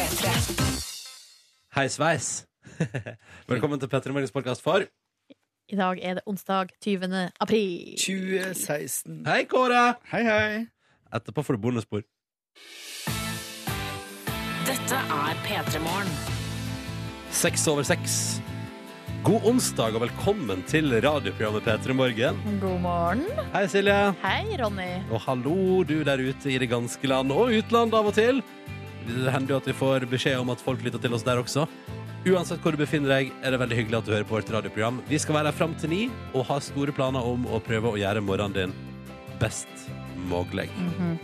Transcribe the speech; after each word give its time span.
Hei, 0.00 1.88
sveis. 1.92 2.46
Velkommen 3.50 3.76
til 3.82 3.88
Petter 3.92 4.14
Morgens 4.16 4.32
podkast 4.32 4.62
for 4.64 4.86
I 5.68 5.76
dag 5.76 5.98
er 6.00 6.16
det 6.16 6.22
onsdag 6.24 6.70
20. 6.80 7.18
april. 7.36 7.98
2016. 8.00 9.18
Hei, 9.28 9.42
Kåre! 9.50 9.82
Hei, 10.08 10.22
hei. 10.24 10.62
Etterpå 11.12 11.44
får 11.44 11.58
du 11.58 11.64
bonusspor. 11.66 12.06
Dette 14.64 15.02
er 15.20 15.42
P3 15.44 15.82
Morgen. 15.84 16.14
Seks 17.42 17.66
over 17.68 17.84
seks. 17.84 18.40
God 19.20 19.44
onsdag 19.50 19.98
og 19.98 20.06
velkommen 20.06 20.62
til 20.64 20.94
radioprogrammet 20.96 21.68
P3 21.68 21.98
Morgen. 21.98 22.40
God 22.62 22.80
morgen. 22.80 23.26
Hei, 23.52 23.66
Silje. 23.68 23.98
Hei, 24.24 24.56
Ronny. 24.62 24.94
Og 25.12 25.20
hallo, 25.26 25.84
du 25.84 25.98
der 26.08 26.24
ute 26.24 26.54
i 26.54 26.56
det 26.62 26.70
ganske 26.72 27.12
land 27.12 27.36
og 27.36 27.52
utland 27.60 27.92
av 28.00 28.08
og 28.08 28.16
til. 28.16 28.40
Det 29.06 29.32
hender 29.32 29.54
jo 29.54 29.60
at 29.60 29.68
vi 29.70 29.76
får 29.76 30.06
beskjed 30.10 30.38
om 30.40 30.52
at 30.52 30.62
folk 30.62 30.82
lytter 30.84 31.02
til 31.02 31.14
oss 31.16 31.24
der 31.26 31.40
også. 31.40 31.66
Uansett 32.28 32.60
hvor 32.60 32.76
du 32.76 32.80
befinner 32.80 33.14
deg, 33.14 33.30
er 33.40 33.54
det 33.54 33.60
veldig 33.62 33.78
hyggelig 33.78 33.98
at 34.02 34.06
du 34.06 34.12
hører 34.12 34.26
på 34.28 34.36
vårt 34.36 34.50
radioprogram. 34.52 35.00
Vi 35.08 35.18
skal 35.22 35.38
være 35.38 35.48
her 35.48 35.56
fram 35.56 35.74
til 35.80 35.92
ni 35.92 36.00
og 36.34 36.44
ha 36.50 36.58
store 36.60 36.92
planer 36.92 37.24
om 37.24 37.46
å 37.48 37.62
prøve 37.64 37.94
å 37.94 38.00
gjøre 38.00 38.20
morgenen 38.24 38.56
din 38.56 38.74
best 39.40 39.88
mulig. 40.28 40.68
Mhm. 40.76 41.14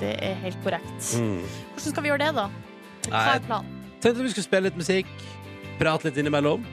Det 0.00 0.14
er 0.24 0.34
helt 0.42 0.58
korrekt. 0.64 1.10
Mm. 1.14 1.44
Hvordan 1.76 1.92
skal 1.92 2.02
vi 2.02 2.10
gjøre 2.10 2.24
det, 2.24 2.32
da? 2.34 2.46
Hva 3.06 3.26
er 3.36 3.44
planen? 3.44 3.74
Tenkte 4.02 4.24
vi 4.24 4.32
skulle 4.32 4.48
spille 4.48 4.66
litt 4.66 4.80
musikk, 4.80 5.12
prate 5.78 6.08
litt 6.08 6.18
innimellom. 6.18 6.64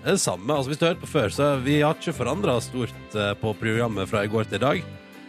Det 0.00 0.12
er 0.12 0.16
det 0.16 0.22
samme. 0.22 0.54
altså 0.54 0.70
Hvis 0.70 0.78
du 0.78 0.86
har 0.86 0.94
hørt 0.94 1.02
på 1.02 1.10
før, 1.10 1.28
så 1.34 1.50
vi 1.60 1.80
har 1.82 1.98
ikke 1.98 2.14
forandra 2.14 2.60
stort 2.62 3.14
eh, 3.18 3.34
på 3.34 3.52
programmet 3.58 4.08
fra 4.08 4.22
i 4.24 4.30
går 4.30 4.46
til 4.46 4.60
i 4.60 4.64
dag. 4.64 4.84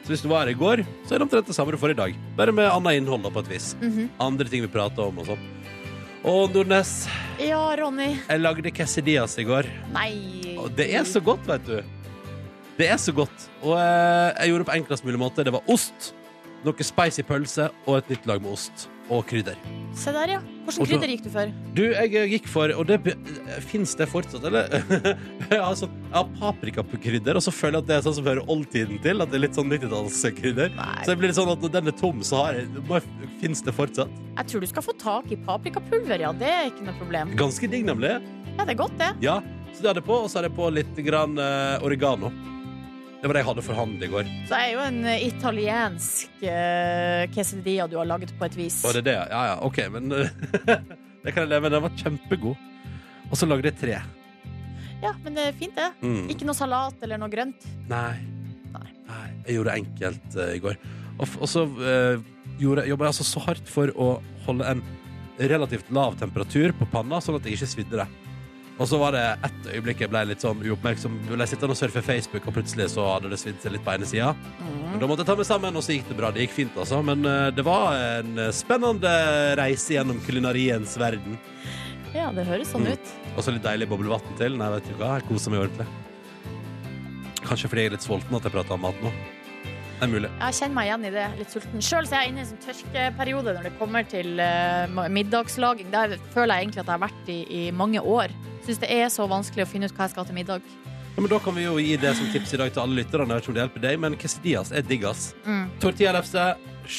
Så 0.07 0.13
hvis 0.13 0.21
du 0.23 0.29
var 0.31 0.45
her 0.45 0.53
i 0.53 0.55
går, 0.55 0.85
så 1.03 1.15
er 1.15 1.19
det 1.19 1.25
omtrent 1.25 1.49
det 1.49 1.55
samme 1.57 1.73
du 1.75 1.77
får 1.81 1.91
i 1.91 1.97
dag. 1.99 2.13
Bare 2.37 2.53
med 2.55 2.69
annet 2.71 3.01
innhold, 3.01 3.25
da, 3.27 3.31
på 3.35 3.41
et 3.43 3.49
vis. 3.51 3.73
Mhm. 3.81 4.05
Andre 4.23 4.47
ting 4.47 4.61
vi 4.63 4.69
prater 4.71 5.03
om 5.03 5.17
og 5.19 5.25
sånn. 5.27 5.41
Og 6.23 6.53
Nordnes, 6.55 6.93
Ja, 7.43 7.59
Ronny. 7.75 8.13
jeg 8.29 8.39
lagde 8.39 8.71
quesadillas 8.71 9.35
i 9.37 9.43
går. 9.43 9.67
Nei. 9.91 10.55
Og 10.57 10.71
det 10.79 10.87
er 10.95 11.03
så 11.03 11.19
godt, 11.23 11.43
vet 11.47 11.65
du. 11.67 11.83
Det 12.77 12.87
er 12.87 12.95
så 12.97 13.11
godt. 13.11 13.49
Og 13.61 13.75
eh, 13.75 14.31
jeg 14.39 14.49
gjorde 14.53 14.63
det 14.63 14.69
på 14.71 14.77
enklest 14.79 15.03
mulig 15.03 15.19
måte. 15.19 15.43
Det 15.43 15.51
var 15.53 15.61
ost, 15.67 16.13
noe 16.63 16.73
spicy 16.87 17.21
pølse 17.27 17.67
og 17.85 17.97
et 17.99 18.09
nytt 18.15 18.25
lag 18.31 18.41
med 18.41 18.51
ost. 18.55 18.87
Og 19.13 19.25
krydder. 19.27 19.57
Se 19.97 20.11
der, 20.13 20.35
ja. 20.35 20.39
Hvordan 20.67 20.87
krydder 20.89 21.11
gikk 21.13 21.23
du 21.25 21.29
for? 21.31 21.51
Du, 21.77 21.81
jeg 21.87 22.29
gikk 22.33 22.47
for 22.51 22.73
Og 22.75 22.83
det 22.89 22.97
fins 23.65 23.95
det 23.97 24.05
fortsatt, 24.11 24.43
eller? 24.45 24.67
jeg 25.53 25.61
har 25.63 25.77
sånn, 25.79 25.93
jeg 26.03 26.13
har 26.13 26.33
paprikakrydder, 26.37 27.39
og 27.39 27.45
så 27.45 27.53
føler 27.55 27.79
jeg 27.79 27.85
at 27.85 27.89
det 27.89 27.95
er 27.97 28.03
sånn 28.05 28.17
som 28.19 28.27
hører 28.27 28.51
oldtiden 28.51 28.99
til. 29.05 29.23
At 29.23 29.31
det 29.31 29.39
er 29.39 29.43
litt 29.47 29.57
sånn 29.57 29.71
90-tallskrydder. 29.71 30.75
Så 30.75 31.13
det 31.13 31.17
blir 31.21 31.31
litt 31.31 31.39
sånn 31.39 31.53
at 31.53 31.63
når 31.63 31.73
den 31.77 31.91
er 31.93 31.97
tom, 31.97 32.23
så 32.25 32.43
har 32.43 32.61
Fins 33.37 33.61
det 33.61 33.73
fortsatt? 33.77 34.11
Jeg 34.37 34.49
tror 34.49 34.63
du 34.63 34.67
skal 34.69 34.85
få 34.85 34.93
tak 34.97 35.31
i 35.33 35.37
paprikapulver, 35.47 36.25
ja. 36.25 36.33
Det 36.35 36.49
er 36.49 36.69
ikke 36.71 36.87
noe 36.87 36.97
problem. 36.99 37.33
Ganske 37.39 37.69
digg, 37.69 37.85
nemlig. 37.87 38.17
Ja, 38.57 38.65
det 38.65 38.73
er 38.73 38.79
godt, 38.79 38.97
det. 38.99 39.11
Ja, 39.23 39.39
så 39.71 39.83
det 39.83 39.91
hadde 39.91 40.01
jeg 40.01 40.09
på, 40.09 40.19
og 40.25 40.29
så 40.29 40.39
hadde 40.39 40.49
jeg 40.49 40.57
på 40.57 40.69
litt 40.73 41.01
grann 41.05 41.37
eh, 41.41 41.85
oregano. 41.85 42.33
Det 43.17 43.25
var 43.25 43.33
det 43.33 43.41
jeg 43.41 43.47
hadde 43.47 43.63
for 43.65 43.79
hånd 43.79 44.03
i 44.05 44.09
går. 44.11 44.27
Så 44.45 44.53
det 44.53 44.59
er 44.61 44.71
jo 44.75 44.81
en 44.85 44.99
eh, 45.09 45.23
italiensk 45.25 46.43
uh, 46.45 47.23
quesadilla 47.33 47.87
du 47.89 47.97
har 47.97 48.05
laget 48.09 48.33
på 48.37 48.45
et 48.45 48.57
vis. 48.59 48.77
Var 48.85 48.99
det 48.99 49.07
det, 49.09 49.15
ja 49.31 49.41
ja, 49.51 49.55
OK, 49.65 49.81
men 49.93 50.13
Det 51.23 51.33
kan 51.33 51.43
jeg 51.43 51.49
leve 51.51 51.65
med. 51.65 51.73
Den 51.73 51.83
var 51.83 51.95
kjempegod. 51.99 52.67
Og 53.27 53.33
så 53.35 53.47
lagde 53.49 53.67
jeg 53.67 53.75
tre. 53.81 53.97
Ja, 55.01 55.11
men 55.25 55.35
det 55.35 55.49
er 55.49 55.57
fint, 55.57 55.75
det. 55.75 55.89
Mm. 55.99 56.29
Ikke 56.31 56.47
noe 56.47 56.55
salat 56.57 57.01
eller 57.03 57.19
noe 57.19 57.33
grønt. 57.33 57.65
Nei. 57.89 58.15
Nei. 58.71 58.87
Nei. 59.09 59.25
Jeg 59.47 59.57
gjorde 59.57 59.73
det 59.73 59.81
enkelt 59.81 60.37
uh, 60.37 60.53
i 60.53 60.61
går. 60.63 60.79
Og, 61.17 61.25
og 61.41 61.49
så 61.51 61.65
uh, 61.67 62.21
jobba 62.61 62.85
jeg 62.87 63.09
altså 63.09 63.27
så 63.27 63.43
hardt 63.43 63.67
for 63.69 63.91
å 63.97 64.07
holde 64.45 64.71
en 64.71 64.85
relativt 65.37 65.91
lav 65.93 66.15
temperatur 66.17 66.71
på 66.77 66.87
panna, 66.93 67.19
sånn 67.21 67.37
at 67.37 67.45
jeg 67.45 67.57
ikke 67.57 67.69
svidde 67.73 67.99
det. 67.99 68.07
Og 68.77 68.85
så 68.85 68.97
var 69.01 69.15
det 69.15 69.21
et 69.47 69.67
øyeblikk 69.73 70.03
jeg 70.03 70.09
ble 70.13 70.21
litt 70.29 70.43
sånn 70.43 70.59
uoppmerksom. 70.61 71.15
Jeg 71.25 71.33
ble 71.33 71.45
sittende 71.49 71.73
og 71.73 71.79
surfe 71.79 72.01
Facebook, 72.05 72.45
og 72.45 72.53
plutselig 72.59 72.91
så 72.93 73.07
hadde 73.09 73.31
det 73.31 73.39
svidd 73.41 73.57
seg 73.63 73.73
litt 73.73 73.83
på 73.85 73.95
ene 73.95 74.05
sida. 74.05 74.35
Men 74.61 74.99
da 75.01 75.07
måtte 75.09 75.23
jeg 75.25 75.29
ta 75.31 75.35
meg 75.39 75.47
sammen, 75.49 75.75
og 75.79 75.81
så 75.85 75.95
gikk 75.95 76.11
det 76.11 76.17
bra. 76.19 76.29
Det 76.35 76.43
gikk 76.45 76.53
fint, 76.59 76.77
altså. 76.77 76.99
Men 77.05 77.25
eh, 77.25 77.47
det 77.57 77.65
var 77.65 77.97
en 77.97 78.37
eh, 78.43 78.51
spennende 78.53 79.13
reise 79.57 79.95
gjennom 79.97 80.19
kulinariens 80.27 80.93
verden. 81.01 81.39
Ja, 82.13 82.29
det 82.33 82.45
høres 82.47 82.69
sånn 82.71 82.85
Mm. 82.85 82.93
ut. 82.93 83.15
Og 83.35 83.43
så 83.43 83.51
litt 83.53 83.65
deilig 83.65 83.89
boblevann 83.89 84.37
til. 84.37 84.55
Nei, 84.57 84.69
vet 84.77 84.85
du 84.91 84.93
hva, 85.01 85.15
jeg 85.17 85.27
koser 85.27 85.51
meg 85.53 85.65
ordentlig. 85.65 85.87
Kanskje 87.47 87.69
fordi 87.71 87.81
jeg 87.83 87.91
er 87.91 87.95
litt 87.97 88.05
sulten 88.05 88.35
at 88.37 88.43
jeg 88.47 88.53
prater 88.53 88.73
om 88.77 88.81
mat 88.85 89.01
nå. 89.03 89.11
Det 89.97 90.05
er 90.05 90.11
mulig. 90.11 90.29
Jeg 90.29 90.53
kjenner 90.59 90.77
meg 90.77 90.87
igjen 90.87 91.05
i 91.07 91.11
det. 91.15 91.27
Litt 91.39 91.53
sulten. 91.53 91.81
Sjøl 91.81 92.05
er 92.05 92.19
jeg 92.21 92.31
inne 92.31 92.41
i 92.41 92.43
en 92.43 92.49
sånn 92.51 92.59
tørkeperiode 92.67 93.55
når 93.55 93.63
det 93.65 93.71
kommer 93.79 94.05
til 94.05 94.37
uh, 94.37 95.07
middagslaging. 95.09 95.89
Der 95.93 96.13
føler 96.35 96.53
jeg 96.53 96.67
egentlig 96.67 96.83
at 96.83 96.91
jeg 96.91 96.93
har 96.93 97.01
vært 97.07 97.31
i, 97.33 97.39
i 97.49 97.63
mange 97.73 98.03
år. 98.03 98.35
Syns 98.67 98.83
det 98.83 98.91
er 98.93 99.09
så 99.09 99.25
vanskelig 99.31 99.65
å 99.65 99.71
finne 99.71 99.89
ut 99.89 99.95
hva 99.97 100.05
jeg 100.05 100.13
skal 100.13 100.21
ha 100.21 100.29
til 100.29 100.37
middag. 100.37 100.69
Ja, 101.15 101.23
men 101.23 101.31
Da 101.31 101.39
kan 101.41 101.57
vi 101.57 101.65
jo 101.65 101.79
gi 101.81 101.95
det 101.97 102.13
som 102.13 102.29
tips 102.29 102.53
i 102.53 102.61
dag 102.61 102.69
til 102.75 102.83
alle 102.83 102.99
lytterne. 102.99 103.25
Jeg 103.25 103.39
vet 103.39 103.47
ikke 103.47 103.49
om 103.49 103.57
det 103.57 103.63
hjelper 103.63 103.85
deg, 103.87 103.99
men 104.03 104.17
quesadillas 104.21 104.69
er 104.69 104.85
digg, 104.85 105.07
ass. 105.09 105.31
Mm. 105.47 105.63
Tortillalefse, 105.81 106.43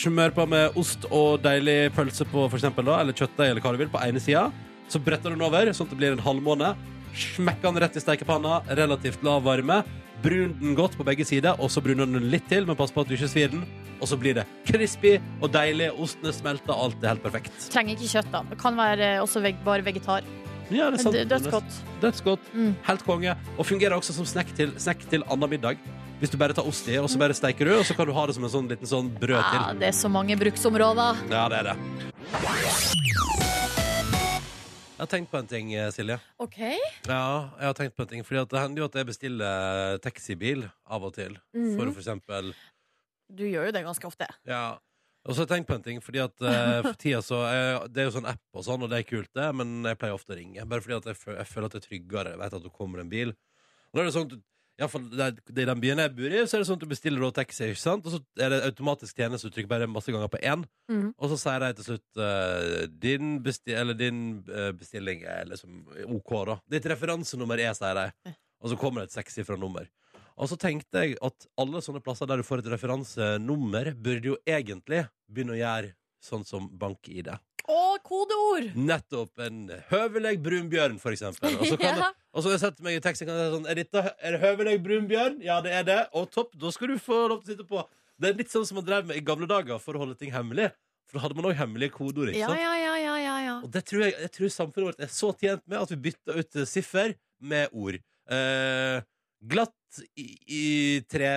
smør 0.01 0.35
på 0.35 0.47
med 0.51 0.81
ost 0.83 1.07
og 1.15 1.39
deilig 1.45 1.93
pølse 1.95 2.27
på 2.27 2.49
for 2.49 2.59
eksempel, 2.59 2.89
da, 2.91 2.99
eller 3.05 3.15
kjøttdeig 3.15 3.53
eller 3.53 3.63
hva 3.63 3.77
du 3.77 3.79
vil, 3.85 3.93
på 3.93 4.03
ene 4.03 4.23
sida. 4.25 4.49
Så 4.91 4.99
bretter 4.99 5.31
du 5.31 5.39
den 5.39 5.47
over, 5.47 5.71
sånn 5.71 5.87
at 5.87 5.95
det 5.95 6.01
blir 6.03 6.17
en 6.17 6.25
halvmåne. 6.27 6.75
Smekker 7.15 7.71
den 7.71 7.83
rett 7.85 7.95
i 7.95 8.03
stekepanna, 8.03 8.59
relativt 8.75 9.23
lav 9.23 9.47
varme. 9.47 9.85
Brun 10.23 10.55
den 10.61 10.75
godt 10.75 10.97
på 10.99 11.05
begge 11.06 11.25
sider, 11.29 11.55
og 11.62 11.71
så 11.71 11.83
bruner 11.84 12.06
den 12.11 12.27
litt 12.33 12.49
til, 12.51 12.67
men 12.67 12.77
pass 12.79 12.91
på 12.95 13.05
at 13.05 13.09
du 13.11 13.15
ikke 13.15 13.29
svir 13.31 13.53
den. 13.53 13.62
Og 14.01 14.06
så 14.11 14.17
blir 14.19 14.34
det 14.39 14.45
crispy 14.67 15.17
og 15.43 15.51
deilig. 15.55 15.89
Ostene 15.99 16.33
smelter, 16.34 16.75
alt 16.75 17.03
er 17.03 17.12
helt 17.15 17.23
perfekt. 17.25 17.55
Trenger 17.71 17.97
ikke 17.97 18.11
kjøtt, 18.12 18.31
da. 18.34 18.43
Det 18.51 18.59
kan 18.61 18.77
være 18.79 19.15
eh, 19.17 19.23
også 19.23 19.43
veg 19.43 19.59
bare 19.67 19.83
vegetar. 19.87 20.27
Ja, 20.71 20.91
det 20.93 20.99
er 21.01 21.03
sant. 21.06 21.17
Dødsgodt. 21.31 21.79
Dødsgodt. 22.03 22.51
Mm. 22.55 22.75
Helt 22.87 23.05
konge. 23.06 23.34
Og 23.56 23.67
fungerer 23.67 23.97
også 23.97 24.12
som 24.19 24.27
snack 24.29 24.51
til, 24.59 24.75
snack 24.79 25.06
til 25.11 25.25
annen 25.33 25.51
middag. 25.55 25.79
Hvis 26.19 26.31
du 26.35 26.37
bare 26.41 26.53
tar 26.55 26.67
ost 26.67 26.89
i, 26.91 26.97
og 26.99 27.06
så 27.11 27.19
bare 27.23 27.35
steiker 27.39 27.65
du, 27.71 27.77
og 27.79 27.87
så 27.87 27.95
kan 27.95 28.06
du 28.06 28.12
ha 28.17 28.27
det 28.27 28.35
som 28.35 28.45
en 28.47 28.50
sånn 28.50 28.69
liten 28.71 28.91
sånn 28.91 29.09
brød 29.23 29.39
Ja, 29.39 29.50
til. 29.71 29.79
det 29.85 29.89
er 29.93 29.97
så 30.03 30.11
mange 30.11 30.35
bruksområder. 30.41 31.23
Ja, 31.31 31.47
det 31.49 31.62
er 31.62 31.71
det. 31.71 33.48
Jeg 34.99 35.05
har 35.05 35.11
tenkt 35.13 35.31
på 35.31 35.39
en 35.39 35.47
ting, 35.47 35.69
eh, 35.79 35.93
Silje. 35.95 36.17
OK. 36.43 36.57
Ja, 37.07 37.51
jeg 37.55 37.67
har 37.69 37.75
tenkt 37.79 37.95
på 37.95 38.03
en 38.03 38.09
ting, 38.11 38.25
fordi 38.27 38.41
at 38.41 38.51
Det 38.51 38.59
hender 38.59 38.83
jo 38.83 38.87
at 38.89 38.97
jeg 38.99 39.07
bestiller 39.07 39.99
taxibil 40.03 40.65
av 40.91 41.05
og 41.07 41.15
til. 41.15 41.37
For 41.55 41.87
å 41.87 41.93
for 41.93 42.03
eksempel 42.03 42.51
Du 43.31 43.45
gjør 43.47 43.69
jo 43.69 43.75
det 43.77 43.85
ganske 43.87 44.09
ofte. 44.09 44.27
Ja. 44.49 44.81
Og 45.23 45.37
så 45.37 45.45
har 45.45 45.47
jeg 45.47 45.53
tenkt 45.53 45.69
på 45.69 45.77
en 45.77 45.85
ting, 45.87 46.01
fordi 46.03 46.19
at 46.25 46.43
eh, 46.43 46.83
for 46.83 46.99
tida 46.99 47.23
så 47.23 47.45
er, 47.47 47.87
Det 47.87 48.03
er 48.03 48.09
jo 48.09 48.17
sånn 48.19 48.27
app 48.27 48.43
og 48.59 48.67
sånn, 48.67 48.83
og 48.83 48.91
det 48.91 48.99
er 48.99 49.07
kult, 49.07 49.31
det, 49.39 49.47
men 49.55 49.85
jeg 49.87 50.01
pleier 50.03 50.19
ofte 50.19 50.35
å 50.35 50.39
ringe. 50.41 50.67
Bare 50.67 50.83
fordi 50.83 50.99
at 50.99 51.09
jeg, 51.13 51.21
føl, 51.23 51.37
jeg 51.39 51.47
føler 51.53 51.71
at 51.71 51.77
det 51.77 51.81
er 51.85 51.87
tryggere. 51.87 52.35
Jeg 52.35 52.43
vet 52.43 52.59
at 52.59 52.67
det 52.67 52.75
kommer 52.75 52.99
en 53.05 53.13
bil. 53.13 53.35
Da 53.95 54.03
er 54.03 54.09
det 54.09 54.15
sånn 54.19 54.27
at 54.27 54.35
du, 54.35 54.43
i 54.78 54.84
hvert 54.84 54.93
fall 54.93 55.06
det, 55.11 55.27
det 55.50 55.65
er 55.65 55.71
den 55.72 55.81
byen 55.83 55.99
jeg 56.05 56.15
bor 56.15 56.31
i, 56.31 56.43
så 56.47 56.55
er 56.55 56.62
det 56.62 56.69
sånn 56.69 56.77
at 56.78 56.83
du 56.84 56.93
bestiller 56.93 57.25
da 57.25 57.33
taxi, 57.41 57.66
ikke 57.72 57.83
sant? 57.83 58.05
og 58.06 58.15
så 58.15 58.44
er 58.44 58.53
det 58.53 58.61
automatisk 58.69 59.19
tjeneste. 59.19 59.50
Du 59.50 59.56
trykker 59.56 59.71
bare 59.72 59.89
masse 59.91 60.15
ganger 60.15 60.31
på 60.31 60.39
én, 60.39 60.62
mm. 60.87 61.09
og 61.19 61.33
så 61.33 61.39
sier 61.43 61.65
de 61.65 61.71
til 61.81 61.89
slutt 61.89 62.21
uh, 62.22 62.84
din, 63.03 63.33
besti 63.43 63.75
eller 63.75 63.99
din 63.99 64.21
uh, 64.47 64.71
bestilling 64.78 65.25
er 65.27 65.50
liksom 65.50 65.81
OK, 66.15 66.31
da. 66.47 66.56
Ditt 66.71 66.87
referansenummer 66.94 67.65
er, 67.65 67.75
sier 67.75 67.99
de. 67.99 68.37
Og 68.62 68.71
så 68.71 68.78
kommer 68.78 69.03
det 69.03 69.11
et 69.11 69.19
sekssifra 69.19 69.59
nummer. 69.59 69.91
Og 70.38 70.47
så 70.50 70.59
tenkte 70.61 71.03
jeg 71.03 71.19
at 71.27 71.49
alle 71.59 71.83
sånne 71.83 72.03
plasser 72.05 72.31
der 72.31 72.38
du 72.38 72.47
får 72.47 72.62
et 72.62 72.71
referansenummer, 72.71 73.91
burde 73.99 74.31
jo 74.31 74.38
egentlig 74.47 75.09
begynne 75.27 75.56
å 75.56 75.59
gjøre 75.59 75.94
sånn 76.25 76.45
som 76.49 76.67
bank-ID. 76.81 77.31
Å, 77.69 77.81
kodeord! 78.01 78.71
Nettopp 78.81 79.43
en 79.45 79.67
høvelig 79.91 80.39
brunbjørn, 80.41 80.97
for 81.03 81.12
eksempel. 81.12 81.59
Og 81.61 81.67
så 81.69 81.77
kan 81.81 81.99
Ja. 82.01 82.11
og 82.33 82.45
så 82.45 82.55
har 82.55 82.62
jeg 82.65 82.84
meg 82.87 82.97
i 82.97 83.03
teksten 83.05 83.29
kan 83.29 83.37
jeg 83.37 83.51
si 83.51 83.56
sånn 83.59 83.69
Er, 83.69 83.81
dette, 83.83 84.03
er 84.25 84.37
det 84.37 84.41
høvelig 84.41 84.77
brunbjørn? 84.87 85.37
Ja, 85.45 85.59
det 85.65 85.75
er 85.77 85.84
det. 85.84 85.99
Og 86.17 86.31
topp, 86.33 86.55
da 86.56 86.73
skal 86.73 86.95
du 86.95 86.99
få 87.03 87.27
lov 87.29 87.43
til 87.43 87.53
å 87.53 87.56
sitte 87.56 87.69
på. 87.69 87.84
Det 88.19 88.31
er 88.31 88.39
litt 88.41 88.51
sånn 88.55 88.65
som 88.67 88.81
man 88.81 88.87
drev 88.89 89.11
med 89.11 89.21
i 89.21 89.25
gamle 89.25 89.47
dager 89.51 89.79
for 89.84 89.99
å 89.99 90.03
holde 90.03 90.17
ting 90.19 90.33
hemmelig. 90.33 90.71
For 91.09 91.19
da 91.19 91.27
hadde 91.27 91.37
man 91.39 91.49
òg 91.49 91.56
hemmelige 91.61 91.95
kodeord. 91.95 92.33
ikke 92.33 92.49
sant? 92.49 92.61
ja, 92.61 92.73
ja, 92.77 92.97
ja, 93.00 93.15
ja, 93.21 93.37
ja. 93.45 93.55
Og 93.65 93.70
det 93.73 93.85
tror 93.88 94.03
jeg, 94.06 94.17
jeg 94.25 94.32
tror 94.38 94.50
samfunnet 94.53 94.88
vårt 94.91 95.05
er 95.06 95.12
så 95.12 95.31
tjent 95.41 95.62
med 95.69 95.79
at 95.81 95.93
vi 95.93 96.00
bytter 96.09 96.41
ut 96.41 96.59
siffer 96.69 97.15
med 97.53 97.73
ord. 97.73 98.00
Eh, 98.29 98.99
glatt 99.49 100.00
i, 100.20 100.26
i 100.53 100.65
tre, 101.09 101.31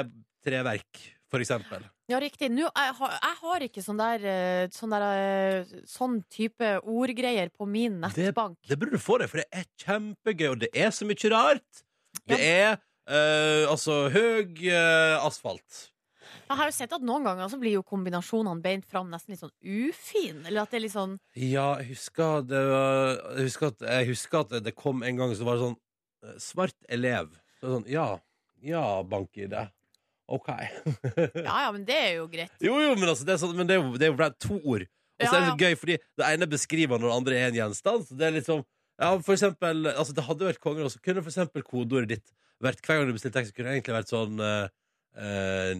treverk, 0.43 1.03
for 1.31 1.43
eksempel. 1.43 1.85
Ja, 2.11 2.19
riktig. 2.19 2.49
Nå, 2.51 2.65
jeg, 2.67 2.95
har, 2.97 3.13
jeg 3.15 3.37
har 3.39 3.63
ikke 3.67 3.81
sånn 3.85 3.99
der, 4.01 4.23
eh, 4.27 4.65
sånn, 4.75 4.91
der 4.91 5.05
eh, 5.07 5.75
sånn 5.87 6.17
type 6.31 6.73
ordgreier 6.83 7.51
på 7.55 7.67
min 7.69 8.01
nettbank. 8.03 8.57
Det 8.67 8.77
burde 8.79 8.99
du 8.99 9.03
få 9.03 9.21
deg, 9.21 9.31
for 9.31 9.39
det 9.39 9.47
er 9.61 9.69
kjempegøy, 9.79 10.49
og 10.49 10.59
det 10.65 10.71
er 10.75 10.91
så 10.95 11.07
mye 11.07 11.31
rart. 11.31 11.83
Det 12.27 12.37
er 12.43 12.75
uh, 12.75 13.71
altså 13.71 14.03
høg 14.11 14.59
uh, 14.67 15.23
asfalt. 15.23 15.87
Jeg 16.51 16.59
har 16.59 16.67
jo 16.67 16.75
sett 16.75 16.93
at 16.97 17.03
noen 17.07 17.23
ganger 17.23 17.47
så 17.47 17.59
blir 17.59 17.77
jo 17.77 17.83
kombinasjonene 17.87 18.63
beint 18.63 18.83
fram 18.91 19.07
nesten 19.11 19.31
litt 19.31 19.43
sånn 19.43 19.55
ufin. 19.63 20.43
Eller 20.43 20.65
at 20.65 20.73
det 20.73 20.81
er 20.81 20.83
litt 20.83 20.95
sånn 20.95 21.15
Ja, 21.39 21.77
jeg 21.79 21.93
husker 21.93 22.43
det 22.43 22.59
jeg 22.59 23.45
husker 23.47 23.71
at, 23.71 23.85
jeg 23.87 24.09
husker 24.11 24.43
at 24.43 24.57
det 24.65 24.75
kom 24.75 25.05
en 25.07 25.21
gang 25.21 25.35
så 25.37 25.47
var 25.47 25.57
det 25.57 25.69
sånn 25.69 25.79
Svart 26.43 26.77
elev. 26.91 27.31
Så 27.57 27.65
det 27.65 27.77
sånn, 27.77 27.87
ja, 27.89 28.07
ja, 28.61 28.83
bank-ID. 29.07 29.55
OK. 30.37 30.49
Ja 31.47 31.57
ja, 31.65 31.69
men 31.71 31.85
det 31.87 31.97
er 31.97 32.11
jo 32.19 32.27
greit. 32.31 32.51
jo, 32.63 32.75
jo, 32.81 32.91
men 32.97 33.09
altså, 33.11 33.27
det 33.27 33.35
er, 33.35 33.41
sånn, 33.41 33.55
men 33.57 33.69
det 33.69 33.77
er 33.77 33.81
jo, 33.81 33.95
det 33.99 34.07
er 34.07 34.13
jo 34.13 34.19
bare 34.19 34.35
to 34.41 34.59
ord. 34.59 34.87
Og 35.21 35.27
så 35.27 35.37
er 35.37 35.43
det 35.43 35.49
så 35.51 35.57
gøy, 35.67 35.75
fordi 35.77 35.97
det 36.17 36.29
ene 36.33 36.47
beskriver 36.49 37.01
når 37.01 37.11
det 37.11 37.17
andre 37.19 37.37
er 37.37 37.49
en 37.51 37.57
gjenstand. 37.59 38.05
Så 38.07 38.17
det 38.17 38.29
er 38.29 38.45
sånn 38.45 38.63
ja, 39.01 39.15
for 39.25 39.33
eksempel, 39.33 39.87
altså 39.89 40.13
Det 40.13 40.25
hadde 40.27 40.45
vært 40.45 40.61
konger 40.61 40.85
også. 40.85 41.01
Kunne 41.01 41.23
for 41.23 41.33
eksempel 41.33 41.65
kodeordet 41.65 42.17
ditt 42.17 42.33
vært 42.61 42.83
hver 42.85 42.99
gang 42.99 43.09
du 43.09 43.15
bestilte 43.15 43.39
tekst, 43.39 43.55
kunne 43.57 43.71
det 43.71 43.79
egentlig 43.79 43.95
vært 43.95 44.11
sånn 44.11 44.43
uh, 44.45 44.67
uh, 45.17 45.79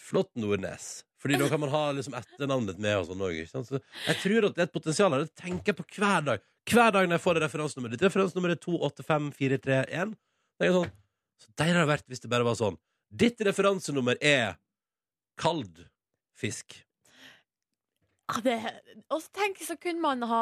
Flott 0.00 0.30
Nordnes. 0.40 0.86
Fordi 1.20 1.36
da 1.40 1.48
kan 1.50 1.60
man 1.60 1.72
ha 1.72 1.82
liksom 1.96 2.14
etternavnet 2.16 2.72
ditt 2.72 2.82
med 2.84 3.00
og 3.00 3.08
sånn 3.10 3.24
òg. 3.26 3.40
Så 3.50 3.80
jeg 4.06 4.20
tror 4.22 4.48
at 4.48 4.56
det 4.56 4.62
er 4.64 4.68
et 4.68 4.76
potensial 4.76 5.12
her. 5.14 5.26
Det 5.26 5.42
tenker 5.42 5.72
jeg 5.74 5.80
på 5.80 5.86
hver 5.98 6.24
dag. 6.30 6.44
Hver 6.68 6.94
dag 6.94 7.08
når 7.08 7.18
jeg 7.18 7.24
får 7.24 7.36
det 7.36 7.44
referansenummeret. 7.44 7.96
Ditt 7.96 8.06
Referansenummeret 8.06 8.58
er 8.58 8.62
285431. 8.64 10.12
Det 10.58 10.68
er 10.68 10.76
sånn 10.76 10.92
Så 11.38 11.52
deilig 11.54 11.74
det 11.74 11.80
hadde 11.80 11.90
vært 11.92 12.08
hvis 12.10 12.22
det 12.24 12.30
bare 12.32 12.46
var 12.46 12.56
sånn. 12.58 12.78
Ditt 13.08 13.40
referansenummer 13.40 14.18
er 14.20 14.58
kald 15.40 15.86
fisk. 16.38 16.82
Ja, 18.28 18.42
det, 18.44 18.54
og 19.08 19.22
så 19.24 19.30
tenk, 19.38 19.60
så 19.64 19.72
kunne 19.80 20.02
man 20.04 20.20
ha, 20.28 20.40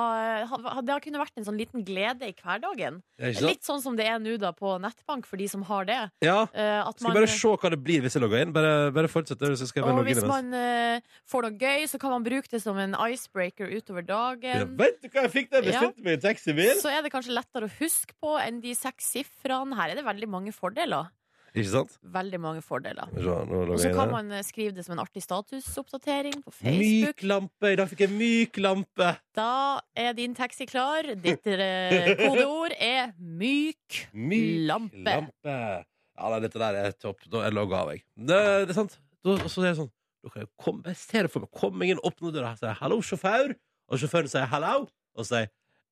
ha 0.50 0.80
Det 0.82 0.96
kunne 1.04 1.20
vært 1.20 1.36
en 1.38 1.44
sånn 1.46 1.58
liten 1.60 1.84
glede 1.86 2.26
i 2.26 2.32
hverdagen. 2.34 2.96
Er? 3.14 3.36
Litt 3.46 3.62
sånn 3.62 3.78
som 3.78 3.94
det 3.94 4.08
er 4.10 4.16
nå 4.18 4.32
da 4.42 4.50
på 4.56 4.72
nettbank, 4.82 5.28
for 5.30 5.38
de 5.38 5.46
som 5.46 5.62
har 5.68 5.86
det. 5.86 6.00
Ja. 6.26 6.40
Uh, 6.50 6.82
Skal 6.96 7.06
man, 7.06 7.18
bare 7.20 7.28
se 7.30 7.52
hva 7.52 7.70
det 7.70 7.78
blir 7.86 8.02
hvis 8.02 8.18
jeg 8.18 8.24
logger 8.24 8.42
inn. 8.42 8.54
Bare, 8.56 8.72
bare 8.96 9.10
fortsett. 9.12 9.38
Så 9.38 9.68
skal 9.70 9.84
jeg 9.84 9.86
bare 9.86 9.94
og 9.94 10.02
logge 10.02 10.16
inn 10.16 10.18
hvis 10.18 10.26
imens. 10.26 10.50
man 10.50 11.06
uh, 11.06 11.20
får 11.30 11.46
noe 11.46 11.60
gøy, 11.62 11.86
så 11.92 12.00
kan 12.02 12.14
man 12.16 12.26
bruke 12.26 12.50
det 12.56 12.62
som 12.64 12.80
en 12.82 12.98
icebreaker 13.06 13.70
utover 13.70 14.02
Ja, 14.02 14.08
dagen. 14.16 14.74
vet 14.82 14.98
du 15.04 15.06
hva 15.06 15.28
jeg 15.28 15.34
fikk 15.36 15.54
da 15.54 15.62
jeg 15.62 15.70
bestilte 15.70 16.08
meg 16.08 16.18
en 16.18 16.24
taxibil? 16.26 16.74
Så 16.82 16.90
er 16.90 17.06
det 17.06 17.14
kanskje 17.14 17.38
lettere 17.38 17.70
å 17.70 17.76
huske 17.78 18.18
på 18.18 18.34
enn 18.42 18.58
de 18.66 18.74
seks 18.74 19.14
sifrene. 19.14 19.78
Her 19.78 19.94
er 19.94 20.02
det 20.02 20.08
veldig 20.10 20.32
mange 20.34 20.56
fordeler. 20.56 21.12
Ikke 21.56 21.70
sant? 21.72 21.94
Veldig 22.12 22.38
mange 22.42 22.60
fordeler. 22.64 23.08
Nå 23.16 23.62
Og 23.72 23.78
så 23.80 23.88
kan 23.96 24.10
man 24.12 24.28
eh, 24.36 24.44
skrive 24.44 24.74
det 24.76 24.84
som 24.84 24.92
en 24.96 25.00
artig 25.00 25.22
statusoppdatering 25.24 26.42
på 26.44 26.52
Facebook. 26.52 27.16
Myk 27.16 27.24
lampe. 27.24 27.70
I 27.72 27.78
dag 27.80 27.88
fikk 27.88 28.02
jeg 28.04 28.12
myk 28.12 28.60
lampe. 28.60 29.14
Da 29.36 29.80
er 29.96 30.12
din 30.18 30.36
taxi 30.36 30.68
klar. 30.68 31.08
Ditt 31.22 31.48
eh, 31.48 32.12
kodeord 32.20 32.76
er 32.76 33.14
myk. 33.16 34.02
Myk 34.12 34.66
Lampe. 34.68 35.04
lampe. 35.06 35.56
Ja, 36.16 36.28
nei, 36.32 36.40
dette 36.44 36.60
der 36.60 36.80
er 36.82 36.92
topp. 36.96 37.24
Da 37.32 37.46
jeg 37.46 37.56
logger 37.56 37.78
av, 37.80 37.94
jeg. 37.94 38.04
Det, 38.16 38.42
det 38.68 38.74
er 38.74 38.78
sant. 38.82 38.98
Da, 39.24 39.38
og 39.38 39.48
så 39.52 39.64
er 39.64 39.72
det 39.72 39.78
sånn 39.80 39.92
okay, 40.28 40.46
kom, 40.60 40.82
jeg, 40.84 41.00
ser 41.00 41.26
det 41.26 41.32
for 41.32 41.44
meg. 41.44 41.52
Kom 41.56 41.82
ingen 41.88 42.00
opp 42.02 42.18
åpne 42.18 42.34
døra 42.36 42.52
og 42.52 42.60
sier 42.60 42.76
'hallo, 42.76 43.00
sjåfør'. 43.00 43.56
Og 43.88 44.02
sjåføren 44.02 44.28
sier 44.32 44.48
'hallo', 44.50 44.88
og 45.16 45.28
sier 45.28 45.48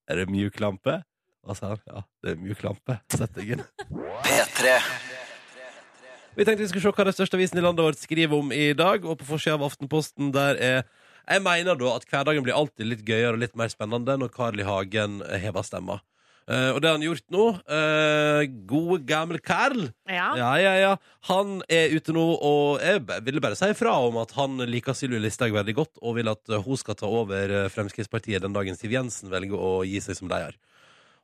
'er 0.08 0.20
det 0.20 0.28
myk 0.28 0.60
lampe'? 0.60 1.00
Og 1.44 1.56
så 1.56 1.60
sier 1.60 1.74
han 1.74 1.82
'ja, 1.88 2.06
det 2.22 2.36
er 2.36 2.40
myk 2.44 2.64
lampe'. 2.64 3.00
Sett 3.08 3.34
deg 3.36 3.56
inn. 3.56 3.66
P3. 4.24 5.13
Vi 6.34 6.42
tenkte 6.42 6.64
vi 6.64 6.66
skulle 6.66 6.82
se 6.82 6.90
hva 6.90 7.04
den 7.06 7.14
største 7.14 7.38
avisen 7.38 7.60
i 7.60 7.62
landet 7.62 7.84
vårt 7.86 8.00
skriver 8.00 8.40
om 8.40 8.48
i 8.50 8.72
dag. 8.74 9.04
Og 9.06 9.20
på 9.20 9.26
forsida 9.28 9.54
av 9.54 9.68
Aftenposten 9.68 10.32
der 10.34 10.58
er 10.58 10.80
Jeg 11.24 11.40
mener 11.40 11.78
da 11.78 11.92
at 11.94 12.04
hverdagen 12.10 12.44
blir 12.44 12.56
alltid 12.58 12.84
litt 12.90 13.04
gøyere 13.06 13.36
og 13.36 13.38
litt 13.40 13.54
mer 13.56 13.70
spennende 13.72 14.18
når 14.18 14.32
Carl 14.34 14.58
I. 14.60 14.66
Hagen 14.66 15.22
hever 15.24 15.64
stemma. 15.64 16.00
Uh, 16.44 16.74
og 16.74 16.82
det 16.82 16.90
har 16.90 16.98
han 16.98 17.06
gjort 17.06 17.24
nå. 17.32 17.44
Uh, 17.64 18.42
gode, 18.68 18.98
gamle 19.08 19.38
Carl. 19.40 19.86
Ja. 20.04 20.34
Ja, 20.36 20.50
ja, 20.60 20.74
ja. 20.76 20.90
Han 21.30 21.62
er 21.72 21.94
ute 21.94 22.12
nå, 22.12 22.26
og 22.34 22.82
jeg 22.84 23.00
ville 23.24 23.40
bare 23.40 23.56
si 23.56 23.70
ifra 23.72 23.94
om 24.04 24.18
at 24.20 24.34
han 24.36 24.60
liker 24.68 24.92
Sylvi 24.92 25.22
Listhaug 25.22 25.56
veldig 25.56 25.76
godt, 25.78 25.94
og 26.02 26.18
vil 26.18 26.28
at 26.34 26.52
eh, 26.52 26.60
hun 26.60 26.76
skal 26.76 26.98
ta 27.00 27.08
over 27.08 27.48
eh, 27.62 27.70
Fremskrittspartiet 27.72 28.44
den 28.44 28.52
dagen 28.52 28.76
Siv 28.76 28.92
Jensen 28.92 29.32
velger 29.32 29.56
å 29.56 29.78
gi 29.88 30.02
seg 30.04 30.20
som 30.20 30.28
leder. 30.28 30.58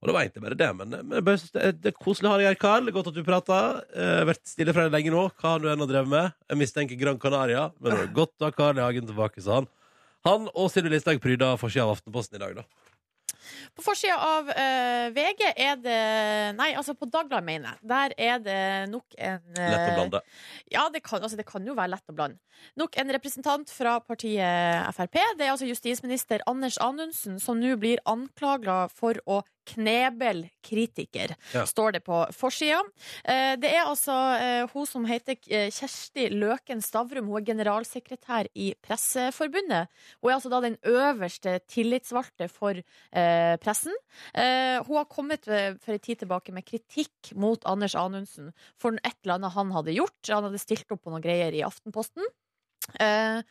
Og 0.00 0.08
det 0.08 0.14
var 0.16 0.24
egentlig 0.24 0.42
bare 0.46 0.56
det, 0.56 0.68
men, 0.78 0.94
men 1.10 1.24
bare 1.24 1.40
det, 1.40 1.60
er, 1.60 1.74
det 1.76 1.90
er 1.90 1.96
koselig 1.98 2.30
å 2.30 2.32
ha 2.32 2.38
deg 2.40 2.48
her, 2.48 2.60
Carl. 2.60 2.88
Godt 2.94 3.10
at 3.10 3.18
du 3.18 3.24
prater. 3.26 3.82
Eh, 3.92 4.22
vært 4.30 4.40
stille 4.48 4.72
fra 4.72 4.86
deg 4.86 4.96
lenge 4.96 5.12
nå. 5.12 5.26
Hva 5.36 5.54
har 5.54 5.60
du 5.60 5.68
enn 5.68 5.84
drevet 5.84 6.08
med? 6.08 6.36
Jeg 6.48 6.60
mistenker 6.62 7.00
Gran 7.00 7.20
Canaria, 7.20 7.66
men 7.78 7.92
det 7.92 7.98
var 8.06 8.14
godt 8.22 8.40
å 8.40 8.48
ha 8.48 8.56
Carl 8.56 8.80
I. 8.80 8.86
Hagen 8.86 9.10
tilbake, 9.10 9.44
sa 9.44 9.60
han. 9.60 9.68
Han 10.28 10.48
og 10.52 10.72
Silje 10.72 10.92
Listhaug 10.92 11.20
pryda 11.20 11.52
forsida 11.60 11.84
av 11.84 11.98
Aftenposten 11.98 12.40
i 12.40 12.42
dag, 12.42 12.62
da. 12.62 12.90
På 13.76 13.84
forsida 13.84 14.16
av 14.16 14.48
eh, 14.52 15.10
VG 15.14 15.44
er 15.52 15.78
det 15.80 15.98
Nei, 16.58 16.72
altså 16.78 16.94
på 16.98 17.08
Dagbladet, 17.08 17.46
mener 17.46 17.70
jeg. 17.70 17.88
Der 17.92 18.14
er 18.16 18.42
det 18.42 18.62
nok 18.90 19.16
en 19.16 19.38
eh, 19.56 19.70
Lett 19.72 19.92
å 19.92 19.96
blande. 19.98 20.22
Ja, 20.72 20.86
det 20.92 21.02
kan, 21.06 21.22
altså, 21.22 21.38
det 21.38 21.46
kan 21.48 21.66
jo 21.66 21.76
være 21.78 21.94
lett 21.94 22.12
å 22.12 22.16
blande. 22.16 22.40
Nok 22.80 22.98
en 23.00 23.14
representant 23.16 23.72
fra 23.72 23.98
partiet 24.04 24.90
Frp. 24.96 25.20
Det 25.38 25.46
er 25.46 25.54
altså 25.54 25.68
justisminister 25.70 26.44
Anders 26.50 26.80
Anundsen 26.82 27.40
som 27.42 27.60
nå 27.60 27.76
blir 27.80 28.02
anklaga 28.10 28.82
for 28.92 29.20
å 29.26 29.40
knebel 29.70 30.42
kritiker, 30.66 31.34
Ja. 31.54 31.64
står 31.66 31.92
det 31.96 32.02
på 32.06 32.20
forsida. 32.36 32.80
Eh, 33.24 33.56
det 33.56 33.70
er 33.72 33.86
altså 33.86 34.14
eh, 34.40 34.66
hun 34.72 34.86
som 34.86 35.04
heter 35.08 35.36
eh, 35.50 35.70
Kjersti 35.70 36.28
Løken 36.34 36.82
Stavrum. 36.84 37.26
Hun 37.30 37.40
er 37.40 37.46
generalsekretær 37.52 38.50
i 38.54 38.72
Presseforbundet. 38.82 39.88
Hun 40.20 40.30
er 40.30 40.36
altså 40.36 40.52
da 40.52 40.60
den 40.64 40.76
øverste 40.84 41.58
tillitsvalgte 41.70 42.48
for 42.50 42.74
pressen. 43.60 43.94
Hun 44.34 44.96
har 44.96 45.08
kommet 45.10 45.44
for 45.44 45.92
en 45.94 46.02
tid 46.02 46.20
tilbake 46.22 46.52
med 46.54 46.64
kritikk 46.68 47.32
mot 47.34 47.64
Anders 47.68 47.94
Anundsen 47.98 48.52
for 48.80 48.96
et 49.04 49.16
eller 49.24 49.38
annet 49.38 49.54
han 49.56 49.72
hadde 49.74 49.94
gjort. 49.96 50.18
Han 50.30 50.46
hadde 50.48 50.60
stilt 50.62 50.90
opp 50.92 51.02
på 51.04 51.12
noen 51.14 51.24
greier 51.24 51.54
i 51.56 51.64
Aftenposten. 51.66 52.24
Eh, 52.98 53.42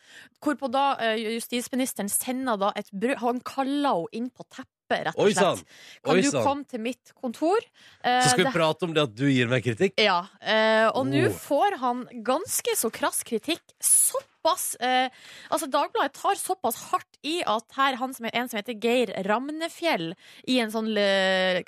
hvorpå 0.43 0.67
da 0.73 0.95
eh, 0.99 1.19
justisministeren 1.37 2.09
sender 2.11 2.57
da 2.59 2.71
et 2.75 2.89
brød 2.91 3.21
Han 3.21 3.39
kaller 3.45 4.01
henne 4.01 4.17
inn 4.17 4.29
på 4.33 4.43
teppet, 4.49 4.73
rett 4.89 5.15
og 5.17 5.29
slett. 5.31 5.63
Kan 6.03 6.21
du 6.21 6.31
komme 6.31 6.65
til 6.67 6.79
mitt 6.81 7.13
kontor? 7.21 7.57
Eh, 8.03 8.21
Så 8.23 8.29
skal 8.33 8.43
vi 8.45 8.49
det- 8.49 8.53
prate 8.53 8.83
om 8.83 8.93
det 8.93 9.03
at 9.03 9.15
du 9.15 9.25
gir 9.29 9.47
meg 9.47 9.63
kritikk? 9.63 9.93
ja, 9.97 10.25
eh, 10.41 10.87
og 10.93 11.05
nå 11.07 11.25
Oh. 11.27 11.31
får 11.33 11.77
han 11.79 12.05
ganske 12.23 12.75
så 12.75 12.89
krass 12.91 13.23
kritikk. 13.23 13.61
Såpass 13.81 14.75
eh, 14.79 15.09
Altså, 15.51 15.67
Dagbladet 15.69 16.13
tar 16.13 16.35
såpass 16.35 16.75
hardt 16.91 17.17
i 17.23 17.41
at 17.45 17.63
her 17.75 17.95
han 17.97 18.13
som 18.13 18.25
er 18.25 18.31
en 18.33 18.47
som 18.47 18.57
heter 18.57 18.79
Geir 18.79 19.11
Ramnefjell, 19.25 20.13
i 20.47 20.59
en 20.59 20.71
sånn 20.71 20.95
eh, 20.97 21.61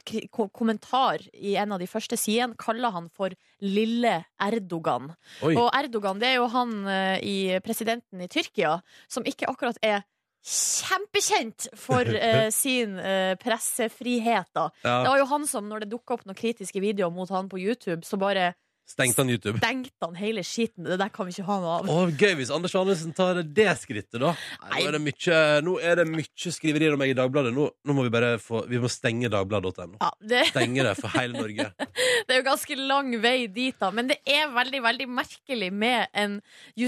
kommentar 0.53 1.19
i 1.33 1.55
en 1.57 1.71
av 1.73 1.79
de 1.79 1.87
første 1.87 2.17
sidene, 2.17 2.55
kaller 2.57 2.91
han 2.91 3.09
for 3.13 3.29
Lille 3.61 4.25
Erdogan. 4.41 5.11
Oi. 5.43 5.55
Og 5.55 5.69
Erdogan, 5.75 6.19
det 6.21 6.29
er 6.31 6.35
jo 6.39 6.47
han 6.47 6.87
eh, 6.87 7.19
i 7.21 7.59
presidenten 7.63 8.21
i 8.23 8.27
Tyrkia, 8.31 8.81
som 9.11 9.23
ikke 9.27 9.47
akkurat 9.51 9.77
er 9.83 10.03
kjempekjent 10.41 11.67
for 11.77 12.07
eh, 12.27 12.49
sin 12.53 12.97
eh, 12.99 13.35
pressefrihet, 13.41 14.49
da. 14.57 14.67
Det 14.81 15.07
var 15.09 15.21
jo 15.21 15.29
han 15.29 15.47
som, 15.49 15.69
når 15.69 15.85
det 15.85 15.93
dukka 15.93 16.17
opp 16.17 16.27
noen 16.27 16.37
kritiske 16.37 16.81
videoer 16.83 17.13
mot 17.13 17.29
han 17.33 17.49
på 17.51 17.61
YouTube, 17.61 18.01
så 18.07 18.19
bare 18.21 18.53
Stengte 18.89 19.21
han 19.21 19.29
YouTube? 19.29 19.57
stengte 19.61 20.05
han 20.05 20.15
hele 20.19 20.43
skiten. 20.43 20.83
Det 20.83 20.97
der 20.99 21.11
kan 21.13 21.27
vi 21.27 21.35
ikke 21.35 21.45
ha 21.47 21.57
noe 21.63 21.75
av. 21.79 21.89
Å, 21.91 22.07
gøy 22.11 22.35
hvis 22.41 22.51
Anders 22.51 22.75
Anundsen 22.75 23.13
tar 23.15 23.39
det 23.41 23.67
skrittet, 23.79 24.19
da. 24.19 24.33
Nei, 24.65 24.81
nå, 24.81 24.87
er 24.89 24.95
det 24.97 25.01
mye, 25.05 25.37
nå 25.63 25.75
er 25.79 26.01
det 26.01 26.05
mye 26.09 26.53
skriverier 26.57 26.95
om 26.95 27.01
meg 27.01 27.13
i 27.13 27.17
Dagbladet. 27.17 27.53
Nå, 27.55 27.69
nå 27.71 27.95
må 27.95 28.05
vi 28.07 28.13
bare 28.13 28.33
få 28.41 28.65
Vi 28.69 28.81
må 28.81 28.91
stenge 28.91 29.31
dagbladet.no. 29.31 30.01
Ja, 30.01 30.11
det, 30.19 30.43
Stenge 30.51 30.85
det 30.87 30.95
for 30.99 31.13
hele 31.15 31.39
Norge. 31.39 31.69
det 32.27 32.35
er 32.35 32.41
jo 32.41 32.47
ganske 32.49 32.79
lang 32.79 33.13
vei 33.23 33.37
dit, 33.47 33.77
da. 33.79 33.93
Men 33.95 34.11
det 34.11 34.19
er 34.27 34.51
veldig 34.51 34.83
veldig 34.83 35.07
merkelig 35.21 35.71
med 35.71 36.11
en, 36.11 36.39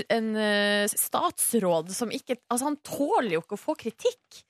en 0.03 0.31
eh, 0.35 0.85
statsråd 0.91 1.93
som 1.95 2.11
ikke 2.11 2.41
Altså, 2.51 2.67
han 2.67 2.75
tåler 2.85 3.37
jo 3.37 3.43
ikke 3.43 3.55
å 3.55 3.61
få 3.61 3.75
kritikk. 3.79 4.43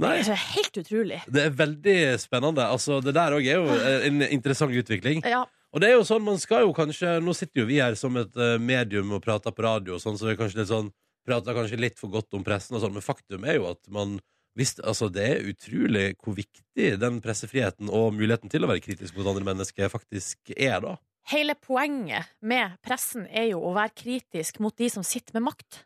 Nei. 0.00 0.16
Det 0.24 0.32
er 0.34 0.40
helt 0.56 0.78
utrolig. 0.80 1.18
Det 1.30 1.42
er 1.44 1.52
veldig 1.54 1.98
spennende. 2.18 2.64
Altså, 2.66 2.98
det 3.04 3.14
der 3.14 3.36
òg 3.36 3.46
er 3.46 3.60
jo 3.60 3.76
en 4.08 4.24
interessant 4.26 4.74
utvikling. 4.74 5.22
Ja, 5.28 5.44
Og 5.74 5.82
det 5.82 5.90
er 5.90 5.96
jo 5.96 6.04
sånn, 6.06 6.22
man 6.22 6.38
skal 6.38 6.62
jo 6.62 6.74
kanskje 6.76 7.16
Nå 7.24 7.34
sitter 7.34 7.64
jo 7.64 7.70
vi 7.70 7.80
her 7.82 7.96
som 7.98 8.14
et 8.20 8.36
eh, 8.38 8.60
medium 8.62 9.16
og 9.16 9.24
prater 9.24 9.54
på 9.54 9.64
radio 9.66 9.96
og 9.96 10.02
sånn, 10.02 10.18
så 10.18 10.28
det 10.28 10.36
er 10.36 10.42
kanskje 10.44 10.62
litt 10.62 10.70
sånn 10.70 10.92
Prater 11.24 11.56
kanskje 11.56 11.80
litt 11.80 11.96
for 11.96 12.12
godt 12.12 12.36
om 12.36 12.44
pressen 12.44 12.76
og 12.76 12.82
sånn, 12.84 12.92
men 12.94 13.04
faktum 13.04 13.46
er 13.48 13.56
jo 13.56 13.66
at 13.70 13.80
man 13.92 14.18
hvis, 14.54 14.76
altså 14.86 15.08
Det 15.10 15.24
er 15.26 15.48
utrolig 15.50 16.04
hvor 16.22 16.36
viktig 16.36 16.92
den 17.02 17.16
pressefriheten 17.24 17.88
og 17.90 18.12
muligheten 18.14 18.52
til 18.52 18.62
å 18.62 18.68
være 18.70 18.84
kritisk 18.84 19.16
mot 19.18 19.26
andre 19.26 19.42
mennesker 19.48 19.90
faktisk 19.90 20.52
er, 20.54 20.76
da. 20.84 20.92
Hele 21.32 21.56
poenget 21.58 22.28
med 22.44 22.76
pressen 22.84 23.24
er 23.32 23.48
jo 23.50 23.64
å 23.64 23.72
være 23.74 23.90
kritisk 23.98 24.60
mot 24.62 24.76
de 24.78 24.90
som 24.92 25.02
sitter 25.02 25.34
med 25.40 25.48
makt. 25.48 25.80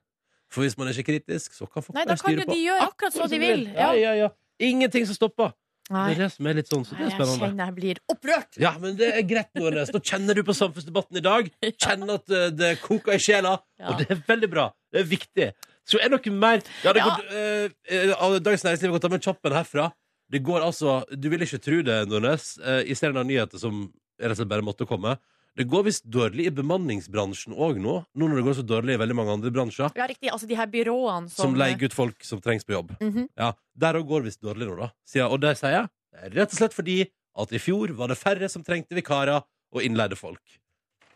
For 0.52 0.64
hvis 0.64 0.76
man 0.76 0.90
er 0.90 0.96
ikke 0.96 1.14
kritisk, 1.14 1.56
så 1.56 1.64
kan 1.64 1.84
folk 1.86 1.96
Nei, 1.96 2.04
da 2.04 2.12
bare 2.12 2.20
kan 2.20 2.34
styre 2.34 2.44
jo 2.44 2.48
på 2.50 2.56
de 2.56 2.66
gjøre 2.66 2.90
akkurat 2.90 3.16
så 3.16 3.30
de 3.32 3.40
vil. 3.40 3.64
Ja, 3.72 3.88
ja, 3.96 4.12
ja. 4.18 4.28
Ingenting 4.68 5.08
som 5.08 5.16
stopper. 5.16 5.54
Nei, 5.90 6.08
Det 6.14 6.18
er 6.18 6.22
det 6.26 6.32
som 6.34 6.46
er 6.50 6.54
litt 6.58 6.68
sånn, 6.68 6.82
så 6.84 6.92
det 6.92 7.00
er 7.00 7.08
jeg 7.08 7.14
spennende. 7.16 7.46
kjenner 7.48 7.64
jeg 7.70 7.74
blir 7.78 8.00
opprørt. 8.12 8.58
Ja, 8.60 8.72
men 8.78 8.96
det 8.98 9.08
er 9.16 9.22
greit, 9.24 9.48
Nordnes. 9.56 9.88
Da 9.94 10.00
kjenner 10.04 10.34
du 10.36 10.42
på 10.44 10.52
samfunnsdebatten 10.58 11.16
i 11.16 11.24
dag. 11.24 11.48
Kjenner 11.80 12.14
at 12.18 12.28
eh, 12.30 12.50
det 12.52 12.72
koker 12.82 13.14
i 13.16 13.22
sjela. 13.24 13.54
Ja. 13.80 13.88
Og 13.94 14.02
det 14.02 14.10
er 14.12 14.20
veldig 14.28 14.50
bra. 14.52 14.66
Det 14.92 15.00
er 15.00 15.08
viktig. 15.08 15.48
Så 15.88 15.96
er 16.02 16.10
det 16.12 16.18
noe 16.18 16.34
mer 16.36 16.60
Ja, 16.84 16.92
det 16.92 17.00
Ja. 17.00 17.08
går, 17.08 17.24
eh, 17.32 17.68
eh, 17.88 18.38
Dagens 18.44 18.64
Næringsliv 18.68 18.92
kan 18.92 19.00
ta 19.00 19.08
med 19.14 19.24
kjappen 19.24 19.52
herfra. 19.56 19.88
Det 20.30 20.42
går 20.44 20.60
altså 20.60 20.98
Du 21.18 21.30
vil 21.32 21.40
ikke 21.40 21.62
tro 21.64 21.80
det, 21.82 22.02
Nordnes, 22.10 22.58
eh, 22.60 22.82
i 22.84 22.92
serien 22.94 23.16
av 23.16 23.24
nyheter 23.24 23.58
som 23.58 23.86
rett 24.20 24.34
og 24.34 24.36
slett 24.42 24.48
bare 24.52 24.66
måtte 24.66 24.84
komme. 24.86 25.16
Det 25.58 25.66
går 25.66 25.88
visst 25.88 26.04
dårlig 26.06 26.46
i 26.46 26.50
bemanningsbransjen 26.54 27.56
òg 27.58 27.80
nå, 27.82 27.96
nå 28.14 28.26
når 28.30 28.38
det 28.38 28.44
går 28.46 28.56
så 28.60 28.64
dårlig 28.66 28.94
i 28.94 29.00
veldig 29.00 29.16
mange 29.18 29.32
andre 29.34 29.50
bransjer. 29.50 29.90
Ja, 29.98 30.06
riktig. 30.06 30.30
Altså 30.30 30.46
de 30.46 30.54
her 30.54 30.68
byråene 30.70 31.32
som, 31.32 31.48
Som 31.48 31.58
leier 31.58 31.82
ut 31.82 31.96
folk 31.96 32.22
som 32.22 32.42
trengs 32.44 32.66
på 32.68 32.76
jobb. 32.76 32.94
Mhm. 33.02 33.26
Ja, 33.34 33.52
Der 33.74 33.98
òg 33.98 34.06
går 34.06 34.22
det 34.22 34.30
visst 34.30 34.42
dårlig 34.42 34.68
nå, 34.68 34.76
da. 34.78 34.92
Og 35.26 35.40
det 35.42 35.56
sier 35.58 35.74
jeg 35.74 36.32
rett 36.34 36.54
og 36.54 36.58
slett 36.60 36.74
fordi 36.74 36.98
at 37.38 37.52
i 37.54 37.60
fjor 37.62 37.92
var 37.98 38.10
det 38.10 38.18
færre 38.18 38.48
som 38.50 38.64
trengte 38.66 38.94
vikarer 38.98 39.42
og 39.42 39.82
innleide 39.82 40.16
folk 40.18 40.58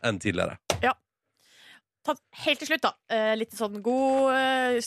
enn 0.02 0.18
tidligere. 0.18 0.58
Helt 2.44 2.58
til 2.62 2.68
slutt, 2.68 2.82
da. 2.82 2.90
Eh, 3.12 3.32
litt 3.38 3.52
sånn 3.54 3.76
god 3.84 4.32
eh, 4.34 4.78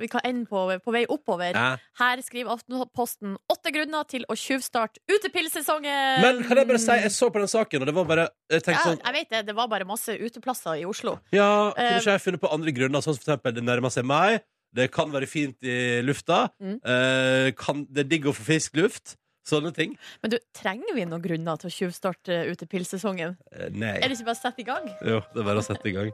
Vi 0.00 0.08
kan 0.08 0.20
ende 0.24 0.46
på, 0.48 0.62
på 0.84 0.94
vei 0.94 1.04
oppover. 1.12 1.52
Ja. 1.56 1.76
Her 2.00 2.22
skriver 2.24 2.54
Aftenposten 2.56 3.36
åtte 3.52 3.72
grunner 3.74 4.06
til 4.08 4.24
å 4.30 4.36
tjuvstarte 4.38 5.00
utepilsesongen. 5.12 6.22
Men 6.24 6.42
kan 6.48 6.56
jeg 6.62 6.68
bare 6.70 6.80
si, 6.82 6.96
jeg 7.02 7.12
så 7.14 7.28
på 7.32 7.42
den 7.42 7.50
saken, 7.52 7.82
og 7.84 7.90
det 7.90 7.94
var 7.96 8.08
bare 8.08 8.28
Jeg 8.52 8.62
ja, 8.72 8.82
sånn 8.84 9.00
jeg 9.04 9.16
vet 9.20 9.30
det. 9.36 9.44
Det 9.50 9.56
var 9.58 9.68
bare 9.68 9.84
masse 9.88 10.16
uteplasser 10.16 10.80
i 10.82 10.86
Oslo. 10.88 11.18
Ja, 11.34 11.72
kunne 11.76 11.86
Eh, 11.86 12.00
ikke 12.00 12.16
jeg 12.16 12.24
funnet 12.26 12.40
på 12.42 12.52
andre 12.52 12.72
grunner, 12.72 13.00
sånn 13.04 13.14
som 13.16 13.22
for 13.22 13.32
eksempel 13.32 13.54
det 13.56 13.64
nærmer 13.66 13.90
seg 13.92 14.04
meg. 14.08 14.42
det 14.76 14.90
kan 14.92 15.08
være 15.08 15.24
fint 15.30 15.56
i 15.64 16.02
lufta, 16.04 16.50
Mm. 16.60 16.80
eh, 16.84 17.50
kan, 17.56 17.86
det 17.88 18.02
er 18.04 18.08
digg 18.10 18.26
å 18.26 18.32
få 18.36 18.44
frisk 18.44 18.74
luft, 18.76 19.14
sånne 19.48 19.72
ting. 19.76 19.94
Men 20.22 20.34
du, 20.34 20.38
trenger 20.56 20.96
vi 20.96 21.06
noen 21.08 21.22
grunner 21.24 21.60
til 21.62 21.70
å 21.70 21.74
tjuvstarte 21.76 22.40
utepilsesongen? 22.52 23.36
Eh, 23.52 23.70
nei. 23.72 23.94
Er 24.00 24.08
det 24.10 24.18
ikke 24.18 24.28
bare 24.30 24.38
å 24.38 24.42
sette 24.42 24.62
i 24.62 24.68
gang? 24.68 24.90
Jo, 25.06 25.20
det 25.32 25.42
er 25.42 25.48
bare 25.50 25.62
å 25.62 25.66
sette 25.66 25.90
i 25.90 25.94
gang. 25.96 26.12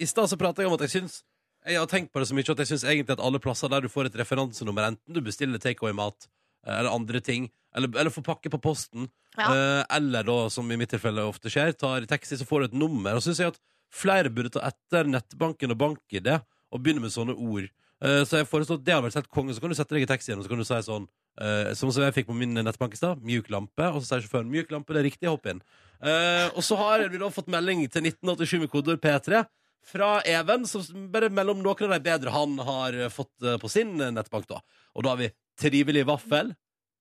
I 0.00 0.06
stad 0.08 0.30
så 0.30 0.38
prata 0.40 0.62
jeg 0.62 0.70
om 0.70 0.74
at 0.74 0.82
jeg 0.86 0.92
syns 0.96 1.20
Jeg 1.66 1.76
har 1.78 1.88
tenkt 1.90 2.10
på 2.12 2.20
det 2.22 2.26
så 2.30 2.34
mye 2.36 2.46
at 2.54 2.62
jeg 2.64 2.70
syns 2.72 2.84
egentlig 2.88 3.14
at 3.18 3.22
alle 3.22 3.40
plasser 3.42 3.68
der 3.70 3.84
du 3.84 3.90
får 3.92 4.08
et 4.08 4.14
referansenummer, 4.16 4.86
enten 4.94 5.12
du 5.16 5.20
bestiller 5.20 5.60
takeaway-mat 5.60 6.24
eh, 6.66 6.72
eller 6.78 6.88
andre 6.94 7.20
ting, 7.20 7.50
eller, 7.76 7.92
eller 8.00 8.14
får 8.14 8.24
pakke 8.26 8.52
på 8.52 8.60
posten, 8.64 9.10
Ja. 9.36 9.50
eh, 9.52 9.82
eller 9.98 10.24
da, 10.24 10.38
som 10.50 10.70
i 10.72 10.78
mitt 10.80 10.90
tilfelle 10.90 11.22
ofte 11.28 11.52
skjer, 11.52 11.74
tar 11.76 12.06
taxi, 12.08 12.38
så 12.40 12.48
får 12.48 12.64
du 12.64 12.68
et 12.70 12.78
nummer. 12.80 13.12
Og 13.12 13.20
så 13.20 13.28
syns 13.30 13.42
jeg 13.44 13.52
at 13.52 13.60
flere 13.92 14.32
burde 14.32 14.54
ta 14.56 14.64
etter 14.70 15.04
nettbanken 15.12 15.76
og 15.76 15.78
bank-ID 15.84 16.32
og 16.32 16.80
begynne 16.80 17.04
med 17.04 17.12
sånne 17.12 17.36
ord. 17.36 17.68
Eh, 18.00 18.22
så 18.24 18.40
jeg 18.40 18.48
foreslår 18.48 18.80
det 18.80 18.94
hadde 18.94 19.08
vært 19.08 19.18
helt 19.20 19.32
konge. 19.32 19.54
Så 19.54 19.62
kan 19.62 19.72
du 19.72 19.76
sette 19.78 19.96
deg 19.96 20.06
i 20.06 20.10
taxien 20.10 20.38
og 20.38 20.46
så 20.46 20.52
kan 20.52 20.60
du 20.60 20.66
si 20.66 20.80
sånn 20.86 21.06
eh, 21.40 21.72
Som 21.76 21.92
jeg 21.92 22.16
fikk 22.16 22.30
på 22.30 22.36
min 22.36 22.56
nettbank 22.56 22.96
i 22.96 23.00
stad. 23.00 23.22
Mjuk 23.26 23.50
lampe. 23.52 23.90
Og 23.92 24.00
så 24.00 24.14
sier 24.14 24.26
sjåføren 24.26 24.50
mjuk 24.52 24.72
lampe, 24.72 24.96
det 24.96 25.02
er 25.02 25.08
riktig, 25.10 25.28
hopp 25.28 25.48
inn. 25.50 25.62
Eh, 26.00 26.46
og 26.54 26.64
så 26.64 26.78
har 26.80 27.06
vi 27.08 27.20
da 27.20 27.28
fått 27.32 27.50
melding 27.52 27.84
til 27.92 28.06
1987 28.08 28.64
med 28.64 28.72
kodeord 28.72 29.02
P3 29.04 29.44
fra 29.90 30.08
Even, 30.28 30.66
som 30.68 31.06
bare 31.12 31.30
mellom 31.32 31.62
noen 31.64 31.86
av 31.88 31.94
de 31.96 32.04
bedre 32.04 32.32
han 32.34 32.58
har 32.66 32.98
fått 33.12 33.46
på 33.62 33.70
sin 33.72 33.94
nettbank. 33.96 34.44
da 34.48 34.60
Og 34.92 35.04
da 35.04 35.14
har 35.14 35.20
vi 35.22 35.30
trivelig 35.60 36.04
vaffel. 36.08 36.52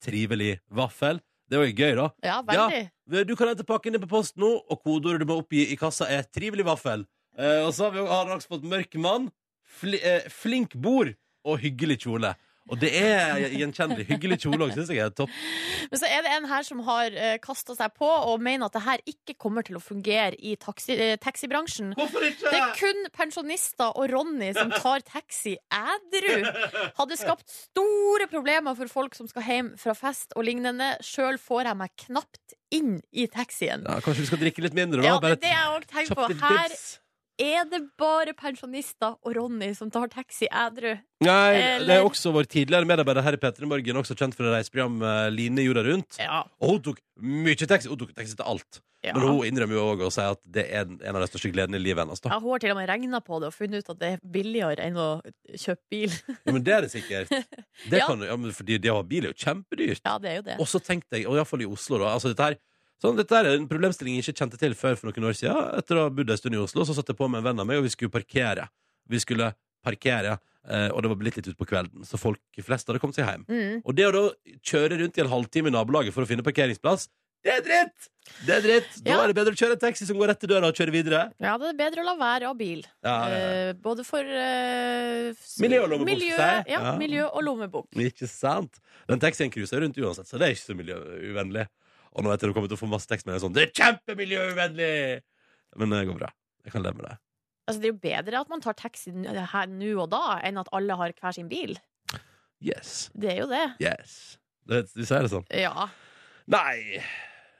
Trivelig 0.03 0.59
vaffel. 0.71 1.19
Det 1.49 1.57
var 1.57 1.65
jo 1.65 1.75
gøy, 1.75 1.93
da. 1.97 2.07
Ja, 2.23 2.37
veldig. 2.45 3.25
Du 3.25 3.33
kan 3.35 3.49
hente 3.49 3.65
pakken 3.67 3.95
din 3.95 4.03
på 4.03 4.11
post 4.11 4.37
nå, 4.39 4.47
og 4.69 4.83
kodeordet 4.85 5.25
du 5.25 5.29
må 5.29 5.39
oppgi 5.41 5.65
i 5.73 5.77
kassa, 5.79 6.05
er 6.05 6.23
'trivelig 6.23 6.65
vaffel'. 6.67 7.07
Eh, 7.39 7.65
og 7.65 7.73
så 7.73 7.87
har 7.87 7.91
vi 7.95 8.03
har 8.05 8.25
han 8.27 8.35
også 8.37 8.51
fått 8.53 8.67
mørk 8.67 8.95
mann, 9.01 9.29
fli, 9.69 10.01
eh, 10.01 10.29
flink 10.33 10.75
bord 10.75 11.13
og 11.47 11.59
hyggelig 11.63 12.01
kjole. 12.05 12.35
Og 12.69 12.77
det 12.77 12.89
er 12.93 13.39
gjenkjennelig. 13.57 14.05
Hyggelig 14.11 14.39
kjole 14.43 14.67
òg 14.67 14.75
syns 14.75 14.91
jeg 14.93 15.01
er 15.01 15.13
topp. 15.15 15.31
Men 15.89 16.01
så 16.01 16.09
er 16.09 16.21
det 16.25 16.33
en 16.35 16.47
her 16.51 16.65
som 16.67 16.83
har 16.85 17.15
uh, 17.15 17.37
kasta 17.41 17.75
seg 17.77 17.95
på 17.97 18.05
og 18.07 18.43
mener 18.45 18.69
at 18.69 18.77
det 18.77 18.83
her 18.85 19.03
ikke 19.09 19.35
kommer 19.41 19.65
til 19.65 19.79
å 19.79 19.81
fungere 19.81 20.37
i 20.37 20.55
taxi, 20.61 20.93
eh, 20.93 21.15
taxibransjen. 21.21 21.95
Hvorfor 21.97 22.27
ikke? 22.27 22.53
Det 22.53 22.61
er 22.61 22.75
kun 22.77 23.09
pensjonister 23.15 23.95
og 23.95 24.13
Ronny 24.13 24.51
som 24.57 24.73
tar 24.75 25.01
taxi 25.07 25.55
ædru. 25.73 26.45
Hadde 26.99 27.19
skapt 27.19 27.49
store 27.49 28.29
problemer 28.29 28.77
for 28.77 28.91
folk 28.91 29.17
som 29.17 29.29
skal 29.31 29.47
hjem 29.49 29.73
fra 29.81 29.97
fest 29.97 30.37
og 30.37 30.45
lignende. 30.45 30.93
Sjøl 31.05 31.41
får 31.41 31.71
jeg 31.71 31.81
meg 31.81 31.95
knapt 32.05 32.57
inn 32.75 32.99
i 33.09 33.25
taxien. 33.33 33.85
Ja, 33.87 33.97
kanskje 34.05 34.27
vi 34.27 34.29
skal 34.29 34.43
drikke 34.45 34.65
litt 34.67 34.77
mindre, 34.77 35.01
da? 35.01 35.15
Ja, 35.15 35.21
det 35.23 35.37
er 35.39 35.45
det 35.47 35.55
jeg 35.55 35.69
òg 35.73 35.89
tenker 35.89 36.21
på. 36.21 36.33
Her 36.45 36.67
tips. 36.69 36.89
Er 37.39 37.63
det 37.71 37.79
bare 37.99 38.33
pensjonister 38.37 39.15
og 39.23 39.35
Ronny 39.37 39.71
som 39.77 39.89
tar 39.91 40.07
taxi 40.11 40.47
ædru. 40.51 40.97
Nei, 41.21 41.53
det 41.53 41.63
Eller- 41.81 41.99
er 42.01 42.03
også 42.07 42.31
vår 42.35 42.47
tidligere 42.47 42.85
medarbeider 42.87 43.23
her 43.23 43.33
i 43.33 43.37
P3 43.41 43.65
Morgen, 43.67 43.95
også 43.99 44.15
kjent 44.15 44.35
for 44.35 44.43
reiseprogrammet 44.51 45.33
Line 45.35 45.63
jorda 45.65 45.83
rundt. 45.83 46.17
Ja. 46.19 46.43
Og 46.61 46.69
hun 46.75 46.81
tok 46.81 46.99
mye 47.21 47.55
taxi. 47.55 47.87
Hun 47.89 47.97
tok 47.97 48.13
taxi 48.15 48.35
til 48.35 48.45
alt. 48.45 48.81
Ja. 49.03 49.13
Men 49.15 49.23
hun 49.29 49.45
innrømmer 49.47 49.75
jo 49.77 49.83
òg 49.95 50.01
å 50.03 50.11
si 50.11 50.19
at 50.21 50.39
det 50.43 50.65
er 50.75 50.81
en 50.83 51.15
av 51.15 51.21
de 51.23 51.27
største 51.31 51.51
gledene 51.53 51.75
i 51.79 51.83
livet 51.83 52.03
hennes. 52.03 52.19
da. 52.19 52.29
Ja, 52.33 52.39
hun 52.39 52.51
har 52.51 52.59
til 52.59 52.71
og 52.71 52.77
med 52.81 52.89
regna 52.89 53.21
på 53.23 53.39
det 53.39 53.47
og 53.47 53.53
funnet 53.55 53.79
ut 53.85 53.89
at 53.93 53.99
det 53.99 54.09
er 54.11 54.19
billigere 54.27 54.79
enn 54.83 54.97
å 54.99 55.21
kjøpe 55.55 55.87
bil. 55.89 56.09
Ja, 56.45 56.51
men 56.51 56.63
det 56.63 56.73
er 56.75 56.81
det 56.81 56.91
sikkert. 56.91 57.29
Det 57.89 57.97
Ja. 58.01 58.07
kan, 58.07 58.19
ja, 58.19 58.35
men 58.35 58.51
fordi 58.51 58.75
det 58.77 58.91
å 58.91 58.95
ha 58.99 59.03
bil 59.03 59.23
er 59.23 59.31
jo 59.31 59.39
kjempedyrt. 59.39 60.01
Ja, 60.03 60.17
det 60.19 60.29
er 60.31 60.35
jo 60.35 60.41
det. 60.49 60.57
Og 60.59 60.67
så 60.67 60.81
tenkte 60.83 61.15
jeg, 61.15 61.27
og 61.27 61.35
iallfall 61.39 61.61
i 61.63 61.65
Oslo, 61.71 61.97
da 61.99 62.11
altså 62.11 62.33
dette, 62.35 62.43
her, 62.43 62.57
sånn, 63.03 63.15
dette 63.19 63.35
er 63.39 63.49
en 63.55 63.67
problemstilling 63.69 64.17
jeg 64.19 64.27
ikke 64.27 64.41
kjente 64.43 64.59
til 64.61 64.75
før 64.77 64.95
for 64.99 65.09
noen 65.11 65.29
år 65.31 65.37
siden. 65.39 65.73
Etter 65.79 65.99
å 65.99 66.05
ha 66.07 66.09
bodd 66.13 66.29
en 66.29 66.37
stund 66.41 66.55
i 66.55 66.61
Oslo, 66.61 66.85
så 66.87 66.95
satte 66.97 67.13
jeg 67.13 67.19
på 67.21 67.29
med 67.29 67.39
en 67.41 67.49
venn 67.51 67.59
av 67.63 67.67
meg, 67.69 67.79
og 67.81 67.87
vi 67.87 67.93
skulle 67.95 68.11
parkere. 68.13 68.67
Vi 69.09 69.19
skulle 69.23 69.53
parkere, 69.85 70.37
eh, 70.67 70.89
og 70.91 71.01
det 71.01 71.09
var 71.13 71.15
blitt 71.21 71.37
litt 71.39 71.47
utpå 71.53 71.65
kvelden, 71.69 72.03
så 72.05 72.19
folk 72.19 72.39
flest 72.61 72.87
hadde 72.91 72.99
kommet 72.99 73.15
seg 73.15 73.25
hjem. 73.29 73.45
Mm. 73.47 73.81
Og 73.85 73.95
det 73.95 74.05
å 74.09 74.11
da 74.11 74.23
kjøre 74.67 74.99
rundt 74.99 75.17
i 75.17 75.23
en 75.23 75.31
halvtime 75.31 75.71
i 75.71 75.75
nabolaget 75.77 76.13
for 76.13 76.23
å 76.23 76.29
finne 76.29 76.43
parkeringsplass, 76.43 77.07
det 77.39 77.53
er 77.55 77.61
dritt! 77.63 78.07
Det 78.45 78.51
er 78.51 78.61
dritt. 78.61 78.87
Da 78.99 79.11
Ja. 79.13 79.19
er 79.23 79.27
det 79.31 79.35
bedre 79.37 79.53
å 79.55 79.57
kjøre 79.57 79.71
en 79.77 79.79
taxi 79.79 80.05
som 80.05 80.17
går 80.19 80.27
rett 80.27 80.39
til 80.41 80.49
døra 80.51 80.67
og 80.67 80.75
kjøre 80.75 80.91
videre. 80.91 81.21
Ja, 81.39 81.53
det 81.57 81.69
er 81.69 81.77
bedre 81.79 82.01
å 82.03 82.05
la 82.09 82.15
være 82.19 82.49
av 82.49 82.57
bil. 82.59 82.83
Ja, 83.01 83.13
ja. 83.29 83.37
Eh, 83.69 83.73
både 83.79 84.03
for 84.03 84.19
uh, 84.19 85.31
Miljø 85.63 85.79
og 85.85 85.89
lommebok, 85.93 86.09
miljø, 86.11 86.35
Ja. 86.67 86.97
miljø 86.99 87.23
og 87.31 87.41
lommebok. 87.47 87.87
Ikke 87.95 88.27
sant? 88.27 88.81
Den 89.07 89.19
taxien 89.23 89.49
cruiser 89.49 89.79
rundt 89.79 89.95
uansett, 89.97 90.27
så 90.27 90.37
det 90.37 90.49
er 90.49 90.51
ikke 90.53 90.67
så 90.67 90.75
miljøuvennlig. 90.75 91.65
Og 92.15 92.25
nå 92.25 92.31
vet 92.31 92.41
jeg 92.43 92.51
du 92.51 92.57
kommer 92.57 92.71
til 92.71 92.79
å 92.79 92.81
få 92.81 92.89
masse 92.89 93.09
tekstmeldinger 93.09 93.43
sånn 93.45 93.55
Det 93.55 93.67
er 93.67 93.73
kjempemiljøuvennlig! 93.77 94.93
Men 95.79 95.93
det 95.93 96.05
går 96.09 96.17
bra. 96.17 96.31
Jeg 96.65 96.73
kan 96.73 96.85
leve 96.85 96.97
med 96.99 97.09
det. 97.09 97.15
Altså, 97.69 97.81
det 97.83 97.89
er 97.89 97.93
jo 97.93 98.01
bedre 98.01 98.39
at 98.41 98.49
man 98.49 98.63
tar 98.65 98.77
taxi 98.77 99.13
her 99.13 99.69
nå 99.69 99.93
og 100.01 100.09
da, 100.09 100.39
enn 100.45 100.57
at 100.57 100.71
alle 100.73 100.95
har 100.97 101.13
hver 101.13 101.35
sin 101.35 101.49
bil. 101.51 101.75
Yes. 102.65 103.09
Det 103.13 103.35
er 103.35 103.43
jo 103.43 103.49
det. 103.51 103.65
Yes. 103.83 104.39
Det, 104.67 104.87
de 104.95 105.05
sier 105.05 105.25
det 105.25 105.31
sånn. 105.31 105.45
Ja. 105.53 105.87
Nei! 106.49 107.03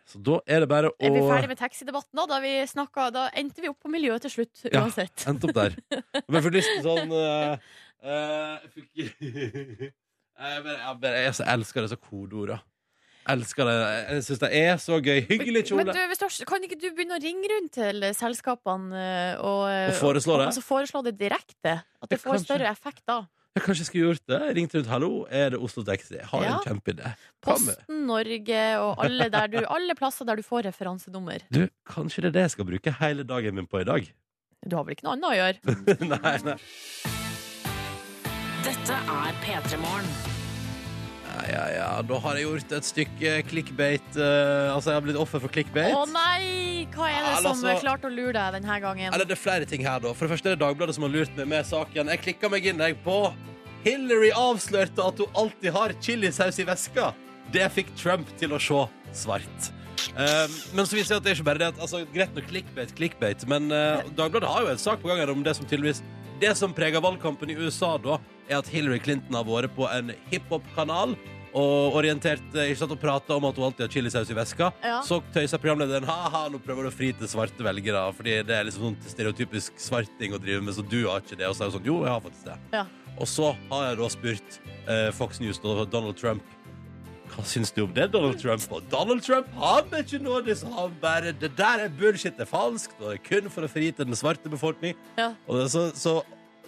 Så 0.10 0.18
da 0.26 0.40
er 0.50 0.64
det 0.64 0.70
bare 0.72 0.90
å 0.90 0.96
Er 1.06 1.14
vi 1.14 1.22
ferdig 1.22 1.52
med 1.52 1.60
taxidebatten 1.60 2.18
nå? 2.18 2.26
Da, 2.30 2.40
vi 2.42 2.56
snakket, 2.66 3.14
da 3.14 3.28
endte 3.38 3.62
vi 3.62 3.70
opp 3.70 3.78
på 3.86 3.92
miljøet 3.94 4.26
til 4.26 4.34
slutt, 4.40 4.66
Ja. 4.74 4.88
Endte 5.30 5.52
opp 5.52 5.58
der. 5.60 5.78
Men 6.26 6.40
jeg 6.40 6.46
fikk 6.48 6.58
lyst 6.58 6.72
til 6.74 6.82
sånn 6.88 7.14
uh, 7.14 7.54
uh, 8.02 8.58
Jeg 10.40 10.64
bare, 10.64 10.78
jeg, 10.80 10.98
bare, 11.04 11.22
jeg 11.28 11.36
elsker 11.54 11.86
disse 11.86 12.00
kodeordene. 12.00 12.64
Elsker 13.30 13.68
det. 13.68 13.74
Jeg 14.14 14.24
syns 14.26 14.40
det 14.42 14.50
er 14.58 14.78
så 14.82 15.00
gøy. 15.04 15.20
Hyggelig 15.28 15.62
Men 15.66 15.68
kjole. 15.70 15.94
du, 15.94 16.00
hvis 16.08 16.22
du, 16.40 16.46
kan 16.50 16.64
ikke 16.64 16.78
du 16.80 16.88
begynne 16.96 17.18
å 17.18 17.22
ringe 17.22 17.50
rundt 17.52 17.74
til 17.76 18.06
selskapene 18.18 18.96
eh, 18.96 19.34
og, 19.44 19.66
Og 19.68 19.98
foreslå 20.00 20.38
det? 20.40 20.46
Og, 20.48 20.54
altså 20.54 20.64
foreslå 20.66 21.04
det 21.06 21.18
direkte? 21.20 21.76
At 22.02 22.10
det 22.10 22.18
jeg 22.18 22.24
får 22.24 22.32
kanskje. 22.38 22.46
større 22.48 22.72
effekt 22.72 23.04
da? 23.10 23.20
Jeg 23.58 23.64
kanskje 23.66 23.86
skulle 23.90 24.06
gjort 24.14 24.26
det. 24.30 24.40
Ringt 24.56 24.74
rundt. 24.78 24.88
Hallo, 24.88 25.12
er 25.30 25.50
det 25.54 25.60
Oslo 25.60 25.84
Taxi? 25.84 26.18
Har 26.32 26.44
Ja. 26.46 26.56
en 26.58 26.64
kjempeidé. 26.70 27.12
Posten 27.44 28.06
Norge 28.08 28.64
og 28.80 29.04
alle, 29.04 29.30
der 29.34 29.48
du, 29.52 29.60
alle 29.76 29.96
plasser 30.00 30.26
der 30.26 30.40
du 30.40 30.44
får 30.46 30.70
referansenummer. 30.70 31.44
Du, 31.52 31.68
kanskje 31.90 32.22
det 32.24 32.30
er 32.32 32.38
det 32.40 32.46
jeg 32.48 32.56
skal 32.58 32.66
bruke 32.72 32.96
hele 33.02 33.24
dagen 33.28 33.56
min 33.58 33.68
på 33.68 33.82
i 33.82 33.88
dag? 33.90 34.10
Du 34.66 34.76
har 34.76 34.84
vel 34.88 34.96
ikke 34.96 35.06
noe 35.10 35.18
annet 35.18 35.30
å 35.30 35.38
gjøre? 35.38 35.78
nei, 36.14 36.36
nei. 36.50 36.58
Dette 38.64 38.98
er 39.20 39.40
P3 39.44 39.80
Morgen. 39.82 40.39
Ja, 41.30 41.44
ja, 41.54 41.66
ja. 41.76 41.90
Da 42.10 42.18
har 42.24 42.38
jeg 42.40 42.48
gjort 42.48 42.72
et 42.80 42.88
stykke 42.88 43.34
clickbait. 43.50 44.08
eh, 44.18 44.74
altså, 44.74 44.90
jeg 44.92 44.98
har 45.00 45.06
blitt 45.06 45.20
offer 45.20 45.40
for 45.44 45.52
clickbait. 45.54 45.94
Å 45.94 46.06
nei! 46.10 46.88
Hva 46.94 47.06
er 47.10 47.20
det 47.22 47.30
Ja, 47.30 47.42
som 47.42 47.52
altså- 47.54 47.80
klarte 47.84 48.10
å 48.10 48.14
lure 48.14 48.34
deg 48.34 48.54
denne 48.62 48.80
gangen? 48.82 49.14
Eller 49.14 49.26
det 49.26 49.38
er 49.38 49.42
flere 49.44 49.66
ting 49.66 49.82
her, 49.86 50.00
da. 50.00 50.14
For 50.14 50.28
det 50.28 50.34
første 50.38 50.52
er 50.52 50.56
det 50.56 50.60
Dagbladet 50.66 50.96
som 50.96 51.04
har 51.04 51.12
lurt 51.14 51.36
meg 51.38 51.48
med 51.48 51.66
saken. 51.66 52.10
Jeg 52.10 52.22
klikka 52.22 52.50
meg 52.50 52.66
inn 52.66 52.78
jeg, 52.80 52.98
på 53.04 53.34
Hillary 53.86 54.32
avslørte 54.32 55.06
at 55.08 55.18
hun 55.18 55.28
alltid 55.36 55.72
har 55.72 55.90
chilisaus 56.02 56.60
i 56.60 56.66
veska. 56.66 57.14
Det 57.52 57.72
fikk 57.72 57.96
Trump 57.96 58.28
til 58.38 58.50
å 58.50 58.60
se 58.60 58.90
svart. 59.14 59.72
Um, 60.14 60.56
men 60.78 60.88
så 60.88 60.98
viser 60.98 61.16
det 61.16 61.20
at 61.20 61.26
det 61.26 61.32
er 61.32 61.40
ikke 61.40 61.50
bare 61.50 61.62
det 61.62 61.72
at 61.74 61.82
altså, 61.82 62.04
Greit 62.14 62.36
nok 62.36 62.48
clickbait, 62.52 62.94
clickbait, 62.98 63.46
men 63.50 63.72
uh, 63.74 64.06
Dagbladet 64.18 64.52
har 64.52 64.66
jo 64.66 64.74
en 64.74 64.82
sak 64.82 65.04
på 65.04 65.12
gang 65.12 65.22
her 65.22 65.34
om 65.34 65.44
det 65.46 65.56
som 65.58 65.68
tydeligvis 65.68 66.04
Det 66.42 66.54
som 66.58 66.76
preger 66.76 67.04
valgkampen 67.04 67.52
i 67.52 67.58
USA, 67.60 67.98
da, 68.02 68.20
er 68.48 68.62
at 68.62 68.72
Hillary 68.72 69.02
Clinton 69.04 69.36
har 69.36 69.48
vært 69.48 69.76
på 69.76 69.90
en 69.92 70.14
hiphop-kanal 70.32 71.18
og 71.58 71.96
orientert 71.98 72.54
eh, 72.54 72.70
ikke 72.70 72.82
sant, 72.84 72.94
og 72.94 73.02
prata 73.02 73.36
om 73.38 73.48
at 73.50 73.58
hun 73.58 73.66
alltid 73.70 73.88
har 73.88 73.94
chilisaus 73.94 74.30
i 74.30 74.38
veska. 74.38 74.70
Ja. 74.86 75.00
Så 75.06 75.20
tøysa 75.34 75.58
programlederen 75.62 76.08
ha-ha, 76.10 76.46
nå 76.52 76.62
prøver 76.64 76.86
du 76.86 76.92
å 76.92 76.94
fri 76.94 77.10
til 77.18 77.30
svarte 77.32 77.66
velgere. 77.66 78.04
Fordi 78.16 78.40
det 78.46 78.56
er 78.56 78.68
liksom 78.68 78.90
sånn 78.90 79.14
stereotypisk 79.16 79.82
svarting 79.82 80.36
å 80.36 80.42
drive 80.42 80.62
med, 80.66 80.78
så 80.78 80.86
du 80.86 81.02
har 81.08 81.24
ikke 81.24 81.40
det. 81.40 81.50
Og 81.50 81.58
så 81.58 81.66
er 81.66 81.72
det 81.72 81.78
sånn, 81.80 81.90
jo, 81.90 82.00
jeg 82.06 82.14
har 82.14 82.26
faktisk 82.26 82.52
det. 82.52 82.60
Ja. 82.78 82.86
Og 83.20 83.28
så 83.28 83.50
har 83.72 83.88
jeg 83.88 84.00
da 84.00 84.10
spurt 84.14 84.60
eh, 84.86 85.10
Fox 85.16 85.42
News 85.44 85.60
og 85.66 85.88
Donald 85.92 86.20
Trump 86.20 86.46
hva 87.34 87.44
syns 87.46 87.72
du 87.76 87.84
om 87.86 87.94
det, 87.94 88.08
Donald 88.14 88.40
Trump? 88.42 88.64
Og 88.72 88.84
Donald 88.92 89.22
Trump 89.26 89.48
han 89.60 89.94
er 89.94 90.04
ikke 90.06 90.20
nådig, 90.24 90.58
så 90.62 90.72
han 90.74 90.96
bare 91.02 91.32
Det 91.32 91.52
der 91.58 91.86
er 91.86 91.90
bullshit, 92.00 92.36
det 92.38 92.46
er 92.48 92.52
falskt, 92.52 92.96
og 93.00 93.12
det 93.12 93.20
er 93.20 93.24
kun 93.30 93.50
for 93.54 93.68
å 93.68 93.72
fri 93.72 93.92
til 93.92 94.06
den 94.10 94.16
svarte 94.20 94.50
befolkning. 94.52 94.98
Ja. 95.18 95.32
Og 95.48 95.62
det, 95.62 95.70
så, 95.72 95.88
så 95.96 96.20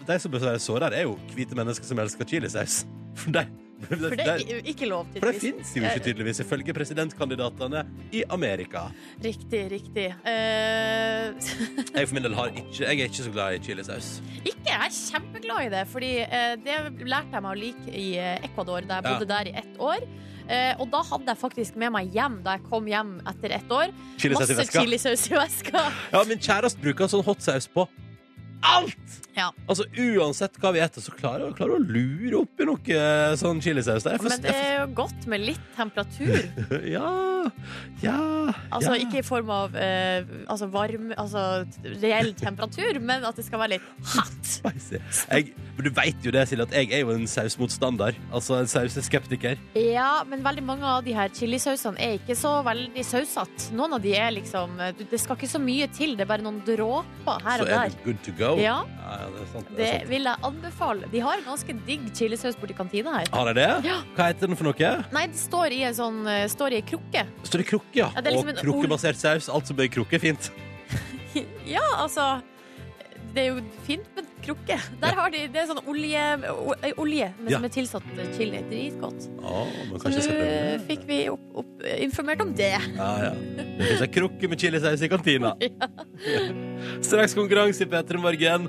de 0.08 0.20
som 0.20 0.32
bør 0.34 0.48
være 0.51 0.60
såra, 0.63 0.91
er 0.94 1.03
jo 1.10 1.18
hvite 1.36 1.58
mennesker 1.58 1.86
som 1.86 2.00
elsker 2.00 2.25
chilisaus. 2.25 2.84
For 3.22 3.34
de, 3.36 3.41
For 3.82 4.13
det 4.13 4.24
er 4.30 4.62
ikke 4.70 4.86
lov, 4.86 5.08
For 5.15 5.25
det 5.25 5.39
tydeligvis. 5.41 5.72
fins 5.72 5.72
jo 5.75 5.82
ikke 5.84 6.03
tydeligvis, 6.06 6.39
ifølge 6.44 6.74
presidentkandidatene 6.77 7.82
i 8.13 8.22
Amerika. 8.30 8.84
Riktig, 9.25 9.63
riktig. 9.74 10.06
Uh... 10.22 11.34
Jeg 11.98 12.08
for 12.08 12.13
min 12.15 12.24
del 12.27 12.36
har 12.38 12.51
ikke 12.53 12.84
Jeg 12.86 13.00
er 13.01 13.10
ikke 13.10 13.25
så 13.25 13.34
glad 13.34 13.58
i 13.58 13.62
chilisaus. 13.65 14.10
ikke, 14.46 14.62
jeg 14.70 14.86
er 14.86 14.94
kjempeglad 14.96 15.65
i 15.65 15.72
det, 15.74 15.82
Fordi 15.91 16.12
eh, 16.24 16.53
det 16.62 16.77
lærte 17.10 17.34
jeg 17.36 17.44
meg 17.44 17.51
å 17.51 17.58
like 17.60 17.96
i 17.98 18.06
eh, 18.22 18.46
Ecuador, 18.48 18.86
da 18.88 19.00
jeg 19.01 19.10
Ja. 19.10 19.15
bodde 19.18 19.30
der 19.34 19.50
i 19.51 19.56
ett 19.63 19.80
år. 19.82 20.06
Eh, 20.51 20.74
og 20.84 20.89
da 20.91 21.00
hadde 21.08 21.31
jeg 21.31 21.39
faktisk 21.39 21.77
med 21.79 21.93
meg 21.96 22.12
hjem 22.12 22.41
da 22.43 22.58
jeg 22.58 22.65
kom 22.67 22.88
hjem 22.91 23.13
etter 23.31 23.53
ett 23.55 23.72
år. 23.72 23.93
Masse 24.36 24.65
chilisaus 24.74 25.27
i 25.31 25.38
veska. 25.38 25.84
Ja, 26.12 26.24
min 26.27 26.41
kjæreste 26.41 26.81
bruker 26.84 27.12
sånn 27.12 27.24
hotsaus 27.24 27.70
på 27.72 27.88
alt! 28.62 29.18
Ja. 29.32 29.48
Altså 29.72 29.86
Uansett 29.96 30.58
hva 30.60 30.74
vi 30.75 30.82
spiser, 30.84 31.06
så 31.06 31.13
klarer 31.15 31.53
klarer 31.56 31.77
å 31.77 31.84
lure 31.84 32.41
oppi 32.41 32.65
noe 32.68 32.96
eh, 32.98 33.34
sånn 33.39 33.62
chilisaus. 33.63 34.03
der. 34.03 34.20
Men 34.22 34.44
det 34.44 34.51
er 34.51 34.74
jo 34.82 34.88
godt 35.01 35.27
med 35.32 35.46
litt 35.51 35.68
temperatur. 35.77 36.36
Ja, 36.91 37.08
ja 38.03 38.18
Altså 38.74 38.94
ja. 38.96 39.00
ikke 39.06 39.22
i 39.22 39.25
form 39.25 39.50
av 39.53 39.74
eh, 39.77 40.22
altså 40.51 40.68
varm 40.70 41.10
Altså 41.15 41.63
reell 42.01 42.34
temperatur, 42.38 43.00
men 43.01 43.25
at 43.25 43.39
det 43.39 43.46
skal 43.48 43.62
være 43.63 43.77
litt 43.77 43.88
hot. 44.13 44.51
Jeg, 45.32 45.53
men 45.77 45.88
du 45.88 45.89
vet 45.96 46.25
jo 46.25 46.34
det, 46.36 46.44
Silje, 46.50 46.65
at 46.68 46.74
jeg 46.75 46.91
er 46.94 47.01
jo 47.06 47.13
en 47.15 47.24
sausmotstander. 47.30 48.18
Altså 48.36 48.58
en 48.60 48.68
sauseskeptiker. 48.70 49.58
Ja, 49.80 50.22
men 50.27 50.44
veldig 50.46 50.63
mange 50.68 50.86
av 50.86 51.06
de 51.06 51.15
her 51.15 51.32
chilisausene 51.34 51.98
er 52.03 52.18
ikke 52.20 52.36
så 52.38 52.58
veldig 52.68 53.06
sausete. 53.08 53.72
Noen 53.77 53.96
av 53.98 54.03
de 54.03 54.13
er 54.18 54.34
liksom 54.36 54.75
Det 55.00 55.20
skal 55.22 55.39
ikke 55.39 55.50
så 55.50 55.62
mye 55.63 55.88
til, 55.96 56.13
det 56.20 56.25
er 56.27 56.32
bare 56.34 56.46
noen 56.46 56.60
dråper 56.68 57.46
her 57.48 57.63
Så 57.63 57.65
og 57.65 57.72
er 57.72 57.77
der. 57.88 57.96
det 57.96 58.06
good 58.06 58.22
to 58.27 58.36
go. 58.38 58.50
Ja, 58.60 58.81
Ja, 58.88 59.17
ja, 59.22 59.29
det 59.31 59.41
er 59.41 59.50
sant. 59.53 59.70
Det 59.70 59.77
det 59.77 59.88
er 59.88 59.98
sant. 60.00 60.10
vil 60.10 60.24
jeg 60.29 60.38
anbefale. 60.50 61.10
De 61.12 61.20
har 61.20 61.41
ganske 61.46 61.75
digg 61.88 62.10
chilisaus 62.17 62.55
borti 62.60 62.75
kantina 62.77 63.17
her. 63.20 63.31
Har 63.31 63.46
de 63.51 63.53
det? 63.62 63.70
Ja. 63.88 64.01
Hva 64.17 64.27
heter 64.31 64.48
den 64.48 64.55
for 64.60 64.70
noe? 64.72 64.91
Nei, 65.12 65.25
det 65.27 65.39
står 65.39 65.72
i 65.72 65.81
en 65.84 65.93
sånn 65.98 66.22
eh, 66.27 66.48
Står 66.51 66.72
i 66.75 66.81
ei 66.81 66.86
krukke. 66.88 67.25
Står 67.48 67.63
i 67.63 67.67
krukke, 67.72 67.96
ja? 67.96 68.12
Ja, 68.15 68.22
liksom 68.27 68.50
og 68.53 68.62
krukkebasert 68.63 69.17
saus. 69.22 69.50
Alt 69.50 69.67
som 69.72 69.79
er 69.79 69.88
krukke, 69.88 70.15
er 70.20 70.20
fint. 70.20 70.51
Ja, 71.65 71.84
altså 71.96 72.41
Det 73.31 73.39
er 73.45 73.47
jo 73.53 73.61
fint 73.88 74.07
med 74.17 74.25
krukke. 74.43 74.75
Der 75.00 75.13
har 75.15 75.29
de, 75.31 75.45
Det 75.47 75.61
er 75.61 75.67
sånn 75.69 75.79
olje, 75.88 76.23
olje 77.00 77.27
men 77.39 77.51
Ja. 77.51 77.57
som 77.57 77.65
er 77.65 77.69
tilsatt 77.71 78.03
chili. 78.35 78.59
Dritgodt. 78.69 79.29
Å, 79.39 79.61
men 79.89 80.00
Så 80.00 80.03
kanskje 80.03 80.17
jeg 80.19 80.23
skal 80.25 80.35
prøve 80.35 80.57
nå 80.57 80.71
det. 80.77 80.81
fikk 80.89 81.05
vi 81.07 81.19
opp, 81.29 81.45
opp, 81.61 81.85
informert 82.07 82.41
om 82.41 82.53
det. 82.53 82.71
Ja, 82.97 83.11
ja. 83.23 83.31
Det 83.31 83.88
finnes 83.88 84.11
krukke 84.17 84.50
med 84.51 84.59
chilisaus 84.59 85.01
i 85.01 85.07
kantina. 85.07 85.53
Straks 87.07 87.33
konkurranse 87.38 87.81
i 87.85 87.85
P3 87.85 88.19
Morgen. 88.19 88.67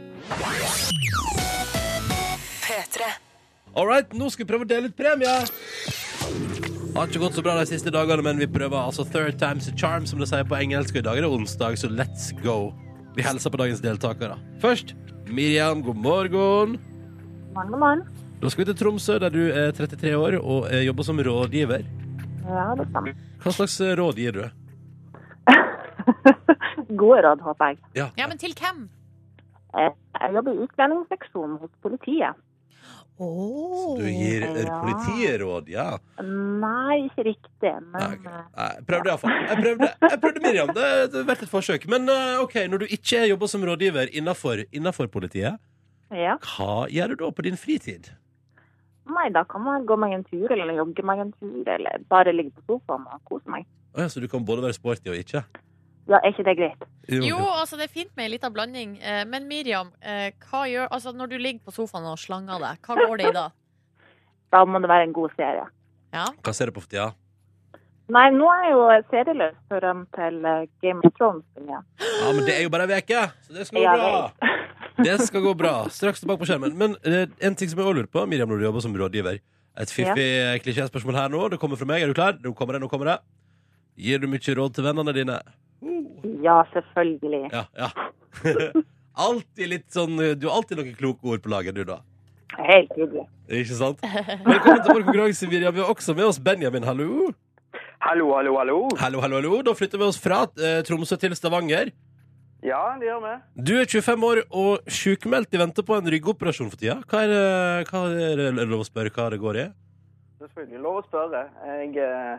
All 3.74 3.86
right, 3.88 4.08
nå 4.12 4.28
skal 4.30 4.44
vi 4.44 4.50
prøve 4.52 4.66
å 4.66 4.68
dele 4.68 4.90
ut 4.90 4.96
premie. 4.96 5.32
Har 6.92 7.08
ikke 7.08 7.22
gått 7.22 7.38
så 7.38 7.42
bra 7.44 7.54
de 7.56 7.64
siste 7.70 7.88
dagene, 7.90 8.20
men 8.22 8.36
vi 8.36 8.44
prøver 8.52 8.76
altså 8.76 9.06
third 9.08 9.38
time's 9.40 9.70
a 9.70 9.74
charm, 9.80 10.04
som 10.06 10.20
det 10.20 10.28
sier 10.28 10.44
på 10.44 10.58
engelsk. 10.60 10.92
Og 10.92 11.00
I 11.00 11.06
dag 11.06 11.16
er 11.22 11.24
det 11.24 11.30
onsdag, 11.32 11.78
så 11.80 11.88
let's 11.88 12.28
go. 12.44 12.74
Vi 13.16 13.22
hilser 13.26 13.52
på 13.52 13.60
dagens 13.60 13.82
deltakere. 13.84 14.38
Først 14.62 14.94
Miriam, 15.28 15.82
god 15.84 15.96
morgen. 16.00 16.76
Morgen, 17.54 17.70
god 17.74 17.78
morgen. 17.82 18.02
Da 18.42 18.50
skal 18.50 18.64
vi 18.64 18.72
til 18.72 18.78
Tromsø, 18.80 19.18
der 19.22 19.30
du 19.30 19.42
er 19.52 19.70
33 19.76 20.14
år 20.18 20.38
og 20.40 20.66
eh, 20.72 20.82
jobber 20.86 21.06
som 21.06 21.20
rådgiver. 21.22 21.84
Ja, 22.48 22.64
det 22.78 22.88
stemmer. 22.90 23.14
Hva 23.44 23.52
slags 23.54 23.76
eh, 23.84 23.92
råd 24.00 24.18
gir 24.18 24.34
du? 24.38 24.42
Gode 27.02 27.20
råd, 27.28 27.44
håper 27.46 27.70
jeg. 27.72 27.78
Ja, 28.00 28.08
Ja, 28.18 28.26
men 28.30 28.38
til 28.40 28.54
hvem? 28.58 28.88
Eh, 29.78 29.92
Jeg 30.22 30.34
jobber 30.36 30.52
i 30.56 30.64
utlendingsseksjonen 30.66 31.58
hos 31.62 31.70
politiet. 31.84 32.34
Oh. 33.22 33.98
Du 33.98 34.06
gir 34.08 34.42
eh, 34.42 34.62
Ja. 34.64 34.78
politiet 34.82 35.40
råd, 35.40 35.68
ja. 35.70 35.98
Nei, 36.22 37.06
ikke 37.06 37.24
riktig, 37.30 37.74
men 37.92 37.92
Nei, 37.98 38.08
okay. 38.16 38.40
Nei, 38.56 38.68
Jeg 38.76 38.86
prøvde 38.88 39.12
iallfall. 39.12 39.36
Jeg 39.48 39.58
prøvde, 39.60 39.90
jeg 40.10 40.20
prøvde 40.24 40.42
Miriam. 40.46 40.72
Det, 40.74 40.88
har 41.14 41.28
vært 41.28 41.44
et 41.46 41.52
forsøk. 41.52 41.86
Men 41.92 42.08
eh, 42.10 42.40
OK, 42.42 42.56
når 42.72 42.82
du 42.82 42.96
ikke 42.98 43.22
jobber 43.30 43.52
som 43.52 43.66
rådgiver 43.68 44.10
innenfor 44.12 45.12
politiet, 45.12 45.60
ja. 46.10 46.34
hva 46.40 46.86
gjør 46.90 47.14
du 47.14 47.22
da 47.24 47.30
på 47.30 47.46
din 47.46 47.60
fritid? 47.60 48.10
Nei, 49.12 49.28
da 49.34 49.42
kan 49.48 49.62
man 49.64 49.86
gå 49.86 49.96
meg 49.98 50.14
en 50.14 50.24
tur, 50.26 50.50
eller 50.50 50.78
jogge 50.78 51.04
meg 51.06 51.22
en 51.24 51.32
tur, 51.38 51.62
eller 51.66 52.04
bare 52.10 52.34
ligge 52.34 52.54
på 52.58 52.78
sofaen 52.78 53.06
og 53.10 53.22
kose 53.28 53.50
meg. 53.50 53.66
Oh, 53.92 54.00
ja, 54.02 54.08
så 54.08 54.22
du 54.22 54.28
kan 54.30 54.44
både 54.46 54.64
være 54.64 54.78
sporty 54.78 55.10
og 55.12 55.18
ikke? 55.18 55.42
Ja, 56.10 56.18
er 56.18 56.32
ikke 56.32 56.44
det 56.46 56.56
greit? 56.58 56.84
Jo, 57.12 57.38
altså 57.38 57.78
det 57.78 57.86
er 57.86 57.92
fint 57.94 58.10
med 58.18 58.26
en 58.26 58.32
liten 58.34 58.54
blanding. 58.54 58.94
Eh, 58.98 59.22
Men 59.28 59.46
Miriam, 59.48 59.92
eh, 60.02 60.32
hva 60.48 60.64
gjør, 60.66 60.88
altså 60.90 61.12
når 61.14 61.30
du 61.30 61.36
ligger 61.38 61.62
på 61.64 61.74
sofaen 61.74 62.08
og 62.10 62.18
slanger 62.18 62.58
deg, 62.62 62.80
hva 62.82 62.96
går 62.98 63.16
det 63.20 63.28
i 63.30 63.34
da? 63.38 63.48
Da 64.52 64.66
må 64.68 64.82
det 64.84 64.88
være 64.90 65.06
en 65.06 65.14
god 65.16 65.32
serie. 65.38 65.64
Ja. 66.12 66.26
Hva 66.44 66.52
ser 66.52 66.68
du 66.68 66.74
på 66.76 66.82
for 66.82 66.90
tida? 66.92 67.12
Nei, 68.12 68.26
nå 68.34 68.48
er 68.52 68.66
jeg 68.66 68.72
jo 68.74 68.82
serieløs 69.08 69.54
frem 69.70 70.02
til 70.12 70.42
eh, 70.44 70.66
Game 70.84 71.00
of 71.06 71.14
Thrones 71.16 71.46
Ja. 71.70 71.80
Ja, 72.22 72.34
men 72.34 72.44
det 72.44 72.58
er 72.58 72.66
jo 72.66 72.72
bare 72.74 72.84
ei 72.90 73.00
uke, 73.00 73.22
så 73.46 73.56
det 73.56 73.68
skal 73.70 73.78
gå 73.78 73.86
Ja, 73.86 73.94
bra. 73.96 74.50
Det 75.06 75.14
skal 75.24 75.40
gå 75.40 75.54
bra. 75.56 75.72
Straks 75.88 76.20
tilbake 76.20 76.42
på 76.42 76.46
skjermen. 76.50 76.74
Men 76.76 76.98
en 77.02 77.54
ting 77.56 77.70
som 77.70 77.80
jeg 77.80 77.88
òg 77.88 77.96
lurer 77.96 78.10
på, 78.12 78.26
Miriam, 78.28 78.50
når 78.52 78.60
du 78.60 78.66
jobber 78.66 78.84
som 78.84 78.92
rådgiver. 78.94 79.38
Et 79.80 79.90
fiffig 79.90 80.26
ja. 80.28 80.58
klisjéspørsmål 80.60 81.16
her 81.16 81.32
nå. 81.32 81.40
Det 81.48 81.58
kommer 81.62 81.80
fra 81.80 81.88
meg. 81.88 82.04
Er 82.04 82.12
du 82.12 82.14
klar? 82.18 82.36
Nå 82.44 82.52
kommer 82.58 82.76
det, 82.76 82.82
nå 82.84 82.90
kommer 82.92 83.08
det. 83.08 83.16
Gir 83.96 84.20
du 84.20 84.28
mye 84.28 84.56
råd 84.58 84.76
til 84.76 84.84
vennene 84.84 85.16
dine? 85.16 85.38
Ja, 86.42 86.60
selvfølgelig. 86.72 87.48
Ja, 87.52 87.64
ja. 87.78 87.90
alltid 89.26 89.68
litt 89.68 89.88
sånn 89.92 90.16
Du 90.40 90.46
har 90.48 90.56
alltid 90.56 90.78
noen 90.80 90.94
kloke 90.96 91.26
ord 91.34 91.42
på 91.44 91.50
lager, 91.52 91.74
du, 91.76 91.82
da. 91.88 91.98
Helt 92.58 92.90
tydelig. 92.96 93.24
Ikke 93.48 93.76
sant? 93.78 94.02
Velkommen 94.04 94.82
til 94.84 94.94
vår 94.94 95.04
konkurranse, 95.06 95.48
Virja. 95.48 95.72
Vi 95.72 95.80
har 95.82 95.90
også 95.92 96.14
med 96.16 96.28
oss 96.28 96.38
Benjamin. 96.40 96.84
Hallo. 96.84 97.30
Hallo, 98.02 98.32
hallo, 98.36 98.56
hallo. 98.58 98.78
Hallo, 99.00 99.20
hallo, 99.24 99.38
hallo. 99.40 99.60
Da 99.64 99.74
flytter 99.78 100.00
vi 100.00 100.08
oss 100.10 100.18
fra 100.20 100.42
eh, 100.60 100.80
Tromsø 100.84 101.16
til 101.22 101.34
Stavanger. 101.38 101.92
Ja, 102.62 102.80
det 103.00 103.08
gjør 103.08 103.22
vi. 103.24 103.32
Du 103.66 103.72
er 103.80 103.88
25 103.90 104.24
år 104.28 104.40
og 104.54 104.90
sjukmeldt 104.90 105.54
i 105.56 105.60
vente 105.62 105.82
på 105.86 105.96
en 105.96 106.10
ryggoperasjon 106.14 106.68
for 106.70 106.78
tida. 106.78 107.00
Hva 107.10 107.24
er, 107.24 107.32
det- 107.32 107.88
hva 107.90 108.02
er 108.10 108.36
det 108.38 108.46
er 108.52 108.58
det 108.60 108.68
lov 108.70 108.84
å 108.84 108.88
spørre 108.90 109.10
hva 109.16 109.30
det 109.34 109.40
går 109.42 109.58
i? 109.64 109.68
Selvfølgelig 110.42 110.82
lov 110.84 111.00
å 111.00 111.06
spørre. 111.08 111.42
Jeg 111.66 111.96
eh, 112.04 112.36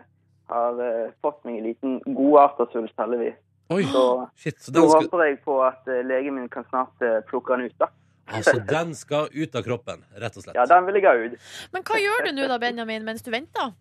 har 0.54 0.80
eh, 0.86 1.10
fått 1.26 1.42
meg 1.48 1.58
en 1.60 1.68
liten 1.72 1.98
godartersvulst, 2.06 2.96
heldigvis. 3.02 3.40
Oi, 3.72 3.84
Så 3.88 4.30
shit. 4.36 4.62
Så 4.62 4.72
nå 4.72 4.82
den 4.82 4.90
skal, 4.90 5.06
håper 5.08 5.26
jeg 5.26 5.38
på 5.46 5.58
at 5.64 5.88
eh, 5.88 6.04
legen 6.06 6.36
min 6.38 6.50
kan 6.52 6.66
snart 6.68 7.06
eh, 7.06 7.22
plukke 7.30 7.56
den 7.56 7.70
ut, 7.70 7.78
da. 7.80 7.90
altså, 8.28 8.58
den 8.70 8.94
skal 8.98 9.30
ut 9.32 9.56
av 9.56 9.64
kroppen, 9.66 10.04
rett 10.20 10.38
og 10.38 10.46
slett. 10.46 10.58
Ja, 10.58 10.68
den 10.70 10.86
vil 10.90 11.00
jeg 11.00 11.08
ha 11.08 11.16
ut. 11.16 11.50
Men 11.74 11.88
hva 11.88 12.02
gjør 12.02 12.28
du 12.28 12.32
nå 12.36 12.50
da, 12.52 12.60
Benjamin, 12.62 13.08
mens 13.08 13.26
du 13.26 13.32
venter? 13.34 13.74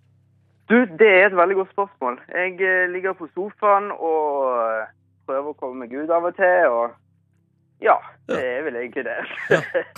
Du, 0.70 0.78
det 0.86 1.10
er 1.10 1.26
et 1.26 1.36
veldig 1.36 1.58
godt 1.58 1.74
spørsmål. 1.74 2.20
Jeg 2.30 2.58
eh, 2.62 2.88
ligger 2.94 3.18
på 3.18 3.28
sofaen 3.34 3.90
og 3.96 4.86
prøver 5.26 5.50
å 5.50 5.58
komme 5.58 5.84
meg 5.84 5.94
ut 5.94 6.10
av 6.14 6.30
og 6.30 6.38
til, 6.38 6.70
og 6.70 7.82
ja, 7.82 7.98
det 8.30 8.38
er 8.38 8.62
vel 8.62 8.78
egentlig 8.78 9.02
det. 9.08 9.18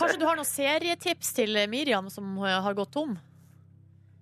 Kanskje 0.00 0.16
du 0.16 0.24
har 0.24 0.38
noen 0.38 0.48
serietips 0.48 1.34
til 1.36 1.58
Miriam 1.68 2.08
som 2.12 2.38
har 2.40 2.76
gått 2.76 2.94
tom? 2.96 3.18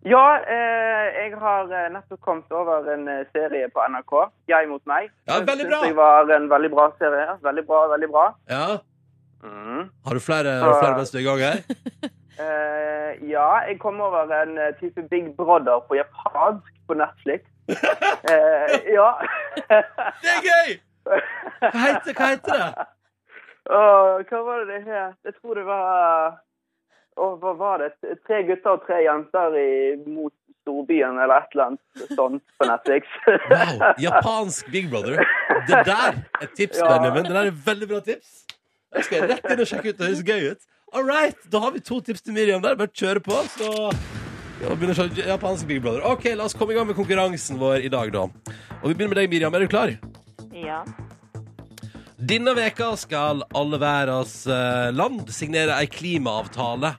Ja, 0.04 0.24
eh, 0.50 1.08
jeg 1.22 1.36
har 1.38 1.68
eh, 1.70 1.90
nettopp 1.94 2.20
kommet 2.20 2.52
over 2.52 2.88
en 2.94 3.08
eh, 3.08 3.26
serie 3.34 3.68
på 3.70 3.84
NRK, 3.88 4.14
Jeg 4.50 4.68
mot 4.68 4.82
meg. 4.86 5.10
Ja, 5.30 5.40
veldig 5.46 5.68
bra. 5.68 5.82
jeg 5.86 5.96
var 5.96 6.32
en 6.36 6.48
veldig 6.50 6.70
bra 6.70 6.88
serie. 6.98 7.36
Veldig 7.42 7.66
bra, 7.66 7.84
veldig 7.94 8.08
bra. 8.10 8.24
Ja. 8.50 8.66
Mm. 9.42 9.88
Har 10.06 10.14
du 10.14 10.20
flere, 10.20 10.58
har 10.62 10.72
du 10.72 10.80
flere 10.82 10.96
mens 10.96 11.10
du 11.10 11.18
er 11.18 11.22
i 11.22 11.28
gang 11.30 11.46
her? 11.46 11.62
Eh, 12.42 13.28
ja, 13.28 13.48
jeg 13.68 13.76
kom 13.78 14.00
over 14.00 14.30
en 14.32 14.56
eh, 14.58 14.70
type 14.80 15.02
Big 15.10 15.26
Brother 15.36 15.82
på 15.88 15.94
japansk 15.98 16.70
på 16.88 16.94
Netflix. 16.96 17.44
Eh, 18.32 18.72
ja. 18.96 19.08
Det 20.22 20.30
er 20.32 20.46
gøy! 20.46 20.70
Hva 21.04 21.82
heter, 21.82 22.14
hva 22.16 22.28
heter 22.30 22.56
det? 22.56 22.86
Åh, 23.76 24.22
hva 24.30 24.40
var 24.46 24.62
det 24.62 24.68
det 24.72 24.80
het? 24.86 25.18
Jeg 25.28 25.34
tror 25.40 25.60
det 25.60 25.64
var 25.68 26.38
Åh, 27.16 27.34
hva 27.42 27.52
var 27.58 27.82
det? 27.82 27.90
Tre 28.26 28.42
gutter 28.48 28.70
og 28.76 28.86
tre 28.86 29.02
jenter 29.04 29.56
i, 29.60 29.70
mot 30.08 30.32
storbyen, 30.62 31.18
eller 31.20 31.42
et 31.42 31.52
eller 31.56 31.64
annet 31.72 32.14
sånt 32.16 32.42
på 32.58 32.68
Netflix. 32.70 33.08
Wow, 33.50 33.82
Japansk 34.00 34.70
Big 34.72 34.88
Brother. 34.92 35.18
Det 35.68 35.80
der 35.88 36.20
er 36.40 36.52
tips, 36.56 36.78
Ja. 36.78 36.88
Benjamin. 36.94 37.24
Det 37.28 37.34
der 37.34 37.50
er 37.50 37.58
veldig 37.66 37.88
bra 37.90 38.00
tips. 38.06 38.44
Jeg 38.94 39.04
skal 39.08 39.26
rett 39.32 39.50
inn 39.50 39.60
og 39.64 39.68
sjekke 39.68 39.90
ut. 39.92 39.98
Det 39.98 40.06
høres 40.08 40.22
gøy 40.28 40.50
ut. 40.52 40.68
All 40.92 41.04
right, 41.08 41.36
Da 41.50 41.58
har 41.64 41.70
vi 41.72 41.80
to 41.80 42.00
tips 42.04 42.22
til 42.22 42.34
Miriam 42.36 42.62
der. 42.62 42.76
Bare 42.76 42.88
kjøre 42.92 43.20
på. 43.24 43.38
Så 43.58 43.68
ja, 44.62 44.74
begynner 44.76 44.92
å 44.94 44.98
se 45.00 45.24
japansk 45.26 45.66
Big 45.68 45.80
Brother. 45.82 46.04
Ok, 46.12 46.26
La 46.36 46.44
oss 46.48 46.54
komme 46.56 46.72
i 46.72 46.76
gang 46.78 46.86
med 46.86 46.96
konkurransen 46.96 47.58
vår 47.60 47.82
i 47.88 47.88
dag, 47.92 48.12
da. 48.12 48.26
Og 48.82 48.88
Vi 48.88 48.94
begynner 48.94 49.14
med 49.14 49.22
deg, 49.22 49.30
Miriam. 49.32 49.54
Er 49.54 49.64
du 49.64 49.72
klar? 49.72 49.94
Ja. 50.52 50.82
Denne 52.22 52.52
veka 52.54 52.92
skal 52.96 53.40
alle 53.50 53.78
verdens 53.82 54.44
eh, 54.46 54.92
land 54.94 55.26
signere 55.34 55.74
ei 55.82 55.88
klimaavtale 55.90 56.92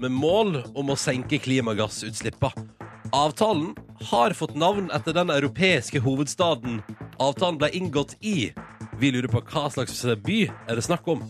med 0.00 0.12
mål 0.14 0.54
om 0.72 0.92
å 0.92 0.96
senke 0.96 1.36
klimagassutslippene. 1.44 2.64
Avtalen 3.12 3.74
har 4.08 4.32
fått 4.38 4.54
navn 4.56 4.86
etter 4.96 5.12
den 5.12 5.28
europeiske 5.34 6.00
hovedstaden 6.00 6.78
avtalen 7.20 7.58
ble 7.60 7.68
inngått 7.76 8.14
i. 8.24 8.54
Vi 9.02 9.10
lurer 9.12 9.28
på 9.28 9.42
hva 9.50 9.66
slags 9.74 10.00
by 10.24 10.38
er 10.48 10.80
det 10.80 10.84
snakk 10.86 11.10
om. 11.12 11.26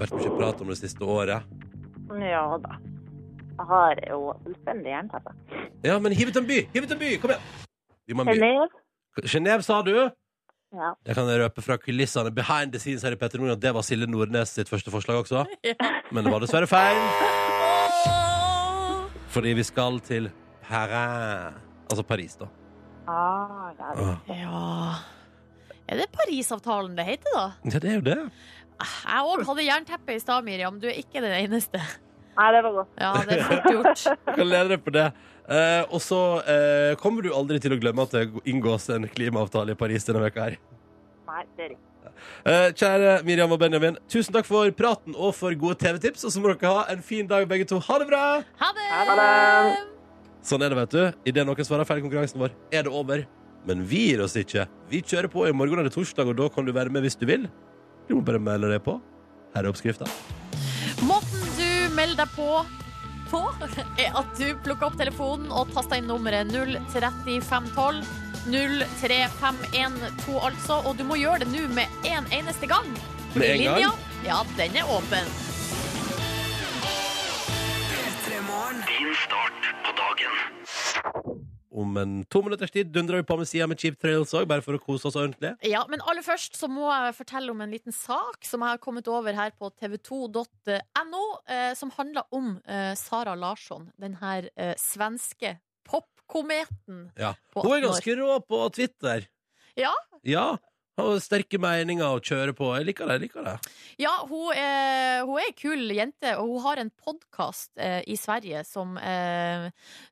Vært 0.00 0.16
mye 0.16 0.32
prat 0.40 0.64
om 0.64 0.72
det 0.72 0.80
siste 0.80 1.06
året. 1.06 1.46
Ja 2.18 2.42
da. 2.64 2.80
Jeg 3.60 3.68
har 3.70 4.02
jo 4.10 4.18
fullstendig 4.42 4.90
jernteppe. 4.90 5.36
Ja, 5.86 6.00
men 6.02 6.18
hiv 6.18 6.34
ut 6.34 6.42
en 6.42 6.50
by! 6.50 6.58
Hiv 6.74 6.88
ut 6.88 6.96
en 6.96 7.00
by! 7.04 7.12
Kom 7.22 7.32
igjen! 7.32 7.46
Vi 8.10 8.18
må 8.18 8.26
ha 8.26 8.34
en 8.34 8.34
by. 8.34 8.42
Genéve? 8.42 8.85
Genéve, 9.24 9.62
sa 9.64 9.80
du? 9.82 9.94
Ja. 10.76 10.90
Jeg 11.06 11.14
kan 11.16 11.24
røpe 11.30 11.62
fra 11.62 11.76
kulissene 11.80 12.30
behind 12.34 12.72
the 12.74 12.78
scenes 12.82 13.02
her 13.06 13.12
i 13.12 13.16
Petter 13.16 13.38
Nord 13.40 13.54
at 13.56 13.60
det 13.62 13.72
var 13.74 13.82
Silje 13.86 14.06
Nordnes 14.10 14.50
sitt 14.52 14.68
første 14.68 14.90
forslag 14.92 15.22
også. 15.22 15.44
Men 16.12 16.24
det 16.26 16.32
var 16.32 16.40
dessverre 16.42 16.66
feil, 16.68 16.98
fordi 19.32 19.52
vi 19.56 19.64
skal 19.66 20.00
til 20.04 20.28
Paris. 20.66 21.62
Altså 21.86 22.02
Paris, 22.02 22.34
da. 22.40 22.46
Ah, 23.06 23.70
ja, 23.78 23.92
det- 23.94 24.36
Ja 24.40 24.94
Er 25.88 25.96
det 26.00 26.06
Parisavtalen 26.10 26.96
det 26.96 27.04
heter, 27.06 27.30
da? 27.36 27.52
Ja, 27.64 27.78
det 27.78 27.84
er 27.90 27.94
jo 27.94 28.00
det. 28.00 28.16
Jeg 29.06 29.22
òg 29.22 29.44
hadde 29.46 29.62
jernteppe 29.64 30.14
i 30.16 30.18
stad, 30.18 30.42
Miriam. 30.44 30.80
Du 30.80 30.88
er 30.88 30.98
ikke 30.98 31.20
den 31.22 31.30
eneste. 31.44 31.78
Nei, 32.36 32.50
det 32.52 32.60
var 32.66 32.76
godt. 32.80 32.92
Ja, 33.00 33.12
det 33.24 33.38
er 33.38 33.48
fort 33.48 33.72
gjort. 33.72 34.04
Lede 34.52 34.68
deg 34.74 34.84
på 34.84 34.92
det. 34.92 35.06
Eh, 35.46 35.82
og 35.94 36.02
så 36.02 36.20
eh, 36.42 36.92
kommer 37.00 37.24
du 37.24 37.30
aldri 37.32 37.58
til 37.62 37.76
å 37.76 37.80
glemme 37.80 38.04
at 38.04 38.14
det 38.16 38.26
inngås 38.50 38.88
en 38.92 39.06
klimaavtale 39.08 39.76
i 39.76 39.78
Paris 39.78 40.04
denne 40.08 40.24
veka 40.24 40.48
her. 40.48 40.56
Nei, 41.30 41.44
det 41.56 41.68
er 41.68 41.70
riktig. 41.74 41.82
Eh, 42.46 42.68
kjære 42.76 43.16
Miriam 43.26 43.52
og 43.54 43.60
Benjamin, 43.60 43.98
tusen 44.10 44.34
takk 44.34 44.46
for 44.48 44.70
praten 44.76 45.16
og 45.16 45.34
for 45.38 45.54
gode 45.58 45.78
TV-tips. 45.82 46.26
Og 46.26 46.34
så 46.34 46.42
må 46.42 46.52
dere 46.52 46.72
ha 46.74 46.86
en 46.92 47.02
fin 47.04 47.28
dag, 47.30 47.46
begge 47.48 47.68
to. 47.70 47.80
Ha 47.88 47.98
det 48.02 48.08
bra! 48.10 48.22
Ha 48.62 48.72
det! 48.76 48.86
Ha 48.92 49.18
det. 49.20 49.82
Sånn 50.46 50.62
er 50.62 50.70
det, 50.70 50.80
vet 50.84 50.94
du. 50.94 51.02
Idet 51.32 51.46
noen 51.48 51.66
svarer 51.66 51.88
feil 51.88 52.04
konkurransen 52.04 52.42
vår, 52.42 52.54
er 52.70 52.86
det 52.86 52.94
over. 52.94 53.26
Men 53.66 53.82
vi 53.90 54.04
gir 54.12 54.22
oss 54.22 54.36
ikke. 54.38 54.68
Vi 54.92 55.02
kjører 55.02 55.30
på. 55.32 55.46
I 55.48 55.54
morgen 55.56 55.82
er 55.82 55.88
det 55.88 55.96
torsdag, 55.96 56.30
og 56.30 56.38
da 56.38 56.50
kan 56.54 56.66
du 56.66 56.74
være 56.74 56.92
med 56.94 57.06
hvis 57.06 57.18
du 57.18 57.26
vil. 57.26 57.48
Du 58.06 58.14
må 58.14 58.26
bare 58.26 58.42
melde 58.42 58.70
deg 58.76 58.84
på. 58.86 59.00
Her 59.56 59.64
er 59.64 59.72
oppskrifta. 59.72 60.06
Deg 62.16 62.28
på 62.36 62.50
på, 63.30 63.40
er 64.02 64.14
at 64.14 64.36
du 64.38 64.46
plukker 64.62 64.86
opp 64.86 64.98
telefonen 65.00 65.50
og 65.50 65.72
taster 65.74 65.98
inn 66.00 66.06
nummeret 66.10 66.52
03512. 66.94 68.04
03512, 68.46 70.38
altså. 70.38 70.78
Og 70.86 70.94
du 70.94 71.02
må 71.08 71.18
gjøre 71.18 71.42
det 71.42 71.48
nå 71.50 71.64
med 71.74 72.06
en 72.06 72.28
eneste 72.30 72.68
gang. 72.70 72.86
Fordi 73.34 73.40
Med 73.42 73.66
en 73.66 73.82
gang? 73.82 74.04
ja, 74.26 74.38
den 74.56 74.78
er 74.78 74.86
åpen. 74.86 75.34
Din 78.86 79.14
start 79.14 79.62
på 79.84 79.90
dagen. 79.98 81.35
Om 81.76 81.96
en 82.00 82.12
to 82.32 82.40
minutters 82.44 82.72
tid 82.72 82.88
dundrer 82.92 83.20
vi 83.20 83.26
på 83.28 83.36
med 83.36 83.48
sida 83.48 83.66
med 83.68 83.80
Cheap 83.80 83.98
Trails 84.00 84.32
òg, 84.36 84.46
bare 84.48 84.64
for 84.64 84.78
å 84.78 84.80
kose 84.80 85.10
oss 85.10 85.18
ordentlig. 85.18 85.52
Ja, 85.68 85.82
Men 85.92 86.00
aller 86.08 86.24
først 86.24 86.56
så 86.56 86.70
må 86.72 86.88
jeg 86.88 87.16
fortelle 87.18 87.52
om 87.52 87.60
en 87.60 87.74
liten 87.74 87.92
sak 87.92 88.46
som 88.48 88.64
jeg 88.64 88.76
har 88.76 88.80
kommet 88.82 89.10
over 89.12 89.36
her 89.36 89.52
på 89.58 89.68
tv2.no, 89.76 91.24
eh, 91.52 91.72
som 91.76 91.92
handler 91.98 92.24
om 92.36 92.54
eh, 92.64 92.94
Sara 92.96 93.36
Larsson, 93.36 93.90
den 94.00 94.16
her 94.22 94.48
eh, 94.56 94.72
svenske 94.80 95.58
popkometen. 95.86 97.10
Ja. 97.20 97.34
Hun 97.54 97.76
er 97.76 97.84
ganske 97.84 98.16
rå 98.18 98.40
på 98.40 98.62
Twitter. 98.74 99.28
Ja. 99.76 99.92
Ja. 100.24 100.54
Har 100.96 101.18
sterke 101.20 101.58
meninger 101.60 102.06
og 102.08 102.22
kjører 102.24 102.54
på. 102.56 102.70
Jeg 102.78 102.86
liker 102.88 103.04
det. 103.10 103.16
jeg 103.18 103.22
liker 103.26 103.44
det 103.44 103.56
Ja, 104.00 104.14
hun 104.24 104.48
er, 104.56 105.26
hun 105.28 105.36
er 105.36 105.50
ei 105.50 105.52
kul 105.52 105.82
jente, 105.92 106.30
og 106.40 106.54
hun 106.54 106.62
har 106.64 106.80
en 106.80 106.90
podkast 107.04 107.70
eh, 107.76 107.98
i 108.08 108.16
Sverige 108.16 108.62
som, 108.64 108.94
eh, 108.96 109.66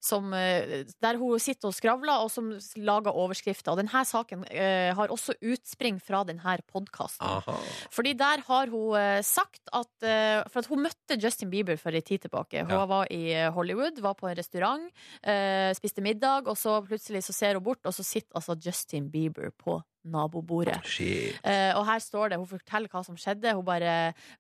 som 0.04 0.28
eh, 0.36 0.82
Der 1.00 1.16
hun 1.20 1.40
sitter 1.40 1.70
og 1.70 1.76
skravler, 1.76 2.26
og 2.26 2.28
som 2.34 2.50
lager 2.76 3.16
overskrifter. 3.16 3.72
Og 3.72 3.80
denne 3.80 4.02
saken 4.04 4.44
eh, 4.50 4.90
har 4.98 5.08
også 5.14 5.38
utspring 5.40 6.02
fra 6.04 6.20
denne 6.28 6.58
podkasten. 6.68 7.48
Fordi 7.94 8.12
der 8.20 8.44
har 8.50 8.68
hun 8.74 8.92
eh, 9.00 9.22
sagt 9.24 9.72
at 9.72 10.04
eh, 10.04 10.44
For 10.52 10.60
at 10.60 10.68
hun 10.68 10.84
møtte 10.84 11.16
Justin 11.16 11.48
Bieber 11.52 11.80
for 11.80 11.96
en 11.96 12.04
tid 12.04 12.26
tilbake. 12.28 12.60
Hun 12.68 12.76
Ja. 12.76 12.84
var 12.90 13.08
i 13.10 13.32
Hollywood, 13.56 14.00
var 14.04 14.14
på 14.20 14.28
en 14.28 14.36
restaurant, 14.36 14.84
eh, 15.22 15.72
spiste 15.80 16.04
middag, 16.04 16.44
og 16.46 16.56
så 16.60 16.76
plutselig 16.84 17.24
så 17.24 17.32
ser 17.32 17.54
hun 17.56 17.64
bort, 17.64 17.80
og 17.88 17.94
så 17.96 18.04
sitter 18.04 18.36
altså 18.36 18.58
Justin 18.60 19.08
Bieber 19.10 19.48
på 19.56 19.80
nabobordet. 20.04 20.78
Eh, 21.42 21.72
og 21.76 21.84
her 21.88 22.02
står 22.02 22.32
det, 22.32 22.38
hun 22.40 22.50
forteller 22.50 22.92
hva 22.92 23.02
som 23.06 23.18
skjedde. 23.18 23.54
Hun 23.56 23.66
bare 23.66 23.94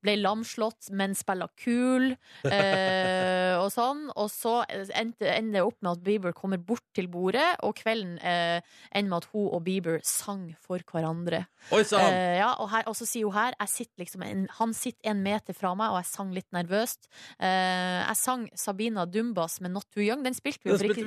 ble 0.04 0.16
lamslått, 0.20 0.90
men 0.92 1.16
spiller 1.18 1.50
kul. 1.60 2.12
Eh, 2.44 3.54
og 3.60 3.70
sånn. 3.74 4.06
Og 4.14 4.30
så 4.32 4.60
ender 4.68 5.52
det 5.54 5.64
opp 5.64 5.80
med 5.80 5.92
at 5.96 6.04
Bieber 6.04 6.36
kommer 6.36 6.60
bort 6.60 6.84
til 6.96 7.08
bordet, 7.12 7.46
og 7.64 7.76
kvelden 7.78 8.18
eh, 8.20 8.60
ender 8.94 9.10
med 9.10 9.18
at 9.22 9.30
hun 9.32 9.48
og 9.50 9.64
Bieber 9.66 10.00
sang 10.06 10.50
for 10.62 10.82
hverandre. 10.90 11.44
Oi 11.74 11.82
sann! 11.86 12.12
Eh, 12.12 12.38
ja, 12.40 12.50
og, 12.60 12.68
her, 12.72 12.84
og 12.90 12.96
så 12.98 13.06
sier 13.08 13.28
hun 13.28 13.36
her 13.36 13.56
sitter 13.70 14.04
liksom 14.04 14.22
en, 14.26 14.44
Han 14.58 14.74
sitter 14.76 15.10
en 15.10 15.22
meter 15.24 15.56
fra 15.56 15.72
meg, 15.78 15.92
og 15.92 16.00
jeg 16.02 16.10
sang 16.10 16.32
litt 16.34 16.50
nervøst. 16.54 17.08
Eh, 17.38 18.00
jeg 18.04 18.18
sang 18.20 18.46
Sabina 18.58 19.06
Dumbas 19.08 19.60
med 19.64 19.74
Not 19.74 19.88
Too 19.94 20.04
Young. 20.04 20.24
Den 20.26 20.36
spilte 20.36 20.66
vi 20.66 20.72
jo 20.72 20.78
for 20.78 20.90
ikke 20.90 21.06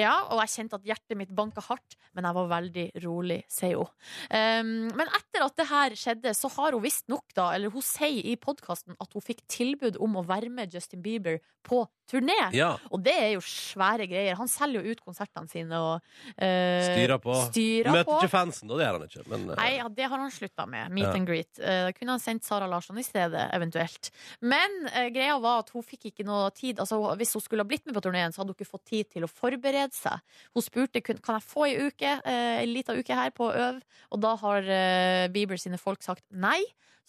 ja, 0.00 0.16
og 0.30 0.42
jeg 0.42 0.54
kjente 0.56 0.80
at 0.80 0.88
hjertet 0.90 1.18
mitt 1.18 1.32
banka 1.36 1.62
hardt, 1.64 1.96
men 2.16 2.26
jeg 2.26 2.36
var 2.36 2.50
veldig 2.50 2.86
rolig, 3.04 3.19
sier 3.50 3.76
hun. 3.76 3.90
Um, 4.30 4.88
men 4.96 5.06
etter 5.16 5.44
at 5.44 5.56
det 5.56 5.66
her 5.70 5.96
skjedde, 5.98 6.32
så 6.36 6.48
har 6.56 6.72
hun 6.76 6.82
visstnok, 6.84 7.24
da, 7.36 7.50
eller 7.56 7.70
hun 7.74 7.82
sier 7.84 8.24
i 8.32 8.36
podkasten 8.40 8.96
at 9.00 9.12
hun 9.16 9.22
fikk 9.24 9.42
tilbud 9.50 9.96
om 10.00 10.16
å 10.20 10.24
være 10.26 10.50
med 10.50 10.72
Justin 10.74 11.02
Bieber 11.04 11.38
på 11.66 11.82
turné. 12.10 12.36
Ja. 12.56 12.72
Og 12.90 13.02
det 13.04 13.12
er 13.14 13.28
jo 13.36 13.40
svære 13.44 14.06
greier. 14.10 14.34
Han 14.40 14.48
selger 14.50 14.82
jo 14.82 14.94
ut 14.96 15.00
konsertene 15.04 15.46
sine 15.52 15.76
og 15.78 16.00
uh, 16.00 16.82
Styrer 16.88 17.18
på. 17.22 17.34
styrer 17.50 17.92
Møter 17.92 18.08
på. 18.08 18.16
ikke 18.18 18.32
fansen, 18.32 18.66
da. 18.70 18.78
Det 18.80 18.86
gjør 18.86 18.96
han 18.98 19.04
ikke. 19.10 19.24
Men, 19.30 19.44
uh, 19.50 19.56
Nei, 19.60 19.68
ja, 19.76 19.86
det 20.00 20.08
har 20.10 20.18
han 20.24 20.32
slutta 20.34 20.66
med. 20.66 20.90
Meet 20.96 21.06
Ja. 21.10 21.12
and 21.20 21.28
greet. 21.28 21.52
Da 21.60 21.92
kunne 21.96 22.16
han 22.16 22.22
sendt 22.22 22.44
Sara 22.46 22.66
Larsson 22.70 22.98
i 22.98 23.04
stedet, 23.06 23.44
eventuelt. 23.54 24.10
Men 24.42 24.74
uh, 24.88 25.06
greia 25.14 25.36
var 25.42 25.62
at 25.66 25.70
hun 25.74 25.84
fikk 25.86 26.08
ikke 26.10 26.26
noe 26.26 26.48
tid. 26.56 26.80
Altså, 26.82 26.98
hvis 27.20 27.34
hun 27.36 27.44
skulle 27.44 27.62
ha 27.64 27.68
blitt 27.70 27.86
med 27.86 27.94
på 27.98 28.02
turneen, 28.08 28.32
så 28.34 28.42
hadde 28.42 28.54
hun 28.54 28.58
ikke 28.58 28.70
fått 28.72 28.86
tid 28.90 29.10
til 29.14 29.26
å 29.26 29.30
forberede 29.30 29.94
seg. 29.94 30.18
Hun 30.56 30.64
spurte 30.66 31.04
kan 31.04 31.20
jeg 31.36 31.46
få 31.46 31.66
ei 31.68 31.76
uke, 31.90 32.16
eh, 32.24 32.62
en 32.64 32.72
liten 32.74 32.98
uke 33.10 33.18
her 33.18 33.34
på 33.34 33.48
å 33.48 33.52
øve, 33.56 34.00
og 34.14 34.22
da 34.22 34.36
har 34.44 34.70
eh, 34.78 35.26
Bieber 35.34 35.60
sine 35.60 35.80
folk 35.80 36.02
sagt 36.06 36.24
nei. 36.30 36.60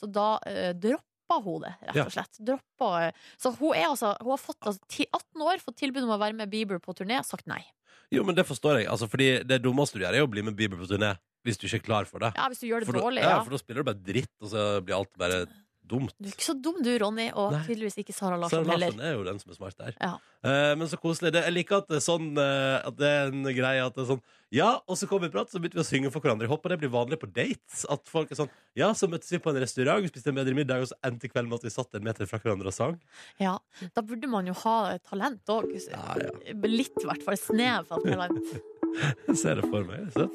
Så 0.02 0.10
da 0.10 0.40
uh, 0.42 0.72
droppa 0.74 1.38
hun 1.46 1.62
det, 1.62 1.76
rett 1.92 2.08
og 2.08 2.14
slett. 2.16 2.40
Droppa, 2.42 2.88
eh, 3.06 3.28
så 3.38 3.52
hun, 3.54 3.76
altså, 3.78 4.16
hun 4.18 4.34
har 4.34 4.42
fått 4.42 4.58
altså, 4.66 4.82
18 5.06 5.44
år, 5.46 5.62
fått 5.62 5.78
tilbud 5.84 6.08
om 6.08 6.16
å 6.16 6.22
være 6.22 6.38
med 6.40 6.50
Bieber 6.50 6.82
på 6.82 6.96
turné, 6.98 7.20
sagt 7.28 7.46
nei. 7.52 7.62
Jo, 8.12 8.26
men 8.28 8.36
det 8.36 8.48
forstår 8.48 8.82
jeg. 8.82 8.90
Altså, 8.92 9.08
fordi 9.12 9.30
det 9.48 9.62
dummeste 9.64 10.00
du 10.00 10.04
gjør, 10.04 10.18
er 10.18 10.26
å 10.26 10.32
bli 10.32 10.44
med 10.48 10.58
Bieber 10.58 10.82
på 10.82 10.90
turné. 10.90 11.14
Hvis 11.46 11.58
du 11.58 11.68
ikke 11.68 11.80
er 11.80 11.86
klar 11.86 12.10
for 12.10 12.22
det. 12.22 12.34
Ja, 12.38 12.48
hvis 12.52 12.60
du 12.62 12.68
gjør 12.68 12.84
det 12.84 12.90
For 12.90 12.98
da, 12.98 13.04
dårlig, 13.06 13.22
ja, 13.24 13.30
ja. 13.34 13.44
for 13.46 13.56
da 13.56 13.60
spiller 13.62 13.82
du 13.82 13.88
bare 13.88 14.06
dritt, 14.10 14.34
og 14.42 14.52
så 14.52 14.66
blir 14.86 14.98
alt 14.98 15.14
bare 15.22 15.40
dumt. 15.88 16.14
Du 16.20 16.28
er 16.30 16.34
ikke 16.36 16.48
så 16.48 16.56
dum 16.58 16.82
du, 16.84 16.92
Ronny, 17.02 17.30
og 17.38 17.56
Nei. 17.56 17.62
tydeligvis 17.68 17.98
ikke 18.02 18.14
Sara 18.16 18.36
Sara 18.36 18.42
Larsson 18.44 18.68
heller. 18.70 18.92
Larsson 18.92 19.06
er 19.08 19.16
jo 19.16 19.24
den 19.28 19.40
som 19.42 19.54
er 19.54 19.58
smart 19.58 19.80
der. 19.80 19.96
Ja. 20.00 20.12
Eh, 20.42 20.74
men 20.80 20.90
så 20.92 21.00
koselig. 21.02 21.34
Det, 21.36 21.44
jeg 21.48 21.56
liker 21.56 21.82
at 21.82 21.90
det 21.92 21.98
er 22.00 22.04
sånn 22.06 22.30
eh, 22.42 22.78
At 22.90 22.96
det 22.98 23.10
er 23.14 23.28
en 23.30 23.44
greie 23.54 23.84
at 23.86 23.94
det 23.94 24.02
er 24.02 24.08
sånn 24.16 24.22
Ja, 24.56 24.70
og 24.90 24.98
så 24.98 25.06
kommer 25.10 25.28
vi 25.28 25.32
i 25.32 25.36
prat, 25.36 25.52
så 25.54 25.62
begynte 25.62 25.78
vi 25.78 25.84
å 25.84 25.88
synge 25.88 26.12
for 26.14 26.24
hverandre. 26.24 26.48
Jeg 26.48 26.54
håper 26.54 26.74
det 26.74 26.80
blir 26.82 26.94
vanlig 26.94 27.20
på 27.22 27.30
dates. 27.30 27.84
At 27.94 28.10
folk 28.10 28.32
er 28.34 28.40
sånn 28.40 28.52
Ja, 28.80 28.92
så 28.98 29.10
møttes 29.12 29.32
vi 29.34 29.42
på 29.44 29.54
en 29.54 29.60
restaurant, 29.62 30.08
spiste 30.10 30.32
en 30.34 30.40
bedre 30.40 30.56
middag, 30.58 30.86
og 30.86 30.92
så 30.92 30.98
endte 31.08 31.30
kvelden 31.32 31.52
med 31.52 31.62
at 31.62 31.68
vi 31.68 31.74
satt 31.76 32.00
en 32.00 32.08
meter 32.08 32.30
fra 32.30 32.42
hverandre 32.42 32.72
og 32.72 32.78
sang. 32.78 32.98
Ja, 33.42 33.58
da 33.96 34.06
burde 34.06 34.32
man 34.32 34.50
jo 34.50 34.56
ha 34.64 34.78
talent 35.06 35.54
òg. 35.54 35.76
Ja, 35.92 36.16
ja. 36.22 36.32
Litt, 36.66 36.98
i 36.98 37.10
hvert 37.10 37.26
fall. 37.28 37.38
Snev 37.42 37.92
av 37.92 38.08
talent. 38.08 38.56
Jeg 39.28 39.38
ser 39.40 39.62
det 39.62 39.70
for 39.72 39.86
meg. 39.88 40.10
Så. 40.16 40.28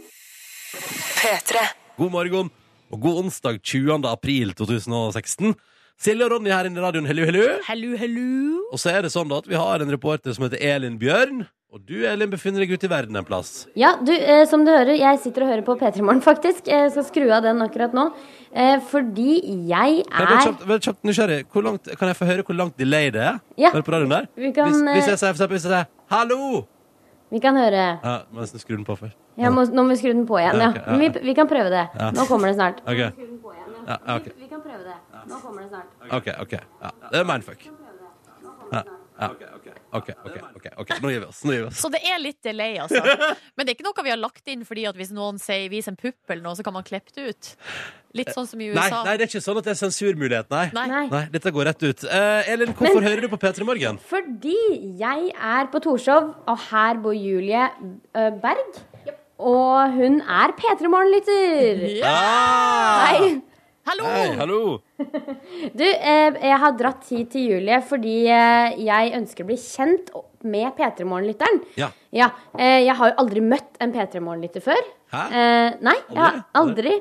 God 1.97 2.13
morgen 2.13 2.55
og 2.93 3.03
god 3.03 3.25
onsdag 3.25 3.59
20. 3.63 4.07
april 4.11 4.55
2016. 4.57 5.57
Silje 5.97 6.27
og 6.27 6.35
Ronny 6.35 6.53
her 6.53 6.69
inne 6.69 6.81
i 6.81 6.85
radioen. 6.85 7.07
Hello, 7.09 7.25
hello. 7.25 7.45
Hello, 7.67 7.93
hello. 7.97 8.63
Og 8.69 8.81
så 8.81 8.93
er 8.93 9.07
det 9.07 9.13
sånn 9.15 9.31
da 9.31 9.41
at 9.41 9.49
vi 9.49 9.57
har 9.57 9.83
en 9.83 9.93
reporter 9.93 10.35
som 10.37 10.45
heter 10.45 10.61
Elin 10.61 10.99
Bjørn. 11.01 11.47
Og 11.73 11.81
du, 11.83 11.97
Elin, 12.09 12.31
befinner 12.31 12.63
deg 12.63 12.71
ute 12.77 12.87
i 12.87 12.91
verden 12.93 13.19
en 13.19 13.27
plass. 13.27 13.67
Ja, 13.77 13.97
du, 13.99 14.13
eh, 14.15 14.45
som 14.49 14.63
du 14.65 14.71
hører, 14.71 14.95
jeg 14.97 15.19
sitter 15.25 15.45
og 15.45 15.51
hører 15.51 15.65
på 15.67 15.75
P3 15.81 16.05
Morgen, 16.05 16.23
faktisk. 16.25 16.69
Jeg 16.71 16.93
skal 16.95 17.05
skru 17.09 17.25
av 17.27 17.43
den 17.45 17.65
akkurat 17.65 17.97
nå. 17.97 18.07
Eh, 18.53 18.77
fordi 18.93 19.41
jeg 19.73 20.05
er 20.07 20.31
kjapt, 20.31 20.63
bare 20.69 20.85
kjapt 20.87 21.03
nysgjerrig. 21.09 21.43
Hvor 21.53 21.67
langt, 21.67 21.91
kan 21.99 22.13
jeg 22.13 22.21
få 22.21 22.29
høre 22.29 22.47
hvor 22.47 22.57
langt 22.61 22.79
delay 22.81 23.11
det 23.13 23.25
er? 23.33 23.43
Ja. 23.59 23.75
Bare 23.75 23.85
på 23.85 23.97
radioen 23.97 24.15
der? 24.15 24.31
Vi 24.37 24.53
kan, 24.57 24.71
hvis, 24.71 24.81
hvis 24.85 25.05
eh, 25.05 25.13
jeg 25.17 25.21
sier 25.21 25.35
for 25.35 25.41
eksempel, 25.41 25.59
hvis 25.59 25.69
jeg 25.69 25.75
sier 25.75 25.91
'hallo', 26.13 26.65
Vi 27.31 27.41
kan 27.43 27.57
høre 27.59 27.81
ja, 28.03 28.13
må 28.31 28.39
jeg 28.39 28.47
nesten 28.47 28.63
skru 28.63 28.77
den 28.77 28.85
på 28.87 28.95
først. 28.97 29.17
ja, 29.37 29.51
må, 29.51 29.65
Nå 29.67 29.83
må 29.83 29.89
vi 29.95 29.97
skru 29.99 30.13
den 30.15 30.27
på 30.29 30.39
igjen, 30.39 30.61
Ja, 30.61 30.69
ja. 30.69 30.69
ok, 30.71 30.77
ja, 30.77 30.93
ja. 30.93 30.99
Vi, 31.03 31.27
vi 31.27 31.35
kan 31.35 31.49
prøve 31.51 31.71
det. 31.75 31.87
Ja. 31.99 32.11
Nå 32.15 32.27
kommer 32.29 32.53
det 32.53 32.55
snart. 32.59 32.79
Ok, 32.87 33.01
Skru 33.17 33.25
igjen, 33.55 33.73
Ja, 33.87 33.97
ja, 34.07 34.17
ok. 34.17 34.25
Vi, 34.27 34.33
vi 34.43 34.49
kan 34.53 34.63
prøve 34.63 34.83
det. 34.87 34.95
Nå 35.31 35.41
kommer 35.43 35.63
det 35.63 35.69
snart. 35.69 35.91
ok. 36.19 36.29
ok 36.43 36.53
ja. 36.83 36.91
Det 37.11 37.19
er 37.21 37.25
mindfuck. 37.33 37.67
Ja. 38.73 38.83
Ja. 39.17 39.31
OK, 39.97 40.11
OK, 40.21 40.39
ok, 40.59 40.67
ok 40.83 40.91
Nå 41.01 41.11
gir 41.13 41.23
vi 41.23 41.27
oss. 41.31 41.39
Nå 41.47 41.55
gir 41.55 41.63
vi 41.63 41.67
oss. 41.71 41.79
Så 41.81 41.89
det 41.93 42.03
er 42.05 42.19
litt 42.21 42.39
delay, 42.45 42.75
altså. 42.83 43.01
Men 43.57 43.65
det 43.65 43.73
er 43.73 43.77
ikke 43.79 43.87
noe 43.87 44.05
vi 44.05 44.13
har 44.13 44.21
lagt 44.21 44.51
inn 44.53 44.65
fordi 44.69 44.85
at 44.91 44.99
hvis 44.99 45.13
noen 45.17 45.39
sier 45.41 45.71
'vis 45.73 45.89
en 45.89 45.97
pupp' 45.97 46.35
eller 46.35 46.45
noe, 46.45 46.57
så 46.59 46.67
kan 46.67 46.77
man 46.77 46.85
klippe 46.85 47.15
det 47.17 47.31
ut. 47.33 47.51
Litt 48.17 48.33
sånn 48.37 48.49
som 48.49 48.61
i 48.61 48.69
USA. 48.73 49.01
nei, 49.05 49.17
det 49.17 49.27
er 49.27 49.31
ikke 49.31 49.45
sånn 49.45 49.59
at 49.61 49.65
det 49.69 49.73
er 49.75 49.81
sensurmulighet, 49.81 50.51
nei. 50.53 50.67
Nei. 50.77 50.87
Nei. 50.93 51.07
Nei, 51.13 51.25
dette 51.33 51.53
går 51.53 51.69
rett 51.71 51.83
ut. 51.89 52.05
Eh, 52.05 52.53
Elin, 52.53 52.73
hvorfor 52.77 53.03
hører 53.09 53.25
du 53.25 53.29
på 53.33 53.41
P3 53.41 53.65
Morgen? 53.69 53.99
Fordi 54.13 54.57
jeg 55.01 55.33
er 55.37 55.73
på 55.73 55.81
Torshov, 55.85 56.31
og 56.49 56.59
her 56.71 57.01
bor 57.01 57.17
Julie 57.17 57.67
ø, 58.17 58.31
Berg. 58.45 58.81
Og 59.37 59.93
hun 59.97 60.21
er 60.23 60.53
P3 60.57 60.89
Morgen-lytter. 60.93 62.01
Ah! 62.09 63.07
Hei. 63.07 63.37
Hallo! 63.87 64.05
Hei, 64.11 64.31
hallo! 64.35 64.61
Du, 65.79 65.85
eh, 65.87 66.35
jeg 66.43 66.57
har 66.59 66.73
dratt 66.75 67.05
hit 67.07 67.29
til 67.37 67.53
Julie 67.53 67.77
fordi 67.87 68.17
eh, 68.35 68.73
jeg 68.83 69.13
ønsker 69.15 69.45
å 69.45 69.51
bli 69.53 69.59
kjent 69.63 70.11
med 70.43 70.73
P3 70.75 71.07
Morgen-lytteren. 71.07 71.61
Ja. 71.79 71.93
Ja, 72.11 72.33
eh, 72.59 72.81
jeg 72.83 72.97
har 72.99 73.13
jo 73.13 73.17
aldri 73.23 73.45
møtt 73.47 73.79
en 73.79 73.95
P3 73.95 74.23
Morgen-lytter 74.27 74.65
før. 74.65 74.83
Hæ? 75.15 75.23
Eh, 75.31 75.77
nei, 75.87 75.95
jeg 76.11 76.19
har 76.19 76.41
Aldri? 76.59 76.97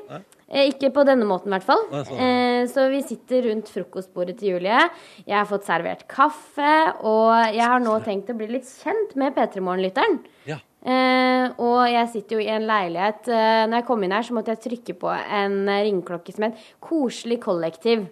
Eh, 0.46 0.68
ikke 0.70 0.92
på 0.94 1.02
denne 1.08 1.26
måten, 1.26 1.50
i 1.50 1.56
hvert 1.56 1.66
fall. 1.66 1.82
Sånn. 1.90 2.22
Eh, 2.22 2.60
så 2.70 2.86
vi 2.92 3.02
sitter 3.08 3.48
rundt 3.48 3.72
frokostbordet 3.74 4.38
til 4.38 4.54
Julie. 4.54 4.86
Jeg 5.26 5.40
har 5.40 5.50
fått 5.50 5.66
servert 5.66 6.06
kaffe, 6.06 6.76
og 7.02 7.34
jeg 7.50 7.66
har 7.66 7.82
nå 7.82 7.98
tenkt 8.06 8.30
å 8.30 8.38
bli 8.38 8.52
litt 8.54 8.70
kjent 8.70 9.18
med 9.18 9.34
P3 9.34 9.58
Morgen-lytteren. 9.58 10.20
Ja. 10.46 10.62
Eh, 10.86 11.46
og 11.58 11.80
jeg 11.90 12.10
sitter 12.12 12.38
jo 12.38 12.44
i 12.44 12.52
en 12.54 12.66
leilighet. 12.68 13.26
Eh, 13.26 13.64
når 13.66 13.80
jeg 13.80 13.86
kom 13.88 14.04
inn 14.06 14.14
her, 14.14 14.26
så 14.26 14.36
måtte 14.36 14.54
jeg 14.54 14.62
trykke 14.68 14.94
på 15.00 15.10
en 15.10 15.64
eh, 15.66 15.82
ringeklokke 15.88 16.34
som 16.36 16.46
het 16.46 16.60
Koselig 16.82 17.40
kollektiv. 17.42 18.06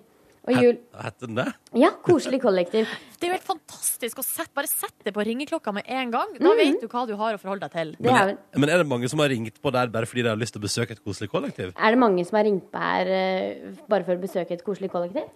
Og 0.44 0.58
Jul 0.60 0.74
Hette 1.00 1.24
den 1.24 1.38
det? 1.38 1.46
ja, 1.80 1.88
Koselig 2.04 2.40
kollektiv. 2.42 2.90
Det 3.24 3.28
er 3.28 3.30
jo 3.30 3.36
helt 3.38 3.46
fantastisk 3.46 4.18
å 4.20 4.24
sette, 4.26 4.52
bare 4.52 4.68
sette 4.68 5.06
det 5.06 5.14
på 5.16 5.24
ringeklokka 5.24 5.72
med 5.72 5.86
en 5.88 6.10
gang. 6.12 6.34
Mm. 6.34 6.42
Da 6.44 6.50
vet 6.58 6.82
du 6.82 6.88
hva 6.92 7.04
du 7.08 7.14
har 7.16 7.38
å 7.38 7.40
forholde 7.40 7.64
deg 7.64 7.78
til. 7.78 7.94
Det 8.04 8.12
er, 8.12 8.34
Men 8.58 8.72
er 8.74 8.82
det 8.82 8.88
mange 8.90 9.08
som 9.08 9.22
har 9.22 9.32
ringt 9.32 9.56
på 9.62 9.72
der 9.72 9.88
bare 9.94 10.10
fordi 10.10 10.26
de 10.26 10.32
har 10.34 10.40
lyst 10.40 10.52
til 10.52 10.60
å 10.60 10.66
besøke 10.66 10.92
et 10.98 11.00
koselig 11.00 11.30
kollektiv? 11.32 11.72
er 11.72 11.96
det 11.96 12.00
mange 12.02 12.26
som 12.28 12.36
har 12.36 12.44
ringt 12.44 12.66
på 12.74 12.82
her 12.82 13.12
uh, 13.14 13.78
bare 13.88 14.04
for 14.04 14.18
å 14.18 14.20
besøke 14.26 14.58
et 14.58 14.66
koselig 14.66 14.92
kollektiv? 14.92 15.30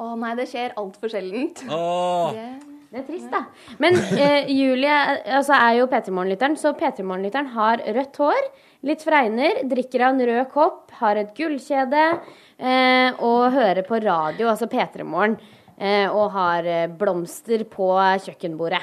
Å 0.00 0.10
nei, 0.20 0.34
det 0.36 0.50
skjer 0.50 0.76
altfor 0.80 1.12
sjeldent. 1.12 1.64
Åh, 1.72 2.36
Det 2.90 2.98
er 2.98 3.06
trist, 3.06 3.28
da. 3.30 3.44
Men 3.78 3.94
eh, 4.18 4.48
Julie 4.50 4.90
altså, 4.90 5.54
er 5.54 5.76
jo 5.78 5.86
P3 5.90 6.10
Morgen-lytteren, 6.10 6.56
så 6.58 6.72
P3 6.74 7.04
Morgen-lytteren 7.06 7.52
har 7.54 7.82
rødt 7.86 8.18
hår, 8.18 8.48
litt 8.90 9.04
fregner, 9.06 9.60
drikker 9.70 10.02
av 10.08 10.16
en 10.16 10.24
rød 10.26 10.48
kopp, 10.50 10.90
har 10.98 11.20
et 11.20 11.30
gullkjede 11.36 12.00
eh, 12.10 13.20
og 13.22 13.52
hører 13.54 13.84
på 13.86 14.00
radio, 14.02 14.48
altså 14.50 14.66
P3 14.72 15.06
Morgen, 15.06 15.36
eh, 15.78 16.08
og 16.10 16.32
har 16.34 16.66
eh, 16.66 16.88
blomster 16.90 17.62
på 17.70 17.92
kjøkkenbordet. 18.26 18.82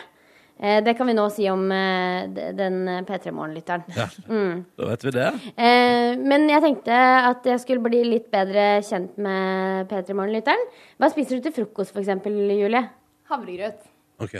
Eh, 0.58 0.80
det 0.88 0.96
kan 0.98 1.12
vi 1.12 1.18
nå 1.18 1.28
si 1.36 1.50
om 1.52 1.68
eh, 1.76 2.32
den 2.58 2.80
P3 3.10 3.36
Morgen-lytteren. 3.36 3.84
ja. 3.98 4.08
Da 4.80 4.88
vet 4.94 5.04
vi 5.10 5.14
det. 5.18 5.28
Eh, 5.52 6.14
men 6.24 6.48
jeg 6.54 6.64
tenkte 6.64 7.02
at 7.34 7.52
jeg 7.52 7.60
skulle 7.66 7.84
bli 7.92 8.06
litt 8.08 8.32
bedre 8.32 8.78
kjent 8.88 9.20
med 9.20 9.92
P3 9.92 10.16
Morgen-lytteren. 10.16 10.64
Hva 10.96 11.12
spiser 11.12 11.38
du 11.38 11.50
til 11.50 11.58
frokost, 11.60 11.92
f.eks., 11.92 12.32
Julie? 12.56 12.86
Havregrøt. 13.28 13.84
Ok. 14.24 14.40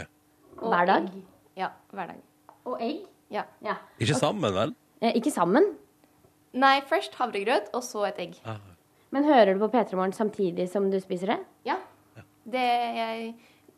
Hver 0.58 0.88
dag? 0.88 1.04
egg. 1.06 1.26
Ja, 1.58 1.68
hver 1.94 2.10
dag. 2.10 2.22
Og 2.66 2.80
egg? 2.82 3.04
Ja. 3.30 3.44
Ja. 3.64 3.76
Ikke 4.00 4.16
sammen, 4.18 4.54
vel? 4.54 4.74
Eh, 5.00 5.14
ikke 5.20 5.30
sammen, 5.30 5.76
Nei, 6.58 6.78
først 6.88 7.14
havregrøt, 7.18 7.68
og 7.76 7.84
så 7.84 8.06
et 8.08 8.18
egg. 8.22 8.38
Ah. 8.48 8.56
men 9.12 9.24
hører 9.24 9.54
du 9.54 9.60
på 9.60 9.68
P3 9.72 9.96
Morgen 9.96 10.12
samtidig 10.16 10.68
som 10.72 10.90
du 10.90 10.98
spiser 11.00 11.34
det? 11.34 11.38
Ja. 11.68 11.76
Det 12.48 12.64
jeg 12.96 13.34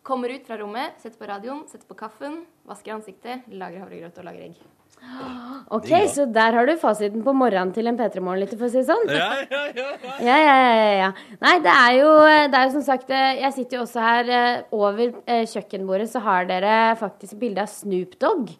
kommer 0.06 0.30
ut 0.30 0.46
fra 0.46 0.56
rommet, 0.60 0.94
setter 1.02 1.18
på 1.18 1.28
radioen, 1.28 1.64
setter 1.68 1.86
på 1.90 1.96
kaffen, 1.98 2.44
vasker 2.66 2.94
ansiktet, 2.94 3.42
lager 3.50 3.82
havregrøt 3.82 4.18
og 4.22 4.26
lager 4.28 4.46
egg. 4.46 4.60
Ok, 5.76 5.90
så 6.10 6.24
der 6.26 6.56
har 6.56 6.66
du 6.66 6.72
fasiten 6.80 7.22
på 7.22 7.32
morgenen 7.36 7.70
til 7.74 7.86
en 7.86 7.98
P3 7.98 8.22
Morgen-lytter, 8.24 8.58
for 8.58 8.66
å 8.66 8.72
si 8.72 8.80
det 8.80 8.88
sånn. 8.88 9.04
Ja, 9.14 9.28
ja, 9.46 9.60
ja. 9.76 9.84
Ja, 10.26 10.38
ja, 10.40 10.56
ja, 10.58 10.72
ja, 10.74 10.88
ja. 10.98 11.36
Nei, 11.44 11.52
det 11.62 11.74
er 11.74 11.92
jo, 12.00 12.08
det 12.50 12.58
er 12.58 12.64
jo 12.66 12.72
som 12.74 12.84
sagt 12.88 13.12
eh, 13.14 13.38
Jeg 13.38 13.54
sitter 13.54 13.78
jo 13.78 13.84
også 13.84 14.02
her 14.02 14.32
eh, 14.34 14.64
over 14.74 15.04
eh, 15.30 15.44
kjøkkenbordet, 15.50 16.08
så 16.10 16.24
har 16.24 16.50
dere 16.50 16.74
faktisk 16.98 17.38
bilde 17.38 17.62
av 17.62 17.70
Snoop 17.70 18.18
Dogg. 18.22 18.50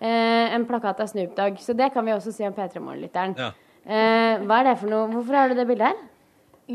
Eh, 0.00 0.56
en 0.56 0.64
plakat 0.68 1.04
av 1.04 1.12
Snoop 1.12 1.36
Dogg. 1.36 1.60
Så 1.60 1.76
det 1.76 1.90
kan 1.92 2.08
vi 2.08 2.16
også 2.16 2.32
si 2.32 2.48
om 2.48 2.56
P3 2.56 2.80
Morgen-lytteren. 2.80 3.36
Ja. 3.38 3.52
Eh, 3.84 4.42
hva 4.48 4.62
er 4.62 4.70
det 4.70 4.78
for 4.80 4.94
noe? 4.94 5.12
Hvorfor 5.12 5.36
har 5.36 5.52
du 5.52 5.58
det 5.60 5.68
bildet 5.68 5.92
her? 5.92 6.02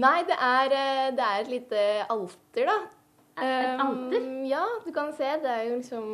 Nei, 0.06 0.18
det 0.30 0.38
er, 0.38 0.74
det 1.18 1.26
er 1.26 1.42
et 1.42 1.54
lite 1.58 1.86
alter, 2.14 2.70
da. 2.70 2.80
Et 3.42 3.82
alter? 3.82 4.22
Um, 4.22 4.44
ja, 4.46 4.68
du 4.86 4.94
kan 4.94 5.10
se. 5.18 5.34
Det 5.42 5.50
er 5.50 5.66
jo 5.66 5.80
liksom 5.80 6.10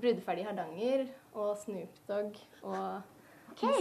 brudeferdig 0.00 0.48
Hardanger 0.48 1.10
og 1.34 1.56
Snoop 1.60 2.00
Dogg 2.08 2.38
og 2.62 3.02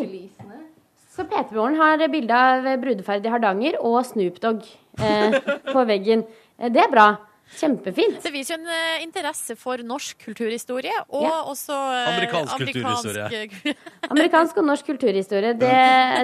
lysene. 0.01 0.61
Så 1.09 1.25
P3 1.27 1.55
Morgen 1.55 1.79
har 1.79 2.03
bilde 2.11 2.35
av 2.35 2.67
brudeferdig 2.81 3.31
Hardanger 3.33 3.79
og 3.81 4.03
Snoop 4.07 4.37
Dogg 4.43 4.61
eh, 5.01 5.39
på 5.73 5.85
veggen. 5.89 6.23
Eh, 6.59 6.69
det 6.71 6.85
er 6.85 6.93
bra. 6.93 7.07
Kjempefint. 7.49 8.19
Det 8.21 8.29
viser 8.29 8.53
jo 8.53 8.59
en 8.61 8.67
uh, 8.69 8.99
interesse 9.01 9.55
for 9.57 9.81
norsk 9.81 10.19
kulturhistorie, 10.21 10.93
og 11.09 11.23
Ja. 11.25 11.39
også 11.49 11.73
uh, 11.73 12.09
Amerikansk 12.11 12.59
amerikansk- 12.59 13.79
Amerikansk 14.13 14.59
og 14.61 14.67
norsk 14.67 14.85
kulturhistorie, 14.85 15.55
det, 15.57 15.71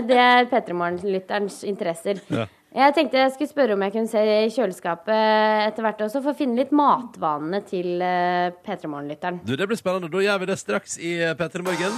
det 0.05 0.19
er 0.21 0.45
P3 0.51 0.77
Morgen-lytterens 0.77 1.63
interesser. 1.65 2.21
Ja. 2.29 2.45
Jeg 2.75 2.91
tenkte 2.91 3.15
jeg 3.21 3.31
skulle 3.31 3.47
spørre 3.53 3.75
om 3.77 3.83
jeg 3.85 3.93
kunne 3.93 4.09
se 4.11 4.19
i 4.19 4.49
kjøleskapet 4.51 5.13
etter 5.69 5.85
hvert 5.85 6.01
også, 6.09 6.19
for 6.25 6.33
å 6.33 6.35
finne 6.35 6.59
litt 6.59 6.73
matvanene 6.75 7.61
til 7.69 8.01
eh, 8.03 8.49
P3 8.65 8.89
Morgen-lytteren. 8.91 9.37
Du, 9.47 9.53
Det 9.55 9.67
blir 9.71 9.79
spennende. 9.79 10.09
Da 10.11 10.23
gjør 10.25 10.41
vi 10.43 10.49
det 10.51 10.57
straks 10.59 10.97
i 10.99 11.13
eh, 11.23 11.31
P3 11.39 11.63
Morgen. 11.63 11.95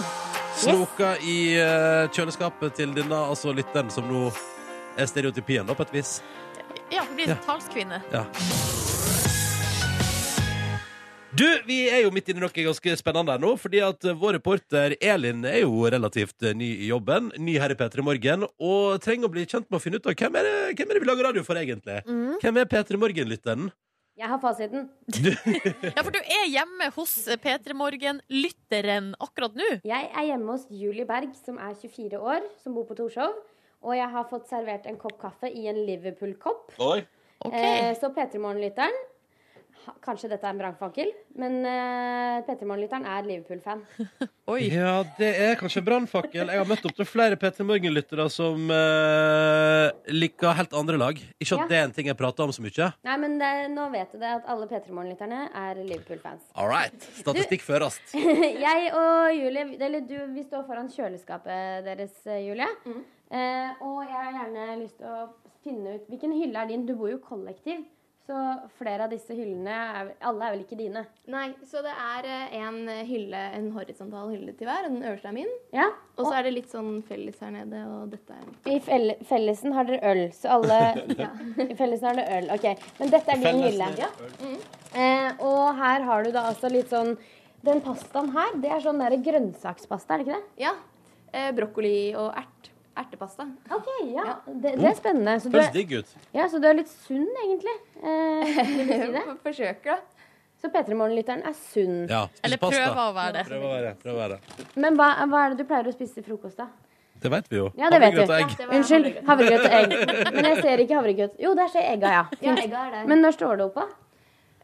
Snoka 0.62 1.16
i 1.26 1.38
eh, 1.58 2.06
kjøleskapet 2.14 2.78
til 2.78 2.94
denne 2.94 3.24
altså 3.34 3.56
lytteren 3.58 3.90
som 3.94 4.06
nå 4.10 4.28
er 4.98 5.10
stereotypien, 5.10 5.66
da, 5.66 5.74
på 5.78 5.86
et 5.90 5.96
vis. 5.98 6.20
Ja, 6.94 7.02
hun 7.08 7.16
blir 7.18 7.34
Ja. 7.34 7.42
talskvinne. 7.46 8.04
Ja. 8.14 8.28
Du, 11.38 11.46
vi 11.68 11.84
er 11.92 12.00
jo 12.02 12.10
midt 12.14 12.32
inne 12.32 12.40
i 12.40 12.44
noe 12.48 12.64
ganske 12.66 12.94
spennende 12.98 13.34
her 13.36 13.42
nå, 13.42 13.52
fordi 13.62 13.82
at 13.86 14.06
eh, 14.10 14.16
vår 14.18 14.40
reporter 14.40 14.96
Elin 14.98 15.44
er 15.46 15.60
jo 15.60 15.84
relativt 15.86 16.42
eh, 16.42 16.56
ny 16.58 16.70
i 16.86 16.88
jobben, 16.90 17.28
ny 17.38 17.58
her 17.62 17.74
i 17.74 17.76
P3 17.78 18.06
Morgen, 18.06 18.46
og 18.58 19.02
trenger 19.04 19.28
å 19.28 19.34
bli 19.36 19.44
kjent 19.46 19.68
med 19.68 19.78
å 19.78 19.82
finne 19.84 20.00
ut 20.00 20.08
av 20.10 20.16
hvem 20.18 20.38
er 20.40 20.48
det, 20.48 20.54
hvem 20.80 20.90
er 20.90 20.98
det 20.98 21.02
vi 21.04 21.10
lager 21.10 21.28
radio 21.28 21.44
for, 21.46 21.60
egentlig? 21.62 22.00
Mm. 22.08 22.40
Hvem 22.42 22.58
er 22.58 22.70
P3 22.72 22.98
Morgen-lytteren? 23.04 23.68
Jeg 24.18 24.32
har 24.32 24.42
fasiten. 24.42 24.88
Ja, 25.94 26.00
for 26.00 26.10
du 26.16 26.18
er 26.18 26.48
hjemme 26.50 26.88
hos 26.96 27.14
P3 27.44 27.76
Morgen-lytteren 27.84 29.12
akkurat 29.28 29.60
nå. 29.60 29.68
Jeg 29.86 30.08
er 30.08 30.26
hjemme 30.32 30.56
hos 30.56 30.66
Julie 30.74 31.06
Berg, 31.06 31.36
som 31.38 31.60
er 31.62 31.76
24 31.78 32.18
år, 32.18 32.48
som 32.64 32.74
bor 32.74 32.88
på 32.90 32.98
Torshov. 32.98 33.36
Og 33.86 33.94
jeg 33.94 34.10
har 34.16 34.26
fått 34.32 34.50
servert 34.50 34.90
en 34.90 34.98
kopp 34.98 35.20
kaffe 35.22 35.54
i 35.54 35.68
en 35.70 35.84
Liverpool-kopp. 35.86 36.74
Okay. 36.82 37.06
Eh, 37.52 37.92
så 38.02 38.10
P3 38.16 38.42
Morgen-lytteren 38.42 38.98
Kanskje 40.04 40.30
dette 40.32 40.46
er 40.48 40.54
en 40.54 40.60
brannfakkel, 40.60 41.10
men 41.40 41.58
uh, 41.66 42.40
P3 42.48 42.66
Morgen-lytteren 42.68 43.06
er 43.08 43.26
Liverpool-fan. 43.28 43.82
Oi. 44.54 44.62
Ja, 44.72 45.02
det 45.18 45.30
er 45.44 45.58
kanskje 45.60 45.84
brannfakkel. 45.84 46.48
Jeg 46.48 46.62
har 46.62 46.68
møtt 46.70 46.86
opp 46.88 46.96
til 46.98 47.08
flere 47.08 47.38
P3 47.40 47.66
Morgen-lyttere 47.68 48.28
som 48.32 48.70
uh, 48.72 49.88
liker 50.12 50.56
helt 50.60 50.76
andre 50.78 51.00
lag. 51.02 51.20
Ikke 51.40 51.58
at 51.58 51.66
Ja. 51.66 51.68
det 51.72 51.80
er 51.80 51.88
en 51.88 51.96
ting 51.96 52.08
jeg 52.12 52.20
prater 52.20 52.48
om 52.48 52.54
så 52.56 52.64
mye. 52.64 52.90
Nei, 53.08 53.18
men 53.24 53.36
det, 53.42 53.52
nå 53.74 53.90
vet 53.96 54.14
du 54.16 54.22
det 54.22 54.32
at 54.40 54.48
alle 54.52 54.70
P3 54.72 54.96
Morgen-lytterne 54.96 55.42
er 55.64 55.82
Liverpool-fans. 55.84 56.48
All 56.56 56.72
right. 56.72 57.10
Statistikk 57.20 57.66
førast. 57.68 58.16
jeg 58.68 58.94
og 58.94 59.36
Julie, 59.36 59.68
eller 59.80 60.08
du, 60.08 60.18
vi 60.36 60.48
står 60.48 60.64
foran 60.70 60.92
kjøleskapet 60.94 61.86
deres, 61.88 62.16
eh, 62.28 62.44
Julie. 62.48 62.70
Mm. 62.88 63.04
Uh, 63.28 63.84
og 63.84 63.98
jeg 64.08 64.16
har 64.16 64.34
gjerne 64.40 64.66
lyst 64.80 65.02
til 65.02 65.12
å 65.12 65.26
finne 65.66 65.98
ut 65.98 66.06
Hvilken 66.08 66.32
hylle 66.38 66.62
er 66.62 66.70
din? 66.70 66.86
Du 66.88 66.94
bor 66.96 67.12
jo 67.12 67.18
kollektiv. 67.20 67.82
Så 68.28 68.38
flere 68.76 69.06
av 69.06 69.12
disse 69.14 69.32
hyllene 69.32 69.72
er, 69.72 70.08
Alle 70.28 70.50
er 70.50 70.56
vel 70.58 70.64
ikke 70.66 70.76
dine? 70.76 71.06
Nei, 71.32 71.46
så 71.64 71.80
det 71.86 71.94
er 71.94 72.26
eh, 72.28 72.58
en 72.60 72.82
hylle, 73.08 73.44
en 73.56 73.70
horisontal 73.72 74.34
hylle 74.34 74.52
til 74.60 74.68
hver, 74.68 74.90
og 74.90 74.98
den 74.98 75.06
øverste 75.08 75.30
er 75.32 75.36
min. 75.38 75.54
Ja. 75.72 75.86
Og 76.18 76.28
så 76.28 76.34
er 76.36 76.48
det 76.48 76.52
litt 76.58 76.74
sånn 76.74 76.98
felles 77.08 77.40
her 77.40 77.54
nede, 77.56 77.86
og 77.88 78.12
dette 78.12 78.36
er 78.36 78.74
I 78.74 78.82
fell 78.84 79.14
fellesen 79.30 79.78
har 79.78 79.88
dere 79.88 80.12
øl, 80.12 80.26
så 80.36 80.58
alle 80.58 80.82
I 81.72 81.78
fellesen 81.80 82.10
har 82.10 82.20
dere 82.20 82.42
øl. 82.42 82.52
OK. 82.58 82.68
Men 83.00 83.16
dette 83.16 83.32
er 83.32 83.46
din 83.46 83.64
hylle. 83.64 83.90
Ja. 84.02 84.12
Eh, 84.92 85.32
og 85.48 85.64
her 85.80 86.04
har 86.10 86.28
du 86.28 86.34
da 86.36 86.50
altså 86.52 86.72
litt 86.72 86.92
sånn 86.92 87.16
Den 87.66 87.80
pastaen 87.84 88.30
her, 88.36 88.54
det 88.64 88.70
er 88.72 88.84
sånn 88.84 89.00
der 89.02 89.16
grønnsakspasta, 89.24 90.14
er 90.14 90.22
det 90.22 90.28
ikke 90.28 90.36
det? 90.38 90.68
Ja. 90.68 90.76
Eh, 91.32 91.50
brokkoli 91.56 91.98
og 92.20 92.30
ert. 92.36 92.57
Ertepasta. 92.98 93.46
OK, 93.76 93.88
ja. 94.16 94.38
Det, 94.48 94.74
det 94.80 94.88
er 94.92 94.96
spennende. 94.98 95.38
Så 95.44 95.52
du 95.54 95.58
er, 95.62 95.70
digg 95.76 95.92
ut. 96.00 96.14
ja, 96.34 96.48
så 96.50 96.60
du 96.62 96.68
er 96.70 96.78
litt 96.80 96.90
sunn, 97.06 97.28
egentlig. 97.44 97.76
Eh, 98.02 98.54
vil 98.58 98.80
du 98.82 98.94
si 98.94 99.12
det? 99.18 99.26
Forsøker, 99.46 99.92
da. 99.96 100.00
Så 100.58 100.72
P3 100.74 100.96
Morgen-lytteren 100.98 101.44
er 101.46 101.54
sunn. 101.54 102.00
Ja, 102.10 102.24
Eller 102.42 102.58
pasta. 102.58 102.80
prøver 102.88 103.04
å 103.04 103.14
være 103.14 103.34
det. 103.36 103.44
Prøv 103.52 103.62
å 103.68 103.72
være, 103.76 103.92
prøv 104.02 104.16
å 104.16 104.22
være. 104.24 104.40
Men 104.82 104.98
hva, 104.98 105.12
hva 105.30 105.44
er 105.46 105.54
det 105.54 105.60
du 105.62 105.68
pleier 105.70 105.90
å 105.92 105.94
spise 105.94 106.18
til 106.18 106.26
frokost, 106.26 106.58
da? 106.58 106.66
Det 107.22 107.30
vet 107.34 107.48
vi 107.50 107.58
jo. 107.60 107.68
Ja, 107.78 107.92
det 107.94 107.98
Havregrøt 108.02 108.30
og 108.30 108.36
egg. 108.40 108.52
Ja, 108.62 108.66
Unnskyld. 108.78 109.08
havregrøt. 109.26 109.28
Havregrøt 109.30 109.64
og 109.70 109.78
egg. 109.78 110.34
Men 110.38 110.48
jeg 110.50 110.58
ser 110.66 110.82
ikke 110.84 110.98
havregrøt. 111.00 111.38
Jo, 111.42 111.54
der 111.58 111.72
ser 111.74 111.86
egga, 111.94 112.12
ja. 112.14 112.26
Ja, 112.46 112.54
egga 112.62 112.82
er 112.88 112.92
der. 112.98 113.08
Men 113.10 113.24
når 113.26 113.38
står 113.38 113.58
du 113.62 113.64
opp, 113.70 113.78
da? 113.78 113.88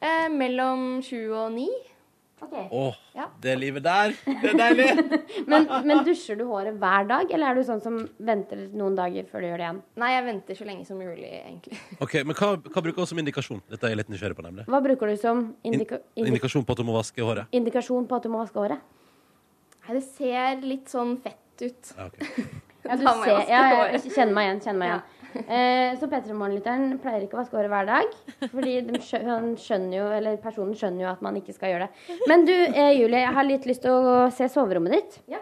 Eh, 0.04 0.28
mellom 0.34 0.84
sju 1.06 1.20
og 1.34 1.54
ni. 1.56 1.70
Ok. 2.44 2.54
Åh, 2.76 2.96
Ja. 3.16 3.26
det 3.42 3.54
livet 3.62 3.84
der. 3.86 4.14
Det 4.26 4.50
er 4.52 4.58
deilig. 4.60 4.88
Men, 5.52 5.68
men 5.88 6.02
dusjer 6.06 6.38
du 6.40 6.44
håret 6.50 6.76
hver 6.82 7.08
dag, 7.10 7.32
eller 7.32 7.52
er 7.52 7.56
du 7.60 7.64
sånn 7.68 7.82
som 7.84 7.98
venter 8.20 8.66
noen 8.74 8.96
dager 8.98 9.26
før 9.32 9.44
du 9.44 9.48
gjør 9.50 9.62
det 9.62 9.66
igjen? 9.68 9.80
Nei, 10.04 10.10
jeg 10.16 10.26
venter 10.28 10.60
så 10.60 10.68
lenge 10.68 10.86
som 10.88 10.98
mulig, 11.00 11.30
egentlig. 11.30 11.80
Ok, 12.04 12.16
men 12.26 12.36
hva, 12.40 12.50
hva 12.58 12.84
bruker 12.88 13.06
du 13.06 13.12
som 13.14 13.22
indikasjon? 13.24 13.62
Dette 13.72 13.88
er 13.88 13.94
jeg 13.96 14.02
litt 14.04 14.12
nysgjerrig 14.14 14.38
på, 14.40 14.46
nemlig. 14.48 14.66
Hva 14.72 14.82
bruker 14.86 15.14
du 15.14 15.16
som 15.22 15.46
indika 15.64 16.02
indi 16.16 16.34
Indikasjon 16.34 16.66
på 16.68 16.76
at 16.76 16.82
du 16.84 16.88
må 16.90 16.98
vaske 16.98 17.24
håret. 17.24 17.48
indikasjon 17.56 18.08
på 18.10 18.20
at 18.20 18.28
du 18.28 18.32
må 18.34 18.42
vaske 18.44 18.60
håret? 18.60 18.84
Nei, 19.84 19.98
det 20.00 20.04
ser 20.10 20.62
litt 20.64 20.92
sånn 20.92 21.18
fett 21.24 21.64
ut. 21.68 21.96
Ja, 21.98 22.10
ok. 22.12 22.22
Ja, 22.84 22.98
du 23.00 23.06
ser, 23.08 23.38
ja, 23.48 23.60
jeg 23.94 24.10
kjenner 24.12 24.34
meg 24.36 24.44
igjen. 24.50 24.58
kjenner 24.66 24.80
meg 24.82 24.90
igjen. 24.90 25.04
Eh, 25.44 25.94
så 26.00 26.10
P3 26.10 26.36
Morgen-lytteren 26.38 26.98
pleier 27.04 27.26
ikke 27.26 27.38
å 27.38 27.42
vaske 27.42 27.58
håret 27.58 27.72
hver 27.74 27.90
dag. 27.90 28.18
Fordi 28.52 28.76
skjønner 29.04 29.98
jo, 29.98 30.10
eller 30.20 30.38
personen 30.44 30.76
skjønner 30.78 31.06
jo 31.06 31.14
at 31.14 31.24
man 31.26 31.40
ikke 31.40 31.56
skal 31.56 31.74
gjøre 31.74 31.88
det. 31.88 32.20
Men 32.30 32.46
du, 32.48 32.54
eh, 32.54 32.94
Julie, 33.00 33.24
jeg 33.24 33.34
har 33.40 33.50
litt 33.50 33.66
lyst 33.70 33.84
til 33.86 33.92
å 33.98 34.30
se 34.34 34.50
soverommet 34.52 34.98
ditt. 34.98 35.20
Ja. 35.36 35.42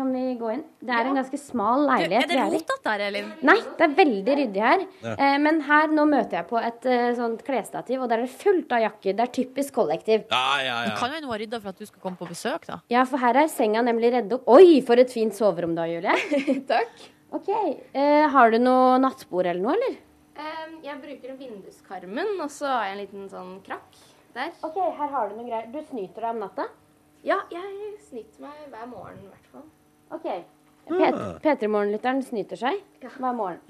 Kan 0.00 0.12
vi 0.14 0.36
gå 0.38 0.52
inn? 0.54 0.62
Det 0.80 0.94
er 0.94 1.08
en 1.10 1.16
ganske 1.18 1.36
smal 1.36 1.82
Du, 1.82 1.90
leilighet. 1.90 2.22
er 2.22 2.28
det 2.30 2.36
er 2.38 2.52
rotete 2.54 2.84
der, 2.86 3.02
Elin? 3.08 3.26
Nei, 3.44 3.56
det 3.76 3.84
er 3.84 3.96
veldig 3.98 4.36
ryddig 4.38 4.62
her. 4.62 4.84
Ja. 5.02 5.14
Eh, 5.18 5.36
men 5.42 5.60
her 5.66 5.90
nå 5.92 6.06
møter 6.08 6.38
jeg 6.38 6.48
på 6.48 6.60
et 6.62 6.86
uh, 6.88 7.10
sånt 7.18 7.42
klesstativ, 7.44 8.00
og 8.00 8.08
der 8.08 8.22
er 8.22 8.28
det 8.28 8.38
fullt 8.40 8.72
av 8.72 8.84
jakker. 8.86 9.18
Det 9.18 9.26
er 9.26 9.32
typisk 9.34 9.74
kollektiv. 9.76 10.24
Ja, 10.30 10.44
ja, 10.64 10.78
Det 10.86 10.94
Du 10.94 11.00
kan 11.02 11.10
jo 11.10 11.18
hende 11.18 11.28
hun 11.28 11.34
var 11.34 11.42
rydda 11.42 11.60
for 11.60 11.74
at 11.74 11.82
du 11.82 11.90
skal 11.90 12.00
komme 12.06 12.16
på 12.16 12.30
besøk, 12.30 12.68
da. 12.70 12.78
Ja, 12.88 13.04
for 13.04 13.20
her 13.20 13.42
er 13.42 13.50
senga 13.52 13.82
nemlig 13.82 14.14
redd 14.14 14.32
opp. 14.38 14.46
Oi, 14.46 14.80
for 14.86 15.02
et 15.02 15.10
fint 15.12 15.34
soverom 15.36 15.74
da, 15.76 15.90
Julie. 15.90 16.14
Takk. 16.70 17.10
Ok, 17.30 17.48
eh, 17.92 18.26
Har 18.28 18.50
du 18.50 18.58
noe 18.58 18.98
nattbord 18.98 19.46
eller 19.46 19.62
noe, 19.62 19.74
eller? 19.78 19.98
Em, 20.40 20.78
jeg 20.82 20.96
bruker 21.02 21.36
vinduskarmen, 21.38 22.32
og 22.40 22.50
så 22.50 22.66
har 22.66 22.84
jeg 22.88 22.94
en 22.94 23.02
liten 23.04 23.28
sånn 23.30 23.52
krakk 23.66 23.98
der. 24.34 24.50
Ok, 24.66 24.78
her 24.96 25.12
har 25.12 25.28
du 25.30 25.36
noe 25.36 25.46
greier. 25.46 25.68
Du 25.70 25.78
snyter 25.90 26.24
deg 26.24 26.30
om 26.32 26.40
natta? 26.42 26.66
Ja, 27.26 27.42
jeg 27.52 27.98
snyter 28.06 28.46
meg 28.46 28.64
hver 28.72 28.88
morgen 28.88 29.20
i 29.20 29.28
hvert 29.28 29.50
fall. 29.52 29.66
Ok. 30.10 30.26
Ah. 30.90 31.36
P3 31.44 31.68
Morgen-lytteren 31.70 32.22
snyter 32.26 32.58
seg 32.58 32.80
hver 33.04 33.34
morgen. 33.36 33.60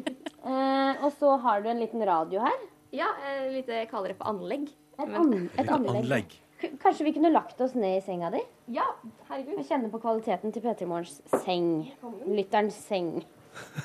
eh, 0.50 1.04
og 1.04 1.12
så 1.16 1.36
har 1.40 1.62
du 1.62 1.70
en 1.72 1.80
liten 1.80 2.02
radio 2.04 2.42
her. 2.44 2.58
Ja, 2.92 3.12
eh, 3.24 3.46
litt 3.54 3.70
jeg 3.70 3.88
kaller 3.88 4.12
det 4.12 4.18
for 4.18 4.28
anlegg. 4.32 4.68
Et, 4.98 5.06
an 5.06 5.48
et 5.56 5.70
anlegg. 5.70 6.02
Anlegg. 6.02 6.36
Kanskje 6.82 7.06
vi 7.06 7.14
kunne 7.16 7.32
lagt 7.34 7.60
oss 7.60 7.74
ned 7.78 7.98
i 7.98 8.04
senga 8.04 8.30
di? 8.34 8.42
Ja, 8.74 8.86
herregud. 9.30 9.58
Og 9.60 9.68
kjenne 9.68 9.90
på 9.92 10.00
kvaliteten 10.02 10.54
til 10.54 10.64
P3 10.64 10.88
Morgens 10.90 11.18
seng. 11.44 11.70
Lytterens 12.26 12.78
seng. 12.88 13.24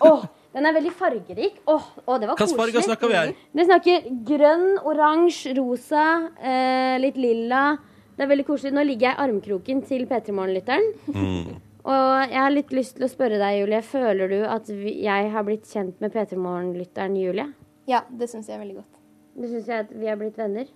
Åh, 0.04 0.26
den 0.56 0.68
er 0.68 0.76
veldig 0.76 0.92
fargerik. 1.00 1.62
Åh, 1.70 1.88
oh 2.06 2.20
det 2.20 2.28
var 2.30 2.40
koselig 2.40 2.60
farger 2.60 2.78
koselig. 2.78 2.90
snakker 2.90 3.12
vi 3.12 3.18
her? 3.20 3.34
Vi 3.56 3.66
snakker 3.70 4.08
grønn, 4.28 4.68
oransje, 4.92 5.56
rosa, 5.58 6.06
eh, 6.40 7.00
litt 7.00 7.20
lilla. 7.20 7.78
Det 8.18 8.26
er 8.26 8.32
veldig 8.32 8.48
koselig. 8.48 8.74
Nå 8.76 8.84
ligger 8.86 9.10
jeg 9.10 9.18
i 9.18 9.24
armkroken 9.26 9.84
til 9.88 10.08
P3 10.10 10.36
Morgen-lytteren. 10.36 10.90
Mm. 11.08 11.60
Og 11.82 12.30
jeg 12.30 12.38
har 12.38 12.52
litt 12.54 12.74
lyst 12.76 12.98
til 12.98 13.08
å 13.08 13.10
spørre 13.10 13.40
deg, 13.42 13.62
Julie. 13.62 13.82
Føler 13.82 14.30
du 14.30 14.40
at 14.46 14.68
vi, 14.70 15.00
jeg 15.06 15.32
har 15.34 15.46
blitt 15.48 15.70
kjent 15.70 16.02
med 16.04 16.14
P3 16.14 16.38
Morgen-lytteren 16.38 17.16
Julie? 17.18 17.48
Ja, 17.90 18.04
det 18.10 18.30
syns 18.30 18.52
jeg 18.52 18.60
er 18.60 18.66
veldig 18.66 18.82
godt. 18.84 19.00
Du 19.40 19.48
syns 19.48 19.70
jeg 19.72 19.88
at 19.88 19.96
vi 19.96 20.10
har 20.12 20.20
blitt 20.20 20.38
venner? 20.38 20.68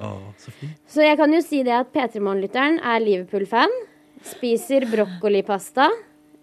Å, 0.00 0.10
så. 0.40 0.52
Så 0.88 1.04
jeg 1.04 1.18
kan 1.20 1.32
jo 1.34 1.40
si 1.44 1.62
det 1.66 1.74
at 1.76 1.90
P3 1.92 2.22
Morgen-lytteren 2.24 2.78
er 2.80 3.02
Liverpool-fan. 3.04 3.72
Spiser 4.24 4.86
brokkolipasta. 4.88 5.90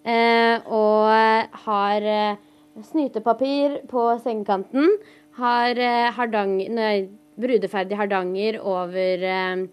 Eh, 0.08 0.62
og 0.72 1.58
har 1.66 2.06
eh, 2.06 2.38
snytepapir 2.86 3.80
på 3.90 4.04
sengekanten. 4.22 4.94
Har 5.38 5.78
eh, 5.78 6.08
hardang, 6.14 6.56
nei, 6.74 7.08
brudeferdig 7.38 7.98
hardanger 7.98 8.60
over 8.62 9.26
eh, 9.26 9.66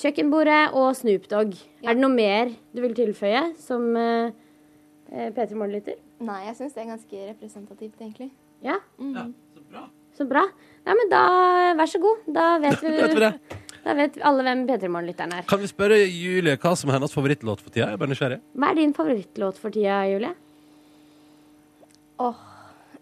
kjøkkenbordet 0.00 0.62
og 0.78 0.94
Snoop 0.98 1.26
Dogg. 1.30 1.58
Er 1.84 1.94
det 1.94 2.02
noe 2.02 2.14
mer 2.14 2.54
du 2.74 2.82
vil 2.86 2.94
tilføye 2.96 3.48
som 3.62 3.90
eh, 3.98 4.30
eh, 5.10 5.30
P3 5.34 5.58
Morgen-lytter? 5.58 5.98
Nei, 6.24 6.40
jeg 6.48 6.56
syns 6.60 6.74
det 6.78 6.84
er 6.84 6.92
ganske 6.94 7.26
representativt, 7.32 7.98
egentlig. 7.98 8.30
Ja, 8.64 8.78
Ja, 9.02 9.26
så 10.18 10.26
bra. 10.28 10.44
Ja, 10.84 10.94
men 10.96 11.10
da, 11.12 11.20
vær 11.78 11.90
så 11.90 12.00
god. 12.02 12.24
Da 12.36 12.48
vet 12.62 12.82
vi, 12.84 12.94
Vet 13.00 13.14
vi 13.16 13.22
det? 13.24 13.60
da 13.84 13.92
vet 13.98 14.16
alle 14.24 14.46
hvem 14.46 14.64
P3 14.68 14.88
Morgen-lytteren 14.88 15.36
er. 15.36 15.44
Kan 15.48 15.60
vi 15.60 15.68
spørre 15.68 16.00
Julie 16.04 16.56
hva 16.60 16.72
som 16.78 16.90
er 16.90 16.98
hennes 16.98 17.12
favorittlåt 17.12 17.60
for 17.64 17.72
tida? 17.72 17.90
Jeg 17.90 17.98
er 17.98 18.00
bare 18.00 18.12
nysgjerrig. 18.14 18.40
Hva 18.56 18.72
er 18.72 18.80
din 18.80 18.96
favorittlåt 18.96 19.60
for 19.60 19.74
tida, 19.74 20.00
Julie? 20.08 20.32
Åh 22.24 22.42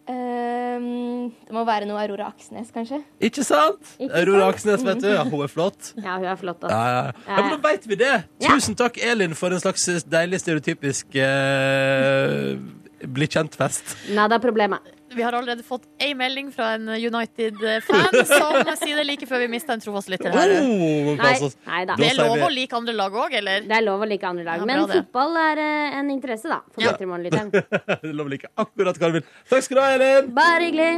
ehm, 0.08 1.28
Det 1.44 1.52
må 1.54 1.62
være 1.68 1.86
noe 1.86 2.00
Aurora 2.00 2.30
Aksnes, 2.32 2.70
kanskje? 2.74 3.02
Ikke 3.22 3.44
sant? 3.46 3.94
Ikke 3.98 4.22
Aurora 4.22 4.46
sant? 4.46 4.56
Aksnes, 4.56 4.86
vet 4.88 5.02
du. 5.04 5.08
Ja, 5.12 5.24
hun 5.28 5.44
er 5.44 5.52
flott. 5.52 5.92
Ja, 5.98 6.16
hun 6.16 6.28
er 6.32 6.38
flott, 6.40 6.64
også. 6.64 6.74
ja, 6.74 6.94
ja. 6.96 7.26
ja, 7.28 7.36
men 7.42 7.50
da 7.52 7.60
veit 7.68 7.86
vi 7.90 7.98
det! 8.00 8.14
Tusen 8.46 8.78
takk, 8.78 8.98
Elin, 9.12 9.36
for 9.38 9.54
en 9.54 9.62
slags 9.62 9.84
deilig 10.10 10.40
stereotypisk 10.42 11.18
uh, 11.20 12.56
bli 13.02 13.28
kjent-fest. 13.30 13.96
Nada 14.16 14.38
problema. 14.42 14.80
Vi 15.14 15.22
har 15.24 15.32
allerede 15.36 15.62
fått 15.66 15.84
ei 16.02 16.12
melding 16.18 16.50
fra 16.54 16.72
en 16.76 16.88
United-fan 16.88 18.16
som 18.30 18.58
sier 18.80 18.96
det 19.00 19.04
like 19.08 19.26
før 19.28 19.42
vi 19.44 19.48
mista 19.52 19.76
en 19.76 19.82
trofast 19.84 20.08
lytter 20.12 20.32
her. 20.34 20.54
Oh, 20.62 21.12
Nei, 21.18 21.34
nei 21.66 21.82
da. 21.88 21.96
Det 22.00 22.08
er 22.12 22.18
lov 22.20 22.44
å 22.46 22.50
like 22.52 22.76
andre 22.78 22.94
lag 22.96 23.16
òg, 23.24 23.34
eller? 23.40 23.66
Det 23.68 23.76
er 23.78 23.84
lov 23.86 24.04
å 24.04 24.08
like 24.08 24.26
andre 24.28 24.44
lag. 24.48 24.62
Ja, 24.62 24.68
Men 24.68 24.84
det. 24.88 25.00
fotball 25.02 25.36
er 25.42 25.62
eh, 25.64 25.98
en 26.00 26.10
interesse, 26.14 26.48
da, 26.50 26.60
for 26.72 26.84
Ja. 26.84 26.92
P3 26.96 27.08
Morgen-lytteren. 27.10 27.50
Det 28.02 28.10
er 28.12 28.16
lov 28.16 28.30
å 28.30 28.32
like 28.34 28.50
akkurat 28.56 28.98
hva 29.02 29.12
du 29.12 29.18
vil. 29.20 29.26
Takk 29.50 29.66
skal 29.68 29.78
du 29.78 29.82
ha, 29.84 29.90
Elin! 29.98 30.32
Bare 30.36 30.68
hyggelig. 30.68 30.92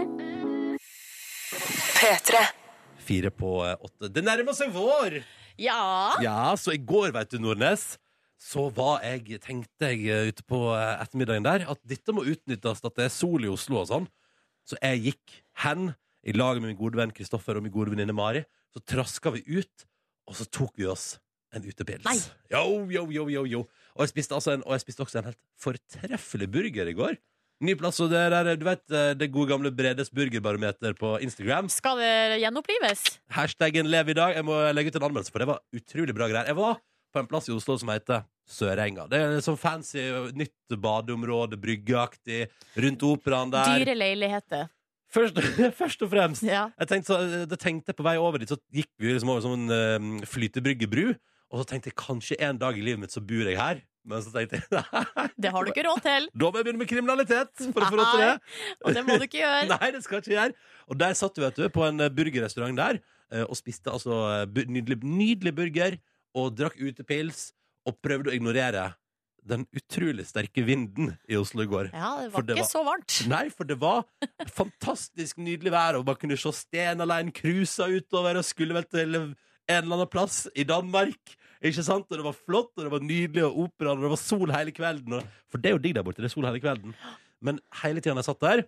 P3. 2.00 2.44
Fire 3.04 3.30
på 3.30 3.56
eh, 3.66 3.76
åtte. 3.84 4.08
Det 4.12 4.22
nærmer 4.24 4.56
seg 4.56 4.72
vår! 4.74 5.20
Ja. 5.60 6.14
Ja, 6.24 6.54
så 6.58 6.72
i 6.74 6.80
går, 6.82 7.12
vet 7.14 7.30
du, 7.30 7.38
Nordnes, 7.42 7.94
så 8.40 8.66
var 8.74 9.02
jeg, 9.04 9.40
tenkte 9.44 9.90
jeg 9.92 10.06
eh, 10.10 10.30
ute 10.30 10.44
på 10.48 10.60
eh, 10.74 11.02
ettermiddagen 11.02 11.46
der, 11.46 11.66
at 11.70 11.80
dette 11.86 12.14
må 12.14 12.26
utnyttes, 12.28 12.82
at 12.84 12.96
det 12.98 13.06
er 13.06 13.12
sol 13.14 13.46
i 13.46 13.50
Oslo 13.52 13.80
og 13.82 13.90
sånn. 13.90 14.08
Så 14.68 14.78
jeg 14.80 15.02
gikk 15.10 15.38
hen, 15.64 15.92
i 16.24 16.32
lag 16.32 16.56
med 16.56 16.70
min 16.70 16.78
gode 16.78 16.96
venn 16.96 17.12
Kristoffer 17.12 17.58
og 17.58 17.66
min 17.66 17.72
gode 17.72 17.92
venninne 17.92 18.14
Mari. 18.16 18.46
Så 18.72 18.80
traska 18.80 19.34
vi 19.34 19.42
ut, 19.44 19.84
og 20.24 20.38
så 20.38 20.46
tok 20.48 20.72
vi 20.80 20.88
oss 20.88 21.18
en 21.54 21.66
utepils. 21.68 22.30
Yo, 22.50 22.64
yo, 22.90 23.04
yo, 23.12 23.28
yo, 23.30 23.44
yo. 23.46 23.60
Og 23.94 24.06
jeg 24.06 24.14
spiste, 24.14 24.34
altså 24.36 24.56
en, 24.56 24.64
og 24.64 24.74
jeg 24.74 24.86
spiste 24.86 25.04
også 25.04 25.20
en 25.20 25.28
helt 25.30 25.40
fortreffelig 25.60 26.48
burger 26.50 26.90
i 26.90 26.96
går. 26.96 27.18
Ny 27.64 27.76
plass, 27.78 28.00
og 28.02 28.10
det 28.10 28.24
der, 28.32 28.50
du 28.58 28.64
vet 28.66 28.82
eh, 28.90 29.12
det 29.14 29.30
gode 29.32 29.52
gamle 29.52 29.70
Bredes 29.72 30.10
burgerbarometer 30.12 30.96
på 30.98 31.14
Instagram. 31.22 31.68
Skal 31.70 32.00
det 32.02 32.40
gjenopplives? 32.42 33.04
Hashtaggen 33.36 33.88
lev 33.92 34.10
i 34.10 34.16
dag. 34.18 34.34
Jeg 34.40 34.48
må 34.48 34.56
legge 34.74 34.90
ut 34.90 34.98
en 34.98 35.06
anmeldelse, 35.06 35.32
for 35.32 35.44
det 35.44 35.52
var 35.52 35.62
utrolig 35.76 36.16
bra 36.16 36.28
greier. 36.32 36.50
Jeg 36.50 36.58
var 36.58 36.80
på 37.14 37.22
en 37.22 37.28
plass 37.30 37.48
i 37.48 37.54
Oslo 37.54 37.76
som 37.80 37.92
heter 37.92 38.24
Sørenga. 38.50 39.06
Det 39.10 39.20
er 39.20 39.36
sånn 39.44 39.58
fancy, 39.60 40.02
nytt 40.36 40.76
badeområde, 40.82 41.58
bryggeaktig, 41.60 42.48
rundt 42.84 43.04
operaen 43.08 43.54
der. 43.54 43.84
Dyre 43.84 43.94
leiligheter. 43.96 44.66
Først, 45.14 45.38
først 45.80 46.02
og 46.02 46.10
fremst. 46.12 46.44
Ja. 46.46 46.66
Jeg 46.82 46.90
tenkte, 46.90 47.12
så, 47.12 47.46
det 47.48 47.60
tenkte 47.62 47.92
jeg 47.92 48.00
på 48.00 48.06
vei 48.06 48.16
over 48.20 48.42
dit, 48.42 48.50
så 48.50 48.58
gikk 48.74 48.90
vi 48.98 49.14
liksom 49.14 49.32
over 49.32 49.46
sånn 49.46 49.70
uh, 49.70 50.26
flytebryggebru. 50.28 51.14
Og 51.54 51.60
så 51.60 51.70
tenkte 51.70 51.92
jeg 51.92 51.98
kanskje 52.00 52.38
en 52.42 52.58
dag 52.58 52.74
i 52.74 52.82
livet 52.82 53.04
mitt 53.04 53.14
så 53.14 53.22
bor 53.22 53.46
jeg 53.46 53.58
her. 53.60 53.82
Men 54.04 54.20
så 54.24 54.32
tenkte 54.34 54.58
jeg 54.58 54.68
nei, 54.74 55.26
Det 55.40 55.52
har 55.54 55.64
du 55.64 55.70
ikke 55.72 55.86
råd 55.86 56.02
til. 56.04 56.28
da 56.34 56.48
må 56.50 56.60
jeg 56.60 56.66
begynne 56.66 56.82
med 56.82 56.90
kriminalitet 56.90 57.62
for 57.62 57.84
å 57.84 57.90
få 57.90 58.00
råd 58.00 58.10
til 58.10 58.24
det. 58.24 58.32
Og 58.82 58.96
det 58.98 59.04
må 59.06 59.18
du 59.20 59.26
ikke 59.28 59.40
gjøre. 59.40 59.68
Nei, 59.74 59.90
det 59.94 60.02
skal 60.04 60.20
ikke 60.20 60.34
gjøre. 60.34 60.56
Og 60.90 60.98
der 61.00 61.16
satt 61.18 61.36
du, 61.36 61.44
vet 61.44 61.60
du, 61.60 61.68
på 61.72 61.86
en 61.86 62.04
eh, 62.04 62.12
burgerrestaurant 62.12 62.80
der 62.80 62.98
eh, 62.98 63.46
og 63.46 63.56
spiste 63.56 63.92
altså 63.92 64.18
eh, 64.34 64.66
nydelig, 64.68 64.98
nydelig 65.00 65.54
burger 65.56 65.96
og 66.34 66.54
drakk 66.58 66.76
utepils 66.82 67.52
og 67.86 67.98
prøvde 68.02 68.30
å 68.32 68.34
ignorere 68.36 68.94
den 69.44 69.66
utrolig 69.76 70.24
sterke 70.24 70.62
vinden 70.64 71.10
i 71.28 71.36
Oslo 71.36 71.62
i 71.66 71.68
går. 71.68 71.90
Ja, 71.92 72.14
det 72.22 72.30
var 72.32 72.42
det 72.48 72.54
ikke 72.56 72.64
var- 72.64 72.70
så 72.72 72.84
varmt. 72.86 73.16
Nei, 73.28 73.48
for 73.52 73.64
det 73.68 73.76
var 73.78 74.04
fantastisk 74.56 75.36
nydelig 75.36 75.72
vær, 75.74 75.98
og 75.98 76.06
man 76.08 76.16
kunne 76.16 76.38
se 76.40 76.52
Stena 76.56 77.04
alene, 77.04 77.32
cruisa 77.36 77.86
utover 77.92 78.38
og 78.40 78.44
skulle 78.46 78.72
vel 78.76 78.84
til 78.88 79.14
en 79.14 79.34
eller 79.68 79.96
annen 79.98 80.08
plass 80.12 80.46
i 80.56 80.64
Danmark. 80.64 81.36
Ikke 81.64 81.84
sant? 81.84 82.06
Og 82.10 82.16
det 82.20 82.24
var 82.24 82.36
flott, 82.36 82.72
og 82.76 82.84
det 82.84 82.90
var 82.92 83.00
nydelig, 83.04 83.44
og 83.44 83.58
opera, 83.66 83.92
og 83.94 84.00
det 84.04 84.10
var 84.14 84.20
sol 84.20 84.52
hele 84.52 84.72
kvelden. 84.76 85.12
Og, 85.18 85.28
for 85.48 85.58
det 85.60 85.70
er 85.70 85.76
jo 85.76 85.82
digg 85.84 85.94
der 85.96 86.04
borte. 86.04 86.20
Det 86.20 86.28
er 86.30 86.34
sol 86.34 86.44
hele 86.48 86.60
kvelden. 86.60 86.94
Men 87.44 87.60
hele 87.82 88.00
tiden 88.04 88.16
jeg 88.20 88.24
satt 88.28 88.40
der, 88.44 88.64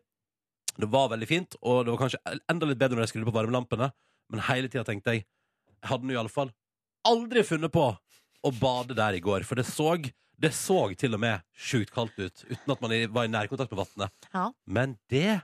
det 0.77 0.91
var 0.93 1.09
veldig 1.09 1.29
fint, 1.29 1.57
og 1.63 1.85
det 1.87 1.93
var 1.95 2.03
kanskje 2.05 2.41
enda 2.53 2.67
litt 2.69 2.79
bedre 2.81 2.97
når 2.97 3.07
jeg 3.07 3.15
skrudde 3.15 3.31
på 3.31 3.37
varmelampene, 3.37 3.91
men 4.33 4.41
hele 4.49 4.69
tida 4.69 4.85
tenkte 4.85 5.13
jeg 5.17 5.25
Jeg 5.83 5.91
hadde 5.91 6.05
nå 6.09 6.13
iallfall 6.17 6.51
aldri 7.09 7.43
funnet 7.47 7.73
på 7.75 7.89
å 8.47 8.55
bade 8.61 8.97
der 8.99 9.17
i 9.17 9.23
går, 9.25 9.47
for 9.49 9.59
det 9.59 9.67
så 9.69 9.97
det 10.37 10.53
så 10.53 10.83
til 11.01 11.17
og 11.17 11.21
med 11.23 11.41
sjukt 11.57 11.93
kaldt 11.95 12.19
ut, 12.21 12.43
uten 12.45 12.73
at 12.75 12.81
man 12.83 12.95
var 13.15 13.25
i 13.25 13.33
nærkontakt 13.33 13.73
med 13.73 13.87
vannet. 13.87 14.27
Ja. 14.35 14.51
Men 14.69 14.99
det 15.09 15.41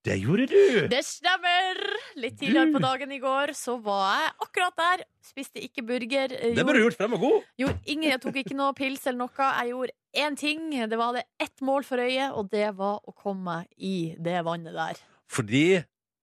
det 0.00 0.14
gjorde 0.16 0.46
du! 0.48 0.86
Det 0.88 1.02
stemmer! 1.04 1.76
Litt 2.16 2.38
tidligere 2.40 2.72
på 2.72 2.80
dagen 2.80 3.10
i 3.12 3.18
går 3.20 3.50
så 3.52 3.74
var 3.84 4.22
jeg 4.22 4.30
akkurat 4.46 4.78
der. 4.80 5.02
Spiste 5.20 5.60
ikke 5.60 5.84
burger. 5.84 6.32
Gjorde, 6.32 6.54
Det 6.56 6.64
burde 6.64 6.80
du 6.80 6.84
gjort, 6.86 6.96
for 6.96 7.04
den 7.04 7.12
var 7.12 7.20
god! 7.20 7.50
Gjorde 7.60 7.92
ingen, 7.92 8.06
jeg 8.08 8.22
tok 8.22 8.38
ikke 8.40 8.56
noe 8.56 8.76
pils 8.78 9.04
eller 9.04 9.20
noe. 9.26 9.50
Jeg 9.60 9.74
gjorde 9.74 10.24
én 10.24 10.38
ting. 10.40 10.64
Det 10.88 11.00
var 11.02 11.18
det 11.18 11.26
ett 11.44 11.60
mål 11.60 11.84
for 11.84 12.00
øyet, 12.00 12.32
og 12.32 12.48
det 12.48 12.70
var 12.80 13.04
å 13.04 13.12
komme 13.12 13.44
meg 13.44 13.68
i 13.76 13.94
det 14.16 14.40
vannet 14.48 14.72
der. 14.78 15.04
Fordi 15.28 15.66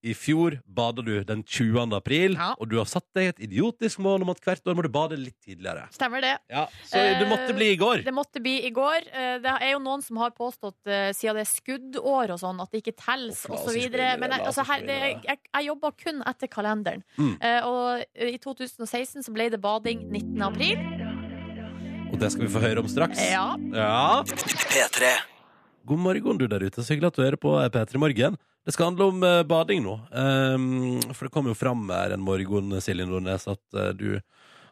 i 0.03 0.13
fjor 0.13 0.59
bada 0.67 1.01
du 1.03 1.23
den 1.23 1.41
20. 1.43 1.93
april, 1.97 2.33
Ja. 2.37 2.53
og 2.59 2.69
du 2.69 2.77
har 2.77 2.85
satt 2.85 3.05
deg 3.15 3.29
et 3.33 3.39
idiotisk 3.49 3.99
mål 3.99 4.21
om 4.21 4.29
at 4.29 4.39
hvert 4.45 4.61
år 4.67 4.75
må 4.77 4.83
du 4.83 4.89
bade 4.89 5.17
litt 5.17 5.35
tidligere. 5.43 5.87
Stemmer 5.91 6.21
det. 6.21 6.37
Ja, 6.49 6.67
Så 6.85 7.01
du 7.19 7.25
måtte 7.25 7.53
bli 7.55 7.71
i 7.73 7.77
går. 7.77 8.03
Det 8.05 8.13
måtte 8.13 8.39
bli 8.41 8.65
i 8.67 8.71
går. 8.71 9.07
Eh, 9.11 9.39
Det 9.39 9.53
er 9.61 9.71
jo 9.73 9.79
noen 9.79 10.01
som 10.03 10.17
har 10.17 10.31
påstått, 10.31 10.77
eh, 10.85 11.11
siden 11.13 11.35
det 11.35 11.47
er 11.47 11.51
skuddår 11.53 12.29
og 12.31 12.39
sånn, 12.39 12.61
at 12.61 12.69
det 12.71 12.83
ikke 12.83 12.95
telles 12.95 13.45
osv. 13.49 13.89
Men 14.19 14.31
jeg, 14.31 14.41
altså, 14.45 14.63
her, 14.65 14.79
det, 14.81 15.23
jeg, 15.25 15.39
jeg 15.53 15.65
jobba 15.67 15.91
kun 15.97 16.21
etter 16.25 16.47
kalenderen. 16.47 17.03
Mm. 17.17 17.37
Eh, 17.41 17.61
Og 17.65 18.05
i 18.15 18.37
2016 18.37 19.23
så 19.23 19.33
ble 19.33 19.49
det 19.49 19.59
bading 19.61 20.09
19. 20.11 20.41
april. 20.41 20.77
Og 22.13 22.19
det 22.19 22.31
skal 22.31 22.45
vi 22.47 22.51
få 22.53 22.61
høre 22.63 22.79
om 22.79 22.87
straks. 22.87 23.19
Ja. 23.31 23.55
Ja. 23.73 24.23
P3. 24.23 25.09
God 25.87 25.99
morgen, 25.99 26.37
du 26.37 26.47
der 26.47 26.59
ute. 26.63 26.83
Så 26.83 26.95
hyggelig 26.95 27.07
at 27.11 27.15
du 27.15 27.23
hører 27.23 27.37
på 27.39 27.51
P3 27.71 27.97
Morgen. 27.99 28.37
Det 28.67 28.73
skal 28.75 28.89
handle 28.89 29.05
om 29.13 29.21
eh, 29.23 29.43
bading 29.47 29.79
nå. 29.85 29.93
Um, 30.11 30.99
for 31.15 31.25
det 31.25 31.31
kom 31.31 31.45
jo 31.47 31.53
fram 31.55 31.85
her 31.87 32.11
en 32.11 32.19
morgen, 32.19 32.73
Silje 32.83 33.05
Nordnes, 33.07 33.45
at 33.47 33.77
eh, 33.79 33.93
du 33.95 34.17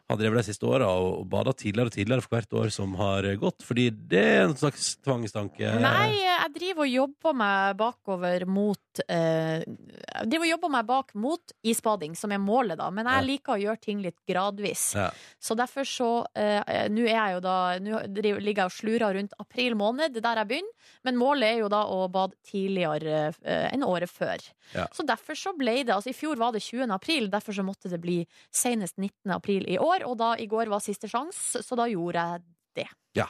har 0.08 0.18
drevet 0.20 0.38
de 0.38 0.46
siste 0.46 0.66
åra 0.68 0.86
og, 1.02 1.24
bada 1.30 1.52
tidligere 1.56 1.90
og 1.90 1.94
tidligere 1.96 2.22
for 2.22 2.36
hvert 2.36 2.52
år 2.60 2.70
som 2.74 2.92
har 3.00 3.26
gått. 3.42 3.64
Fordi 3.66 3.88
det 3.90 4.20
er 4.22 4.42
en 4.44 4.54
slags 4.58 4.92
tvangstanke. 5.02 5.72
Nei, 5.82 6.12
jeg 6.22 6.52
driver 6.54 6.84
og 6.84 6.92
jobber 6.92 7.34
meg 7.40 7.76
bakover 7.80 8.44
mot 8.46 9.00
eh, 9.08 9.64
Jeg 9.66 10.28
driver 10.30 10.46
og 10.46 10.52
jobber 10.52 10.72
meg 10.76 10.86
bak 10.88 11.10
mot 11.18 11.52
isbading, 11.66 12.14
som 12.16 12.32
er 12.32 12.38
målet, 12.42 12.78
da. 12.78 12.90
Men 12.94 13.06
jeg 13.10 13.16
Ja. 13.16 13.26
liker 13.26 13.52
å 13.56 13.60
gjøre 13.64 13.80
ting 13.82 14.02
litt 14.04 14.18
gradvis. 14.28 14.84
Ja. 14.94 15.08
Så 15.42 15.56
derfor 15.58 15.82
så 15.88 16.10
eh, 16.36 16.86
Nå 16.92 17.02
er 17.06 17.16
jeg 17.16 17.34
jo 17.36 17.40
da 17.44 17.56
Nå 17.82 18.00
ligger 18.14 18.62
jeg 18.62 18.70
og 18.70 18.76
slurer 18.76 19.14
rundt 19.18 19.34
april 19.42 19.74
måned, 19.74 20.12
det 20.14 20.22
er 20.22 20.28
der 20.30 20.42
jeg 20.44 20.50
begynner. 20.52 20.92
Men 21.04 21.18
målet 21.18 21.48
er 21.50 21.58
jo 21.64 21.68
da 21.72 21.82
å 21.90 22.06
bade 22.12 22.36
tidligere 22.46 23.32
eh, 23.42 23.66
enn 23.74 23.82
året 23.86 24.10
før. 24.10 24.38
Ja. 24.74 24.86
Så 24.94 25.02
derfor 25.06 25.34
så 25.38 25.52
ble 25.56 25.80
det 25.86 25.94
Altså 25.94 26.10
i 26.10 26.16
fjor 26.16 26.36
var 26.38 26.52
det 26.54 26.62
20. 26.62 26.90
april, 26.94 27.28
derfor 27.32 27.54
så 27.56 27.64
måtte 27.66 27.90
det 27.90 28.00
bli 28.02 28.20
senest 28.54 28.96
19. 28.98 29.32
april 29.34 29.66
i 29.66 29.78
år. 29.78 29.95
Og 30.04 30.18
da 30.20 30.34
i 30.36 30.48
går 30.50 30.68
var 30.72 30.84
siste 30.84 31.08
sjanse, 31.08 31.62
så 31.64 31.78
da 31.78 31.88
gjorde 31.88 32.20
jeg 32.20 32.44
det. 32.76 32.88
Ja. 33.16 33.26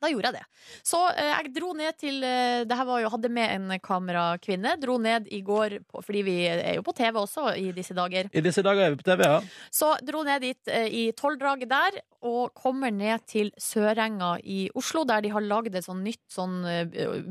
Da 0.00 0.10
gjorde 0.12 0.30
jeg 0.30 0.38
det. 0.38 0.44
Så 0.86 1.00
eh, 1.10 1.30
jeg 1.32 1.52
dro 1.56 1.72
ned 1.78 1.96
til 1.98 2.22
eh, 2.26 2.64
Det 2.68 2.76
her 2.78 2.86
var 2.88 3.00
jo, 3.02 3.10
hadde 3.14 3.30
med 3.34 3.54
en 3.56 3.78
kamerakvinne. 3.82 4.76
Dro 4.82 4.98
ned 5.02 5.26
i 5.34 5.40
går, 5.46 5.78
på, 5.90 6.02
fordi 6.04 6.22
vi 6.26 6.36
er 6.48 6.76
jo 6.78 6.84
på 6.86 6.94
TV 6.96 7.18
også 7.22 7.48
i 7.58 7.70
disse 7.76 7.96
dager. 7.96 8.30
I 8.32 8.42
disse 8.44 8.62
dager 8.66 8.86
er 8.88 8.94
vi 8.94 9.00
på 9.02 9.08
TV, 9.08 9.24
ja. 9.26 9.40
Så 9.74 9.92
dro 10.06 10.22
ned 10.26 10.44
dit 10.46 10.70
eh, 10.72 10.86
i 10.88 11.04
tolvdraget 11.18 11.70
der, 11.70 11.98
og 12.28 12.50
kommer 12.58 12.90
ned 12.90 13.22
til 13.30 13.52
Sørenga 13.62 14.32
i 14.42 14.64
Oslo, 14.78 15.04
der 15.06 15.22
de 15.22 15.30
har 15.30 15.44
lagd 15.44 15.76
et 15.78 15.86
sånn 15.86 16.00
nytt 16.02 16.24
sånn 16.34 16.56
eh, 16.66 16.88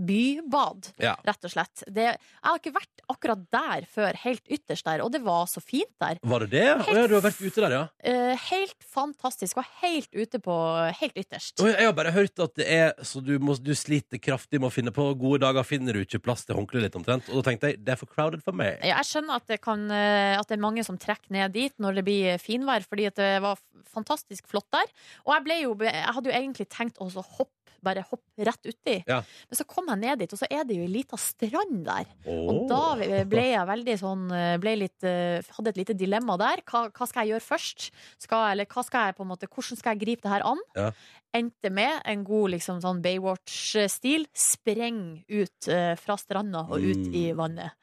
bybad, 0.08 0.92
Ja. 1.04 1.16
rett 1.28 1.44
og 1.48 1.52
slett. 1.52 1.84
Det, 1.88 2.06
jeg 2.16 2.48
har 2.48 2.60
ikke 2.60 2.76
vært 2.76 3.04
akkurat 3.12 3.44
der 3.54 3.86
før, 3.92 4.16
helt 4.24 4.44
ytterst 4.52 4.88
der, 4.88 5.04
og 5.04 5.12
det 5.14 5.22
var 5.26 5.46
så 5.52 5.62
fint 5.64 5.92
der. 6.02 6.20
Var 6.24 6.46
det 6.46 6.50
det? 6.56 6.66
Å 6.88 6.96
ja, 6.96 7.08
du 7.08 7.16
har 7.18 7.26
vært 7.26 7.42
ute 7.44 7.64
der, 7.64 7.76
ja. 7.76 7.84
Eh, 8.00 8.36
helt 8.50 8.88
fantastisk. 8.88 9.58
Var 9.60 9.68
helt 9.84 10.12
ute 10.16 10.40
på 10.44 10.56
Helt 10.98 11.18
ytterst. 11.20 11.60
Å, 11.62 11.68
jeg 11.70 11.86
har 11.88 11.94
bare 11.96 12.12
hørt 12.16 12.40
at 12.42 12.57
det 12.58 12.66
er 12.74 12.94
så 13.06 13.22
du, 13.24 13.36
må, 13.44 13.56
du 13.62 13.74
sliter 13.78 14.20
kraftig 14.22 14.60
med 14.62 14.72
å 14.72 14.74
finne 14.74 14.94
på 14.96 15.06
gode 15.20 15.42
dager, 15.46 15.66
finner 15.68 15.98
du 15.98 16.02
ikke 16.02 16.22
plass 16.24 16.46
til 16.48 16.58
håndkleet 16.58 16.88
litt 16.88 16.98
omtrent. 16.98 17.30
Og 17.30 17.40
da 17.40 17.52
tenkte 17.52 17.72
jeg 17.72 17.82
det 17.86 17.94
er 17.94 18.00
for 18.00 18.10
crowded 18.10 18.44
for 18.46 18.58
meg. 18.58 18.80
Ja, 18.82 18.98
jeg 18.98 19.10
skjønner 19.12 19.42
at 19.42 19.52
det, 19.52 19.60
kan, 19.64 19.86
eh, 19.94 20.34
at 20.38 20.50
det 20.50 20.58
er 20.58 20.64
mange 20.66 20.86
som 20.88 20.98
trekker 21.02 21.34
ned 21.36 21.54
dit 21.56 21.76
når 21.84 22.00
det 22.00 22.06
blir 22.08 22.42
finvær, 22.42 22.86
fordi 22.88 23.12
det 23.20 23.32
var 23.46 23.62
fantastisk 23.94 24.50
flott 24.50 24.68
der. 24.74 24.90
Og 25.26 25.36
jeg, 25.36 25.62
jo, 25.64 25.76
jeg 25.86 26.18
hadde 26.18 26.32
jo 26.32 26.38
egentlig 26.42 26.70
tenkt 26.74 27.02
å 27.04 27.10
hoppe 27.14 27.57
bare 27.84 28.04
hoppe 28.08 28.46
rett 28.48 28.66
uti. 28.70 28.96
Ja. 29.08 29.20
Men 29.50 29.60
så 29.60 29.66
kom 29.70 29.88
jeg 29.92 30.02
ned 30.02 30.20
dit, 30.24 30.34
og 30.34 30.40
så 30.42 30.48
er 30.50 30.64
det 30.68 30.78
jo 30.78 30.86
ei 30.86 30.92
lita 30.92 31.18
strand 31.22 31.84
der. 31.88 32.10
Oh. 32.26 32.48
Og 32.54 32.64
da 32.72 32.82
ble 33.30 33.46
jeg 33.54 33.70
veldig 33.70 33.98
sånn 34.02 34.26
ble 34.64 34.76
litt, 34.84 35.04
eh, 35.08 35.42
Hadde 35.58 35.72
et 35.74 35.80
lite 35.82 35.96
dilemma 35.98 36.36
der. 36.42 36.62
Hva, 36.68 36.88
hva 36.94 37.08
skal 37.10 37.26
jeg 37.26 37.36
gjøre 37.36 37.46
først? 37.48 37.88
Skal, 38.22 38.52
eller 38.54 38.66
hva 38.70 38.84
skal 38.86 39.08
jeg 39.10 39.18
på 39.18 39.26
en 39.26 39.32
måte, 39.32 39.48
hvordan 39.50 39.80
skal 39.80 39.96
jeg 39.96 40.04
gripe 40.06 40.26
det 40.28 40.34
her 40.36 40.46
an? 40.46 40.62
Ja. 40.78 40.92
Endte 41.38 41.70
med 41.74 42.02
en 42.08 42.24
god 42.28 42.54
liksom, 42.56 42.80
sånn 42.84 43.02
Baywatch-stil. 43.04 44.28
Spreng 44.38 45.02
ut 45.30 45.68
uh, 45.72 45.94
fra 46.00 46.16
stranda 46.22 46.66
og 46.68 46.80
ut 46.82 47.06
Mm. 47.08 47.14
i 47.16 47.26
vannet. 47.38 47.76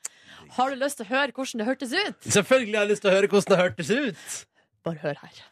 Har 0.57 0.70
du 0.70 0.76
lyst 0.80 0.99
til 0.99 1.07
å 1.07 1.12
høre 1.14 1.32
hvordan 1.32 1.61
det 1.62 1.66
hørtes 1.68 1.92
ut? 1.95 2.18
Selvfølgelig 2.26 2.76
har 2.76 2.84
jeg 2.84 2.90
lyst 2.95 3.03
til 3.05 3.11
å 3.12 3.14
høre 3.14 3.28
hvordan 3.30 3.53
det 3.55 3.61
hørtes 3.62 3.90
ut. 3.95 4.47
Bare 4.84 5.01
hør 5.05 5.20
her. 5.22 5.42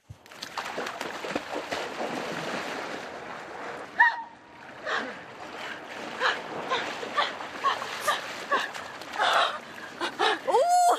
Oh, 10.48 10.96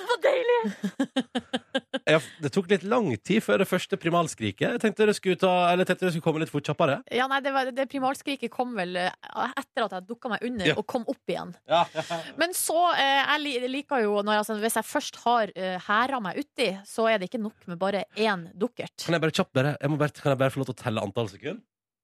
Ja, 2.04 2.18
det 2.44 2.50
tok 2.52 2.68
litt 2.68 2.84
lang 2.84 3.14
tid 3.24 3.40
før 3.46 3.62
det 3.62 3.68
første 3.70 3.96
primalskriket. 4.00 4.74
Jeg 4.76 4.82
tenkte 4.84 5.06
det 5.08 5.16
skulle, 5.16 5.38
ta, 5.40 5.52
eller 5.72 5.88
tenkte 5.88 6.10
det 6.10 6.12
skulle 6.12 6.26
komme 6.26 6.42
litt 6.44 6.52
fort 6.52 6.68
kjappere. 6.68 6.98
Ja, 7.16 7.30
nei, 7.32 7.40
det, 7.46 7.54
var, 7.56 7.70
det 7.72 7.86
primalskriket 7.92 8.52
kom 8.52 8.74
vel 8.76 8.98
eh, 9.00 9.14
etter 9.56 9.86
at 9.86 9.96
jeg 9.96 10.08
dukka 10.10 10.32
meg 10.34 10.44
under 10.44 10.68
Ja. 10.68 10.76
og 10.80 10.86
kom 10.90 11.06
opp 11.08 11.32
igjen. 11.32 11.54
Ja. 11.70 11.86
Men 12.42 12.52
så 12.58 12.76
eh, 12.98 13.22
Jeg 13.24 13.70
liker 13.72 14.04
jo 14.04 14.18
når, 14.20 14.42
altså, 14.42 14.58
Hvis 14.60 14.76
jeg 14.80 14.88
først 14.88 15.20
har 15.24 15.54
uh, 15.56 15.78
hæra 15.88 16.20
meg 16.24 16.42
uti, 16.44 16.70
så 16.88 17.08
er 17.12 17.22
det 17.22 17.30
ikke 17.30 17.42
nok 17.44 17.68
med 17.72 17.80
bare 17.80 18.04
én 18.20 18.50
dukkert. 18.60 18.96
Kan 19.06 19.16
jeg 19.16 19.24
bare 19.24 19.36
kjapt 19.40 19.54
bare, 19.56 19.76
jeg 19.80 20.00
bare, 20.04 20.16
kan 20.18 20.34
jeg 20.34 20.42
bare 20.44 20.54
få 20.54 20.62
lov 20.62 20.70
til 20.72 20.76
å 20.76 20.82
telle 20.84 21.06
antall 21.08 21.32
sekunder? 21.32 21.62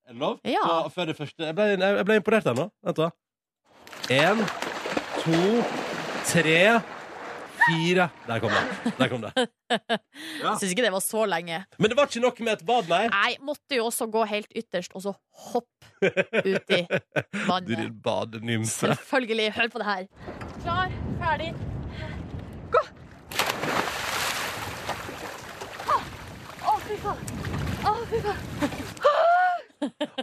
Er 0.07 0.16
det 0.16 0.24
lov? 0.24 0.39
Ja. 0.47 0.64
Så, 0.64 0.93
før 0.95 1.12
det 1.12 1.18
første 1.20 1.49
Jeg 1.49 1.57
ble, 1.57 1.68
jeg 1.76 2.07
ble 2.07 2.20
imponert 2.22 2.47
her 2.49 2.55
nå. 2.57 2.70
Vent, 2.88 3.03
da. 3.03 3.12
Én, 4.10 4.41
to, 5.22 5.43
tre, 6.30 6.62
fire 7.70 8.09
Der 8.28 8.39
kom 8.43 8.51
det. 8.53 8.93
Der 8.99 9.07
kom 9.11 9.22
det. 9.24 9.32
Jeg 9.70 10.53
syns 10.59 10.72
ikke 10.74 10.86
det 10.88 10.91
var 10.93 11.03
så 11.05 11.24
lenge. 11.30 11.61
Men 11.80 11.91
det 11.93 11.97
var 11.99 12.09
ikke 12.09 12.22
nok 12.24 12.39
med 12.45 12.53
et 12.57 12.65
bad, 12.67 12.89
nei. 12.91 13.01
Nei, 13.13 13.32
måtte 13.45 13.78
jo 13.80 13.86
også 13.89 14.07
gå 14.11 14.26
helt 14.30 14.51
ytterst, 14.57 14.95
og 14.97 15.05
så 15.05 15.13
hoppe 15.51 16.13
uti 16.43 16.82
Du 17.34 17.43
vannet. 17.47 17.76
din 17.78 17.93
badenymfe. 18.05 18.89
Selvfølgelig. 18.93 19.51
Hør 19.57 19.67
på 19.74 19.82
det 19.84 19.88
her. 19.89 20.05
Klar, 20.63 20.93
ferdig, 21.22 21.51
gå! 22.74 22.82
Å, 25.89 25.99
å, 26.70 26.78
fy 26.88 26.97
faen. 27.03 27.24
Å, 27.86 27.93
fy 28.11 28.24
faen. 28.26 28.41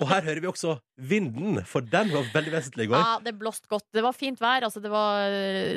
Og 0.01 0.09
her 0.11 0.25
hører 0.31 0.43
vi 0.45 0.51
også 0.51 0.79
vinden, 0.97 1.61
for 1.69 1.85
den 1.85 2.13
var 2.15 2.31
veldig 2.35 2.55
vesentlig 2.55 2.87
i 2.87 2.93
går. 2.95 3.03
Ja, 3.03 3.19
det 3.25 3.37
blåste 3.41 3.69
godt. 3.71 3.87
Det 3.95 4.05
var 4.05 4.17
fint 4.17 4.41
vær. 4.41 4.65
Altså, 4.67 4.81
det 4.85 4.93
var 4.93 5.35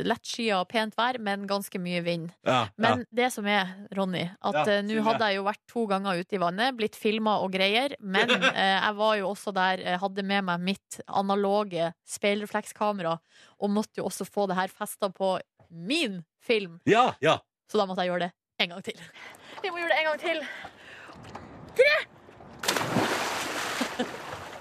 lett 0.08 0.20
lettskyet 0.20 0.56
og 0.58 0.68
pent 0.70 0.96
vær, 0.98 1.18
men 1.20 1.48
ganske 1.48 1.80
mye 1.80 2.02
vind. 2.04 2.30
Ja, 2.46 2.68
Men 2.78 3.06
det 3.12 3.32
som 3.34 3.46
er, 3.46 3.88
Ronny, 3.96 4.30
at 4.42 4.56
Ja, 4.56 4.80
eh, 4.80 4.84
nå 4.84 5.02
hadde 5.04 5.26
jeg 5.30 5.38
jo 5.38 5.44
vært 5.46 5.62
to 5.68 5.86
ganger 5.88 6.20
ute 6.20 6.36
i 6.36 6.40
vannet, 6.40 6.76
blitt 6.76 6.96
filma 6.96 7.40
og 7.40 7.52
greier, 7.52 7.96
men 8.00 8.30
eh, 8.54 8.80
jeg 8.80 8.96
var 8.96 9.16
jo 9.18 9.30
også 9.30 9.54
der, 9.54 9.80
eh, 9.80 10.00
hadde 10.00 10.24
med 10.24 10.44
meg 10.46 10.60
mitt 10.60 11.00
analoge 11.08 11.94
speilreflekskamera, 12.08 13.18
og 13.60 13.70
måtte 13.70 14.00
jo 14.00 14.06
også 14.10 14.28
få 14.28 14.48
det 14.48 14.58
her 14.60 14.68
festa 14.68 15.10
på 15.10 15.40
min 15.70 16.24
film, 16.42 16.80
ja, 16.86 17.14
ja. 17.22 17.40
så 17.70 17.78
da 17.78 17.86
måtte 17.86 18.02
jeg 18.04 18.14
gjøre 18.14 18.28
det 18.28 18.34
en 18.60 18.74
gang 18.74 18.84
til. 18.84 19.00
Vi 19.64 19.72
må 19.72 19.80
gjøre 19.80 19.94
det 19.94 20.00
en 20.02 20.10
gang 20.12 20.20
til. 20.20 20.44
Tre! 21.80 23.18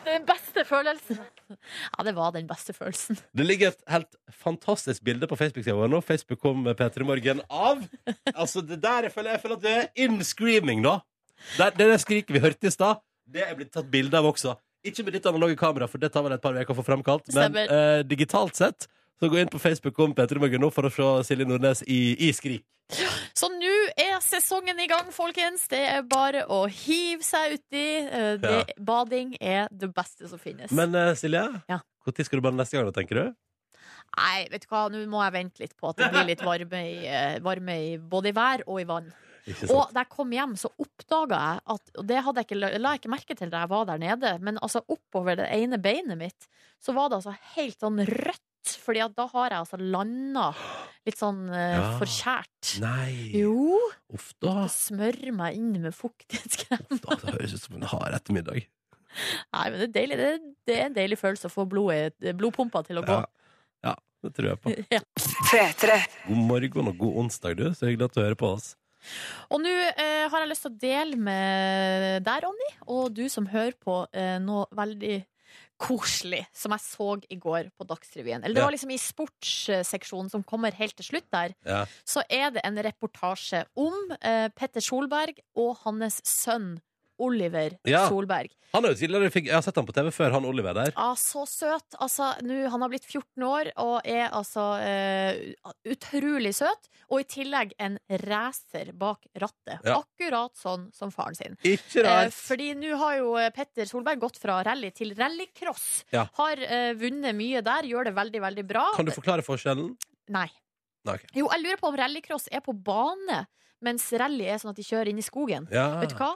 Det 0.08 0.14
den 0.16 0.24
beste 0.28 0.62
følelsen. 0.64 1.18
Ja, 1.52 2.04
det 2.06 2.14
var 2.16 2.32
den 2.32 2.46
beste 2.48 2.72
følelsen. 2.72 3.18
Det 3.36 3.44
ligger 3.44 3.74
et 3.74 3.82
helt 3.92 4.16
fantastisk 4.32 5.04
bilde 5.04 5.28
på 5.28 5.36
Facebook-sida 5.36 5.74
vår 5.76 5.90
nå. 5.92 6.00
Facebook 6.04 6.40
kom 6.40 6.62
med 6.64 6.78
P3 6.78 7.04
Morgen 7.04 7.42
av 7.50 7.82
Altså, 8.32 8.62
det 8.64 8.80
der 8.80 9.08
jeg 9.08 9.12
føler, 9.12 9.36
jeg 9.36 9.42
føler 9.42 9.58
at 9.58 9.66
det 9.66 9.74
er 9.76 10.06
in 10.06 10.22
screaming, 10.24 10.80
da. 10.86 10.98
Det, 11.58 11.74
det 11.76 11.90
der 11.92 12.00
skriket 12.00 12.32
vi 12.32 12.40
hørte 12.40 12.70
i 12.70 12.72
stad, 12.72 13.02
det 13.28 13.44
er 13.44 13.52
blitt 13.58 13.74
tatt 13.74 13.90
bilde 13.92 14.16
av 14.16 14.30
også. 14.30 14.56
Ikke 14.88 15.04
med 15.04 15.18
ditt 15.18 15.28
analoge 15.28 15.58
kamera, 15.60 15.90
for 15.90 16.00
det 16.00 16.10
tar 16.14 16.24
vel 16.24 16.38
et 16.38 16.42
par 16.42 16.56
uker 16.56 16.72
å 16.72 16.78
få 16.78 16.86
framkalt. 16.86 17.28
Men 17.36 17.60
eh, 17.66 18.00
digitalt 18.08 18.56
sett, 18.56 18.88
så 19.20 19.28
gå 19.28 19.42
inn 19.42 19.52
på 19.52 19.60
Facebook 19.60 19.98
om 20.00 20.16
P3 20.16 20.40
Morgen 20.40 20.64
nå 20.64 20.72
for 20.72 20.88
å 20.88 20.92
se 20.94 21.10
Silje 21.28 21.48
Nordnes 21.48 21.84
i, 21.84 22.16
i 22.28 22.32
skrik. 22.32 22.64
Så 23.36 23.50
nå 23.52 23.72
er 24.00 24.16
sesongen 24.24 24.78
i 24.80 24.86
gang, 24.90 25.10
folkens. 25.14 25.66
Det 25.70 25.82
er 25.90 26.06
bare 26.08 26.46
å 26.48 26.62
hive 26.72 27.24
seg 27.26 27.58
uti. 27.58 27.84
Ja. 28.40 28.62
Bading 28.80 29.36
er 29.40 29.68
det 29.70 29.90
beste 29.94 30.30
som 30.30 30.40
finnes. 30.40 30.72
Men 30.74 30.96
uh, 30.96 31.12
Silje, 31.18 31.44
Ja. 31.68 31.82
når 32.06 32.24
skal 32.24 32.40
du 32.40 32.46
bade 32.48 32.56
neste 32.56 32.78
gang, 32.78 32.88
da, 32.88 32.96
tenker 32.96 33.20
du? 33.20 33.36
Nei, 34.16 34.48
vet 34.50 34.64
du 34.64 34.68
hva, 34.72 34.86
nå 34.90 35.04
må 35.10 35.20
jeg 35.26 35.34
vente 35.36 35.62
litt 35.62 35.76
på 35.78 35.90
at 35.90 36.00
det 36.00 36.10
blir 36.14 36.28
litt 36.30 36.44
varme, 36.44 36.80
i, 36.88 37.00
eh, 37.06 37.38
varme 37.44 37.74
i, 37.76 37.90
både 38.00 38.30
i 38.32 38.36
vær 38.36 38.64
og 38.66 38.80
i 38.80 38.86
vann. 38.88 39.10
Og 39.68 39.92
da 39.94 40.02
jeg 40.02 40.12
kom 40.12 40.32
hjem, 40.34 40.54
så 40.60 40.68
oppdaga 40.76 41.38
jeg 41.40 41.60
at 41.72 41.92
Og 41.96 42.04
det 42.08 42.18
hadde 42.20 42.42
jeg 42.42 42.48
ikke, 42.50 42.58
la 42.60 42.90
jeg 42.92 43.00
ikke 43.00 43.12
merke 43.14 43.36
til 43.38 43.52
da 43.52 43.62
jeg 43.62 43.70
var 43.70 43.86
der 43.88 44.00
nede, 44.02 44.34
men 44.44 44.60
altså 44.60 44.82
oppover 44.92 45.38
det 45.40 45.46
ene 45.54 45.78
beinet 45.80 46.20
mitt, 46.20 46.48
så 46.84 46.92
var 46.96 47.08
det 47.08 47.20
altså 47.20 47.34
helt 47.54 47.78
sånn 47.80 48.02
rødt. 48.04 48.44
Fordi 48.82 49.00
at 49.04 49.14
da 49.16 49.26
har 49.32 49.50
jeg 49.54 49.58
altså 49.62 49.78
landa 49.80 50.48
litt 51.08 51.18
sånn 51.20 51.44
eh, 51.50 51.76
Ja. 51.78 51.84
forkjært. 52.00 52.72
Nei. 52.84 53.30
Jo. 53.38 53.78
Uff 54.14 54.32
da. 54.44 54.66
Smøre 54.72 55.32
meg 55.36 55.56
inn 55.56 55.72
med 55.80 55.94
fuktighetskrem. 55.96 56.84
Uff 56.90 57.00
da. 57.06 57.16
Det 57.22 57.34
høres 57.38 57.54
ut 57.56 57.64
som 57.64 57.78
en 57.80 57.88
hard 57.94 58.14
ettermiddag. 58.18 58.66
Nei, 59.54 59.64
men 59.70 59.78
det 59.80 59.86
er 59.88 59.94
deilig. 59.96 60.18
Det, 60.20 60.28
det 60.68 60.74
er 60.78 60.86
en 60.90 60.96
deilig 60.98 61.18
følelse 61.18 61.48
å 61.48 61.54
få 61.54 61.64
blodet, 61.70 62.12
blodpumpa 62.36 62.82
til 62.86 63.00
å 63.00 63.06
gå. 63.06 63.16
Ja. 63.22 63.88
ja, 63.88 63.94
det 64.26 64.34
tror 64.36 64.50
jeg 64.52 64.60
på. 64.64 64.74
Ja. 64.98 65.00
P3. 65.48 65.96
God 66.26 66.44
morgen 66.50 66.90
og 66.92 66.98
god 67.00 67.16
onsdag, 67.24 67.56
du. 67.58 67.70
Så 67.74 67.88
hyggelig 67.88 68.10
at 68.10 68.18
du 68.18 68.20
hører 68.20 68.38
på 68.38 68.52
oss. 68.58 68.74
Og 69.48 69.62
nå 69.62 69.70
eh, 69.70 70.26
har 70.28 70.42
jeg 70.42 70.50
lyst 70.50 70.64
til 70.66 70.72
å 70.74 70.78
dele 70.82 71.16
med 71.16 72.24
deg, 72.26 72.42
Ronny, 72.44 72.70
og 72.90 73.12
du 73.16 73.24
som 73.32 73.46
hører 73.48 73.76
på, 73.80 74.00
eh, 74.12 74.36
noe 74.42 74.66
veldig 74.76 75.20
koselig 75.78 76.42
som 76.56 76.74
jeg 76.74 76.84
så 76.84 77.08
i 77.30 77.38
går 77.40 77.70
på 77.78 77.86
Dagsrevyen. 77.88 78.42
Eller 78.42 78.58
det 78.58 78.64
var 78.66 78.74
liksom 78.74 78.92
i 78.94 79.00
sportsseksjonen 79.00 80.30
som 80.32 80.44
kommer 80.46 80.74
helt 80.78 80.96
til 80.98 81.06
slutt 81.06 81.28
der. 81.34 81.54
Ja. 81.66 81.84
Så 82.08 82.24
er 82.28 82.50
det 82.54 82.64
en 82.66 82.80
reportasje 82.88 83.64
om 83.78 83.96
eh, 84.18 84.48
Petter 84.58 84.84
Solberg 84.84 85.38
og 85.58 85.76
hans 85.84 86.20
sønn 86.26 86.76
Oliver 87.18 87.78
Ja. 87.88 88.06
Solberg. 88.08 88.50
Han 88.74 88.84
er 88.84 88.92
jo 88.92 88.98
tidligere, 89.00 89.30
jeg 89.32 89.48
har 89.54 89.62
sett 89.64 89.78
han 89.80 89.86
på 89.88 89.94
TV 89.96 90.10
før, 90.12 90.30
han 90.34 90.44
Oliver 90.44 90.74
der. 90.76 90.90
Ah, 91.00 91.14
så 91.16 91.46
søt. 91.48 91.96
Altså, 92.04 92.34
nå, 92.44 92.68
han 92.68 92.82
har 92.84 92.90
blitt 92.92 93.06
14 93.08 93.42
år 93.48 93.70
og 93.80 94.02
er 94.04 94.28
altså 94.36 94.66
eh, 94.84 95.54
utrolig 95.88 96.52
søt. 96.56 96.90
Og 97.08 97.22
i 97.22 97.24
tillegg 97.24 97.70
en 97.80 97.96
racer 98.28 98.90
bak 98.92 99.24
rattet. 99.40 99.80
Ja. 99.88 99.96
Akkurat 100.02 100.52
sånn 100.60 100.90
som 100.92 101.08
faren 101.14 101.34
sin. 101.38 101.56
Ikke 101.64 102.02
Eh, 102.02 102.04
rart. 102.04 102.34
fordi 102.36 102.74
nå 102.76 102.92
har 103.00 103.16
jo 103.22 103.30
eh, 103.40 103.48
Petter 103.56 103.88
Solberg 103.88 104.20
gått 104.20 104.36
fra 104.36 104.58
rally 104.68 104.90
til 104.92 105.14
rallycross. 105.16 106.04
Ja. 106.12 106.26
Har 106.36 106.60
eh, 106.60 106.92
vunnet 107.00 107.34
mye 107.38 107.62
der, 107.64 107.88
gjør 107.88 108.10
det 108.10 108.14
veldig, 108.20 108.42
veldig 108.44 108.66
bra. 108.68 108.84
Kan 108.98 109.08
du 109.08 109.12
forklare 109.16 109.42
forskjellen? 109.46 109.94
Nei. 110.28 110.48
Nei, 111.08 111.14
ok. 111.16 111.24
Jo, 111.40 111.48
jeg 111.54 111.62
lurer 111.64 111.80
på 111.80 111.88
om 111.88 111.96
rallycross 111.96 112.50
er 112.52 112.60
på 112.60 112.74
bane, 112.76 113.46
mens 113.80 114.04
rally 114.12 114.44
er 114.50 114.58
sånn 114.60 114.74
at 114.74 114.76
de 114.76 114.84
kjører 114.84 115.08
inn 115.08 115.22
i 115.22 115.24
skogen. 115.24 115.64
Ja. 115.72 115.88
Vet 116.02 116.12
du 116.12 116.18
hva? 116.20 116.34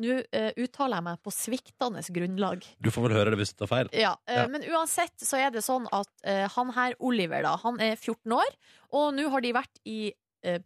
Nå 0.00 0.16
uh, 0.22 0.50
uttaler 0.58 0.98
jeg 0.98 1.06
meg 1.06 1.20
på 1.22 1.32
sviktende 1.34 2.02
grunnlag. 2.16 2.64
Du 2.82 2.90
får 2.90 3.06
vel 3.06 3.16
høre 3.18 3.30
det 3.34 3.38
hvis 3.42 3.54
du 3.54 3.60
tar 3.62 3.70
feil. 3.70 3.90
Ja, 3.94 4.16
uh, 4.26 4.34
Ja. 4.34 4.46
Men 4.50 4.66
uansett 4.66 5.14
så 5.22 5.38
er 5.38 5.54
det 5.54 5.62
sånn 5.66 5.86
at 5.94 6.10
uh, 6.26 6.44
han 6.56 6.72
her, 6.74 6.96
Oliver, 6.98 7.44
da, 7.46 7.54
han 7.62 7.78
er 7.80 7.94
14 7.94 8.34
år, 8.34 8.56
og 8.94 9.14
nå 9.14 9.28
har 9.30 9.44
de 9.44 9.54
vært 9.56 9.82
i 9.86 9.98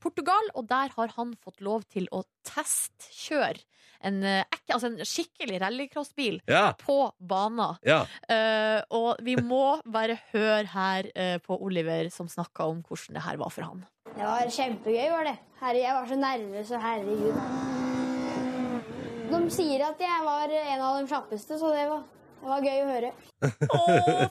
Portugal, 0.02 0.48
og 0.58 0.64
der 0.66 0.90
har 0.90 1.12
han 1.14 1.36
fått 1.38 1.60
lov 1.62 1.84
til 1.86 2.08
å 2.10 2.24
testkjøre 2.42 3.60
en, 4.02 4.16
altså 4.26 4.88
en 4.88 4.98
skikkelig 5.06 5.60
rallycrossbil 5.62 6.40
Ja. 6.50 6.72
på 6.82 6.96
banen. 7.22 7.78
Ja. 7.86 8.00
Uh, 8.26 8.82
og 8.90 9.22
vi 9.22 9.36
må 9.38 9.78
bare 9.86 10.18
høre 10.32 10.66
her 10.74 11.10
uh, 11.14 11.38
på 11.46 11.62
Oliver 11.62 12.10
som 12.10 12.26
snakka 12.26 12.66
om 12.66 12.82
hvordan 12.82 13.18
det 13.20 13.26
her 13.30 13.38
var 13.38 13.54
for 13.54 13.70
han. 13.70 13.86
Det 14.16 14.24
var 14.26 14.50
kjempegøy, 14.50 15.10
var 15.14 15.30
det. 15.30 15.38
Herre, 15.62 15.82
jeg 15.86 15.94
var 15.94 16.06
så 16.10 16.22
nervøs, 16.26 16.70
og 16.74 16.82
herregud. 16.82 17.77
De 19.28 19.40
sier 19.52 19.82
at 19.84 19.98
jeg 20.00 20.22
var 20.24 20.52
en 20.52 20.80
av 20.84 20.96
de 21.02 21.08
kjappeste, 21.10 21.58
så 21.60 21.68
det 21.74 21.82
var, 21.90 22.04
det 22.40 22.48
var 22.48 22.64
gøy 22.64 22.78
å 22.82 22.86
høre. 22.88 23.10
Å, 23.68 23.80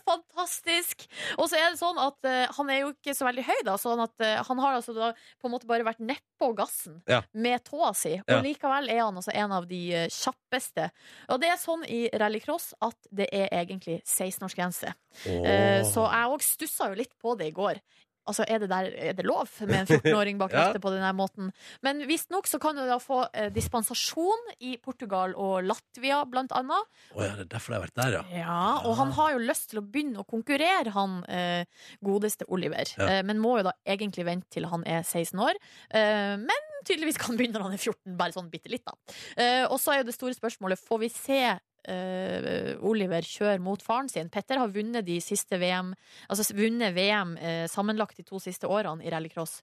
fantastisk! 0.08 1.04
Og 1.38 1.46
så 1.52 1.58
er 1.60 1.68
det 1.74 1.80
sånn 1.80 2.00
at 2.02 2.28
uh, 2.28 2.46
han 2.58 2.72
er 2.74 2.80
jo 2.82 2.90
ikke 2.96 3.14
så 3.18 3.28
veldig 3.28 3.44
høy, 3.48 3.60
da. 3.68 3.76
Sånn 3.82 4.02
at 4.04 4.24
uh, 4.24 4.32
han 4.48 4.62
har 4.64 4.78
altså 4.80 4.96
da 4.98 5.12
på 5.42 5.50
en 5.50 5.54
måte 5.54 5.70
bare 5.70 5.86
vært 5.88 6.02
nedpå 6.04 6.50
gassen 6.58 6.98
Ja. 7.10 7.22
med 7.34 7.64
tåa 7.68 7.92
si. 7.98 8.16
Ja. 8.18 8.40
Og 8.40 8.46
likevel 8.48 8.90
er 8.94 9.04
han 9.06 9.20
altså 9.22 9.34
en 9.38 9.54
av 9.60 9.68
de 9.70 9.82
uh, 9.94 10.08
kjappeste. 10.14 10.90
Og 11.34 11.42
det 11.44 11.52
er 11.54 11.62
sånn 11.62 11.86
i 11.88 12.02
rallycross 12.18 12.72
at 12.88 13.12
det 13.12 13.30
er 13.36 13.54
egentlig 13.62 14.00
16-årsgrense. 14.04 14.94
Eh, 15.28 15.82
Så 15.88 16.04
jeg 16.10 16.34
òg 16.34 16.44
stussa 16.46 16.92
jo 16.92 17.00
litt 17.00 17.14
på 17.22 17.34
det 17.40 17.52
i 17.52 17.56
går. 17.56 17.80
Altså, 18.28 18.44
er 18.48 18.60
det, 18.64 18.68
der, 18.72 18.90
er 19.10 19.14
det 19.18 19.26
lov 19.26 19.48
med 19.66 19.76
en 19.82 19.88
14-åring 20.02 20.38
bak 20.42 20.52
Ja. 20.54 20.66
på 20.84 20.92
denne 20.94 21.10
måten? 21.16 21.52
Men 21.86 22.04
visstnok 22.10 22.48
så 22.48 22.60
kan 22.62 22.76
du 22.76 22.84
da 22.88 22.98
få 23.00 23.22
eh, 23.34 23.50
dispensasjon 23.56 24.52
i 24.60 24.76
Portugal 24.84 25.34
og 25.40 25.64
Latvia, 25.66 26.24
blant 26.30 26.52
annet. 26.58 26.88
Oh, 27.16 27.24
ja, 27.24 27.34
det 27.40 27.48
er 27.48 27.52
derfor 27.56 27.74
jeg 27.76 27.82
har 27.82 27.88
vært 27.88 28.00
der, 28.02 28.18
ja. 28.20 28.24
Ja, 28.44 28.60
og 28.88 28.98
han 29.00 29.12
har 29.18 29.34
jo 29.38 29.44
lyst 29.48 29.70
til 29.72 29.80
å 29.82 29.86
begynne 29.88 30.22
å 30.24 30.28
konkurrere, 30.28 30.92
han 30.96 31.22
eh, 31.32 31.64
godeste 32.04 32.46
Oliver. 32.52 32.90
Ja. 32.98 33.08
Eh, 33.18 33.24
men 33.28 33.40
må 33.44 33.58
jo 33.60 33.68
da 33.70 33.76
egentlig 33.88 34.28
vente 34.28 34.50
til 34.54 34.68
han 34.72 34.84
er 34.88 35.04
16 35.08 35.40
år. 35.40 35.58
Eh, 35.96 36.36
men 36.42 36.68
tydeligvis 36.88 37.18
kan 37.20 37.36
begynne 37.40 37.58
når 37.60 37.66
han 37.70 37.78
er 37.78 37.82
14, 37.84 38.18
bare 38.20 38.36
sånn 38.36 38.52
bitte 38.52 38.72
litt, 38.72 38.86
da. 38.88 38.94
Eh, 39.40 39.64
og 39.68 39.80
så 39.82 39.96
er 39.96 40.02
jo 40.04 40.10
det 40.12 40.16
store 40.16 40.36
spørsmålet, 40.38 40.80
får 40.88 41.02
vi 41.04 41.10
se 41.12 41.40
eh, 41.88 42.74
Oliver 42.82 43.26
kjører 43.26 43.62
mot 43.64 43.82
faren 43.84 44.10
sin? 44.10 44.30
Petter 44.34 44.58
har 44.62 44.72
vunnet 44.74 45.06
de 45.08 45.20
siste 45.24 45.60
VM, 45.62 45.94
altså 46.30 46.56
vunnet 46.58 46.96
VM 46.96 47.36
uh, 47.38 47.66
sammenlagt 47.72 48.18
de 48.18 48.26
to 48.28 48.40
siste 48.44 48.68
årene 48.68 49.06
i 49.06 49.12
rallycross. 49.14 49.62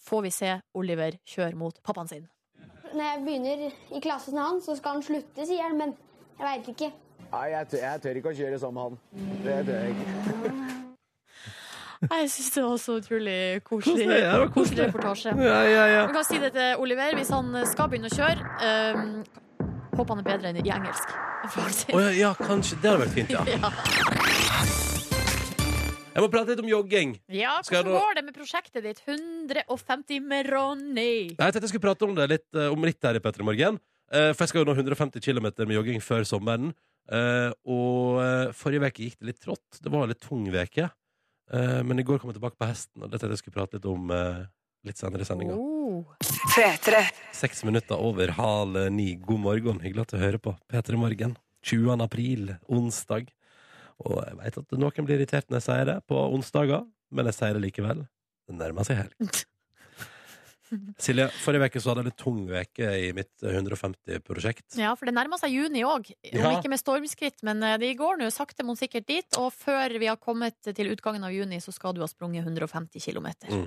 Får 0.00 0.22
vi 0.26 0.32
se 0.34 0.54
Oliver 0.74 1.16
kjøre 1.28 1.56
mot 1.60 1.76
pappaen 1.84 2.08
sin? 2.10 2.28
Når 2.90 3.04
jeg 3.04 3.22
begynner 3.26 3.64
i 3.94 4.00
klassen 4.02 4.38
hans, 4.40 4.64
så 4.66 4.74
skal 4.78 4.98
han 4.98 5.06
slutte, 5.06 5.46
sier 5.46 5.68
han, 5.68 5.78
men 5.78 5.94
jeg 6.40 6.46
veit 6.48 6.70
ikke. 6.74 6.90
Nei, 7.30 7.46
jeg 7.52 7.68
tør, 7.70 7.82
jeg 7.84 8.02
tør 8.02 8.18
ikke 8.18 8.32
å 8.32 8.38
kjøre 8.40 8.58
som 8.58 8.78
han. 8.80 8.96
Det 9.44 9.58
tør 9.68 9.84
jeg 9.84 9.94
ikke. 9.94 10.78
Jeg 12.00 12.30
syns 12.32 12.54
det 12.54 12.62
var 12.64 12.78
så 12.80 12.94
utrolig 12.96 13.34
koselig, 13.60 14.06
Koselig, 14.06 14.20
ja, 14.22 14.30
koselig 14.32 14.54
koselig. 14.54 14.84
reportasje. 14.88 15.34
Ja, 15.44 15.58
ja, 15.68 15.82
ja. 15.92 16.04
Man 16.08 16.14
kan 16.16 16.24
si 16.24 16.38
det 16.40 16.52
til 16.54 16.80
Oliver 16.80 17.16
hvis 17.18 17.32
han 17.34 17.52
skal 17.68 17.90
begynne 17.92 18.08
å 18.08 18.14
kjøre. 18.16 18.46
Um, 18.96 19.10
håper 20.00 20.16
han 20.16 20.22
er 20.24 20.28
bedre 20.30 20.50
enn 20.52 20.60
i 20.64 20.72
engelsk. 20.74 21.14
Å 21.94 22.00
ja, 22.04 22.10
ja, 22.16 22.30
kanskje. 22.36 22.76
Det 22.82 22.90
hadde 22.90 23.04
vært 23.06 23.16
fint, 23.16 23.30
ja. 23.32 23.44
Ja. 23.54 23.70
Jeg 26.10 26.24
må 26.24 26.28
prate 26.32 26.50
litt 26.52 26.60
om 26.60 26.68
jogging. 26.68 27.12
Ja, 27.32 27.52
Skal 27.62 27.78
jeg 27.78 27.84
hvordan 27.86 27.94
nå- 27.94 28.00
går 28.02 28.16
det 28.18 28.22
med 28.26 28.34
prosjektet 28.36 28.82
ditt? 28.84 28.98
150 29.06 30.18
med 30.26 30.48
Ronny. 30.50 31.12
Jeg 31.30 31.38
tenkte 31.38 31.62
jeg 31.62 31.70
skulle 31.70 31.84
prate 31.86 32.04
om 32.08 32.16
det 32.18 32.26
litt, 32.32 32.48
eh, 32.58 32.66
om 32.74 32.82
litt 32.84 32.98
her 33.06 33.16
i 33.16 33.22
Petter 33.22 33.44
i 33.44 33.46
morgen. 33.46 33.78
Eh, 34.10 34.32
for 34.34 34.42
jeg 34.42 34.50
skal 34.50 34.64
jo 34.64 34.68
nå 34.72 34.74
150 34.74 35.22
km 35.22 35.46
med 35.68 35.76
jogging 35.78 36.02
før 36.02 36.26
sommeren. 36.26 36.72
Eh, 37.08 37.52
og 37.64 38.18
eh, 38.24 38.50
forrige 38.58 38.90
uke 38.90 39.06
gikk 39.06 39.16
det 39.22 39.30
litt 39.30 39.40
trått. 39.46 39.78
Det 39.80 39.90
var 39.94 40.02
en 40.04 40.12
litt 40.12 40.20
tung 40.20 40.44
uke. 40.50 40.90
Eh, 41.54 41.80
men 41.86 42.02
i 42.02 42.06
går 42.06 42.18
kom 42.18 42.34
jeg 42.34 42.40
tilbake 42.40 42.58
på 42.58 42.68
hesten, 42.68 43.00
og 43.02 43.08
det 43.08 43.20
tenkte 43.22 43.38
jeg 43.38 43.42
skulle 43.44 43.58
prate 43.62 43.78
litt 43.78 43.88
om 43.90 44.10
eh, 44.10 44.42
litt 44.90 44.98
senere 45.00 45.22
i 45.24 45.30
sendinga. 45.30 45.54
Oh. 45.56 45.79
P3. 46.54 47.02
Seks 47.36 47.64
minutter 47.66 48.00
over 48.00 48.32
halv 48.36 48.78
ni. 48.94 49.14
God 49.16 49.42
morgen. 49.44 49.80
Hyggelig 49.82 50.06
at 50.08 50.14
du 50.14 50.20
hører 50.22 50.40
på. 50.42 50.54
P3 50.70 50.98
Morgen. 51.00 51.36
20. 51.66 51.92
april, 52.00 52.54
onsdag. 52.72 53.28
Og 54.00 54.22
jeg 54.24 54.38
vet 54.38 54.58
at 54.62 54.78
noen 54.80 55.06
blir 55.06 55.18
irritert 55.20 55.50
når 55.50 55.60
jeg 55.60 55.66
sier 55.68 55.88
det 55.90 55.98
på 56.08 56.16
onsdager, 56.32 56.86
men 57.12 57.28
jeg 57.28 57.36
sier 57.36 57.56
det 57.56 57.64
likevel. 57.66 58.04
Det 58.48 58.56
nærmer 58.56 58.88
seg 58.88 59.02
helg. 59.04 59.42
Silje, 61.04 61.26
forrige 61.42 61.68
uke 61.70 61.80
så 61.82 61.90
hadde 61.90 62.02
jeg 62.02 62.06
en 62.06 62.10
litt 62.10 62.20
tung 62.20 62.40
uke 62.50 62.90
i 63.00 63.10
mitt 63.16 63.44
150-prosjekt. 63.44 64.76
Ja, 64.80 64.92
for 64.98 65.08
det 65.08 65.14
nærmer 65.16 65.40
seg 65.40 65.52
juni 65.54 65.82
òg. 65.86 66.10
Ja. 66.30 66.52
ikke 66.56 66.70
med 66.72 66.80
stormskritt, 66.80 67.42
men 67.46 67.62
eh, 67.66 67.76
det 67.80 67.92
går 67.98 68.20
nå 68.20 68.30
sakte, 68.34 68.64
men 68.66 68.78
sikkert 68.78 69.08
dit. 69.10 69.38
Og 69.40 69.50
før 69.54 69.94
vi 70.00 70.08
har 70.10 70.18
kommet 70.20 70.56
til 70.64 70.92
utgangen 70.92 71.24
av 71.26 71.34
juni, 71.34 71.60
så 71.62 71.74
skal 71.74 71.94
du 71.96 72.02
ha 72.04 72.08
sprunget 72.10 72.46
150 72.46 73.02
km. 73.02 73.30
Mm. 73.50 73.66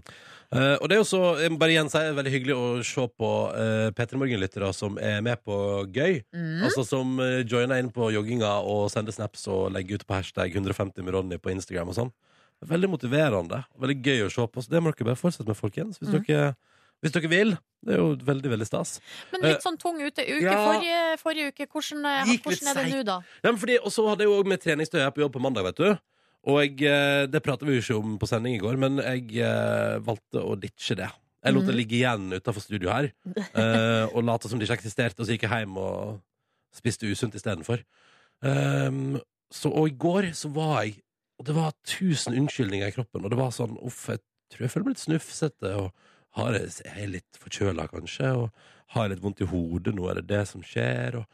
Eh, 0.53 0.75
og 0.79 0.87
det 0.89 0.97
er 0.97 1.01
jo 1.01 1.07
så, 1.09 1.21
jeg 1.43 1.53
må 1.53 1.59
bare 1.61 1.75
igjen 1.75 1.91
si, 1.91 2.03
veldig 2.19 2.33
hyggelig 2.33 2.57
å 2.57 2.67
se 2.87 3.07
på 3.19 3.31
uh, 3.53 3.87
P3 3.95 4.19
Morgen-lyttere 4.21 4.73
som 4.75 4.99
er 5.01 5.21
med 5.25 5.41
på 5.45 5.55
gøy. 5.93 6.21
Mm. 6.35 6.67
Altså 6.67 6.85
Som 6.87 7.17
uh, 7.21 7.41
joiner 7.43 7.81
inn 7.81 7.91
på 7.93 8.11
jogginga 8.13 8.59
og 8.67 8.89
sender 8.93 9.15
snaps 9.15 9.47
og 9.51 9.71
legger 9.75 9.99
ut 9.99 10.07
på 10.07 10.17
hashtag 10.17 10.53
150 10.55 11.03
med 11.03 11.15
Ronny 11.15 11.39
på 11.41 11.51
Instagram 11.53 11.91
og 11.93 11.99
sånn. 11.99 12.13
Veldig 12.63 12.87
motiverende. 12.93 13.63
Veldig 13.81 13.97
gøy 14.05 14.21
å 14.27 14.29
se 14.31 14.45
på. 14.47 14.61
Så 14.63 14.71
det 14.71 14.79
må 14.79 14.93
dere 14.93 15.09
bare 15.09 15.19
fortsette 15.19 15.47
med, 15.49 15.57
folkens. 15.59 15.97
Hvis, 15.99 16.13
Mm. 16.13 16.23
dere, 16.27 16.53
hvis 17.03 17.13
dere 17.15 17.29
vil. 17.31 17.53
Det 17.83 17.93
er 17.97 17.99
jo 17.99 18.13
veldig, 18.23 18.49
veldig 18.53 18.65
stas. 18.69 18.95
Men 19.33 19.41
litt 19.43 19.57
Eh, 19.59 19.63
sånn 19.65 19.77
tung 19.77 19.99
ute, 19.99 20.23
uke 20.23 20.41
ja. 20.45 20.55
forrige, 20.63 20.99
forrige 21.19 21.51
uke. 21.51 21.67
Hvordan, 21.67 22.05
eh, 22.07 22.33
hvordan 22.45 22.69
er 22.71 22.77
det 22.79 22.85
nå, 22.93 23.01
da? 23.09 23.17
Ja, 23.43 23.51
men 23.51 23.59
fordi, 23.59 23.77
og 23.83 23.91
så 23.91 24.05
hadde 24.07 24.23
jeg 24.23 24.31
jo 24.31 24.37
òg 24.39 24.47
med 24.53 24.61
treningstøy 24.63 25.01
her 25.03 25.11
på 25.11 25.21
jobb 25.25 25.33
på 25.35 25.41
mandag, 25.43 25.67
vet 25.67 25.81
du. 25.83 25.89
Og 26.47 26.61
jeg, 26.63 26.77
eh, 26.87 27.25
det 27.27 27.43
pratet 27.43 27.67
vi 27.67 27.75
jo 27.75 27.83
ikke 27.83 27.99
om 27.99 28.15
på 28.19 28.27
sending 28.27 28.55
i 28.55 28.61
går, 28.63 28.79
men 28.79 28.97
jeg 29.03 29.51
valgte 30.03 30.41
å 30.43 30.55
ditche 30.59 30.95
det. 30.95 31.09
Jeg 31.43 31.53
lot 31.53 31.65
det 31.67 31.73
Mhm. 31.75 31.79
ligge 31.81 31.97
igjen 31.99 32.31
utafor 32.39 32.61
studio 32.63 32.89
her, 32.89 33.11
og 34.15 34.23
late 34.23 34.47
som 34.47 34.57
det 34.59 34.67
ikke 34.69 34.79
eksisterte, 34.79 35.19
og 35.19 35.27
så 35.27 35.35
gikk 35.35 35.43
jeg 35.43 35.51
hjem 35.65 35.77
og 35.77 36.21
spiste 36.73 37.03
usunt 37.11 37.35
istedenfor. 37.35 37.83
Um, 38.41 39.19
så, 39.51 39.69
og 39.71 39.87
i 39.87 39.95
går 39.95 40.31
så 40.35 40.49
var 40.51 40.83
jeg 40.83 41.01
Og 41.39 41.45
det 41.47 41.55
var 41.55 41.71
tusen 41.83 42.35
unnskyldninger 42.37 42.87
i 42.87 42.91
kroppen, 42.91 43.23
og 43.25 43.29
det 43.31 43.37
var 43.39 43.49
sånn 43.51 43.73
Uff, 43.83 44.07
jeg 44.07 44.19
tror 44.51 44.61
jeg 44.67 44.69
føler 44.71 44.85
meg 44.85 44.93
litt 44.95 45.03
snufsete, 45.03 45.71
og 45.79 45.91
har, 46.37 46.57
er 46.57 47.09
litt 47.11 47.39
forkjøla, 47.41 47.87
kanskje, 47.91 48.31
og 48.37 48.95
har 48.95 49.09
litt 49.11 49.23
vondt 49.23 49.43
i 49.43 49.49
hodet, 49.49 49.93
nå 49.95 50.07
er 50.09 50.21
det 50.21 50.29
det 50.31 50.43
som 50.49 50.63
skjer, 50.65 51.21
og 51.21 51.25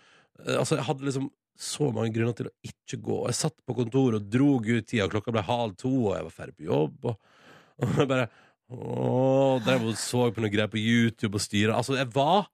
eh, 0.45 0.55
Altså, 0.55 0.77
jeg 0.79 0.87
hadde 0.87 1.07
liksom 1.07 1.31
så 1.59 1.89
mange 1.91 2.13
grunner 2.15 2.35
til 2.37 2.47
å 2.47 2.53
ikke 2.63 3.01
gå. 3.03 3.15
Jeg 3.27 3.35
satt 3.35 3.57
på 3.67 3.75
kontoret 3.75 4.21
og 4.21 4.29
drog 4.31 4.67
ut 4.69 4.85
tida, 4.87 5.09
klokka 5.11 5.33
ble 5.35 5.43
halv 5.43 5.75
to, 5.79 5.91
og 6.05 6.13
jeg 6.15 6.27
var 6.29 6.35
ferdig 6.35 6.55
på 6.55 6.69
jobb, 6.69 7.09
og, 7.11 7.33
og 7.83 7.99
jeg 7.99 8.11
bare 8.13 8.29
Åh, 8.69 9.55
drev 9.65 9.87
og 9.89 9.95
så 9.97 10.27
på 10.29 10.43
noe 10.43 10.51
greier 10.53 10.69
på 10.69 10.77
YouTube 10.77 11.39
og 11.39 11.41
styra. 11.41 11.73
Altså, 11.79 11.95
jeg 11.97 12.05
var 12.13 12.51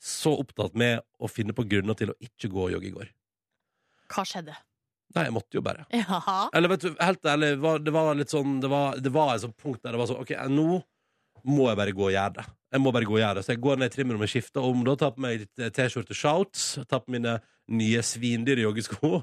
så 0.00 0.32
opptatt 0.40 0.72
med 0.80 1.02
å 1.20 1.28
finne 1.28 1.52
på 1.52 1.66
grunner 1.68 1.98
til 1.98 2.14
å 2.14 2.16
ikke 2.24 2.48
gå 2.48 2.62
og 2.64 2.72
jogge 2.72 2.88
i 2.88 2.94
går. 2.94 3.10
Hva 4.10 4.24
skjedde? 4.24 4.56
Nei, 5.16 5.26
jeg 5.26 5.34
måtte 5.34 5.58
jo 5.58 5.62
bare. 5.66 5.84
Ja. 5.92 6.20
Eller 6.56 6.72
vet 6.72 6.86
du, 6.86 6.94
helt 6.96 7.28
ærlig, 7.28 7.50
det 7.84 7.92
var 7.92 8.14
litt 8.14 8.32
sånn 8.32 8.60
Det 8.62 8.70
var, 8.70 8.96
det 9.02 9.12
var 9.12 9.34
et 9.34 9.42
sånt 9.42 9.58
punkt 9.58 9.82
der 9.82 9.96
det 9.96 10.00
var 10.00 10.08
sånn 10.08 10.22
OK, 10.22 10.32
nå 10.54 10.80
må 11.48 11.68
jeg 11.70 11.78
bare 11.80 11.94
gå 11.96 12.06
og 12.08 12.12
gjøre 12.14 12.34
det. 12.38 12.44
Jeg 12.70 12.82
må 12.84 12.92
bare 12.94 13.06
gå 13.08 13.16
og 13.16 13.18
gjøre 13.18 13.34
det 13.40 13.42
Så 13.44 13.50
jeg 13.50 13.60
går 13.64 13.78
ned 13.80 13.90
i 13.90 13.94
trimrommet, 13.94 14.30
skifter 14.30 14.62
om, 14.62 14.84
da 14.86 14.94
tar 15.00 15.10
på 15.16 15.22
meg 15.24 15.42
T-skjorte 15.58 16.14
shouts, 16.14 16.78
tar 16.90 17.02
på 17.02 17.14
mine 17.16 17.38
nye 17.70 18.02
svindyre 18.06 18.62
joggesko. 18.66 19.20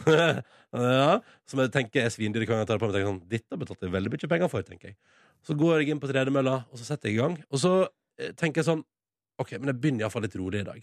ja, 0.08 1.14
som 1.48 1.60
jeg 1.64 1.72
tenker 1.74 2.04
er 2.06 2.12
svindyre 2.12 2.46
kan 2.48 2.60
jeg 2.62 2.68
ta 2.68 2.76
det 2.76 2.82
på 2.82 2.90
meg. 2.92 3.06
Sånn, 3.08 3.22
Dette 3.30 3.58
betalte 3.60 3.88
jeg 3.88 3.94
veldig 3.96 4.12
mye 4.14 4.30
penger 4.34 4.52
for, 4.52 4.66
tenker 4.66 4.92
jeg. 4.92 4.98
Så 5.46 5.56
går 5.56 5.80
jeg 5.80 5.94
inn 5.94 6.00
på 6.02 6.08
tredemølla, 6.10 6.56
og 6.70 6.80
så 6.80 6.86
setter 6.88 7.08
jeg 7.10 7.18
i 7.18 7.20
gang. 7.22 7.36
Og 7.48 7.60
så 7.62 7.74
eh, 8.20 8.32
tenker 8.36 8.60
jeg 8.62 8.68
sånn 8.70 8.84
OK, 9.40 9.54
men 9.56 9.72
jeg 9.72 9.80
begynner 9.80 10.04
iallfall 10.04 10.26
litt 10.26 10.36
rolig 10.36 10.60
i 10.60 10.68
dag. 10.68 10.82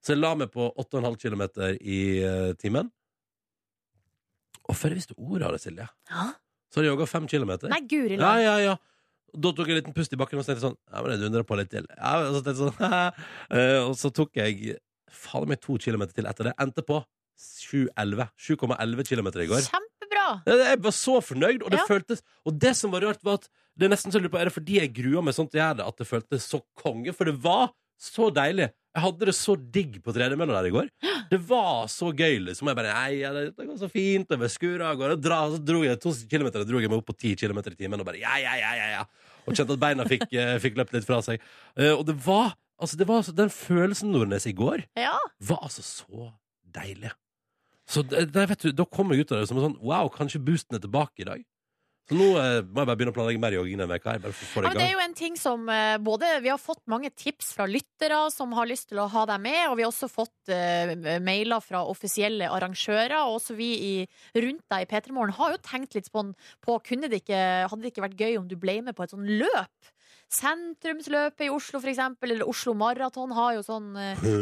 Så 0.00 0.14
jeg 0.14 0.20
la 0.22 0.30
meg 0.38 0.52
på 0.54 0.68
8,5 0.78 1.18
km 1.20 1.42
i 1.82 2.00
eh, 2.22 2.52
timen. 2.60 2.90
Og 4.70 4.76
før 4.78 4.94
jeg 4.94 5.00
visste 5.00 5.16
ordet 5.18 5.48
av 5.48 5.56
det, 5.56 5.62
Silje, 5.64 5.88
Ja? 6.12 6.28
så 6.70 6.78
hadde 6.78 6.86
jeg 6.86 6.92
jogga 6.94 7.06
fem 7.10 7.26
kilometer. 7.26 7.70
Nei, 7.72 7.80
guri 7.90 8.14
Ja, 8.20 8.36
ja, 8.38 8.54
ja. 8.62 8.76
Da 9.34 9.52
tok 9.54 9.68
jeg 9.68 9.76
en 9.76 9.80
liten 9.82 9.94
pust 9.96 10.12
i 10.12 10.18
bakken 10.18 10.40
og 10.40 10.44
så 10.44 10.50
tenkte 10.52 10.64
jeg 10.64 10.70
sånn 10.70 10.78
Ja, 10.90 11.02
men 11.04 11.14
jeg 11.14 11.22
dundrer 11.22 11.46
på 11.46 11.58
litt 11.60 11.70
til. 11.72 11.86
Ja, 11.96 12.12
og 12.26 12.40
så 12.40 12.54
sånn 12.58 12.74
uh, 12.82 13.80
Og 13.86 13.94
så 14.00 14.10
tok 14.14 14.34
jeg 14.40 14.76
faen 15.10 15.48
meg 15.50 15.60
to 15.62 15.76
kilometer 15.82 16.14
til 16.16 16.28
etter 16.30 16.50
det. 16.50 16.54
Endte 16.62 16.84
på 16.86 17.00
7,11 17.40 18.28
7,11 18.38 19.08
kilometer 19.08 19.44
i 19.44 19.48
går. 19.50 19.64
Kjempebra! 19.66 20.26
Jeg 20.46 20.80
var 20.84 20.94
så 20.94 21.16
fornøyd, 21.24 21.64
og 21.64 21.72
det 21.72 21.80
Ja. 21.80 21.86
føltes 21.88 22.22
Og 22.46 22.58
det 22.60 22.74
som 22.76 22.92
var 22.92 23.06
rart, 23.06 23.22
var 23.24 23.40
at 23.40 23.48
det 23.78 23.86
er 23.88 23.94
nesten 23.94 24.12
så 24.12 24.18
jeg 24.18 24.26
lurer 24.26 24.34
på, 24.34 24.40
Er 24.40 24.50
det 24.50 24.56
fordi 24.56 24.80
jeg 24.80 24.92
gruer 24.94 25.24
meg 25.24 25.34
sånn 25.34 25.48
til 25.50 25.60
å 25.60 25.64
gjøre 25.64 25.78
det, 25.80 25.86
at 25.88 25.96
det 26.02 26.06
føltes 26.10 26.48
så 26.50 26.60
konge? 26.76 27.14
For 27.16 27.24
det 27.24 27.36
var 27.42 27.72
så 28.00 28.30
deilig. 28.34 28.70
Jeg 28.90 29.02
hadde 29.04 29.26
det 29.28 29.34
så 29.38 29.54
digg 29.54 30.00
på 30.02 30.12
tredemølla 30.16 30.56
der 30.58 30.66
i 30.66 30.72
går. 30.74 30.88
Det 31.30 31.38
var 31.46 31.84
så 31.92 32.08
gøy, 32.10 32.40
liksom. 32.48 32.66
Jeg 32.72 32.78
bare 32.80 32.90
Nei, 32.96 33.20
ja, 33.20 33.30
det 33.36 33.52
går 33.54 33.76
så 33.78 33.86
fint. 33.92 34.32
over 34.34 34.50
skura 34.50 34.88
av 34.90 34.96
gårde. 34.98 35.20
Så 35.54 35.60
dro 35.62 35.82
jeg 35.86 36.00
to 36.02 36.10
kilometer, 36.30 36.64
dro 36.66 36.80
jeg 36.82 36.90
meg 36.90 36.98
opp 36.98 37.06
på 37.12 37.16
ti 37.22 37.36
kilometer 37.38 37.76
i 37.76 37.78
timen 37.78 38.02
og 38.02 38.08
bare 38.08 38.18
ja, 38.18 38.34
ja, 38.42 38.56
ja, 38.58 38.72
ja, 38.80 38.88
ja. 38.96 39.04
Og 39.46 39.54
kjente 39.54 39.76
at 39.76 39.82
beina 39.84 40.04
fikk, 40.10 40.26
eh, 40.34 40.56
fikk 40.62 40.76
løpt 40.80 40.92
litt 40.96 41.06
fra 41.06 41.20
seg. 41.22 41.38
Eh, 41.78 41.92
Og 41.94 42.04
det 42.10 42.18
var 42.26 42.56
Altså, 42.80 42.96
det 42.96 43.04
var, 43.06 43.20
den 43.36 43.50
følelsen, 43.52 44.08
Nordnes, 44.10 44.46
i 44.48 44.54
går 44.56 44.86
Ja. 44.96 45.12
var 45.44 45.58
altså 45.66 45.82
så 45.84 46.30
deilig. 46.64 47.10
Så 47.86 48.00
det, 48.08 48.32
det, 48.32 48.48
vet 48.48 48.62
du, 48.64 48.72
da 48.72 48.86
kom 48.88 49.10
jeg 49.12 49.20
ut 49.26 49.32
av 49.36 49.40
det 49.42 49.48
som 49.50 49.58
en 49.60 49.66
sånn 49.66 49.78
Wow, 49.84 50.08
kanskje 50.08 50.40
boosten 50.42 50.78
er 50.78 50.80
tilbake 50.80 51.20
i 51.20 51.26
dag. 51.28 51.42
Så 52.10 52.16
nå 52.18 52.26
eh, 52.40 52.56
må 52.66 52.82
jeg 52.82 52.88
bare 52.88 52.96
begynne 52.98 53.12
å 53.12 53.14
planlegge 53.14 53.38
mer 53.42 53.54
jogging 53.54 53.78
denne 53.78 53.92
veka 53.94 54.16
her, 54.16 54.18
Bare 54.24 54.34
for 54.34 54.42
å 54.42 54.48
få 54.50 54.62
det 54.64 54.70
men 54.72 54.78
det 54.80 54.82
er 54.82 54.88
gang. 54.88 54.96
jo 54.96 55.02
en 55.04 55.14
ting 55.20 55.36
som 55.38 55.68
eh, 55.70 55.96
både 56.02 56.30
Vi 56.42 56.50
har 56.50 56.58
fått 56.58 56.80
mange 56.90 57.10
tips 57.14 57.52
fra 57.54 57.68
lyttere 57.70 58.18
som 58.34 58.50
har 58.58 58.66
lyst 58.66 58.88
til 58.90 58.98
å 58.98 59.06
ha 59.12 59.22
deg 59.30 59.38
med, 59.44 59.60
og 59.70 59.76
vi 59.78 59.84
har 59.86 59.92
også 59.92 60.08
fått 60.10 60.50
eh, 60.50 60.90
mailer 61.22 61.62
fra 61.62 61.84
offisielle 61.86 62.50
arrangører. 62.50 63.14
Og 63.28 63.36
også 63.38 63.54
vi 63.54 63.70
i, 63.78 63.94
rundt 64.42 64.66
deg 64.74 64.88
i 64.88 64.90
P3 64.90 65.14
Morgen 65.14 65.36
har 65.38 65.54
jo 65.54 65.62
tenkt 65.62 65.94
litt 65.94 66.10
på, 66.10 66.26
på 66.66 66.80
kunne 66.90 67.06
det 67.12 67.22
ikke, 67.22 67.40
Hadde 67.70 67.82
det 67.86 67.94
ikke 67.94 68.06
vært 68.08 68.18
gøy 68.26 68.36
om 68.42 68.50
du 68.50 68.56
ble 68.58 68.80
med 68.82 68.98
på 68.98 69.06
et 69.06 69.14
sånn 69.14 69.30
løp? 69.38 69.94
Sentrumsløpet 70.30 71.46
i 71.46 71.50
Oslo, 71.50 71.80
for 71.82 71.90
eksempel, 71.90 72.30
eller 72.34 72.46
Oslo 72.48 72.74
Maraton 72.78 73.32
har 73.34 73.56
jo 73.56 73.64
sånn 73.66 73.88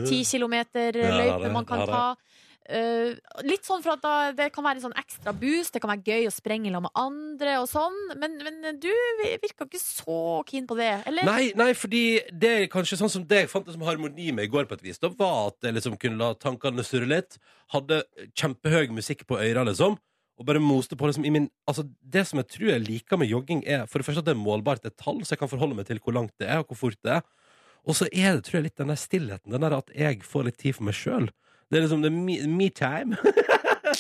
ti 0.09 0.19
kilometer 0.29 0.97
Ja, 0.97 1.09
det 1.09 1.15
løype 1.17 1.45
det. 1.47 1.53
man 1.55 1.65
kan 1.69 1.81
Ja, 1.81 1.87
det 1.87 1.93
er 1.93 1.97
ta. 1.97 2.48
Eh, 2.69 3.15
litt 3.49 3.65
sånn 3.65 3.81
for 3.81 3.95
at 3.95 4.03
da, 4.05 4.15
det 4.37 4.51
kan 4.53 4.67
være 4.67 4.83
sånn 4.83 4.97
ekstra 5.01 5.33
boost. 5.33 5.73
Det 5.73 5.81
kan 5.81 5.93
være 5.95 6.05
gøy 6.05 6.29
å 6.29 6.33
sprenge 6.35 6.69
sammen 6.69 6.85
med 6.85 7.01
andre 7.01 7.55
og 7.63 7.69
sånn. 7.71 7.97
Men, 8.21 8.37
men 8.45 8.81
du 8.83 8.91
virka 9.41 9.65
ikke 9.65 9.81
så 9.81 10.19
keen 10.49 10.69
på 10.69 10.77
det, 10.77 10.91
eller? 11.09 11.25
Nei, 11.29 11.53
nei, 11.57 11.71
fordi 11.79 12.03
det 12.29 12.51
er 12.55 12.67
kanskje 12.73 13.01
sånn 13.01 13.13
som 13.15 13.25
det 13.29 13.45
jeg 13.45 13.53
fant 13.53 13.65
det 13.65 13.77
som 13.77 13.87
harmoni 13.89 14.35
med 14.37 14.49
i 14.49 14.53
går, 14.53 14.69
på 14.69 14.77
et 14.77 14.85
vis, 14.85 15.01
da 15.01 15.09
var 15.09 15.55
at 15.55 15.65
jeg 15.65 15.79
liksom 15.79 15.97
kunne 16.03 16.21
la 16.21 16.35
tankene 16.37 16.85
surre 16.85 17.09
litt. 17.09 17.41
Hadde 17.73 18.03
kjempehøy 18.37 18.93
musikk 18.93 19.25
på 19.29 19.41
øra, 19.41 19.65
liksom. 19.69 19.97
Og 20.39 20.47
bare 20.47 20.63
moste 20.63 20.95
på 20.95 21.09
liksom 21.09 21.25
i 21.27 21.33
min 21.35 21.49
Altså, 21.67 21.83
det 22.05 22.29
som 22.29 22.39
jeg 22.39 22.53
tror 22.53 22.69
jeg 22.75 22.85
liker 22.85 23.19
med 23.19 23.33
jogging, 23.33 23.65
er 23.67 23.89
for 23.89 23.99
det 23.99 24.07
første 24.07 24.23
at 24.23 24.29
det 24.29 24.37
er 24.37 24.45
målbart, 24.45 24.85
er 24.85 24.95
tall, 24.95 25.25
så 25.25 25.35
jeg 25.35 25.41
kan 25.41 25.51
forholde 25.51 25.81
meg 25.81 25.89
til 25.89 26.05
hvor 26.05 26.15
langt 26.21 26.37
det 26.39 26.53
er, 26.53 26.61
og 26.61 26.71
hvor 26.71 26.85
fort 26.85 27.01
det 27.01 27.17
er. 27.17 27.27
Og 27.89 27.97
så 27.97 28.07
er 28.13 28.37
det, 28.37 28.45
tror 28.45 28.61
jeg, 28.61 28.69
litt 28.69 28.81
den 28.81 28.93
der 28.93 29.01
stillheten, 29.01 29.55
den 29.55 29.65
der 29.65 29.81
at 29.81 29.93
jeg 29.97 30.21
får 30.27 30.51
litt 30.51 30.61
tid 30.61 30.77
for 30.77 30.89
meg 30.89 30.97
sjøl. 30.99 31.31
Det 31.69 31.77
er 31.79 31.83
liksom 31.85 32.01
det 32.05 32.09
er 32.09 32.17
me, 32.17 32.35
me 32.49 32.69
time. 32.73 33.17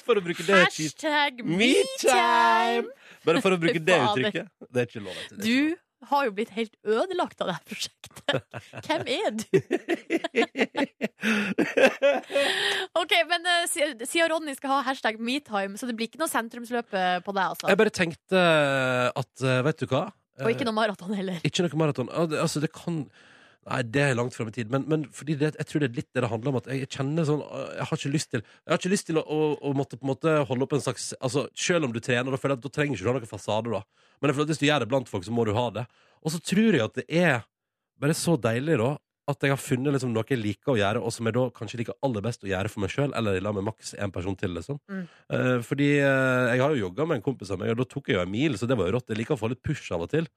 for 0.06 0.14
å 0.20 0.22
bruke 0.24 0.44
det 0.46 0.54
Hashtag 0.62 1.42
Me 1.44 1.74
time! 2.00 2.86
Bare 3.26 3.40
for 3.44 3.50
å 3.56 3.58
bruke 3.60 3.80
det 3.88 3.98
uttrykket. 4.06 4.46
Det 4.68 4.78
er 4.82 4.86
ikke 4.88 5.02
lov. 5.04 5.16
Til. 5.28 5.36
du. 5.36 5.40
Det 5.42 5.46
Du 6.00 6.04
har 6.06 6.22
jo 6.28 6.32
blitt 6.36 6.52
helt 6.54 6.74
ødelagt 6.86 7.40
av 7.42 7.46
det 7.50 7.54
her 7.56 7.64
prosjektet. 7.66 8.38
Hvem 8.86 9.02
er 9.10 9.30
du? 9.34 9.42
OK, 13.02 13.12
men 13.32 13.40
uh, 13.50 13.64
si- 13.66 13.82
siden 14.06 14.30
Ronny 14.30 14.54
skal 14.54 14.70
ha 14.76 14.80
hashtag 14.86 15.18
metime, 15.18 15.74
så 15.80 15.84
det 15.90 15.96
blir 15.98 16.06
ikke 16.10 16.20
noe 16.22 16.30
sentrumsløp 16.30 16.86
eh, 16.94 17.18
på 17.26 17.34
deg, 17.34 17.44
altså? 17.56 17.66
Jeg 17.72 17.80
bare 17.82 17.94
tenkte 17.98 18.38
at 19.18 19.32
eh, 19.42 19.58
Vet 19.66 19.82
du 19.82 19.86
hva? 19.90 20.04
Og 20.38 20.46
ikke 20.52 20.62
noe 20.68 20.76
maraton 20.76 21.10
heller. 21.18 21.40
Ikke 21.42 21.66
noe 21.66 21.74
maraton. 21.82 22.06
Altså, 22.14 22.62
det 22.62 22.70
kan 22.70 23.02
Nei, 23.68 23.80
det 23.84 24.02
er 24.02 24.16
langt 24.16 24.36
fram 24.36 24.48
i 24.50 24.54
tid. 24.54 24.70
Men, 24.72 24.84
men 24.88 25.04
fordi 25.14 25.36
det, 25.40 25.50
jeg 25.58 25.68
tror 25.68 25.82
det 25.82 25.88
er 25.90 25.98
litt 25.98 26.08
det 26.16 26.22
det 26.24 26.30
handler 26.32 26.52
om. 26.52 26.58
At 26.60 26.70
jeg 26.72 26.88
kjenner 26.94 27.26
sånn 27.28 27.42
øh, 27.44 27.66
Jeg 27.76 27.88
har 27.90 28.00
ikke 28.00 28.12
lyst 28.14 28.30
til 28.32 28.42
Jeg 28.42 28.72
har 28.72 28.80
ikke 28.80 28.92
lyst 28.94 29.08
til 29.10 29.20
å, 29.20 29.24
å, 29.24 29.40
å 29.70 29.74
måtte 29.76 29.98
på 29.98 30.06
en 30.06 30.12
måte 30.12 30.36
holde 30.48 30.66
opp 30.66 30.76
en 30.76 30.84
slags 30.84 31.10
Altså, 31.18 31.46
Selv 31.58 31.88
om 31.88 31.94
du 31.94 32.00
trener, 32.04 32.30
da 32.32 32.40
føler 32.40 32.56
jeg 32.56 32.62
at 32.62 32.68
da 32.68 32.74
trenger 32.74 32.96
ikke 32.96 33.06
du 33.06 33.10
ha 33.10 33.16
noen 33.18 33.32
fasade, 33.32 33.74
da. 33.74 34.06
Men 34.18 34.30
jeg 34.30 34.38
føler 34.38 34.48
at 34.48 34.54
hvis 34.54 34.62
du 34.62 34.68
gjør 34.68 34.84
det 34.84 34.90
blant 34.94 35.12
folk, 35.12 35.26
så 35.26 35.34
må 35.34 35.44
du 35.46 35.52
ha 35.56 35.66
det. 35.74 35.84
Og 36.24 36.34
så 36.34 36.40
tror 36.42 36.78
jeg 36.78 36.86
at 36.86 36.96
det 36.98 37.06
er 37.20 37.44
bare 38.00 38.16
så 38.16 38.34
deilig, 38.40 38.78
da. 38.80 38.96
At 39.28 39.44
jeg 39.44 39.52
har 39.52 39.60
funnet 39.60 39.92
liksom 39.92 40.14
noe 40.14 40.24
jeg 40.24 40.40
liker 40.40 40.72
å 40.72 40.78
gjøre, 40.78 41.00
og 41.04 41.12
som 41.12 41.28
jeg 41.28 41.36
da 41.36 41.44
kanskje 41.52 41.82
liker 41.82 41.98
aller 42.06 42.24
best 42.24 42.46
å 42.46 42.48
gjøre 42.48 42.70
for 42.72 42.80
meg 42.80 42.92
sjøl, 42.94 43.12
eller 43.18 43.42
la 43.44 43.52
med 43.52 43.66
maks 43.66 43.92
én 44.00 44.12
person 44.14 44.36
til, 44.40 44.54
liksom. 44.56 44.78
Mm. 44.88 45.02
Uh, 45.28 45.58
fordi 45.66 45.90
uh, 46.00 46.48
jeg 46.48 46.62
har 46.64 46.72
jo 46.72 46.86
jogga 46.86 47.04
med 47.10 47.20
en 47.20 47.26
kompis 47.26 47.52
av 47.52 47.60
meg, 47.60 47.74
og 47.74 47.82
da 47.82 47.86
tok 47.90 48.08
jeg 48.08 48.16
jo 48.16 48.22
en 48.24 48.32
mil, 48.32 48.56
så 48.56 48.66
det 48.70 48.78
var 48.80 48.88
jo 48.88 48.96
rått. 48.96 49.12
Jeg 49.12 49.20
liker 49.20 49.36
å 49.36 49.42
få 49.42 49.52
litt 49.52 49.60
push 49.60 49.92
av 49.92 50.06
og 50.06 50.14
til. 50.14 50.30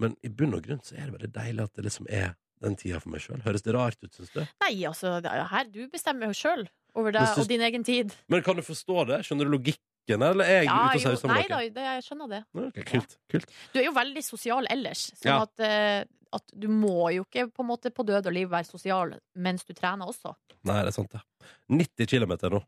Men 0.00 0.16
i 0.24 0.30
bunn 0.32 0.56
og 0.56 0.64
grunn 0.64 0.80
så 0.84 0.96
er 0.96 1.06
det 1.10 1.18
veldig 1.18 1.32
deilig 1.34 1.66
at 1.66 1.76
det 1.76 1.84
liksom 1.86 2.08
er 2.08 2.32
den 2.62 2.76
tida 2.78 3.00
for 3.02 3.12
meg 3.14 3.22
sjøl. 3.24 3.40
Høres 3.44 3.64
det 3.66 3.74
rart 3.76 3.98
ut, 4.02 4.12
syns 4.14 4.32
du? 4.34 4.40
Nei, 4.64 4.74
altså, 4.88 5.16
det 5.24 5.30
er 5.32 5.48
her, 5.50 5.68
du 5.72 5.82
bestemmer 5.92 6.30
jo 6.30 6.36
sjøl 6.38 6.66
over 6.98 7.14
deg 7.14 7.38
og 7.40 7.48
din 7.50 7.64
egen 7.68 7.84
tid. 7.86 8.14
Men 8.32 8.44
kan 8.46 8.58
du 8.58 8.64
forstå 8.66 9.06
det? 9.10 9.20
Skjønner 9.26 9.48
du 9.48 9.54
logikken, 9.56 10.22
eller 10.22 10.44
er 10.44 10.58
jeg 10.62 10.70
Ja, 10.70 10.78
ute 10.82 10.88
og 10.88 10.98
jo, 10.98 11.04
sauser 11.08 11.30
med 11.32 11.42
dere? 11.42 11.60
Nei 11.60 11.68
da, 11.74 11.86
jeg 11.96 12.06
skjønner 12.08 12.32
det. 12.32 12.42
Ok, 12.66 12.80
kult, 12.90 13.16
kult. 13.32 13.54
Du 13.72 13.80
er 13.82 13.86
jo 13.88 13.94
veldig 13.96 14.24
sosial 14.26 14.68
ellers, 14.72 15.06
sånn 15.20 15.30
Ja. 15.32 15.38
at, 15.46 15.64
eh, 15.64 16.04
at 16.32 16.54
du 16.56 16.68
må 16.72 17.10
jo 17.14 17.24
ikke 17.26 17.48
på 17.52 17.64
en 17.64 17.70
måte 17.70 17.92
på 17.92 18.04
død 18.08 18.26
og 18.30 18.36
liv 18.36 18.48
være 18.52 18.68
sosial 18.68 19.16
mens 19.36 19.64
du 19.68 19.74
trener 19.76 20.08
også. 20.08 20.34
Nei, 20.64 20.78
det 20.82 20.92
er 20.92 20.96
sant, 20.98 21.12
det. 21.12 21.22
90 21.68 22.06
km 22.12 22.36
nå. 22.52 22.62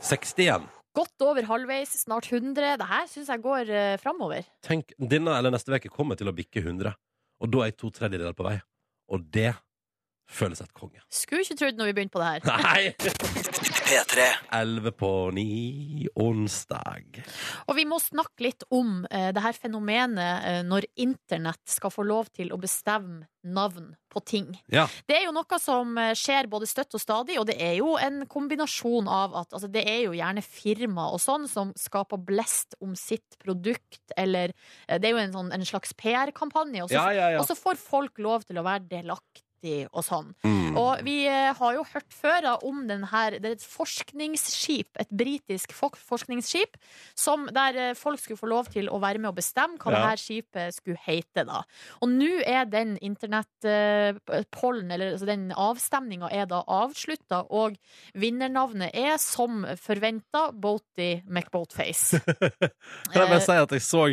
60 0.00 0.44
igjen. 0.46 0.68
Godt 0.96 1.22
over 1.22 1.46
halvveis, 1.46 1.92
snart 2.02 2.26
100. 2.32 2.76
Det 2.80 2.86
her 2.90 3.06
syns 3.06 3.28
jeg 3.30 3.42
går 3.44 3.68
uh, 3.70 3.96
framover. 4.02 4.46
Tenk, 4.66 4.90
denne 4.98 5.36
eller 5.38 5.52
neste 5.54 5.70
uke 5.70 5.90
kommer 5.92 6.18
til 6.18 6.30
å 6.30 6.34
bikke 6.34 6.64
100, 6.64 6.94
og 7.40 7.52
da 7.52 7.64
er 7.64 7.70
jeg 7.70 7.78
to 7.80 7.90
tredjedeler 7.96 8.36
på 8.36 8.46
vei. 8.46 8.56
Og 9.10 9.24
det 9.34 9.52
føles 10.30 10.60
et 10.62 10.74
konge. 10.76 11.02
Skulle 11.10 11.42
ikke 11.46 11.58
trodd 11.58 11.80
når 11.80 11.90
vi 11.90 11.96
begynte 11.98 12.14
på 12.14 12.22
det 12.22 12.28
her. 12.28 12.40
Nei! 12.46 13.76
P3. 13.90 14.26
11 14.52 14.92
på 14.92 15.30
9 15.34 16.08
onsdag. 16.14 17.22
Og 17.66 17.74
vi 17.74 17.84
må 17.90 17.98
snakke 17.98 18.44
litt 18.46 18.62
om 18.70 19.00
eh, 19.10 19.32
det 19.34 19.42
her 19.42 19.56
fenomenet 19.58 20.46
eh, 20.46 20.60
når 20.62 20.86
internett 21.02 21.64
skal 21.66 21.90
få 21.90 22.04
lov 22.06 22.30
til 22.30 22.52
å 22.54 22.58
bestemme 22.60 23.26
navn 23.42 23.96
på 24.12 24.20
ting. 24.20 24.52
Ja. 24.70 24.84
Det 25.08 25.16
er 25.16 25.26
jo 25.26 25.34
noe 25.34 25.58
som 25.62 25.98
eh, 25.98 26.12
skjer 26.18 26.46
både 26.52 26.68
støtt 26.70 26.94
og 26.94 27.02
stadig, 27.02 27.40
og 27.40 27.48
det 27.50 27.58
er 27.58 27.80
jo 27.80 27.96
en 27.98 28.22
kombinasjon 28.30 29.10
av 29.10 29.34
at 29.42 29.58
altså, 29.58 29.70
det 29.72 29.82
er 29.88 30.04
jo 30.04 30.14
gjerne 30.14 30.46
firma 30.46 31.10
og 31.10 31.18
sånn 31.22 31.50
som 31.50 31.74
skaper 31.78 32.22
blest 32.30 32.78
om 32.84 32.94
sitt 32.98 33.38
produkt, 33.42 34.02
eller 34.14 34.54
eh, 34.86 35.02
Det 35.02 35.10
er 35.10 35.16
jo 35.16 35.22
en, 35.24 35.34
sånn, 35.34 35.54
en 35.56 35.66
slags 35.66 35.98
PR-kampanje, 35.98 36.86
og, 36.86 36.94
ja, 36.94 37.10
ja. 37.16 37.30
og 37.42 37.50
så 37.50 37.58
får 37.58 37.80
folk 37.82 38.22
lov 38.22 38.46
til 38.46 38.62
å 38.62 38.66
være 38.70 38.86
delaktig 38.86 39.49
og 39.92 40.04
sånn. 40.06 40.30
Mm. 40.44 40.76
Og 40.80 41.02
vi 41.04 41.26
eh, 41.28 41.50
har 41.56 41.74
jo 41.76 41.84
hørt 41.92 42.14
før 42.14 42.38
da, 42.46 42.52
om 42.66 42.86
den 42.88 43.04
her 43.10 43.36
Det 43.40 43.48
er 43.50 43.56
et 43.58 43.64
forskningsskip, 43.66 44.88
et 45.02 45.10
britisk 45.10 45.72
forskningsskip, 45.74 46.78
som, 47.18 47.46
der 47.52 47.76
eh, 47.90 47.94
folk 47.98 48.20
skulle 48.22 48.40
få 48.40 48.50
lov 48.50 48.70
til 48.72 48.88
å 48.88 49.00
være 49.02 49.18
med 49.20 49.30
å 49.32 49.36
bestemme 49.36 49.78
hva 49.80 49.90
Ja. 49.92 49.98
det 49.98 50.08
her 50.08 50.22
skipet 50.22 50.74
skulle 50.78 51.00
hete. 51.04 51.44
da. 51.44 51.62
Og 52.00 52.08
nå 52.08 52.30
er 52.46 52.64
den 52.70 52.96
internettpollen, 53.02 54.90
eller 54.90 55.12
altså 55.14 55.26
den 55.26 55.50
avstemninga, 55.52 56.30
er 56.32 56.46
da 56.50 56.62
avslutta, 56.66 57.44
og 57.50 57.76
vinnernavnet 58.14 58.94
er 58.94 59.16
som 59.18 59.64
forventa 59.80 60.50
Boaty 60.52 61.22
McBoatface. 61.28 62.20
Kan 63.12 63.22
jeg 63.22 63.28
bare 63.30 63.40
si 63.44 63.52
at 63.52 63.72
jeg 63.76 63.82
så 63.86 64.04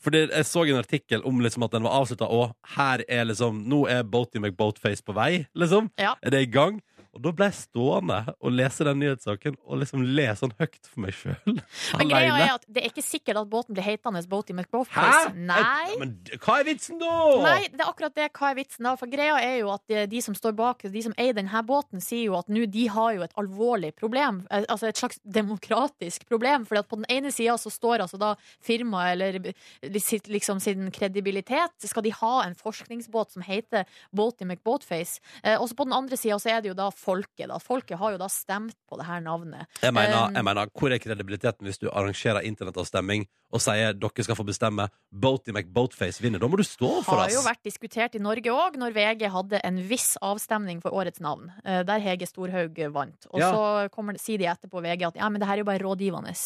Fordi 0.00 0.22
jeg 0.30 0.46
så 0.48 0.64
en 0.64 0.80
artikkel 0.80 1.24
om 1.28 1.42
liksom 1.44 1.64
at 1.66 1.74
den 1.74 1.84
var 1.84 1.98
avslutta, 1.98 2.28
og 2.28 2.54
her 2.76 3.04
er 3.08 3.26
liksom 3.28 3.62
Nå 3.68 3.82
er 3.92 4.06
Boaty 4.08 4.40
McBoatface 4.40 5.04
på 5.04 5.16
vei, 5.16 5.44
liksom. 5.54 5.90
Ja. 6.00 6.14
Er 6.22 6.32
det 6.34 6.44
i 6.46 6.50
gang? 6.50 6.80
Og 7.16 7.22
da 7.24 7.32
ble 7.34 7.48
jeg 7.50 7.56
stående 7.58 8.18
og 8.38 8.52
lese 8.54 8.84
den 8.86 9.00
nyhetssaken 9.02 9.56
og 9.66 9.80
liksom 9.80 10.04
le 10.14 10.26
sånn 10.38 10.52
høyt 10.60 10.76
for 10.86 11.02
meg 11.02 11.14
sjøl. 11.16 11.56
Men 11.98 12.10
greia 12.12 12.36
er 12.38 12.52
at 12.54 12.66
det 12.70 12.84
er 12.84 12.88
ikke 12.92 13.02
sikkert 13.02 13.40
at 13.40 13.48
båten 13.50 13.74
blir 13.74 13.82
hetende 13.86 14.22
Boaty 14.30 14.54
McBoatface. 14.54 15.32
Hæ? 15.32 15.34
Nei. 15.48 15.96
Men 15.98 16.12
hva 16.44 16.58
er 16.60 16.68
vitsen, 16.68 17.00
da? 17.00 17.10
Nei, 17.42 17.64
det 17.72 17.80
er 17.82 17.90
akkurat 17.90 18.14
det. 18.14 18.28
Hva 18.38 18.52
er 18.52 18.58
vitsen 18.60 18.86
da? 18.86 18.92
For 19.00 19.10
greia 19.10 19.40
er 19.42 19.56
jo 19.62 19.72
at 19.74 19.82
de, 19.90 20.04
de 20.12 20.22
som 20.22 20.36
står 20.38 20.54
bak, 20.58 20.84
de 20.86 21.02
som 21.02 21.14
eier 21.18 21.34
denne 21.36 21.62
båten, 21.66 21.98
sier 22.04 22.28
jo 22.28 22.36
at 22.38 22.48
nå 22.52 22.62
de 22.70 22.86
har 22.94 23.16
jo 23.18 23.24
et 23.26 23.34
alvorlig 23.40 23.92
problem. 23.98 24.44
Eh, 24.50 24.62
Altså 24.70 24.86
et 24.92 25.00
slags 25.02 25.18
demokratisk 25.40 26.28
problem. 26.30 26.66
For 26.68 26.78
på 26.86 27.00
den 27.02 27.08
ene 27.10 27.32
sida 27.34 27.56
så 27.58 27.72
står 27.74 28.04
altså 28.06 28.20
da 28.20 28.34
firmaet, 28.62 29.16
eller 29.18 29.98
sitt- 30.00 30.30
liksom 30.30 30.60
sin 30.62 30.90
kredibilitet, 30.94 31.74
skal 31.90 32.02
de 32.06 32.12
ha 32.20 32.34
en 32.44 32.54
forskningsbåt 32.54 33.32
som 33.34 33.42
heter 33.42 33.84
Boaty 34.14 34.44
McBoatface. 34.46 35.18
Eh, 35.42 35.58
og 35.60 35.68
så 35.68 35.74
på 35.78 35.84
den 35.88 35.96
andre 35.96 36.16
sida 36.20 36.38
så 36.38 36.54
er 36.54 36.62
det 36.62 36.70
jo 36.72 36.78
da 36.78 36.90
folket, 37.00 37.48
da. 37.48 37.56
Folket 37.62 37.98
har 38.00 38.12
jo 38.14 38.20
da 38.20 38.28
stemt 38.32 38.76
på 38.90 38.98
det 39.00 39.06
her 39.08 39.22
navnet. 39.24 39.66
Jeg 39.82 39.94
mener, 39.96 40.28
Um, 40.28 40.34
jeg 40.36 40.44
mener, 40.44 40.70
Hvor 40.76 40.92
er 40.92 41.00
kredibiliteten 41.02 41.66
hvis 41.66 41.80
du 41.80 41.88
arrangerer 41.90 42.44
internettavstemming 42.46 43.26
og 43.52 43.60
sier 43.64 43.94
dere 43.96 44.24
skal 44.26 44.36
få 44.38 44.44
bestemme 44.46 44.88
Boaty 45.10 45.50
McBoatface 45.56 46.20
vinner? 46.22 46.38
Da 46.42 46.46
må 46.48 46.60
du 46.60 46.64
stå 46.66 47.02
for 47.02 47.16
oss! 47.18 47.30
Det 47.30 47.36
har 47.36 47.36
jo 47.40 47.46
vært 47.48 47.64
diskutert 47.66 48.14
i 48.14 48.22
Norge 48.22 48.52
òg, 48.54 48.76
når 48.80 48.94
VG 48.96 49.26
hadde 49.32 49.60
en 49.64 49.82
viss 49.90 50.14
avstemning 50.22 50.82
for 50.84 50.92
årets 50.92 51.20
navn, 51.24 51.50
eh, 51.64 51.82
der 51.88 52.00
Hege 52.04 52.26
Storhaug 52.28 52.76
vant. 52.92 53.26
Og 53.32 53.40
Ja. 53.40 53.52
så 53.52 53.90
kommer, 53.90 54.18
sier 54.20 54.38
de 54.38 54.46
etterpå 54.46 54.82
VG 54.84 55.06
at 55.08 55.16
ja, 55.16 55.28
men 55.28 55.40
det 55.40 55.48
her 55.48 55.54
er 55.58 55.64
jo 55.64 55.70
bare 55.72 55.82
rådgivende. 55.86 56.36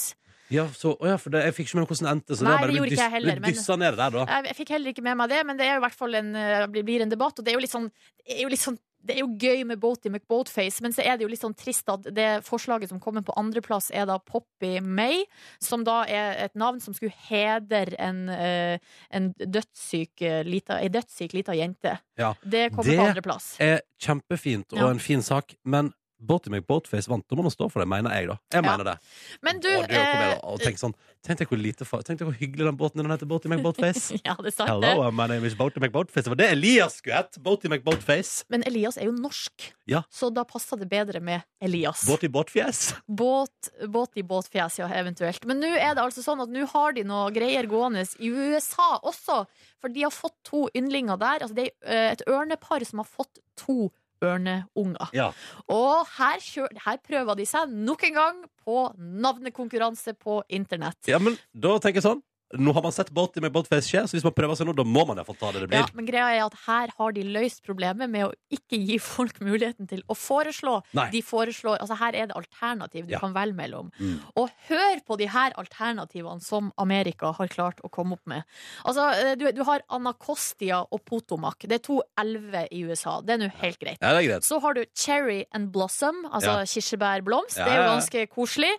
Ja, 0.52 0.66
så, 0.76 0.92
å 1.00 1.06
ja, 1.08 1.16
for 1.16 1.32
det, 1.32 1.40
jeg 1.46 1.54
fikk 1.56 1.68
ikke 1.70 1.78
med 1.78 1.84
meg 1.84 1.88
hvordan 1.90 2.04
det 2.04 2.12
endte. 2.14 2.36
Så 2.36 2.44
Nei, 2.44 2.50
det, 2.52 2.60
bare 2.60 2.68
det 2.70 2.76
gjorde 2.76 2.92
ikke 2.92 3.04
jeg 3.04 3.14
heller, 3.14 3.40
men- 3.40 3.96
der, 3.96 4.10
da. 4.10 4.24
Jeg, 4.28 4.44
jeg 4.50 4.56
fikk 4.58 4.68
heller 4.74 4.92
ikke 4.92 5.02
med 5.02 5.16
meg 5.16 5.28
det, 5.32 5.46
men 5.46 5.56
det 5.56 5.66
er 5.66 5.72
jo 5.74 5.80
i 5.80 5.84
hvert 5.88 5.94
fall 5.98 6.14
en, 6.14 6.36
eh, 6.36 6.66
blir 6.66 6.84
blir 6.84 7.00
en 7.02 7.08
debatt, 7.08 7.38
og 7.38 7.44
det 7.44 7.52
er 7.52 7.56
jo 7.56 7.62
litt 7.64 7.72
sånn, 7.72 7.90
det 8.26 8.36
er 8.36 8.42
jo 8.42 8.48
litt 8.52 8.60
sånn 8.60 8.78
det 9.04 9.16
er 9.16 9.20
jo 9.20 9.28
gøy 9.36 9.64
med 9.68 9.80
Boaty 9.82 10.08
McBoatface, 10.08 10.80
men 10.84 10.94
så 10.96 11.04
er 11.04 11.18
det 11.18 11.26
jo 11.26 11.30
litt 11.32 11.42
sånn 11.42 11.56
trist 11.58 11.88
at 11.92 12.06
det 12.16 12.28
forslaget 12.46 12.88
som 12.88 13.00
kommer 13.02 13.24
på 13.26 13.34
andreplass, 13.36 13.90
er 13.92 14.06
da 14.08 14.18
Poppy 14.18 14.78
May, 14.80 15.24
som 15.62 15.84
da 15.84 16.02
er 16.08 16.38
et 16.46 16.54
navn 16.58 16.80
som 16.80 16.96
skulle 16.96 17.12
hedre 17.28 17.98
en, 18.00 18.28
eh, 18.32 18.78
en 19.10 19.32
dødssyk 19.38 20.22
eh, 20.24 20.40
lita, 20.48 20.80
ei 20.80 20.88
dødssyk 20.88 21.36
lita 21.36 21.56
jente. 21.58 21.98
Ja. 22.18 22.32
Det 22.42 22.70
kommer 22.72 22.96
på 22.96 23.08
andreplass. 23.10 23.56
er 23.60 23.82
kjempefint 24.00 24.72
og 24.72 24.78
Ja. 24.78 24.90
en 24.90 24.98
fin 24.98 25.22
sak, 25.22 25.54
men 25.64 25.92
Boaty 26.26 26.52
McBoatface 26.52 27.10
vant. 27.10 27.26
Da 27.28 27.38
må 27.38 27.44
man 27.46 27.54
stå 27.54 27.68
for 27.72 27.84
det, 27.84 27.88
mener 27.90 28.14
jeg, 28.16 28.30
da. 28.30 28.38
Jeg 28.54 28.66
mener 28.66 28.88
det. 28.92 28.96
Men 29.44 29.60
du 29.62 29.70
og, 29.70 29.86
det 29.90 30.00
eh, 30.00 30.38
og 30.42 30.62
tenk 30.64 30.80
sånn 30.80 30.96
Tenk 31.24 31.38
deg 31.40 31.48
hvor 31.48 31.56
hvor 32.28 32.34
hyggelig 32.36 32.66
den 32.66 32.76
båten 32.76 33.00
den 33.00 33.08
heter 33.08 33.28
Boaty 33.28 33.48
McBoatface. 33.48 34.18
Ja, 34.28 34.34
det 34.44 34.52
sant, 34.52 34.68
Hello, 34.68 35.08
my 35.10 35.24
name 35.30 35.46
is 35.48 35.54
Boaty 35.56 35.80
McBoatface. 35.80 36.26
Det 36.26 36.32
var 36.34 36.40
det 36.42 36.48
Elias 36.52 36.98
skulle 37.00 37.16
hett. 37.16 37.38
Boaty 37.40 37.70
McBoatface. 37.72 38.44
Men 38.52 38.64
Elias 38.68 38.98
er 39.00 39.08
jo 39.08 39.14
norsk, 39.16 39.70
Ja. 39.88 40.02
så 40.12 40.28
da 40.28 40.44
passer 40.44 40.76
det 40.80 40.90
bedre 40.92 41.22
med 41.24 41.40
Elias. 41.64 42.04
Boaty 42.08 42.28
Båtfjes. 42.28 42.94
Båt, 43.08 43.70
båt 43.88 44.20
i 44.20 44.22
båtfjes, 44.22 44.78
ja, 44.82 44.88
eventuelt. 44.92 45.44
Men 45.48 45.62
nå 45.64 45.72
er 45.72 45.96
det 45.96 46.04
altså 46.04 46.24
sånn 46.24 46.44
at 46.44 46.52
nå 46.52 46.66
har 46.74 46.92
de 46.96 47.06
noe 47.08 47.32
greier 47.32 47.68
gående 47.72 48.04
i 48.20 48.28
USA 48.28 48.98
også. 49.00 49.44
For 49.80 49.92
de 49.92 50.04
har 50.06 50.12
fått 50.14 50.36
to 50.48 50.66
yndlinger 50.76 51.18
der. 51.20 51.44
Altså 51.44 51.56
det 51.56 51.70
er 51.70 51.96
eh, 51.96 52.12
et 52.14 52.24
ørnepar 52.28 52.84
som 52.88 53.02
har 53.02 53.08
fått 53.08 53.40
to 53.60 53.90
ørneunger. 54.24 55.14
Ja. 55.16 55.30
Og 55.72 56.04
her, 56.18 56.42
kjør, 56.42 56.76
her 56.86 57.00
prøver 57.04 57.38
de 57.38 57.46
seg 57.48 57.72
nok 57.72 58.04
en 58.08 58.20
gang 58.20 58.44
på 58.64 58.86
navnekonkurranse 58.98 60.16
på 60.18 60.42
internett. 60.48 61.00
Ja, 61.10 61.20
men 61.22 61.36
da 61.52 61.76
tenker 61.78 62.00
jeg 62.00 62.08
sånn 62.08 62.24
Nå 62.52 62.72
har 62.76 62.82
man 62.84 62.92
sett 62.92 63.08
Boaty 63.10 63.40
McBoatface 63.40 63.88
skje, 63.88 64.00
så 64.06 64.14
hvis 64.14 64.22
man 64.24 64.32
prøver 64.36 64.54
seg 64.54 64.66
nå, 64.68 64.74
da 64.76 64.84
må 64.86 65.02
man 65.08 65.16
iallfall 65.18 65.36
ta 65.40 65.48
det 65.50 65.62
det 65.64 65.68
blir. 65.72 65.80
Ja, 65.80 65.86
men 65.96 66.06
greia 66.06 66.26
er 66.36 66.42
at 66.44 66.54
her 66.66 66.92
har 66.98 67.12
de 67.16 67.22
løst 67.24 67.64
problemet 67.66 68.10
med 68.12 68.26
å 68.28 68.32
ikke 68.52 68.78
gi 68.78 68.98
folk 69.02 69.40
muligheten 69.40 69.88
til 69.90 70.02
å 70.06 70.14
foreslå. 70.14 70.76
De 71.10 71.22
foreslår, 71.24 71.80
altså 71.80 71.96
Her 71.98 72.14
er 72.14 72.26
det 72.30 72.36
alternativ 72.36 73.06
du 73.08 73.12
Ja. 73.14 73.18
kan 73.18 73.32
velge 73.34 73.56
mellom. 73.56 73.90
Mm. 73.98 74.20
Og 74.36 74.50
hør 74.68 75.00
på 75.08 75.16
de 75.18 75.26
her 75.26 75.52
alternativene 75.58 76.40
som 76.42 76.70
Amerika 76.78 77.32
har 77.32 77.48
klart 77.48 77.80
å 77.82 77.90
komme 77.90 78.12
opp 78.12 78.26
med. 78.26 78.44
Altså, 78.84 79.08
eh, 79.24 79.34
du, 79.34 79.50
du 79.52 79.64
har 79.64 79.80
Anacostia 79.90 80.82
og 80.92 81.04
Potomac. 81.04 81.56
Det 81.64 81.72
er 81.80 81.82
to 81.82 82.02
elver 82.20 82.68
i 82.70 82.84
USA. 82.84 83.20
Det 83.20 83.34
er 83.34 83.38
nå 83.38 83.50
helt 83.62 83.78
greit. 83.80 83.98
Ja, 84.00 84.12
det 84.14 84.28
greit. 84.28 84.44
Så 84.46 84.60
har 84.60 84.74
du 84.74 84.84
Cherry 84.94 85.44
and 85.52 85.72
Blossom, 85.72 86.24
altså 86.30 86.60
Ja. 86.60 86.64
kirsebærblomst. 86.64 87.56
Det 87.56 87.66
er 87.66 87.82
jo 87.82 87.90
ganske 87.98 88.26
koselig. 88.30 88.70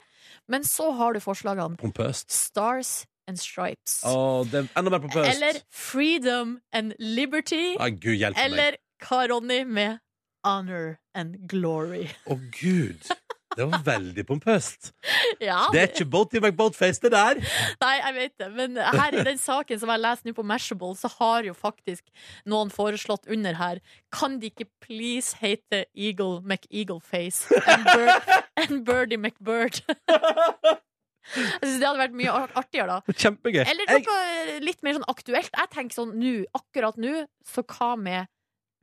Men 0.48 0.64
så 0.64 0.92
har 0.96 1.14
du 1.14 1.20
forslagene 1.20 1.78
Pompøst. 1.78 2.32
Stars 2.32 3.06
and 3.28 3.40
Stripes. 3.40 4.02
Oh, 4.06 4.46
det 4.46 4.68
enda 4.78 4.90
mer 4.90 5.00
pompøst. 5.04 5.30
Eller 5.36 5.62
Freedom 5.72 6.60
and 6.74 6.94
Liberty. 7.00 7.76
Ah, 7.80 7.90
Gud. 7.90 8.22
Eller 8.38 8.78
Karonni 9.02 9.64
med 9.64 9.98
Honor 10.46 10.98
and 11.16 11.50
Glory. 11.50 12.08
Å, 12.30 12.38
gud. 12.62 13.02
Det 13.56 13.64
var 13.72 13.82
veldig 13.86 14.26
pompøst. 14.28 14.92
Ja, 15.42 15.66
Det 15.74 15.80
er 15.82 15.88
ikke 15.90 16.06
Boaty 16.06 16.40
McBoatface, 16.40 17.02
det 17.02 17.12
der. 17.12 17.40
Nei, 17.82 17.94
jeg 17.98 18.14
vet 18.16 18.34
det. 18.40 18.48
Men 18.56 18.78
her 18.78 19.16
i 19.18 19.24
den 19.26 19.40
saken 19.42 19.80
som 19.82 19.90
jeg 19.92 20.00
leser 20.04 20.30
nå 20.30 20.34
på 20.38 20.46
Mashable, 20.48 20.94
så 20.96 21.10
har 21.18 21.48
jo 21.48 21.56
faktisk 21.58 22.06
noen 22.48 22.72
foreslått 22.72 23.28
under 23.32 23.58
her 23.60 23.82
Kan 24.16 24.38
de 24.40 24.52
ikke 24.54 24.68
please 24.86 25.36
hete 25.42 25.86
Eagle 25.96 26.40
McEagleface 26.46 27.50
and, 27.66 27.84
Bird, 27.90 28.32
and 28.64 28.86
Birdie 28.86 29.18
McBird? 29.18 29.82
Jeg 31.34 31.64
synes 31.64 31.80
det 31.82 31.88
hadde 31.88 32.02
vært 32.04 32.16
mye 32.20 32.34
artigere, 32.62 32.98
da. 33.00 33.16
Kjempegøy. 33.24 33.64
Eller 33.66 33.90
noe 33.90 34.60
litt 34.64 34.86
mer 34.86 34.98
sånn 35.00 35.08
aktuelt. 35.10 35.50
Jeg 35.50 35.72
tenker 35.74 35.98
sånn 35.98 36.14
nå, 36.22 36.34
akkurat 36.58 37.00
nå, 37.02 37.26
så 37.50 37.66
hva 37.66 37.96
med 38.00 38.30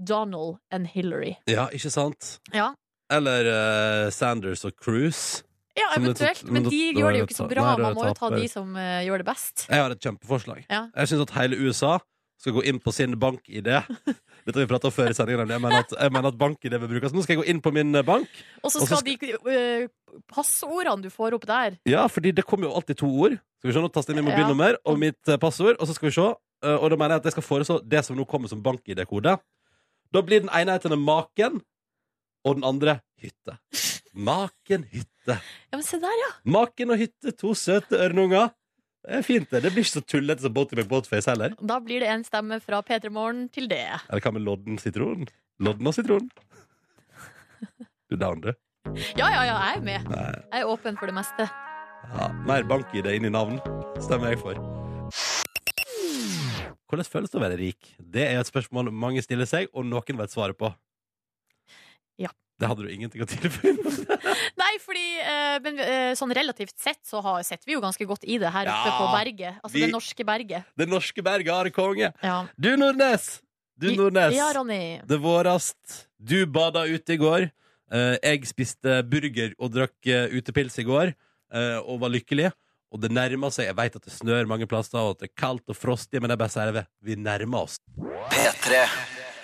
Donald 0.02 0.58
and 0.74 0.90
Hillary? 0.90 1.36
Ja, 1.50 1.68
ikke 1.74 1.92
sant? 1.94 2.36
Ja, 2.54 2.72
Eller 3.12 3.46
uh, 3.46 4.10
Sanders 4.10 4.64
og 4.64 4.74
Cruise. 4.80 5.44
ja 5.78 5.90
eventuelt. 5.96 6.42
Men 6.48 6.62
men 6.62 6.70
de 6.70 6.80
gjør 6.96 7.12
det 7.12 7.20
jo 7.22 7.26
ikke 7.28 7.38
så 7.38 7.48
bra. 7.50 7.76
Man 7.78 7.94
må 7.96 8.06
jo 8.08 8.14
ta 8.18 8.30
de 8.34 8.48
som 8.50 8.74
uh, 8.76 9.02
gjør 9.06 9.22
det 9.22 9.28
best. 9.28 9.66
Jeg 9.68 9.84
har 9.84 9.94
et 9.94 10.00
kjempeforslag. 10.02 10.64
Ja. 10.68 10.86
Jeg 10.96 11.12
syns 11.12 11.26
at 11.28 11.36
hele 11.38 11.60
USA 11.62 11.98
skal 12.42 12.56
gå 12.56 12.64
inn 12.66 12.80
på 12.82 12.92
sin 12.94 13.14
bank-ID. 13.22 13.70
Dette 14.44 14.56
har 14.56 14.64
vi 14.64 14.70
prata 14.70 14.90
om 14.90 14.94
før 14.94 15.12
i 15.12 15.16
sendingen. 15.16 15.50
Jeg 15.54 15.62
mener 15.62 15.84
at, 15.84 15.94
jeg 15.94 16.14
mener 16.14 16.32
at 16.32 16.38
bank-ID 16.40 16.74
bør 16.74 16.90
brukes. 16.90 17.14
Nå 17.14 17.22
skal 17.22 17.36
jeg 17.36 17.42
gå 17.42 17.48
inn 17.52 17.62
på 17.62 17.72
min 17.74 17.94
eh, 17.94 18.06
bank. 18.06 18.42
Og 18.62 18.74
så 18.74 18.82
skal, 18.82 19.02
skal 19.02 19.20
de 19.22 19.36
uh, 19.46 20.22
passordene 20.32 21.06
du 21.06 21.10
får 21.12 21.36
opp 21.38 21.46
der 21.48 21.78
Ja, 21.88 22.08
fordi 22.10 22.34
det 22.34 22.46
kommer 22.48 22.68
jo 22.68 22.74
alltid 22.78 22.98
to 23.04 23.10
ord. 23.10 23.38
Skal 23.62 23.70
vi 23.70 23.76
se, 23.76 23.84
nå 23.84 23.92
taster 23.94 24.14
jeg 24.14 24.18
inn 24.18 24.26
mitt 24.26 24.34
mobilnummer 24.34 24.80
og 24.82 24.98
mitt 24.98 25.30
eh, 25.30 25.38
passord, 25.42 25.78
og 25.78 25.86
så 25.86 25.94
skal 25.98 26.10
vi 26.10 26.16
se. 26.18 26.30
Og 26.62 26.84
da 26.92 26.94
mener 26.94 27.16
jeg 27.16 27.22
at 27.24 27.24
jeg 27.26 27.34
skal 27.34 27.46
foreslå 27.46 27.76
det 27.90 28.04
som 28.06 28.14
nå 28.14 28.22
kommer 28.30 28.50
som 28.50 28.60
bank-ID-kode. 28.62 29.32
Da 30.14 30.20
blir 30.22 30.44
den 30.44 30.52
ene 30.54 30.76
hetende 30.76 30.98
Maken, 31.00 31.58
og 32.46 32.58
den 32.58 32.66
andre 32.66 33.00
Hytte. 33.22 33.56
Maken, 34.12 34.84
hytte. 34.90 35.38
Ja, 35.38 35.78
men 35.78 35.84
se 35.86 35.98
der, 36.02 36.12
ja. 36.20 36.30
Maken 36.44 36.92
og 36.92 37.00
hytte, 37.00 37.32
to 37.38 37.54
søte 37.56 37.96
ørnunger. 38.02 38.50
Det 39.02 39.16
er 39.18 39.24
fint, 39.26 39.48
det. 39.50 39.64
Det 39.64 39.72
blir 39.74 39.82
ikke 39.82 39.96
så 39.96 40.04
tullete 40.06 40.44
som 40.44 40.52
Boaty 40.54 40.76
McBoatface 40.78 41.32
heller. 41.32 41.56
Da 41.58 41.80
blir 41.82 42.04
det 42.04 42.10
en 42.12 42.22
stemme 42.22 42.60
fra 42.62 42.78
P3 42.86 43.10
Morgen 43.10 43.48
til 43.50 43.66
det. 43.70 43.82
Eller 44.06 44.22
hva 44.22 44.30
med 44.36 44.44
lodden 44.46 44.78
sitron? 44.78 45.26
Lodden 45.58 45.90
og 45.90 45.96
sitron? 45.96 46.28
Du 48.10 48.14
down, 48.14 48.44
du? 48.44 48.52
Ja, 49.18 49.26
ja, 49.26 49.42
ja, 49.46 49.56
jeg 49.56 49.80
er 49.80 49.82
med. 49.86 50.06
Nei. 50.10 50.28
Jeg 50.52 50.62
er 50.62 50.70
åpen 50.70 50.98
for 51.00 51.10
det 51.10 51.16
meste. 51.18 51.48
Ja, 52.12 52.28
mer 52.46 52.66
bank 52.70 52.94
i 52.94 53.02
det 53.02 53.16
inn 53.18 53.26
i 53.26 53.32
navn. 53.32 53.58
Stemmer 54.02 54.34
jeg 54.34 54.40
for. 54.42 54.58
Hvordan 56.90 57.08
føles 57.08 57.32
det 57.32 57.38
å 57.38 57.42
være 57.42 57.58
rik? 57.58 57.92
Det 57.98 58.26
er 58.28 58.38
et 58.38 58.50
spørsmål 58.50 58.90
mange 58.92 59.22
stiller 59.24 59.48
seg, 59.48 59.70
og 59.72 59.86
noen 59.88 60.18
vet 60.18 60.34
svaret 60.34 60.58
på. 60.60 60.70
Ja. 62.20 62.30
Det 62.60 62.68
hadde 62.68 62.84
du 62.84 62.90
ingenting 62.92 63.24
å 63.24 63.28
tilføye? 63.30 63.72
Nei, 64.62 64.71
fordi 64.84 65.04
eh, 65.22 65.56
Men 65.64 65.78
eh, 65.82 66.10
sånn 66.18 66.32
relativt 66.34 66.74
sett 66.80 67.00
så 67.08 67.22
har, 67.24 67.42
setter 67.46 67.66
vi 67.70 67.76
jo 67.76 67.80
ganske 67.84 68.06
godt 68.08 68.24
i 68.26 68.36
det 68.42 68.50
her 68.52 68.66
oppe 68.68 68.90
Ja, 68.90 68.98
på 68.98 69.08
berget. 69.14 69.60
Altså 69.62 69.74
vi- 69.78 69.86
det 69.86 69.92
norske 69.94 70.24
berget. 70.28 70.68
Det 70.76 70.88
norske 70.90 71.22
berget 71.24 71.54
har 71.54 71.70
konge. 71.74 72.12
Ja. 72.22 72.36
Du, 72.58 72.70
Nordnes! 72.76 73.40
Du, 73.78 73.88
Nordnes. 73.96 74.34
Ja, 74.36 74.52
Ronny. 74.54 75.00
Det 75.08 75.18
vårast. 75.18 76.06
Du 76.22 76.44
bada 76.46 76.84
ute 76.86 77.14
i 77.16 77.18
går. 77.18 77.48
Eh, 77.92 78.16
jeg 78.22 78.46
spiste 78.46 79.00
burger 79.08 79.54
og 79.58 79.72
drakk 79.74 80.06
eh, 80.06 80.28
utepils 80.38 80.78
i 80.78 80.84
går, 80.86 81.14
eh, 81.52 81.78
og 81.82 81.98
var 82.04 82.12
lykkelig. 82.14 82.52
Og 82.92 83.00
det 83.00 83.10
nærmer 83.10 83.50
seg. 83.50 83.66
Jeg 83.70 83.76
vet 83.78 83.96
at 83.96 84.04
det 84.04 84.12
snør 84.12 84.46
mange 84.46 84.66
plasser, 84.68 85.00
og 85.00 85.16
at 85.16 85.22
det 85.24 85.30
er 85.30 85.34
kaldt 85.40 85.72
og 85.72 85.76
frostig, 85.76 86.20
men 86.20 86.28
jeg 86.30 86.38
bare 86.40 86.52
sier 86.52 86.72
det. 86.76 86.84
Vi 87.02 87.16
nærmer 87.16 87.64
oss. 87.64 87.78
P3. 88.30 88.82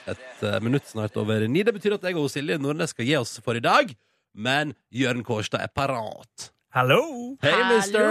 Et 0.08 0.42
eh, 0.48 0.58
minutt 0.64 0.86
snart 0.88 1.16
over 1.20 1.44
ni. 1.48 1.62
Det 1.66 1.74
betyr 1.76 1.96
at 1.98 2.04
jeg 2.08 2.16
og 2.20 2.28
Silje 2.32 2.56
Nordnes 2.60 2.94
skal 2.94 3.08
gi 3.08 3.16
oss 3.18 3.38
for 3.44 3.56
i 3.58 3.64
dag. 3.64 3.90
Men 4.38 4.70
Jørn 4.94 5.24
Kårstad 5.26 5.64
er 5.64 5.70
parat. 5.74 6.50
Hallo! 6.70 7.00
Hei, 7.42 7.56
mister. 7.72 8.04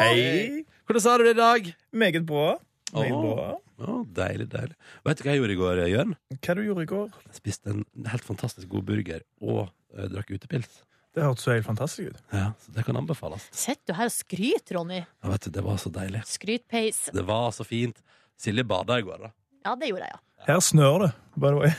Hei! 0.00 0.62
Hvordan 0.88 1.04
har 1.04 1.20
du 1.20 1.24
det 1.26 1.32
i 1.34 1.36
dag? 1.36 1.66
Meget 1.92 2.22
bra. 2.24 2.54
Meget 2.94 3.12
oh. 3.12 3.24
bra. 3.26 3.48
Å, 3.80 3.96
deilig, 4.16 4.46
deilig. 4.54 4.78
Vet 5.04 5.18
du 5.18 5.24
hva 5.26 5.34
jeg 5.34 5.42
gjorde 5.42 5.52
i 5.52 5.58
går, 5.58 5.80
Jørn? 5.90 6.14
Hva 6.38 6.54
du 6.56 6.62
gjorde 6.64 6.84
i 6.86 6.88
går? 6.88 7.10
Jeg 7.26 7.36
spiste 7.36 7.74
en 7.74 7.82
helt 8.08 8.24
fantastisk 8.24 8.70
god 8.72 8.86
burger 8.88 9.20
og 9.44 9.66
uh, 9.66 10.06
drakk 10.08 10.32
utepils. 10.32 10.78
Det 11.12 11.26
hørtes 11.26 11.44
helt 11.52 11.68
fantastisk 11.68 12.14
ut. 12.14 12.22
Ja, 12.32 12.46
så 12.64 12.72
Det 12.78 12.86
kan 12.86 12.96
anbefales. 12.96 13.44
Sitter 13.52 13.92
du 13.92 13.98
her 13.98 14.08
og 14.08 14.14
skryter, 14.14 14.78
Ronny? 14.78 15.02
Ja, 15.02 15.32
vet 15.34 15.44
du, 15.44 15.50
Det 15.58 15.66
var 15.66 15.82
så 15.82 15.92
deilig. 15.92 16.22
Skrytpeis. 16.30 17.02
Det 17.12 17.26
var 17.28 17.50
så 17.52 17.68
fint. 17.68 18.00
Silje 18.40 18.64
bada 18.64 18.96
i 18.96 19.04
går, 19.04 19.26
da. 19.26 19.34
Ja, 19.68 19.76
det 19.76 19.92
gjorde 19.92 20.08
jeg, 20.08 20.16
ja. 20.16 20.24
Her 20.48 20.64
snør 20.64 21.04
det, 21.04 21.12
by 21.36 21.52
the 21.52 21.60
way. 21.60 21.76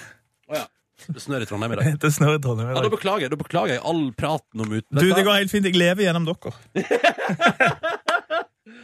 Oh, 0.51 0.59
ja. 0.59 0.67
Det 1.07 1.21
snør 1.23 1.41
i 1.41 1.47
Trondheim 1.49 1.73
i 1.73 1.79
dag. 1.81 1.97
Det 2.03 2.11
snør 2.13 2.35
i 2.37 2.41
Trondheim 2.43 2.69
i 2.69 2.73
Ja, 2.73 2.77
Da 2.77 2.85
dag. 2.87 2.93
beklager 2.97 3.25
jeg 3.25 3.31
da 3.33 3.39
beklager 3.41 3.73
jeg 3.75 3.81
all 3.91 4.03
praten 4.17 4.61
om 4.65 4.71
ute. 4.75 4.85
Du, 4.91 5.07
det 5.13 5.23
går 5.25 5.39
helt 5.41 5.51
fint. 5.53 5.65
Jeg 5.65 5.75
lever 5.79 6.05
gjennom 6.07 6.25
dere. 6.29 6.53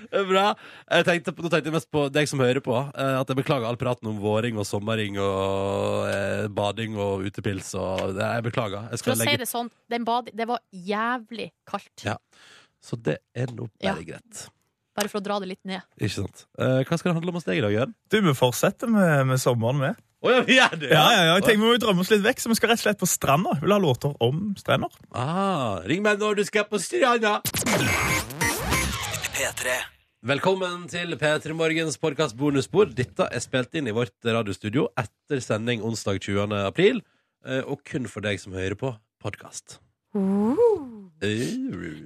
Det 0.07 0.19
er 0.21 0.25
Bra. 0.27 0.43
Jeg 0.89 1.05
tenkte, 1.07 1.31
på- 1.35 1.43
nå 1.43 1.49
tenkte 1.51 1.67
jeg 1.69 1.75
mest 1.75 1.89
på 1.91 2.05
deg 2.11 2.27
som 2.29 2.39
hører 2.39 2.61
på. 2.63 2.75
eh, 2.95 3.19
At 3.19 3.27
jeg 3.29 3.37
beklager 3.37 3.67
all 3.67 3.77
praten 3.79 4.07
om 4.09 4.19
våring 4.23 4.57
og 4.57 4.65
sommering 4.65 5.17
og 5.19 6.07
eh, 6.11 6.47
bading 6.47 6.95
og 6.97 7.25
utepils. 7.27 7.73
Og 7.75 8.15
det, 8.15 8.23
jeg 8.23 8.43
beklager. 8.47 8.87
Jeg 8.87 8.97
For 8.97 9.03
skal 9.03 9.13
å 9.13 9.17
si 9.19 9.25
legge 9.27 9.41
det 9.43 9.49
sånn, 9.51 9.69
den 9.91 10.05
bad, 10.07 10.31
det 10.33 10.47
var 10.47 10.59
jævlig 10.71 11.49
kaldt. 11.69 12.05
Ja. 12.07 12.15
Så 12.83 12.95
det 13.01 13.19
er 13.35 13.47
nå 13.51 13.67
bare 13.81 13.97
Ja. 13.99 14.03
greit. 14.13 14.47
Bare 14.97 15.11
for 15.11 15.21
å 15.21 15.25
dra 15.25 15.35
det 15.43 15.51
litt 15.51 15.61
ned. 15.67 15.83
Ikke 16.01 16.15
sant. 16.23 16.47
Eh, 16.57 16.79
hva 16.81 16.97
skal 16.97 17.11
det 17.11 17.17
handle 17.19 17.29
om 17.29 17.37
hos 17.37 17.45
deg 17.45 17.59
i 17.59 17.63
dag, 17.67 17.73
Jørn? 17.75 17.91
Du, 18.09 18.17
vi 18.25 18.33
fortsetter 18.37 18.89
med, 18.89 19.27
med 19.29 19.37
sommeren 19.41 19.77
med. 19.77 19.99
Å 20.25 20.31
ja, 20.33 20.39
vi 20.47 20.55
er 20.57 20.73
det! 20.73 20.89
Ja, 20.89 21.03
ja, 21.13 21.19
ja. 21.27 21.33
Jeg 21.37 21.43
tenker 21.45 21.61
Vi 21.61 21.61
må 21.61 21.73
jo 21.75 21.81
drømme 21.83 22.01
oss 22.01 22.09
litt 22.09 22.23
vekk, 22.25 22.39
så 22.41 22.49
vi 22.49 22.57
skal 22.57 22.71
rett 22.71 22.81
og 22.81 22.85
slett 22.87 23.01
på 23.03 23.09
stranda. 23.09 23.53
Vil 23.61 23.75
ha 23.75 23.77
låter 23.83 24.15
om 24.25 24.39
strender. 24.57 24.89
Ah, 25.13 25.77
ring 25.85 26.01
meg 26.01 26.17
når 26.23 26.39
du 26.39 26.43
skal 26.49 26.65
på 26.65 26.81
stranda! 26.81 27.35
P3. 29.37 29.75
Velkommen 30.27 30.87
til 30.89 31.13
P3 31.21 31.53
Morgens 31.53 32.01
podkast 32.01 32.33
bonusbord. 32.39 32.95
Dette 32.97 33.29
er 33.29 33.43
spilt 33.45 33.77
inn 33.77 33.91
i 33.91 33.93
vårt 33.93 34.17
radiostudio 34.25 34.89
etter 34.97 35.45
sending 35.45 35.85
onsdag 35.85 36.17
20. 36.25 36.57
april, 36.65 37.03
eh, 37.45 37.61
og 37.61 37.85
kun 37.85 38.09
for 38.09 38.25
deg 38.25 38.41
som 38.41 38.57
hører 38.57 38.73
på 38.81 38.95
podkast. 39.21 39.77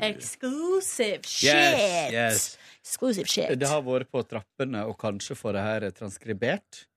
Exclusive 0.02 1.24
shit! 1.24 1.48
Yes, 1.48 2.12
yes. 2.12 2.58
Exclusive 2.82 3.30
shit. 3.30 3.52
Det 3.60 3.70
har 3.70 3.84
vært 3.86 4.10
på 4.12 4.24
trappene 4.26 4.86
å 4.90 4.96
kanskje 4.98 5.38
få 5.38 5.54
det 5.56 5.66
her 5.66 5.90
transkribert. 5.98 6.88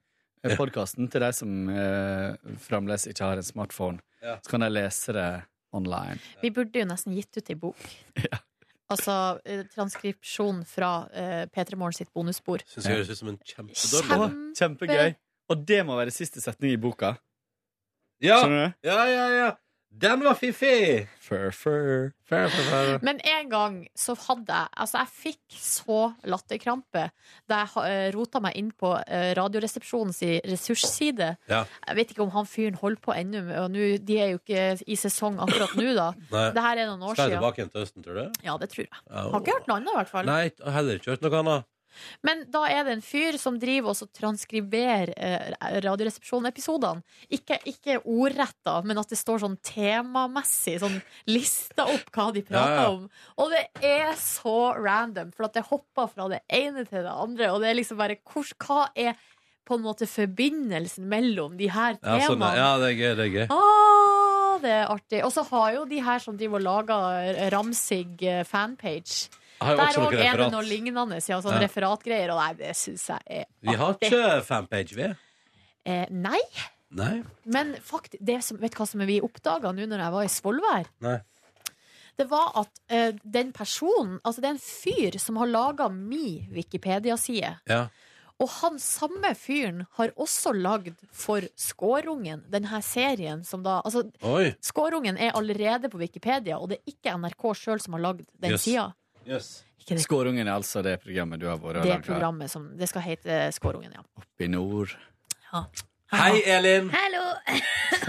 podkasten 0.59 1.09
til 1.09 1.25
de 1.25 1.31
som 1.33 1.69
eh, 1.73 2.57
fremdeles 2.61 3.07
ikke 3.09 3.25
har 3.25 3.41
en 3.41 3.47
smartphone. 3.47 4.01
Ja. 4.25 4.39
Så 4.45 4.53
kan 4.53 4.65
de 4.65 4.71
lese 4.73 5.13
det 5.17 5.29
online. 5.75 6.19
Vi 6.43 6.51
burde 6.55 6.83
jo 6.83 6.89
nesten 6.89 7.15
gitt 7.17 7.37
ut 7.37 7.51
ei 7.51 7.61
bok. 7.61 7.87
Altså 8.93 9.41
eh, 9.49 9.63
transkripsjon 9.73 10.59
fra 10.69 11.07
eh, 11.17 11.47
P3 11.49 11.79
Morgen 11.81 11.97
sitt 11.97 12.11
bonusspor. 12.13 12.61
Syns 12.69 12.85
jeg 12.85 12.99
høres 12.99 13.13
ut 13.15 13.21
som 13.23 13.31
en 13.31 13.39
kjempedårlig 13.41 14.11
Kjempe... 14.11 14.59
Kjempegøy. 14.61 15.15
Og 15.55 15.63
det 15.71 15.79
må 15.89 15.97
være 15.97 16.13
siste 16.13 16.43
setning 16.45 16.75
i 16.77 16.81
boka. 16.81 17.15
Ja. 18.23 18.43
Skjønner 18.43 18.61
du? 18.61 18.77
Ja, 18.85 18.99
ja, 19.09 19.25
ja. 19.33 19.49
Den 19.95 20.25
var 20.27 20.35
fiffig! 20.35 21.07
Fur, 21.23 21.51
fur. 21.55 22.11
Fur, 22.27 22.49
fur, 22.49 22.65
fur. 22.67 22.99
Men 23.07 23.21
en 23.25 23.51
gang 23.51 23.77
så 23.97 24.17
hadde 24.19 24.51
jeg 24.51 24.69
Altså, 24.81 25.03
jeg 25.03 25.13
fikk 25.15 25.57
så 25.61 25.99
latterkrampe 26.29 27.05
da 27.49 27.61
jeg 27.63 27.71
uh, 27.77 28.09
rota 28.17 28.41
meg 28.43 28.57
inn 28.59 28.73
på 28.75 28.91
uh, 28.91 29.29
Radioresepsjonens 29.39 30.19
ressursside. 30.51 31.31
Ja. 31.51 31.63
Jeg 31.87 31.99
vet 32.01 32.15
ikke 32.15 32.25
om 32.27 32.33
han 32.35 32.49
fyren 32.49 32.79
holder 32.81 33.03
på 33.05 33.15
ennå, 33.15 33.45
og 33.63 33.77
de 33.77 34.19
er 34.19 34.33
jo 34.35 34.41
ikke 34.41 34.67
i 34.91 34.99
sesong 34.99 35.39
akkurat 35.45 35.77
nå, 35.79 35.87
da. 35.97 36.09
Det 36.57 36.65
her 36.67 36.83
er 36.83 36.91
noen 36.91 37.05
år 37.05 37.15
siden. 37.15 37.21
Skal 37.21 37.31
jeg 37.31 37.39
tilbake 37.39 37.63
igjen 37.63 37.73
til 37.75 37.85
høsten, 37.85 38.07
tror 38.07 38.19
du? 38.19 38.43
Ja, 38.47 38.59
det 38.61 38.71
tror 38.75 38.87
jeg. 38.87 39.05
Har 39.15 39.39
ikke 39.41 39.59
hørt 39.59 39.71
noe 39.71 39.79
annet, 39.81 39.95
i 39.95 40.01
hvert 40.01 40.13
fall. 40.17 40.29
Nei, 40.29 40.75
heller 40.79 41.01
ikke 41.01 41.15
hørt 41.15 41.25
noe 41.25 41.41
annet. 41.45 41.71
Men 42.27 42.45
da 42.53 42.65
er 42.71 42.85
det 42.89 42.93
en 42.99 43.03
fyr 43.05 43.39
som 43.41 43.59
driver 43.61 43.91
og 43.95 44.13
transkriberer 44.17 45.13
eh, 45.17 45.53
Radioresepsjonen-episodene. 45.85 47.03
Ikke, 47.35 47.59
ikke 47.71 47.99
ordretta, 48.05 48.79
men 48.87 48.99
at 49.01 49.13
det 49.13 49.19
står 49.21 49.43
sånn 49.45 49.59
temamessig, 49.65 50.79
sånn 50.83 50.99
lista 51.31 51.87
opp 51.91 52.11
hva 52.15 52.29
de 52.35 52.43
prater 52.47 52.75
Ja, 52.75 52.83
ja. 52.83 52.91
om. 52.95 53.07
Og 53.43 53.53
det 53.55 53.65
er 53.85 54.13
så 54.21 54.57
random, 54.79 55.31
for 55.37 55.49
at 55.49 55.55
det 55.59 55.67
hopper 55.71 56.11
fra 56.13 56.29
det 56.33 56.43
ene 56.49 56.85
til 56.89 57.05
det 57.07 57.13
andre, 57.15 57.53
og 57.55 57.63
det 57.65 57.71
er 57.73 57.79
liksom 57.81 58.01
bare 58.01 58.19
hvor, 58.23 58.49
Hva 58.65 58.89
er 58.97 59.15
på 59.65 59.79
en 59.79 59.85
måte 59.87 60.05
forbindelsen 60.05 61.07
mellom 61.09 61.55
de 61.57 61.71
her 61.73 61.95
Ja, 62.03 62.19
sånn, 62.27 62.37
temaene? 62.37 62.59
ja, 62.61 62.73
det 62.83 62.89
er 62.91 62.99
gøy. 62.99 63.13
Det 63.17 63.25
er 63.25 63.33
gøy. 63.33 63.47
Ah, 63.55 64.59
det 64.61 64.73
er 64.75 64.91
artig. 64.93 65.23
Og 65.25 65.33
så 65.33 65.45
har 65.49 65.71
jo 65.79 65.85
de 65.89 66.03
her 66.05 66.21
som 66.21 66.37
driver 66.37 66.61
og 66.61 66.67
lager 66.67 67.39
Ramsig 67.55 68.23
eh, 68.29 68.43
fanpage. 68.45 69.31
Har 69.65 69.73
jo 69.73 69.77
Der 69.81 69.87
også 69.87 70.01
noe 70.01 70.07
òg 70.11 70.15
er 70.15 70.19
det 70.19 70.31
referat. 70.39 70.53
noe 70.53 70.63
lignende, 70.69 71.21
ja, 71.29 71.41
sånn 71.41 71.53
Ja. 71.57 71.67
referatgreier. 71.67 72.31
Og 72.31 72.39
nei, 72.43 72.53
det 72.61 72.77
syns 72.77 73.07
jeg 73.09 73.21
er 73.27 73.45
Vi 73.63 73.75
har 73.75 73.95
artig. 73.95 74.11
ikke 74.13 74.45
fanpage, 74.45 74.95
vi. 74.95 75.09
Eh, 75.87 76.07
nei, 76.11 76.41
Nei. 76.91 77.23
men 77.45 77.75
faktisk, 77.77 78.19
det 78.25 78.43
som, 78.45 78.57
vet 78.59 78.73
du 78.73 78.79
hva 78.79 78.87
som 78.89 79.01
vi 79.07 79.21
oppdaga 79.21 79.73
nå 79.75 79.87
når 79.87 79.99
jeg 80.05 80.13
var 80.13 80.23
i 80.25 80.33
Svolvær? 80.33 80.87
Nei. 81.01 81.19
Det 82.17 82.29
var 82.31 82.53
at 82.55 82.69
eh, 82.91 83.13
den 83.29 83.53
personen, 83.53 84.21
altså 84.25 84.41
det 84.41 84.45
er 84.45 84.55
en 84.55 84.59
fyr 84.59 85.19
som 85.19 85.37
har 85.37 85.47
laga 85.51 85.89
mi 85.91 86.47
Wikipedia-side. 86.53 87.57
Ja. 87.67 87.89
Og 88.41 88.49
han 88.61 88.79
samme 88.79 89.31
fyren 89.39 89.85
har 89.97 90.09
også 90.19 90.53
lagd 90.55 90.97
for 91.13 91.41
Skårungen, 91.57 92.43
denne 92.51 92.81
serien 92.83 93.45
som 93.47 93.63
da 93.63 93.81
Altså, 93.85 94.11
Oi. 94.23 94.55
Skårungen 94.61 95.19
er 95.19 95.33
allerede 95.39 95.89
på 95.91 95.99
Wikipedia, 95.99 96.59
og 96.59 96.69
det 96.71 96.79
er 96.81 96.93
ikke 96.93 97.15
NRK 97.19 97.55
sjøl 97.55 97.81
som 97.81 97.95
har 97.95 98.01
lagd 98.01 98.27
den 98.41 98.51
Yes. 98.53 98.63
sida. 98.63 98.93
Yes. 99.29 99.65
Ikke 99.81 99.97
det, 99.99 100.05
Skårungen 100.05 100.47
er 100.47 100.55
altså 100.55 100.83
det 100.85 100.99
programmet 101.03 101.41
du 101.41 101.49
har 101.49 101.59
vært 101.61 101.81
og 101.81 101.83
det 101.85 101.91
laga 101.91 102.07
programmet 102.07 102.53
som 102.53 102.71
Det 102.79 102.89
skal 102.89 103.05
hete 103.05 103.41
Skårungen, 103.57 103.93
ja. 103.93 104.05
oppe 104.21 104.47
i 104.47 104.49
nord. 104.49 104.95
Hei, 106.15 106.39
Elin! 106.51 106.89
Hallo! 106.93 107.25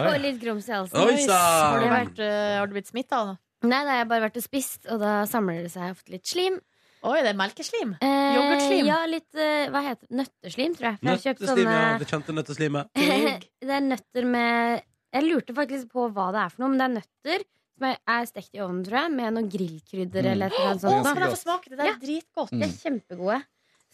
og 0.05 0.15
litt 0.21 0.39
grums 0.41 0.67
i 0.69 0.75
halsen. 0.75 0.99
Oi! 1.01 1.25
Har 1.31 1.81
du, 1.81 1.89
vært, 1.91 2.21
eh, 2.23 2.55
har 2.59 2.69
du 2.69 2.75
blitt 2.77 2.91
smitta? 2.91 3.21
Nei, 3.65 3.81
da 3.81 3.95
har 3.95 4.01
jeg 4.03 4.09
bare 4.11 4.25
vært 4.27 4.39
og 4.39 4.45
spist, 4.45 4.85
og 4.91 5.01
da 5.01 5.17
samler 5.29 5.63
det 5.65 5.71
seg 5.73 5.95
ofte 5.95 6.13
litt 6.13 6.27
slim. 6.29 6.59
Oi, 7.05 7.19
det 7.21 7.31
er 7.33 7.37
melkeslim? 7.37 7.93
Eh, 8.01 8.35
Yoghurtslim? 8.35 8.87
Ja, 8.87 8.99
litt 9.09 9.37
eh, 9.37 9.67
Hva 9.73 9.81
heter 9.85 10.07
det? 10.07 10.15
Nøtteslim, 10.21 10.73
tror 10.77 10.87
jeg. 10.89 10.99
For 11.01 11.09
jeg 11.09 11.13
har 11.13 11.23
kjøpt 11.25 11.43
Nøtteslim, 11.43 11.67
ja. 11.69 11.81
sånne- 11.81 11.99
Det 12.01 12.07
kjente 12.09 12.35
nøtteslimet. 12.39 12.89
det 13.67 13.75
er 13.77 13.83
nøtter 13.85 14.29
med 14.31 14.81
Jeg 15.13 15.27
lurte 15.27 15.57
faktisk 15.59 15.91
på 15.93 16.07
hva 16.15 16.31
det 16.33 16.41
er 16.45 16.55
for 16.55 16.63
noe, 16.65 16.71
men 16.73 16.81
det 16.81 16.87
er 16.87 16.95
nøtter 16.95 17.45
som 17.77 17.87
er, 17.89 17.97
er 18.07 18.25
stekt 18.29 18.53
i 18.55 18.61
ovnen, 18.63 18.83
tror 18.87 19.01
jeg, 19.03 19.11
med 19.11 19.33
noen 19.35 19.49
grillkrydder 19.51 20.23
Mm. 20.23 20.31
eller 20.31 20.45
et 20.47 20.53
eller 20.59 20.71
annet 20.71 20.83
Å, 20.83 20.87
sånt. 20.89 21.11
kan 21.13 21.23
jeg 21.25 21.33
få 21.35 21.41
smake? 21.43 21.69
Det 21.69 21.77
der 21.77 21.91
er 21.91 21.99
dritgodt. 21.99 22.51
Det 22.55 22.69
er 22.69 22.77
kjempegode. 22.83 23.41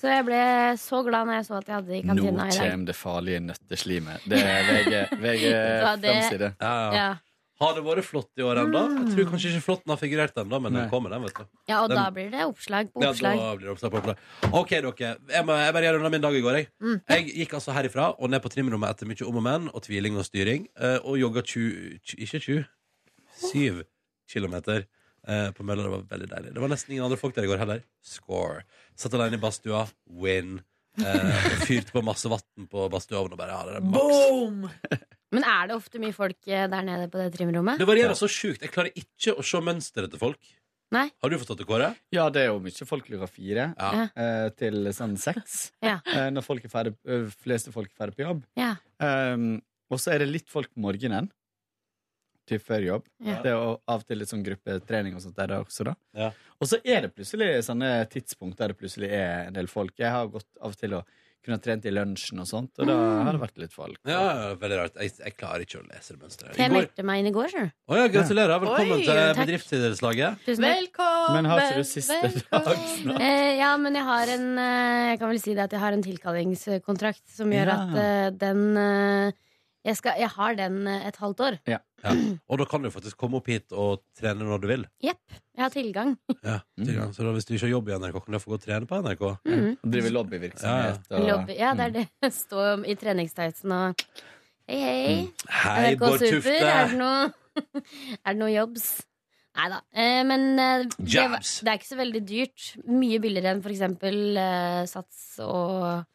Så 0.02 0.10
jeg 0.10 0.26
ble 0.26 0.38
så 0.82 1.04
glad 1.06 1.28
når 1.28 1.36
jeg 1.38 1.46
så 1.46 1.58
at 1.60 1.66
jeg 1.68 1.76
hadde 1.76 1.88
det 1.92 1.98
i 2.00 2.06
Nå 2.08 2.14
kantina 2.16 2.46
i 2.48 2.50
dag. 2.52 2.72
kommer 2.72 2.86
det 2.90 2.96
farlige 2.98 3.40
nøtteslimet. 3.46 4.24
Det 4.30 4.40
er 4.42 4.64
VG, 4.72 4.94
VG 5.22 5.44
Ja, 5.52 5.92
fremside. 5.98 6.56
Ja, 6.62 6.72
ja. 6.72 6.94
Ja. 7.02 7.12
Har 7.62 7.76
det 7.78 7.84
vært 7.86 8.02
flott 8.08 8.32
i 8.38 8.42
år 8.42 8.58
ennå? 8.64 8.80
Jeg 8.90 9.12
tror 9.14 9.28
kanskje 9.30 9.52
ikke 9.54 9.62
flåtten 9.68 9.92
har 9.94 9.98
figurert 10.02 10.34
ennå, 10.42 10.58
men 10.66 10.74
den 10.74 10.88
kommer, 10.90 11.12
den, 11.14 11.22
vet 11.22 11.36
du. 11.38 11.44
Ja, 11.70 11.84
og 11.84 11.90
Den- 11.92 12.00
da 12.00 12.08
blir 12.10 12.32
det 12.34 12.42
oppslag 12.50 12.90
på 12.90 13.04
Ja, 13.04 13.12
oppslag. 13.12 13.38
da 13.38 13.52
blir 13.56 13.68
det 13.68 13.74
oppslag 13.76 13.92
på 13.94 14.00
oppslag. 14.02 14.18
OK, 14.52 14.70
dere. 14.82 15.18
Jeg, 15.30 15.46
må, 15.46 15.54
jeg 15.62 15.74
bare 15.76 15.84
gjør 15.86 16.00
unna 16.00 16.10
min 16.10 16.22
dag 16.26 16.34
i 16.34 16.42
går. 16.42 16.56
Jeg. 16.58 16.68
Mm. 16.82 17.02
jeg 17.08 17.28
gikk 17.38 17.54
altså 17.60 17.72
herifra 17.78 18.16
og 18.18 18.30
ned 18.34 18.42
på 18.42 18.50
trimrommet 18.50 18.90
etter 18.90 19.06
mye 19.06 19.28
om 19.30 19.38
og 19.38 19.44
men 19.44 19.70
og 19.76 19.84
tviling 19.86 20.18
og 20.18 20.26
styring, 20.26 20.66
eh, 20.82 20.98
og 21.06 21.20
jogga 21.22 21.44
20, 21.46 22.00
ikke 22.18 22.42
20, 22.42 22.66
7 23.42 23.84
kilometer 24.32 24.86
eh, 25.28 25.50
på 25.56 25.66
mølla. 25.68 25.86
Det 25.88 25.94
var 25.96 26.04
veldig 26.16 26.30
deilig. 26.34 26.54
Det 26.56 26.64
var 26.64 26.72
nesten 26.74 26.94
ingen 26.96 27.08
andre 27.08 27.20
folk 27.22 27.36
der 27.38 27.48
i 27.48 27.52
går 27.52 27.62
heller. 27.64 27.82
Score. 28.06 28.64
Satt 29.00 29.16
alene 29.18 29.40
i 29.40 29.42
badstua. 29.42 29.86
Win. 30.22 30.60
Eh, 31.00 31.44
fyrte 31.68 31.94
på 31.96 32.04
masse 32.04 32.28
vann 32.32 32.68
på 32.72 32.88
badstueovnen 32.92 33.36
og 33.38 33.40
bare 33.40 33.54
ja, 33.56 33.62
det 33.68 33.78
er 33.80 33.86
maks. 33.88 34.24
Boom! 34.28 34.66
Men 35.32 35.46
er 35.48 35.70
det 35.70 35.76
ofte 35.78 36.02
mye 36.04 36.12
folk 36.16 36.50
eh, 36.52 36.66
der 36.68 36.84
nede 36.84 37.06
på 37.12 37.22
det 37.22 37.30
trimrommet? 37.38 37.80
Det 37.80 37.88
varierer 37.88 38.18
så 38.20 38.28
sjukt. 38.28 38.66
Jeg 38.66 38.74
klarer 38.74 38.92
ikke 39.00 39.38
å 39.40 39.46
se 39.48 39.62
mønsteret 39.64 40.12
til 40.12 40.20
folk. 40.20 40.42
Nei. 40.92 41.06
Har 41.24 41.32
du 41.32 41.38
forstått 41.40 41.62
det, 41.62 41.68
Kåre? 41.70 41.94
Ja, 42.12 42.26
det 42.36 42.42
er 42.44 42.50
jo 42.50 42.58
mye 42.60 42.84
folk 42.90 43.06
klokka 43.08 43.30
fire 43.32 43.70
Ja. 43.80 43.92
eh, 44.12 44.48
til 44.60 44.90
sånn 44.92 45.14
seks. 45.22 45.70
Ja. 45.88 46.02
Eh, 46.04 46.28
når 46.36 46.44
folk 46.44 46.66
er 46.68 46.74
ferdig, 46.74 46.98
eh, 47.08 47.30
fleste 47.46 47.72
folk 47.72 47.88
er 47.94 48.02
ferdig 48.02 48.18
på 48.20 48.26
jobb. 48.26 48.42
Ja. 48.60 48.74
Um, 49.00 49.62
og 49.88 50.02
så 50.04 50.12
er 50.12 50.26
det 50.26 50.28
litt 50.34 50.52
folk 50.52 50.68
på 50.74 50.84
morgenen. 50.84 51.32
Typ 52.52 52.66
før 52.68 52.84
jobb. 52.84 53.06
Ja. 53.24 53.38
Det 53.46 53.54
er 53.54 53.56
jo 53.56 53.72
av 53.88 54.02
og 54.04 54.08
til 54.12 54.20
litt 54.20 54.28
sånn 54.34 54.44
gruppetrening 54.44 55.16
og 55.16 55.24
sånt 55.24 55.38
der 55.40 55.56
også, 55.62 55.86
da. 55.88 55.96
Ja. 56.20 56.30
Og 56.60 56.68
så 56.68 56.82
er 56.84 57.06
det 57.08 57.14
plutselig 57.16 57.50
sånne 57.64 57.94
tidspunkt 58.12 58.60
der 58.60 58.74
det 58.74 58.80
plutselig 58.82 59.08
er 59.16 59.48
en 59.48 59.56
del 59.56 59.72
folk. 59.72 59.96
Jeg 60.02 60.12
har 60.12 60.28
gått 60.34 60.50
av 60.60 60.74
og 60.76 60.80
til 60.82 60.98
å 61.00 61.04
kunne 61.42 61.56
ha 61.58 61.62
trent 61.64 61.86
i 61.90 61.94
lunsjen 61.96 62.38
og 62.38 62.46
sånt, 62.46 62.70
og 62.78 62.86
da 62.86 62.94
Mm. 62.94 63.24
har 63.26 63.32
det 63.34 63.40
vært 63.42 63.58
litt 63.58 63.72
folk. 63.74 63.98
Ja, 64.06 64.20
ja, 64.22 64.50
veldig 64.62 64.78
rart. 64.78 65.00
Jeg, 65.02 65.14
jeg 65.24 65.34
klarer 65.40 65.64
ikke 65.66 65.80
å 65.80 65.88
lese 65.88 66.14
det 66.14 66.20
mønsteret. 66.22 66.60
Jeg 66.60 66.70
meldte 66.76 67.04
meg 67.08 67.18
inn 67.24 67.30
i 67.32 67.34
går, 67.34 67.48
sjøl. 67.50 67.72
Å 67.90 67.98
ja, 67.98 68.04
gratulerer. 68.14 68.60
Velkommen 68.62 68.94
Oi, 68.94 69.06
til 69.08 69.16
takk. 69.16 69.40
bedriftsidrettslaget. 69.40 70.44
Tusen 70.46 70.68
takk. 70.68 70.78
Velkommen! 70.84 71.34
Men 71.40 71.50
har 71.50 71.64
ikke 71.66 71.82
du 71.82 71.90
siste 71.90 72.20
dag 72.52 72.78
snart? 73.00 73.22
Eh, 73.26 73.58
ja, 73.58 73.72
men 73.82 73.98
jeg 73.98 74.06
har 74.12 74.34
en 74.36 74.46
eh, 74.60 75.10
Jeg 75.16 75.20
kan 75.24 75.30
vel 75.34 75.40
si 75.42 75.56
det 75.58 75.64
at 75.66 75.72
jeg 75.72 75.82
har 75.82 75.98
en 75.98 76.06
tilkallingskontrakt 76.06 77.26
som 77.34 77.50
gjør 77.58 77.74
Ja. 77.74 77.80
at 77.88 77.98
eh, 78.04 78.30
den 78.46 78.62
eh, 78.78 79.32
jeg, 79.82 79.98
skal, 79.98 80.14
jeg 80.22 80.30
har 80.30 80.54
den 80.62 80.76
eh, 80.88 81.08
et 81.10 81.18
halvt 81.18 81.40
år. 81.42 81.58
Ja. 81.66 81.80
Og 82.06 82.58
da 82.62 82.66
kan 82.70 82.82
du 82.86 82.90
faktisk 82.94 83.18
komme 83.22 83.38
opp 83.42 83.48
hit 83.52 83.72
og 83.78 84.02
trene 84.18 84.46
når 84.48 84.62
du 84.64 84.68
vil. 84.72 84.86
Jepp. 85.06 85.22
Jeg 85.58 85.64
har 85.66 85.74
tilgang. 85.74 86.16
Ja, 86.42 86.58
tilgang. 86.80 87.12
Så 87.14 87.26
da, 87.28 87.34
hvis 87.36 87.46
du 87.46 87.54
ikke 87.54 87.68
har 87.68 87.74
jobb 87.76 87.92
i 87.92 87.98
NRK, 88.02 88.18
kan 88.26 88.34
du 88.38 88.40
få 88.42 88.54
gå 88.54 88.58
og 88.58 88.64
trene 88.64 88.90
på 88.90 89.00
NRK. 89.04 89.24
Mm. 89.46 89.68
Og 89.84 89.92
driver 89.94 90.16
lobbyvirksomhet. 90.18 91.08
Og, 91.12 91.28
Lobby. 91.30 91.58
Ja, 91.60 91.74
det 91.78 91.88
er 91.90 91.96
det. 92.00 92.06
Stå 92.42 92.66
i 92.90 92.96
treningstightsen 93.00 93.76
og 93.78 94.06
Hei, 94.72 94.78
hei. 94.80 95.16
Hei, 95.52 95.78
NRK 95.92 96.00
Bård 96.06 96.20
Super, 96.22 96.38
Tufte. 96.38 96.58
Er 96.72 96.92
det 96.94 97.00
noe, 97.02 97.24
er 98.26 98.30
det 98.32 98.40
noe 98.40 98.52
jobbs? 98.54 98.86
Nei 99.60 99.66
da. 99.74 99.80
Eh, 99.92 100.22
men 100.24 100.46
eh, 100.64 100.86
det, 100.96 101.26
var- 101.34 101.44
det 101.44 101.68
er 101.74 101.80
ikke 101.82 101.90
så 101.90 101.98
veldig 102.00 102.22
dyrt. 102.30 102.68
Mye 102.88 103.18
billigere 103.20 103.52
enn 103.52 103.64
for 103.66 103.74
eksempel 103.74 104.22
eh, 104.40 104.86
Sats 104.88 105.26
og 105.44 106.06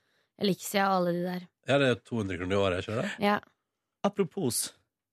Elixia 0.41 0.87
og 0.89 0.97
alle 1.03 1.12
de 1.18 1.26
der. 1.26 1.45
Ja, 1.68 1.76
det 1.82 1.91
er 1.91 2.01
200 2.07 2.39
kroner 2.41 2.57
i 2.57 2.62
året, 2.62 2.87
ikke 2.87 2.97
det? 3.03 3.11
Ja. 3.26 3.37
Apropos, 4.07 4.62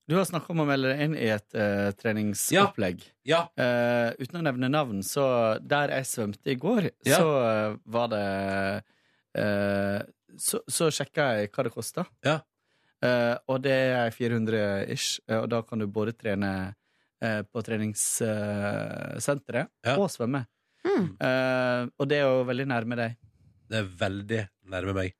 du 0.08 0.16
har 0.18 0.26
snakka 0.28 0.52
om 0.54 0.60
å 0.64 0.68
melde 0.68 0.90
deg 0.94 1.02
inn 1.06 1.16
i 1.16 1.28
et 1.32 1.56
uh, 1.56 1.92
treningsopplegg. 2.00 3.04
Ja. 3.30 3.46
Eh, 3.56 4.10
uten 4.20 4.40
å 4.42 4.44
nevne 4.44 4.68
navn, 4.70 5.04
så 5.06 5.24
der 5.64 5.90
jeg 5.96 6.06
svømte 6.10 6.52
i 6.52 6.56
går, 6.60 6.90
Ja. 7.08 7.18
så 7.22 7.28
uh, 7.40 7.78
var 7.86 8.08
det 8.12 8.26
eh, 9.40 10.02
Så, 10.38 10.60
så 10.68 10.90
sjekka 10.92 11.30
jeg 11.38 11.52
hva 11.54 11.64
det 11.68 11.74
kosta. 11.76 12.06
Ja. 12.26 12.40
Eh, 13.04 13.36
og 13.52 13.62
det 13.64 13.76
er 13.94 14.12
400 14.16 14.86
ish, 14.94 15.20
og 15.30 15.50
da 15.52 15.62
kan 15.68 15.80
du 15.80 15.88
både 15.88 16.14
trene 16.18 16.52
eh, 17.22 17.42
på 17.44 17.62
treningssenteret 17.64 19.68
Ja. 19.86 19.96
og 20.00 20.10
svømme. 20.12 20.46
Mm. 20.84 21.06
Eh, 21.20 21.88
og 22.00 22.08
det 22.10 22.18
er 22.20 22.24
jo 22.28 22.44
veldig 22.48 22.66
nærme 22.68 22.96
deg. 23.00 23.16
Det 23.70 23.78
er 23.80 23.84
veldig 24.00 24.42
nærme 24.74 24.94
meg. 24.98 25.14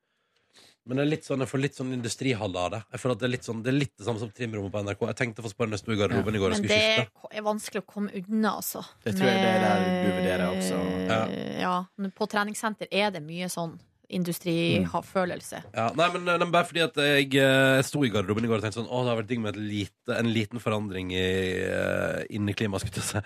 Men 0.84 0.98
det 0.98 1.04
er 1.04 1.08
litt 1.08 1.24
sånn, 1.24 1.40
jeg 1.40 1.48
får 1.48 1.60
litt 1.62 1.78
sånn 1.78 1.92
industrihalle 1.96 2.60
av 2.60 2.72
det. 2.74 2.80
Jeg 2.92 3.00
føler 3.00 3.16
at 3.16 3.22
Det 3.22 3.26
er 3.28 3.32
litt 3.32 3.46
sånn, 3.46 3.62
det 3.64 3.70
er 3.72 3.78
litt 3.78 3.94
det 3.96 4.04
samme 4.04 4.20
som 4.20 4.32
trimrommet 4.36 4.74
på 4.74 4.82
NRK. 4.84 5.06
Jeg 5.08 5.18
tenkte 5.20 5.44
faktisk 5.44 5.56
på 5.56 5.64
det 5.64 5.72
når 5.72 5.78
jeg 5.78 5.84
sto 5.84 5.94
i 5.94 5.98
garderoben 6.02 6.36
i 6.36 6.42
går 6.42 6.50
og 6.50 6.54
Men 6.54 6.60
skulle 6.60 6.76
det 6.76 6.98
skifte. 6.98 7.30
er 7.32 7.46
vanskelig 7.46 7.80
å 7.80 7.86
komme 7.94 8.12
unna, 8.20 8.52
altså. 8.60 8.84
Det 9.06 9.14
tror 9.16 9.30
jeg 9.30 9.40
det 9.40 9.48
er 9.54 9.64
der 9.64 9.88
du 9.88 10.10
vurderer 10.18 10.44
også. 10.50 10.82
Ja. 11.08 11.20
Ja. 11.64 11.74
men 11.96 12.12
På 12.12 12.28
treningssenter 12.28 12.92
er 12.92 13.10
det 13.16 13.24
mye 13.24 13.48
sånn 13.48 13.78
industrifølelse. 14.14 15.62
Ja, 15.72 15.88
nei, 15.96 16.08
men, 16.12 16.26
nei, 16.28 16.36
men 16.42 16.52
bare 16.52 16.68
fordi 16.68 16.84
at 16.84 16.98
jeg, 17.00 17.30
eh, 17.40 17.70
jeg 17.78 17.88
sto 17.88 18.04
i 18.04 18.12
garderoben 18.12 18.44
i 18.44 18.50
går 18.50 18.60
og 18.60 18.66
tenkte 18.66 18.82
sånn 18.82 18.90
Å, 18.92 19.00
det 19.02 19.12
har 19.12 19.20
vært 19.22 19.30
digg 19.32 19.42
med 19.42 19.56
et 19.56 19.62
lite, 19.72 20.18
en 20.18 20.30
liten 20.34 20.62
forandring 20.62 21.12
i 21.16 21.26
uh, 21.64 22.20
inneklimaet, 22.28 22.84
skulle 22.84 23.00
jeg 23.00 23.08
si. 23.08 23.24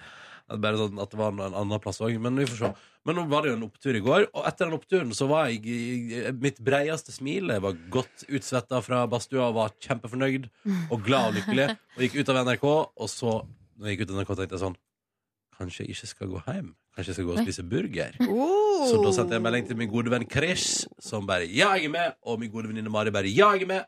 Bare 0.49 0.79
sånn, 0.81 0.97
at 1.03 1.13
det 1.13 1.19
var 1.21 1.35
en 1.35 1.53
annen 1.53 1.81
plass 1.85 2.01
òg. 2.01 2.15
Men 2.25 2.39
vi 2.41 2.47
får 2.49 2.61
se. 2.63 2.71
Men 3.05 3.19
nå 3.19 3.25
var 3.29 3.45
det 3.45 3.53
jo 3.53 3.59
en 3.59 3.67
opptur 3.67 3.97
i 3.97 4.03
går, 4.05 4.27
og 4.33 4.49
etter 4.49 4.69
den 4.69 4.77
oppturen 4.77 5.13
så 5.17 5.29
var 5.29 5.49
jeg 5.49 5.61
i 5.69 6.33
mitt 6.41 6.59
breieste 6.65 7.13
smil. 7.13 7.53
Jeg 7.53 7.65
var 7.65 7.77
godt 7.93 8.25
utsvetta 8.29 8.81
fra 8.85 9.03
badstua 9.09 9.47
og 9.51 9.57
var 9.59 9.77
kjempefornøyd 9.85 10.49
og 10.89 11.05
glad 11.05 11.31
og 11.31 11.39
lykkelig. 11.39 11.69
Og 11.97 12.05
gikk 12.05 12.19
ut 12.21 12.33
av 12.33 12.41
NRK, 12.49 12.67
og 12.69 13.13
så, 13.13 13.35
når 13.77 13.91
jeg 13.91 13.97
gikk 13.97 14.07
ut 14.07 14.13
av 14.15 14.21
NRK, 14.23 14.35
tenkte 14.35 14.59
jeg 14.59 14.65
sånn 14.67 14.79
Kanskje 15.59 15.85
jeg 15.85 15.97
ikke 15.97 16.07
skal 16.13 16.29
gå 16.31 16.41
hjem? 16.47 16.67
Kanskje 16.95 17.11
jeg 17.11 17.17
skal 17.17 17.27
gå 17.27 17.33
og 17.35 17.41
spise 17.43 17.65
burger? 17.67 18.19
Så 18.89 18.99
da 19.03 19.11
sendte 19.15 19.35
jeg 19.35 19.43
melding 19.43 19.65
til 19.67 19.79
min 19.81 19.91
gode 19.91 20.13
venn 20.13 20.27
Chris, 20.31 20.85
som 21.03 21.27
bare 21.27 21.49
'ja, 21.49 21.73
jeg 21.75 21.89
er 21.91 21.95
med', 21.95 22.15
og 22.23 22.39
min 22.39 22.51
gode 22.51 22.69
venninne 22.71 22.91
Mari 22.91 23.11
bare 23.11 23.27
'ja, 23.27 23.51
jeg 23.55 23.63
er 23.63 23.73
med'. 23.73 23.87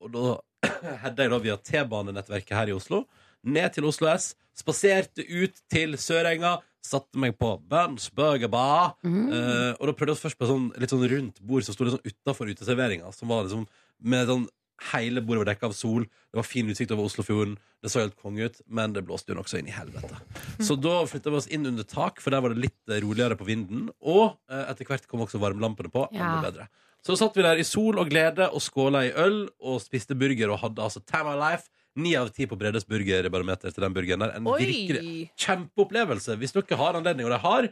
Og 0.00 0.12
da 0.12 0.38
hedda 1.04 1.22
jeg 1.22 1.30
da 1.30 1.38
via 1.38 1.56
T-banenettverket 1.56 2.56
her 2.56 2.68
i 2.68 2.72
Oslo 2.72 3.04
ned 3.46 3.72
til 3.74 3.86
Oslo 3.88 4.10
S, 4.12 4.34
spaserte 4.56 5.24
ut 5.24 5.62
til 5.72 5.96
Sørenga, 6.00 6.58
satte 6.84 7.20
meg 7.20 7.36
på 7.40 7.54
Buns 7.70 8.08
Burger 8.16 8.50
Bar, 8.52 8.96
Uh, 9.30 9.72
og 9.78 9.90
da 9.90 9.92
prøvde 9.96 10.14
vi 10.16 10.24
først 10.24 10.38
på 10.40 10.48
sånn, 10.48 10.70
litt 10.80 10.92
sånn 10.92 11.04
rundt 11.08 11.40
bord 11.44 11.64
som 11.64 11.76
sto 11.76 11.86
litt 11.86 11.94
sånn 11.96 12.08
utafor 12.08 12.50
uteserveringa, 12.50 13.12
som 13.14 13.30
var 13.30 13.44
liksom 13.46 13.68
med 14.00 14.26
sånn 14.30 14.48
Hele 14.90 15.20
bordet 15.20 15.42
var 15.42 15.48
dekka 15.50 15.68
av 15.68 15.74
sol, 15.76 16.06
det 16.08 16.38
var 16.38 16.46
fin 16.48 16.70
utsikt 16.72 16.92
over 16.94 17.04
Oslofjorden. 17.04 17.58
Det 17.84 17.90
så 17.92 18.00
helt 18.00 18.14
konge 18.16 18.46
ut, 18.48 18.62
men 18.64 18.94
det 18.96 19.02
blåste 19.04 19.32
jo 19.32 19.36
nokså 19.36 19.58
inn 19.58 19.68
i 19.68 19.74
helvete. 19.76 20.16
Så 20.64 20.72
da 20.80 21.02
flytta 21.04 21.32
vi 21.32 21.36
oss 21.36 21.48
inn 21.52 21.68
under 21.68 21.84
tak, 21.84 22.16
for 22.24 22.32
der 22.32 22.40
var 22.40 22.54
det 22.54 22.62
litt 22.64 22.88
eh, 22.88 23.02
roligere 23.04 23.36
på 23.36 23.44
vinden. 23.44 23.90
Og 24.00 24.38
uh, 24.48 24.62
etter 24.62 24.88
hvert 24.88 25.04
kom 25.10 25.20
også 25.26 25.40
varmelampene 25.42 25.92
på. 25.92 26.06
Ja. 26.16 26.30
Enda 26.30 26.48
bedre. 26.48 26.70
Så 27.04 27.16
satt 27.16 27.36
vi 27.36 27.44
der 27.44 27.60
i 27.60 27.64
sol 27.64 28.00
og 28.00 28.08
glede 28.08 28.48
og 28.52 28.64
skåla 28.64 29.04
i 29.08 29.12
øl 29.20 29.42
og 29.60 29.80
spiste 29.84 30.16
burger 30.16 30.52
og 30.52 30.60
hadde 30.64 30.84
altså 30.84 31.04
time 31.04 31.32
of 31.32 31.40
life. 31.40 31.68
Ni 32.00 32.14
av 32.18 32.30
ti 32.34 32.46
på 32.50 32.56
Bredes 32.60 32.86
burgerbarometer 32.88 33.72
til 33.74 33.84
den 33.84 33.94
burgeren 33.96 34.24
der. 34.24 34.32
En 34.38 34.48
Oi. 34.50 34.58
virkelig 34.64 35.30
kjempeopplevelse. 35.40 36.36
Hvis 36.40 36.54
dere 36.56 36.78
har 36.80 36.98
anledning, 36.98 37.26
og 37.28 37.34
de 37.34 37.40
har 37.44 37.68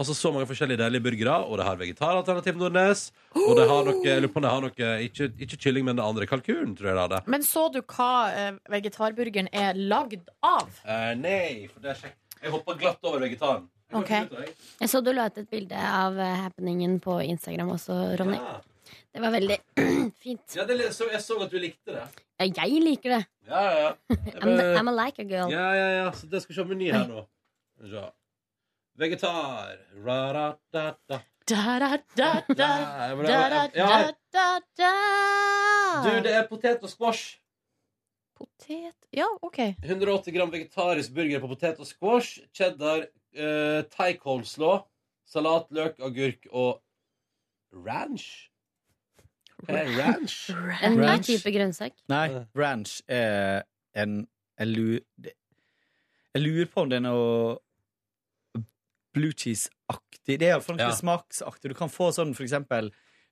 altså 0.00 0.14
så 0.16 0.30
mange 0.32 0.46
forskjellige 0.48 0.78
deilige 0.80 1.02
burgere, 1.04 1.34
og 1.44 1.58
de 1.60 1.64
har 1.66 1.76
vegetaralternativ 1.80 2.56
Nordnes, 2.56 3.02
og 3.36 3.50
de 3.58 3.66
har 3.68 3.84
noe, 3.88 3.98
jeg 4.06 4.22
lurer 4.22 4.32
på 4.32 4.40
om 4.40 4.46
de 4.46 4.52
har 4.54 4.62
noe 4.64 4.90
ikke, 5.04 5.26
ikke 5.44 5.58
kylling, 5.60 5.84
men 5.88 5.98
det 5.98 6.04
andre 6.06 6.28
Kalkunen, 6.30 6.72
tror 6.78 6.88
jeg 6.92 6.96
det 6.96 7.04
hadde. 7.08 7.20
Men 7.34 7.44
så 7.44 7.66
du 7.74 7.80
hva 7.82 8.12
eh, 8.32 8.52
vegetarburgeren 8.72 9.50
er 9.52 9.76
lagd 9.76 10.30
av? 10.46 10.70
Eh, 10.86 11.12
nei, 11.20 11.68
for 11.72 11.84
det 11.84 11.92
er 11.96 12.00
kjekt. 12.06 12.16
Jeg 12.40 12.54
hoppa 12.54 12.76
glatt 12.80 13.04
over 13.04 13.20
vegetaren. 13.20 13.66
Jeg 13.90 13.92
kan 13.92 14.00
Ok. 14.00 14.10
ikke 14.10 14.24
ut 14.24 14.38
av 14.38 14.44
det. 14.46 14.54
Jeg 14.80 14.88
så 14.94 15.00
du 15.04 15.12
la 15.12 15.26
ut 15.28 15.38
et 15.42 15.50
bilde 15.50 15.76
av 15.76 16.16
eh, 16.18 16.36
happeningen 16.46 17.00
på 17.04 17.18
Instagram 17.26 17.74
også, 17.74 17.98
Ronny. 18.20 18.38
Ja. 18.40 18.60
Det 19.10 19.20
var 19.20 19.34
veldig 19.34 19.58
fint. 20.22 20.56
Ja, 20.56 20.64
det, 20.68 20.92
så, 20.94 21.08
jeg 21.10 21.22
så 21.24 21.38
at 21.42 21.50
du 21.50 21.58
likte 21.58 21.96
det. 21.96 22.04
Ja, 22.40 22.46
jeg 22.62 22.82
liker 22.84 23.16
det. 23.16 23.24
Ja, 23.48 23.62
ja, 23.64 23.80
ja. 23.82 23.90
I'm, 24.40 24.56
the, 24.56 24.68
I'm 24.78 24.88
a 24.88 24.94
like 24.94 25.18
a 25.22 25.26
girl. 25.26 25.50
Ja, 25.52 25.66
ja, 25.74 25.88
ja. 25.98 26.12
Så 26.14 26.30
det 26.30 26.42
skal 26.44 26.54
vi 26.54 26.60
se 26.60 26.68
meny 26.70 26.92
her 26.94 27.08
nå. 27.10 27.24
Ja. 27.90 28.06
Vegetar. 29.00 29.76
Ra-ra-da-da. 30.04 31.20
Du, 31.50 31.56
det 36.22 36.34
er 36.36 36.44
potet 36.46 36.84
og 36.84 36.90
squash. 36.92 37.40
Potet 38.38 38.94
Ja, 39.16 39.26
OK. 39.42 39.58
180 39.82 40.36
gram 40.36 40.52
vegetarisk 40.52 41.10
burger 41.16 41.42
på 41.42 41.50
potet 41.50 41.80
og 41.82 41.88
squash. 41.88 42.38
Cheddar, 42.54 43.08
uh, 43.34 43.82
thai 43.90 44.12
coleslaw, 44.20 44.84
salat, 45.26 45.66
løk, 45.74 45.98
agurk 45.98 46.46
og 46.52 46.78
ranch. 47.74 48.49
Er 49.68 49.90
ranch? 49.98 50.50
En 50.82 50.96
ny 50.96 51.04
Ranch. 51.04 51.26
type 51.26 51.52
grønnsak. 51.52 51.92
Nei, 52.08 52.46
ranch 52.56 53.00
er 53.08 53.62
en 53.94 54.26
Jeg 54.58 54.66
lurer, 54.68 55.00
jeg 56.34 56.42
lurer 56.42 56.66
på 56.70 56.82
om 56.82 56.88
det 56.90 56.96
er 56.98 57.04
noe 57.06 57.58
blue 59.14 59.32
cheese-aktig. 59.34 60.36
Det 60.38 60.42
er 60.46 60.52
iallfall 60.54 60.76
noe 60.78 60.90
Ja. 60.90 60.94
smaksaktig. 60.94 61.70
Du 61.72 61.74
kan 61.74 61.88
få 61.88 62.10
sånn 62.14 62.34
for 62.36 62.44
eksempel 62.44 62.90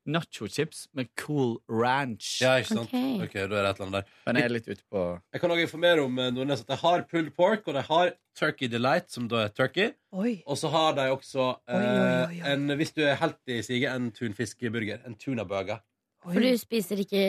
nacho-chips 0.08 0.86
med 0.94 1.10
cool 1.16 1.58
ranch. 1.68 2.40
Ja, 2.40 2.56
ikke 2.58 2.74
sant? 2.78 2.88
Ok. 2.88 3.22
Ok, 3.28 3.32
da 3.34 3.42
er 3.44 3.48
det 3.48 3.52
et 3.52 3.80
eller 3.80 3.86
annet 3.86 3.92
der. 3.92 4.04
Men 4.26 4.36
jeg 4.36 4.44
er 4.44 4.48
litt 4.54 4.68
ute 4.68 4.82
på 4.90 5.02
Jeg 5.34 5.40
kan 5.40 5.50
også 5.50 5.60
informere 5.68 6.02
om 6.04 6.18
eh, 6.18 6.30
Nordnes 6.30 6.60
at 6.64 6.66
de 6.66 6.76
har 6.76 7.02
pulled 7.02 7.34
pork, 7.36 7.68
og 7.68 7.74
de 7.74 7.82
har 7.82 8.12
turkey 8.34 8.68
delight, 8.68 9.10
som 9.12 9.28
da 9.28 9.44
er 9.44 9.48
turkey. 9.50 9.92
Oi. 10.12 10.42
Og 10.46 10.56
så 10.56 10.70
har 10.70 10.94
de 10.94 11.02
også 11.12 11.58
eh, 11.68 11.76
Oi, 11.76 11.84
oi, 11.84 12.08
oi, 12.08 12.40
oi. 12.40 12.52
en, 12.54 12.68
hvis 12.78 12.92
du 12.96 13.02
er 13.04 13.14
heldig, 13.20 13.60
Sige, 13.64 13.86
en 13.94 14.10
tunfiskburger. 14.10 15.04
En 15.06 15.14
tunaburger. 15.14 15.82
For 16.24 16.42
du 16.42 16.50
spiser 16.60 17.00
ikke 17.04 17.22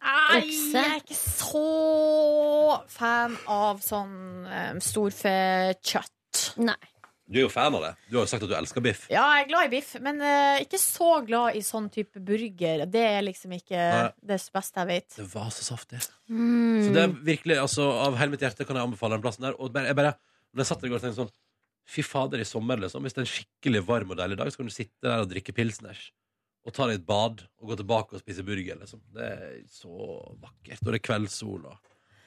Nei, 0.00 0.38
Okse? 0.38 0.80
jeg 0.80 0.86
er 0.86 1.02
ikke 1.02 1.18
så 1.18 1.64
fan 2.88 3.34
av 3.52 3.82
sånn 3.84 4.14
um, 4.46 4.78
storfekjøtt. 4.80 6.46
Nei. 6.64 6.78
Du 7.30 7.36
er 7.38 7.44
jo 7.44 7.50
fan 7.52 7.74
av 7.78 7.84
det. 7.84 7.90
Du 8.10 8.16
har 8.16 8.24
jo 8.24 8.30
sagt 8.32 8.42
at 8.42 8.50
du 8.50 8.56
elsker 8.58 8.82
biff. 8.82 9.04
Ja, 9.12 9.22
jeg 9.36 9.44
er 9.44 9.50
glad 9.52 9.68
i 9.68 9.70
biff, 9.76 9.92
men 10.02 10.16
eh, 10.24 10.64
ikke 10.64 10.80
så 10.82 11.10
glad 11.22 11.54
i 11.54 11.60
sånn 11.62 11.86
type 11.94 12.18
burger. 12.26 12.82
Det 12.90 13.04
er 13.06 13.20
liksom 13.22 13.52
ikke 13.54 13.78
Nei. 13.78 14.08
det 14.32 14.38
beste 14.56 14.82
jeg 14.82 14.88
vet. 14.88 15.18
Det 15.20 15.26
var 15.30 15.52
så 15.54 15.66
saftig. 15.68 16.00
Mm. 16.26 16.80
Så 16.82 16.96
det 16.96 17.04
er 17.04 17.14
virkelig, 17.28 17.60
altså, 17.62 17.86
av 18.02 18.18
hele 18.18 18.34
mitt 18.34 18.42
hjerte 18.42 18.66
kan 18.66 18.80
jeg 18.80 18.88
anbefale 18.88 19.14
den 19.14 19.22
plassen 19.22 19.46
der. 19.46 19.54
Og 19.62 19.70
bare, 19.76 19.92
jeg 19.92 19.98
bare, 20.00 20.16
når 20.50 20.64
jeg 20.64 20.70
satt 20.72 20.82
der 20.82 20.90
i 20.90 20.92
går 20.94 21.02
og 21.02 21.06
tenkte 21.06 21.22
sånn 21.22 21.32
Fy 21.90 22.02
fader, 22.06 22.38
i 22.38 22.46
sommer, 22.46 22.78
liksom. 22.78 23.02
Hvis 23.02 23.16
det 23.16 23.18
er 23.18 23.24
en 23.24 23.30
skikkelig 23.32 23.80
varm 23.82 24.12
og 24.12 24.18
deilig 24.20 24.36
dag, 24.38 24.50
så 24.52 24.60
kan 24.60 24.68
du 24.68 24.74
sitte 24.74 25.06
der 25.06 25.24
og 25.24 25.30
drikke 25.30 25.54
pilsners. 25.56 26.04
Og 26.70 26.76
ta 26.76 26.86
deg 26.86 27.00
et 27.00 27.06
bad 27.06 27.40
og 27.58 27.72
gå 27.72 27.76
tilbake 27.80 28.14
og 28.14 28.22
spise 28.22 28.44
burger, 28.46 28.78
liksom. 28.78 29.02
Det 29.16 29.26
er 29.26 29.54
så 29.74 29.90
vakkert. 30.38 30.78
Og 30.84 30.92
det 30.92 31.00
er 31.00 31.06
kveldssol 31.08 31.64
og 31.66 31.74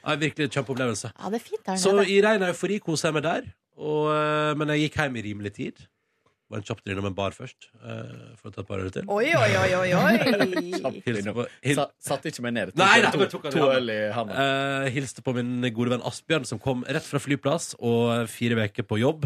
ja, 0.04 0.18
Virkelig 0.20 0.50
en 0.50 0.54
kjempeopplevelse. 0.58 1.14
Ja, 1.16 1.30
det 1.32 1.40
er 1.40 1.44
fint 1.46 1.64
der 1.64 1.80
Så 1.80 1.94
i 2.04 2.20
rein 2.26 2.44
eufori 2.44 2.82
koser 2.84 3.08
jeg 3.10 3.16
meg 3.16 3.24
der. 3.24 3.46
Og, 3.80 4.10
eh, 4.12 4.52
men 4.60 4.74
jeg 4.74 4.90
gikk 4.90 4.98
hjem 5.00 5.16
i 5.16 5.24
rimelig 5.30 5.54
tid. 5.56 5.86
Var 6.52 6.60
en 6.60 6.66
kjapp 6.68 6.82
tur 6.84 6.92
innom 6.92 7.08
en 7.08 7.16
bar 7.16 7.32
først. 7.34 7.70
uh, 7.80 8.34
for 8.38 8.52
å 8.52 8.54
ta 8.54 8.62
et 8.62 8.68
par 8.68 8.82
øl 8.84 8.92
til. 8.94 9.08
Oi, 9.08 9.32
oi, 9.32 9.52
oi, 9.58 9.70
oi, 9.80 9.94
oi. 9.96 11.72
Sa, 11.78 11.88
Satt 12.04 12.28
ikke 12.30 12.44
meg 12.46 12.54
ned. 12.58 12.74
Nei, 12.78 13.00
nei, 13.02 13.14
to, 13.16 13.26
tok 13.32 13.48
to 13.48 13.64
øl 13.72 13.90
i 13.90 13.98
handa. 14.14 14.36
Uh, 14.36 14.90
hilste 14.94 15.24
på 15.26 15.34
min 15.40 15.64
gode 15.74 15.96
venn 15.96 16.04
Asbjørn, 16.06 16.46
som 16.46 16.60
kom 16.62 16.84
rett 16.84 17.08
fra 17.08 17.24
flyplass 17.24 17.72
og 17.80 18.28
fire 18.30 18.68
uker 18.68 18.86
på 18.86 19.00
jobb 19.02 19.26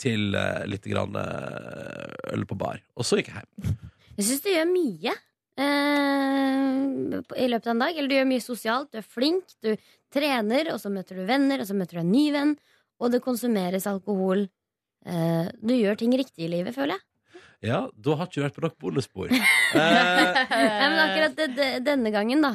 til 0.00 0.38
uh, 0.38 0.62
litt 0.70 0.86
grann, 0.88 1.18
øl 1.18 2.46
på 2.48 2.56
bar. 2.62 2.80
Og 2.96 3.10
så 3.10 3.18
gikk 3.18 3.34
jeg 3.34 3.42
hjem. 3.42 3.82
Jeg 4.22 4.28
syns 4.28 4.44
du 4.44 4.52
gjør 4.52 4.68
mye 4.70 5.12
eh, 5.58 6.82
i 7.42 7.46
løpet 7.50 7.66
av 7.66 7.72
en 7.74 7.82
dag. 7.82 7.96
Eller 7.96 8.10
du 8.10 8.14
gjør 8.14 8.28
mye 8.30 8.44
sosialt. 8.44 8.92
Du 8.94 9.00
er 9.00 9.06
flink, 9.06 9.56
du 9.64 9.72
trener, 10.14 10.70
og 10.70 10.78
så 10.78 10.92
møter 10.94 11.18
du 11.18 11.24
venner, 11.26 11.62
og 11.62 11.66
så 11.66 11.74
møter 11.74 11.98
du 11.98 12.02
en 12.04 12.12
ny 12.12 12.26
venn. 12.34 12.52
Og 13.02 13.10
det 13.10 13.22
konsumeres 13.24 13.88
alkohol. 13.90 14.46
Eh, 15.02 15.48
du 15.58 15.74
gjør 15.74 15.98
ting 15.98 16.14
riktig 16.14 16.46
i 16.46 16.52
livet, 16.52 16.76
føler 16.76 16.94
jeg. 16.94 17.08
Ja, 17.62 17.80
da 17.90 18.14
har 18.18 18.28
ikke 18.28 18.40
du 18.40 18.44
vært 18.46 18.58
på 18.58 18.64
nok 18.66 18.78
bonusspor. 18.82 19.34
Eh, 19.72 20.50
men 20.52 20.98
akkurat 21.00 21.32
det, 21.32 21.46
det, 21.56 21.66
denne 21.86 22.10
gangen, 22.12 22.42
da. 22.44 22.50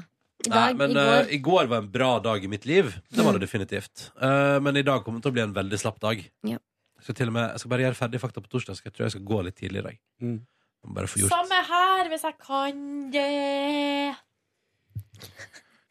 I 0.46 0.52
Nei, 0.54 0.68
men 0.78 0.92
i 0.92 0.94
går. 0.94 1.08
går. 1.08 1.30
i 1.34 1.40
går 1.42 1.70
var 1.72 1.80
en 1.82 1.88
bra 1.90 2.10
dag 2.22 2.44
i 2.46 2.50
mitt 2.52 2.68
liv. 2.70 2.92
Det 3.10 3.24
var 3.26 3.34
det 3.34 3.42
definitivt. 3.42 4.12
Uh, 4.22 4.60
men 4.62 4.78
i 4.78 4.84
dag 4.86 5.02
kommer 5.02 5.18
det 5.18 5.26
til 5.26 5.34
å 5.34 5.38
bli 5.40 5.44
en 5.48 5.56
veldig 5.56 5.80
slapp 5.82 5.98
dag. 6.04 6.22
Ja. 6.46 6.60
Jeg 6.62 7.08
skal, 7.08 7.18
til 7.18 7.32
og 7.32 7.36
med, 7.40 7.48
jeg 7.56 7.64
skal 7.64 7.72
bare 7.74 7.88
gjøre 7.88 7.98
ferdig 7.98 8.22
fakta 8.22 8.44
på 8.46 8.52
torsdag. 8.54 8.78
Så 8.78 8.86
jeg 8.86 8.94
tror 8.94 9.08
jeg 9.08 9.16
skal 9.16 9.26
gå 9.32 9.40
litt 9.48 9.58
tidlig 9.58 9.82
i 9.82 9.88
dag. 9.88 9.98
Mm. 10.22 10.38
Bare 10.86 11.10
få 11.10 11.22
gjort 11.22 11.34
Samme 11.34 11.62
her, 11.70 12.10
hvis 12.12 12.26
jeg 12.28 12.38
kan 12.44 12.82
det. 13.14 14.16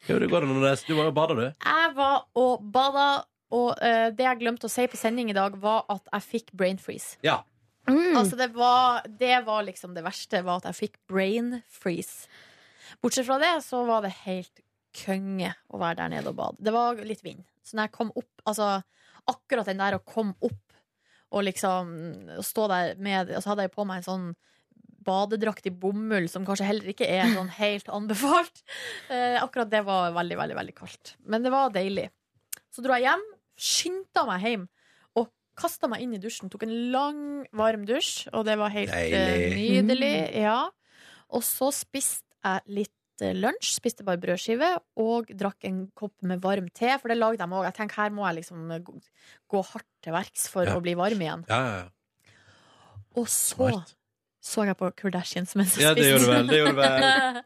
Ja, 0.07 0.19
det 0.19 0.29
går 0.31 0.45
an, 0.45 0.53
Nordnes. 0.53 0.85
Du 0.87 0.95
var 0.95 1.09
og 1.09 1.17
bada, 1.17 1.35
du. 1.35 1.43
Jeg 1.51 1.91
var 1.97 2.23
og 2.39 2.63
bada, 2.73 3.07
og 3.53 3.69
eh, 3.83 4.07
det 4.15 4.23
jeg 4.23 4.41
glemte 4.41 4.69
å 4.69 4.71
si 4.71 4.87
på 4.87 4.99
sending 4.99 5.31
i 5.33 5.37
dag, 5.37 5.57
var 5.59 5.83
at 5.91 6.07
jeg 6.13 6.27
fikk 6.27 6.53
brain 6.57 6.79
freeze. 6.81 7.17
Ja. 7.25 7.41
Mm. 7.87 8.17
Altså 8.19 8.39
det 8.39 8.49
var, 8.55 9.03
det 9.19 9.41
var 9.47 9.65
liksom 9.67 9.93
det 9.95 10.03
verste, 10.03 10.43
var 10.47 10.61
at 10.61 10.69
jeg 10.71 10.79
fikk 10.81 10.97
brain 11.11 11.57
freeze. 11.71 12.27
Bortsett 13.03 13.27
fra 13.27 13.39
det, 13.41 13.53
så 13.67 13.83
var 13.87 14.03
det 14.05 14.15
helt 14.23 14.63
kønge 14.97 15.53
å 15.69 15.79
være 15.81 16.01
der 16.01 16.15
nede 16.15 16.31
og 16.31 16.39
bade. 16.39 16.63
Det 16.63 16.73
var 16.75 17.03
litt 17.05 17.23
vind. 17.25 17.43
Så 17.63 17.77
når 17.77 17.89
jeg 17.89 17.97
kom 17.99 18.11
opp, 18.15 18.31
altså 18.47 18.77
akkurat 19.27 19.67
den 19.67 19.83
der 19.83 19.97
å 19.97 20.03
komme 20.07 20.37
opp 20.39 20.63
og 21.35 21.43
liksom 21.43 21.89
stå 22.45 22.67
der 22.71 22.93
med 23.03 23.33
Altså 23.35 23.51
hadde 23.51 23.65
jeg 23.65 23.73
på 23.73 23.83
meg 23.83 23.99
en 23.99 24.05
sånn 24.05 24.27
badedrakt 25.07 25.65
i 25.69 25.73
bomull, 25.73 26.27
som 26.31 26.45
kanskje 26.47 26.67
heller 26.67 26.91
ikke 26.91 27.07
er 27.07 27.31
sånn 27.33 27.51
helt 27.61 27.87
anbefalt. 27.93 28.63
Eh, 29.13 29.37
akkurat 29.39 29.69
det 29.71 29.79
var 29.87 30.11
veldig, 30.15 30.35
veldig, 30.37 30.55
veldig 30.57 30.73
kaldt. 30.75 31.13
Men 31.31 31.43
det 31.45 31.51
var 31.53 31.69
deilig. 31.71 32.09
Så 32.75 32.83
dro 32.83 32.93
jeg 32.97 33.05
hjem, 33.07 33.23
skyndte 33.57 34.23
meg 34.27 34.43
hjem 34.43 34.65
og 35.17 35.29
kasta 35.57 35.87
meg 35.89 36.03
inn 36.03 36.13
i 36.17 36.19
dusjen. 36.21 36.51
Tok 36.51 36.65
en 36.67 36.73
lang, 36.93 37.21
varm 37.55 37.85
dusj, 37.87 38.27
og 38.35 38.43
det 38.49 38.57
var 38.59 38.73
helt 38.75 38.91
eh, 38.93 39.15
Deilig. 39.15 39.65
nydelig. 39.79 40.13
Ja. 40.43 40.59
Og 41.33 41.43
så 41.47 41.71
spiste 41.73 42.27
jeg 42.43 42.75
litt 42.83 43.23
eh, 43.23 43.33
lunsj, 43.39 43.71
spiste 43.79 44.05
bare 44.07 44.19
brødskive, 44.21 44.73
og 45.01 45.31
drakk 45.39 45.65
en 45.71 45.85
kopp 45.97 46.13
med 46.27 46.43
varm 46.43 46.67
te, 46.75 46.91
for 47.01 47.09
det 47.11 47.17
lagde 47.21 47.39
de 47.41 47.47
òg. 47.57 47.65
Jeg 47.71 47.77
tenker 47.79 48.03
her 48.03 48.13
må 48.15 48.27
jeg 48.27 48.41
liksom 48.43 48.67
gå- 48.85 48.99
gå 49.55 49.63
hardt 49.71 49.87
til 50.05 50.13
verks 50.19 50.49
for 50.53 50.67
Ja. 50.67 50.75
å 50.77 50.83
bli 50.83 50.93
varm 50.99 51.23
igjen. 51.23 51.47
Ja, 51.49 51.61
ja, 51.63 51.77
ja. 51.81 52.33
Og 53.17 53.25
så 53.31 53.55
Smart. 53.71 53.95
Så 54.47 54.63
jeg 54.69 54.77
på 54.79 54.89
Kardashians 54.97 55.53
mens 55.59 55.75
jeg 55.77 55.83
Ja, 55.85 55.93
det 55.97 56.07
gjorde 56.07 56.25
du 56.25 56.31
vel, 56.31 56.47
det 56.51 56.59
gjorde 56.61 56.75
du 56.75 56.81
vel. 56.81 57.43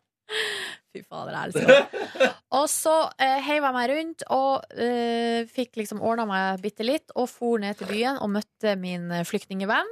Fy 0.91 1.01
fader, 1.07 1.31
jeg 1.31 1.51
elsker. 1.51 2.33
Og 2.59 2.65
så 2.71 2.93
eh, 3.23 3.37
heiv 3.47 3.63
jeg 3.63 3.75
meg 3.77 3.91
rundt 3.93 4.25
og 4.35 4.65
eh, 4.75 5.45
fikk 5.47 5.79
liksom 5.79 6.01
ordna 6.03 6.25
meg 6.27 6.59
bitte 6.63 6.83
litt 6.87 7.13
og 7.15 7.29
for 7.31 7.61
ned 7.63 7.79
til 7.79 7.87
byen 7.91 8.19
og 8.19 8.31
møtte 8.33 8.73
min 8.79 9.07
eh, 9.15 9.23
flyktningevenn. 9.27 9.87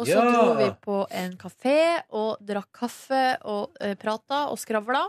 Og 0.00 0.06
så 0.08 0.16
Ja. 0.18 0.26
dro 0.26 0.56
vi 0.58 0.66
på 0.82 0.98
en 1.22 1.36
kafé 1.38 1.76
og 2.16 2.42
drakk 2.46 2.70
kaffe 2.82 3.22
og 3.50 3.76
eh, 3.82 3.94
prata 4.00 4.48
og 4.50 4.58
skravla. 4.62 5.04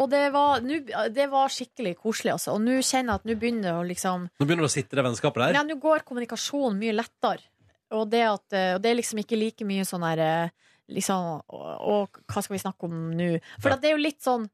Og 0.00 0.06
det 0.12 0.28
var, 0.32 0.60
nu, 0.62 0.76
det 1.12 1.26
var 1.32 1.50
skikkelig 1.50 1.96
koselig, 1.98 2.30
altså. 2.36 2.54
Og 2.54 2.62
nå 2.62 2.76
kjenner 2.78 3.16
jeg 3.16 3.20
at 3.20 3.26
nå 3.26 3.34
begynner 3.42 3.66
det 3.66 3.74
å 3.74 3.86
liksom 3.88 4.28
Nå 4.30 4.46
begynner 4.46 4.64
det 4.66 4.70
å 4.70 4.74
sitte 4.76 4.96
det 4.98 5.04
vennskapet 5.04 5.42
der. 5.48 5.58
ja, 5.58 5.64
nå 5.66 5.76
går 5.82 6.04
kommunikasjonen 6.06 6.78
mye 6.78 6.94
lettere. 6.94 7.42
Og 7.90 8.06
det, 8.12 8.22
at, 8.22 8.46
eh, 8.54 8.74
og 8.76 8.84
det 8.84 8.92
er 8.92 9.00
liksom 9.00 9.18
ikke 9.24 9.38
like 9.40 9.66
mye 9.66 9.82
sånn 9.88 10.06
her 10.06 10.22
eh, 10.22 10.52
liksom, 10.90 11.42
og, 11.48 12.22
hva 12.30 12.42
skal 12.42 12.56
vi 12.56 12.62
snakke 12.62 12.88
om 12.88 13.10
nå? 13.16 13.36
For 13.60 13.74
det 13.76 13.90
er 13.90 13.96
jo 13.96 14.02
litt 14.02 14.20
sånn 14.24 14.48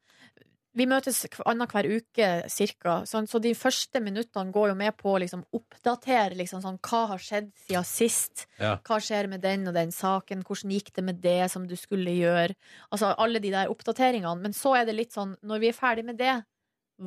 Vi 0.77 0.85
møtes 0.85 1.23
annenhver 1.49 1.87
uke 1.89 2.27
cirka, 2.53 2.99
sånn, 3.09 3.25
så 3.25 3.39
de 3.41 3.55
første 3.57 3.97
minuttene 4.03 4.53
går 4.53 4.67
jo 4.69 4.75
med 4.77 4.93
på 4.99 5.15
å 5.15 5.21
liksom, 5.23 5.41
oppdatere 5.57 6.37
liksom, 6.37 6.61
sånn, 6.61 6.77
hva 6.85 6.99
har 7.15 7.23
skjedd 7.23 7.47
siden 7.63 7.87
sist. 7.89 8.43
Ja. 8.61 8.75
Hva 8.85 8.99
skjer 9.01 9.25
med 9.31 9.41
den 9.41 9.65
og 9.65 9.73
den 9.73 9.89
saken? 9.95 10.43
Hvordan 10.45 10.75
gikk 10.75 10.91
det 10.93 11.05
med 11.07 11.17
det 11.23 11.49
som 11.49 11.65
du 11.65 11.73
skulle 11.73 12.13
gjøre? 12.13 12.53
Altså 12.93 13.09
alle 13.17 13.41
de 13.41 13.55
der 13.55 13.73
oppdateringene. 13.73 14.37
Men 14.43 14.53
så 14.53 14.75
er 14.77 14.85
det 14.85 14.99
litt 14.99 15.17
sånn, 15.17 15.33
når 15.41 15.65
vi 15.65 15.71
er 15.71 15.79
ferdig 15.79 16.05
med 16.11 16.21
det, 16.21 16.35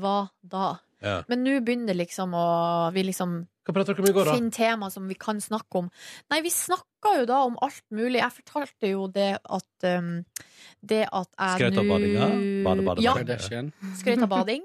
hva 0.03 0.19
da? 0.43 0.73
Ja. 1.01 1.21
Men 1.31 1.47
nå 1.47 1.61
begynner 1.65 1.95
liksom 1.97 2.35
å 2.37 2.49
vi 2.95 3.07
liksom 3.07 3.39
Hva 3.67 3.75
prater 3.77 3.93
dere 3.95 4.03
om 4.03 4.09
i 4.09 4.15
går, 4.17 4.25
da? 4.31 4.35
Finn 4.39 4.51
tema 4.51 4.89
som 4.91 5.07
vi 5.11 5.15
kan 5.21 5.39
snakke 5.45 5.83
om. 5.83 5.91
Nei, 6.33 6.41
vi 6.47 6.51
snakka 6.55 7.13
jo 7.21 7.27
da 7.29 7.43
om 7.45 7.59
alt 7.61 7.83
mulig. 7.93 8.19
Jeg 8.23 8.33
fortalte 8.39 8.89
jo 8.95 9.07
det 9.13 9.29
at 9.45 9.87
um, 9.91 10.25
Det 10.81 11.03
at 11.07 11.29
jeg 11.37 11.59
Skrøt 11.61 11.79
av 11.79 11.85
nå- 11.85 11.93
badinga? 11.93 12.29
Bade, 12.65 12.87
bade, 12.89 13.05
Ja, 13.05 13.15
bade. 13.15 13.27
Kardashian. 13.27 13.73
skrøt 14.01 14.23
av 14.25 14.33
bading. 14.37 14.65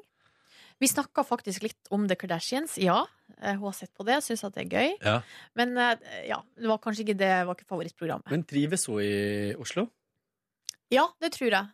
Vi 0.79 0.87
snakka 0.91 1.23
faktisk 1.23 1.63
litt 1.63 1.91
om 1.95 2.07
The 2.07 2.15
Kardashians. 2.19 2.77
Ja, 2.83 3.05
eh, 3.41 3.53
hun 3.55 3.67
har 3.69 3.75
sett 3.77 3.93
på 3.95 4.03
det, 4.07 4.17
syns 4.25 4.43
at 4.43 4.55
det 4.57 4.65
er 4.65 4.73
gøy. 4.75 4.95
Ja. 5.03 5.19
Men 5.55 5.77
eh, 5.77 5.95
ja, 6.27 6.41
det 6.59 6.67
var 6.71 6.81
kanskje 6.83 7.05
ikke 7.05 7.15
det 7.19 7.31
var 7.47 7.55
ikke 7.55 7.67
favorittprogrammet. 7.69 8.27
Men 8.31 8.43
trives 8.47 8.83
hun 8.91 8.99
i 9.03 9.53
Oslo? 9.59 9.85
Ja, 10.91 11.07
det 11.23 11.31
tror 11.35 11.51
jeg. 11.51 11.67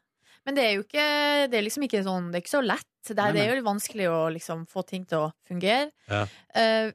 Men 0.45 0.55
det 0.57 0.63
er 0.65 0.71
jo 0.73 0.81
ikke 0.81 1.03
Det 1.51 1.57
er 1.59 1.61
liksom 1.67 1.83
ikke 1.85 1.99
sånn 2.01 2.31
Det 2.31 2.39
er 2.39 2.41
ikke 2.41 2.53
så 2.55 2.61
lett. 2.65 2.87
Det 3.05 3.13
er, 3.13 3.19
Nei, 3.27 3.33
det 3.35 3.41
er 3.43 3.59
jo 3.59 3.65
vanskelig 3.65 4.07
å 4.09 4.19
liksom 4.33 4.63
få 4.69 4.81
ting 4.89 5.03
til 5.09 5.17
å 5.27 5.31
fungere. 5.49 5.91
Ja. 6.09 6.23
Eh, 6.57 6.91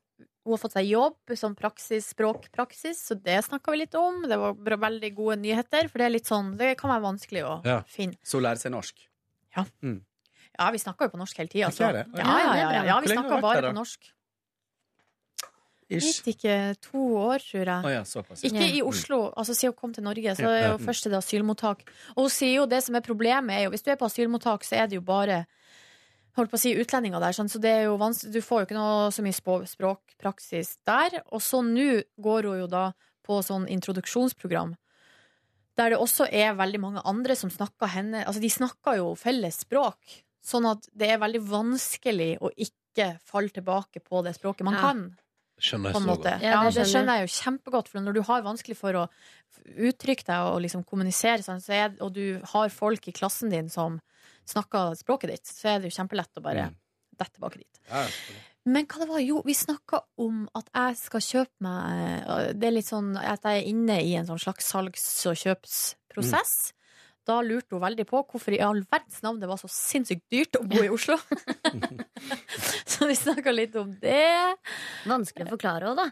hun 0.47 0.55
har 0.57 0.62
fått 0.62 0.76
seg 0.78 0.86
jobb 0.88 1.34
som 1.36 1.55
praksis, 1.59 2.09
språkpraksis, 2.14 3.01
så 3.11 3.16
det 3.20 3.40
snakka 3.44 3.74
vi 3.74 3.82
litt 3.82 3.94
om. 3.99 4.22
Det 4.30 4.38
var 4.38 4.55
veldig 4.86 5.11
gode 5.16 5.36
nyheter, 5.42 5.88
for 5.90 5.99
det 5.99 6.07
er 6.07 6.14
litt 6.14 6.30
sånn 6.30 6.55
Det 6.57 6.72
kan 6.78 6.90
være 6.94 7.05
vanskelig 7.05 7.42
å 7.44 7.55
Ja. 7.66 7.80
finne. 7.86 8.16
Så 8.24 8.38
hun 8.38 8.44
lærer 8.47 8.62
seg 8.62 8.72
norsk? 8.72 8.94
Ja. 9.57 9.64
Mm. 9.82 10.01
Ja, 10.59 10.70
vi 10.70 10.78
snakka 10.78 11.05
jo 11.05 11.11
på 11.12 11.18
norsk 11.20 11.36
hele 11.36 11.49
tida. 11.53 11.68
Ikke? 11.68 12.07
Ja, 12.16 12.38
ja, 12.38 12.55
ja, 12.57 12.70
ja, 12.72 12.84
ja, 12.84 13.01
vi 13.01 13.09
snakka 13.12 13.40
bare 13.42 13.62
på 13.68 13.74
norsk. 13.74 14.12
Ish. 15.88 16.22
Vet 16.26 16.32
ikke, 16.34 16.55
to 16.82 16.99
år, 17.14 17.38
tror 17.47 17.62
jeg. 17.68 17.84
Oh, 17.86 17.92
ja, 17.92 18.01
såpass, 18.03 18.42
ja. 18.42 18.49
Ikke 18.51 18.64
i. 18.74 18.80
Oslo, 18.82 19.32
altså 19.38 19.55
siden 19.55 19.70
hun 19.70 19.78
kom 19.78 19.92
til 19.94 20.03
Norge. 20.03 20.32
Så 20.34 20.49
er 20.51 20.72
jo 20.72 20.78
først 20.82 21.03
til 21.07 21.12
det 21.14 21.20
asylmottak. 21.22 21.84
Og 22.16 22.24
hun 22.26 22.32
sier 22.34 22.57
jo 22.57 22.64
det 22.66 22.82
som 22.82 22.97
er 22.99 23.05
problemet, 23.07 23.55
er 23.55 23.64
jo 23.68 23.70
hvis 23.70 23.84
du 23.86 23.92
er 23.92 24.01
på 24.01 24.09
asylmottak, 24.09 24.66
så 24.66 24.80
er 24.82 24.88
det 24.90 24.99
jo 24.99 25.05
bare 25.07 25.44
holdt 26.37 26.53
på 26.53 26.59
å 26.59 26.61
si 26.61 26.74
utlendinger 26.76 27.22
der, 27.22 27.34
sånn, 27.37 27.49
så 27.49 27.61
det 27.62 27.72
er 27.72 27.84
jo 27.89 27.97
vanskelig, 28.01 28.32
du 28.34 28.45
får 28.45 28.61
jo 28.62 28.66
ikke 28.68 28.76
noe 28.78 29.11
så 29.14 29.24
mye 29.24 29.37
språkpraksis 29.72 30.74
der. 30.89 31.20
Og 31.32 31.43
så 31.45 31.62
nå 31.64 32.03
går 32.22 32.51
hun 32.51 32.61
jo 32.64 32.68
da 32.70 32.91
på 33.26 33.41
sånn 33.43 33.66
introduksjonsprogram, 33.72 34.76
der 35.76 35.93
det 35.93 35.99
også 36.01 36.28
er 36.32 36.55
veldig 36.57 36.80
mange 36.80 37.03
andre 37.05 37.34
som 37.37 37.51
snakker 37.53 37.91
henne 37.93 38.22
Altså, 38.24 38.41
de 38.41 38.49
snakker 38.49 38.97
jo 39.01 39.11
felles 39.18 39.59
språk, 39.66 39.99
sånn 40.47 40.68
at 40.70 40.87
det 40.97 41.11
er 41.12 41.20
veldig 41.20 41.43
vanskelig 41.51 42.37
å 42.41 42.53
ikke 42.55 43.16
falle 43.26 43.53
tilbake 43.53 44.01
på 44.01 44.22
det 44.24 44.37
språket 44.39 44.64
man 44.64 44.78
Ja. 44.78 44.80
kan 44.87 45.07
Skjønner 45.57 45.89
jeg 45.89 46.03
så 46.03 46.09
godt. 46.11 46.26
Ja, 46.45 46.62
det 46.68 46.84
skjønner 46.84 47.16
jeg 47.16 47.28
jo 47.28 47.32
kjempegodt, 47.32 47.89
for 47.89 48.05
når 48.05 48.12
du 48.18 48.22
har 48.28 48.43
vanskelig 48.45 48.76
for 48.76 48.93
å 48.93 49.05
uttrykke 49.64 50.26
deg 50.28 50.49
og 50.53 50.61
liksom 50.61 50.82
kommunisere, 50.84 51.41
sånn, 51.45 51.62
så 51.64 51.72
er, 51.72 51.95
og 52.05 52.12
du 52.12 52.43
har 52.53 52.68
folk 52.68 53.09
i 53.09 53.14
klassen 53.16 53.49
din 53.51 53.70
som 53.72 53.97
snakker 54.49 54.94
språket 54.99 55.32
ditt, 55.34 55.49
så 55.51 55.74
er 55.74 55.80
det 55.80 55.90
jo 55.90 55.97
kjempelett 55.99 56.38
å 56.38 56.44
bare 56.44 56.70
dette 57.16 57.36
tilbake 57.36 57.62
dit. 57.62 57.80
Ja. 57.90 58.05
Men 58.66 58.88
hva 58.90 59.03
det 59.03 59.11
var? 59.11 59.20
Jo, 59.22 59.40
vi 59.47 59.55
snakka 59.55 60.03
om 60.22 60.47
at 60.59 60.70
jeg 60.74 60.97
skal 60.99 61.22
kjøpe 61.22 61.62
meg 61.62 62.57
Det 62.59 62.66
er 62.66 62.74
litt 62.74 62.88
sånn 62.88 63.12
at 63.20 63.44
jeg 63.47 63.61
er 63.62 63.68
inne 63.70 64.01
i 64.03 64.16
en 64.18 64.26
sånn 64.26 64.42
slags 64.42 64.66
salgs- 64.72 65.28
og 65.30 65.38
kjøpsprosess. 65.38 66.57
Da 67.26 67.40
lurte 67.42 67.74
hun 67.74 67.82
veldig 67.82 68.07
på 68.07 68.22
hvorfor 68.26 68.55
i 68.55 68.61
all 68.62 68.82
verdens 68.82 69.22
navn 69.22 69.38
det 69.42 69.49
var 69.51 69.59
så 69.59 69.70
sinnssykt 69.70 70.26
dyrt 70.30 70.59
å 70.59 70.66
bo 70.66 70.82
i 70.82 70.90
Oslo. 70.90 71.18
så 72.90 73.07
vi 73.07 73.18
snakka 73.18 73.55
litt 73.55 73.74
om 73.78 73.94
det. 74.03 74.57
Vanskelig 75.07 75.49
å 75.49 75.55
forklare 75.57 75.90
òg, 75.90 76.03
da. 76.03 76.11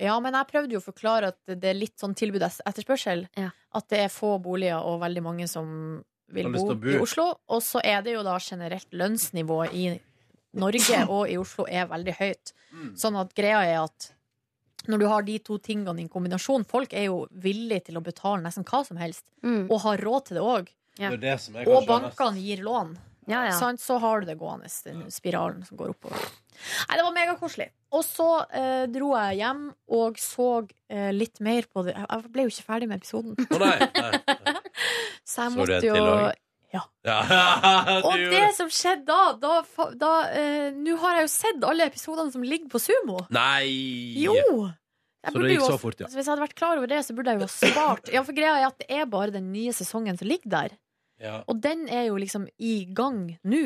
Ja, 0.00 0.14
men 0.22 0.34
jeg 0.34 0.48
prøvde 0.48 0.74
jo 0.74 0.80
å 0.80 0.84
forklare 0.84 1.30
at 1.34 1.54
det 1.60 1.70
er 1.70 1.76
litt 1.76 1.98
sånn 2.00 2.16
tilbud 2.16 2.42
etterspørsel. 2.46 3.26
etterspørsel. 3.26 3.50
At 3.76 3.90
det 3.92 4.04
er 4.06 4.12
få 4.12 4.36
boliger 4.42 4.86
og 4.86 5.02
veldig 5.02 5.22
mange 5.24 5.48
som 5.50 6.00
vil 6.34 6.50
bo, 6.54 6.74
bo. 6.74 6.94
i 6.94 7.00
Oslo. 7.02 7.26
Og 7.50 7.62
så 7.64 7.82
er 7.84 8.04
det 8.06 8.14
jo 8.14 8.22
da 8.26 8.38
generelt 8.42 8.88
lønnsnivået 8.92 9.74
i 9.76 9.90
Norge 10.60 11.04
og 11.06 11.28
i 11.30 11.36
Oslo 11.38 11.66
er 11.70 11.86
veldig 11.90 12.16
høyt. 12.18 12.54
Mm. 12.70 12.90
Sånn 12.98 13.18
at 13.20 13.36
greia 13.36 13.62
er 13.66 13.84
at 13.84 14.10
når 14.88 15.02
du 15.02 15.06
har 15.10 15.24
de 15.26 15.36
to 15.44 15.58
tingene 15.60 16.00
i 16.00 16.08
kombinasjon 16.08 16.64
Folk 16.64 16.94
er 16.96 17.10
jo 17.10 17.24
villige 17.44 17.90
til 17.90 17.98
å 18.00 18.02
betale 18.04 18.40
nesten 18.40 18.64
hva 18.64 18.80
som 18.86 18.96
helst, 18.96 19.26
og 19.44 19.76
har 19.84 20.00
råd 20.00 20.30
til 20.30 20.38
det 20.40 20.44
òg. 20.46 20.70
Det 21.00 21.20
det 21.20 21.36
som 21.40 21.56
er 21.56 21.68
Og 21.68 21.86
bankene 21.88 22.40
gir 22.40 22.64
lån. 22.64 22.96
Ja, 23.30 23.44
ja. 23.46 23.54
Sånn, 23.54 23.78
Så 23.78 23.98
har 24.00 24.20
du 24.20 24.26
det 24.26 24.38
gående, 24.40 24.68
den 24.84 25.04
spiralen 25.12 25.62
som 25.66 25.78
går 25.78 25.92
oppover. 25.92 26.24
Nei, 26.88 26.96
det 26.96 27.04
var 27.04 27.14
megakoselig. 27.14 27.68
Og 27.96 28.02
så 28.04 28.28
eh, 28.54 28.86
dro 28.90 29.12
jeg 29.16 29.38
hjem 29.40 29.62
og 29.96 30.18
så 30.20 30.48
eh, 30.90 31.10
litt 31.14 31.40
mer 31.40 31.66
på 31.70 31.84
det. 31.86 31.94
Jeg 31.96 32.32
ble 32.34 32.46
jo 32.46 32.52
ikke 32.52 32.66
ferdig 32.66 32.90
med 32.90 33.00
episoden. 33.00 33.36
Å 33.36 33.60
nei, 33.62 33.76
nei. 33.96 34.56
Så 35.26 35.46
jeg 35.46 35.56
måtte 35.56 35.80
jo? 35.86 35.94
Ja. 36.70 36.82
Ja, 37.02 37.16
Og 38.06 38.12
det 38.30 38.44
som 38.54 38.68
skjedde 38.70 39.08
da, 39.08 39.32
da, 39.42 39.88
da 39.98 40.10
eh, 40.38 40.68
Nå 40.76 40.94
har 41.02 41.16
jeg 41.18 41.24
jo 41.26 41.30
sett 41.32 41.64
alle 41.66 41.88
episodene 41.90 42.30
som 42.30 42.44
ligger 42.46 42.68
på 42.70 42.78
Sumo. 42.78 43.16
Nei! 43.34 43.64
Jo! 44.22 44.36
Jeg 45.20 45.34
Så 45.34 45.42
det 45.42 45.50
gikk 45.50 45.58
jo- 45.64 45.70
så 45.74 45.78
fort, 45.82 45.98
ja. 45.98 46.06
altså, 46.06 46.16
Hvis 46.20 46.28
jeg 46.28 46.32
hadde 46.32 46.44
vært 46.46 46.54
klar 46.56 46.78
over 46.78 46.86
det, 46.92 47.00
så 47.04 47.16
burde 47.16 47.34
jeg 47.34 47.40
jo 47.42 47.48
ha 47.48 47.52
spart. 47.52 48.12
Ja, 48.14 48.22
for 48.24 48.32
greia 48.38 48.54
er 48.60 48.68
at 48.70 48.78
det 48.80 48.86
er 49.00 49.10
bare 49.10 49.34
den 49.34 49.50
nye 49.52 49.74
sesongen 49.76 50.16
som 50.20 50.30
ligger 50.30 50.48
der. 50.54 50.76
Ja. 51.20 51.34
Og 51.50 51.58
den 51.60 51.88
er 51.92 52.06
jo 52.06 52.16
liksom 52.22 52.46
i 52.56 52.76
gang 52.96 53.18
nå. 53.42 53.64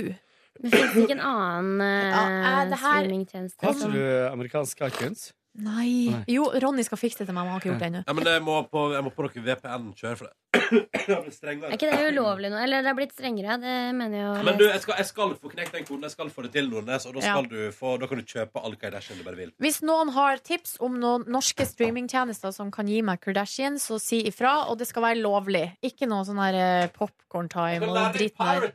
Men 0.62 0.70
fins 0.72 0.94
det 0.96 1.04
ikke 1.04 1.16
en 1.18 1.22
annen 1.28 1.84
Ja, 1.84 2.24
uh, 2.24 2.34
ja, 2.48 2.56
det 2.72 2.78
her- 2.80 3.04
streamingtjeneste? 3.04 3.68
Har 3.68 3.94
du 3.94 4.02
amerikansk 4.32 4.80
iTunes? 4.88 5.28
Nei. 5.54 6.10
Nei. 6.10 6.22
Jo, 6.34 6.48
Ronny 6.62 6.82
skal 6.82 6.98
fikse 6.98 7.22
det 7.22 7.28
til 7.28 7.36
meg, 7.36 7.44
men 7.44 7.52
han 7.52 7.58
har 7.58 7.62
ikke 7.62 7.70
gjort 7.70 7.82
det 7.84 7.90
ennå. 7.92 8.00
Ja, 8.08 8.14
men 8.18 8.26
jeg 8.26 8.42
må 8.42 8.56
på, 8.66 8.80
jeg 8.94 9.04
må 9.06 9.12
på 9.14 9.26
noe 9.26 9.42
VPN-kjør 9.44 10.16
for 10.18 10.26
det. 10.26 10.34
det 11.06 11.18
blir 11.22 11.34
strengere. 11.34 11.70
Er 11.70 11.76
ikke 11.76 11.90
det 11.92 12.08
ulovlig 12.14 12.50
nå? 12.50 12.58
Eller 12.58 12.82
det 12.82 12.90
er 12.90 12.98
blitt 12.98 13.14
strengere, 13.14 13.58
det 13.62 13.74
mener 13.94 14.18
jeg 14.18 14.46
Men 14.48 14.58
du, 14.58 14.64
jeg 14.66 14.82
skal, 14.82 14.98
jeg 14.98 15.08
skal 15.12 15.36
få 15.38 15.52
knekt 15.52 15.76
den 15.76 15.86
koden. 15.86 16.08
Jeg 16.08 16.14
skal 16.16 16.32
få 16.34 16.46
det 16.46 16.52
til, 16.56 16.70
Nordnes. 16.72 17.06
Og 17.06 17.14
da, 17.14 17.22
Ja. 17.22 17.36
skal 17.36 17.48
du 17.52 17.70
få, 17.76 17.94
da 18.02 18.10
kan 18.10 18.18
du 18.18 18.26
kjøpe 18.34 18.64
all 18.64 18.76
Kardashian 18.80 19.20
du 19.20 19.24
bare 19.26 19.38
vil. 19.38 19.54
Hvis 19.62 19.80
noen 19.86 20.10
har 20.16 20.42
tips 20.42 20.76
om 20.82 20.98
noen 20.98 21.26
norske 21.30 21.66
streamingtjenester 21.70 22.54
som 22.54 22.74
kan 22.74 22.90
gi 22.90 23.00
meg 23.06 23.22
Kardashian, 23.22 23.78
så 23.78 24.00
si 24.02 24.24
ifra. 24.26 24.56
Og 24.72 24.78
det 24.82 24.90
skal 24.90 25.06
være 25.06 25.22
lovlig. 25.22 25.64
Ikke 25.86 26.10
noe 26.10 26.26
sånn 26.26 26.42
her 26.42 26.90
popkorn-time 26.98 27.90
og 27.90 28.14
dritt 28.18 28.38
der. 28.38 28.70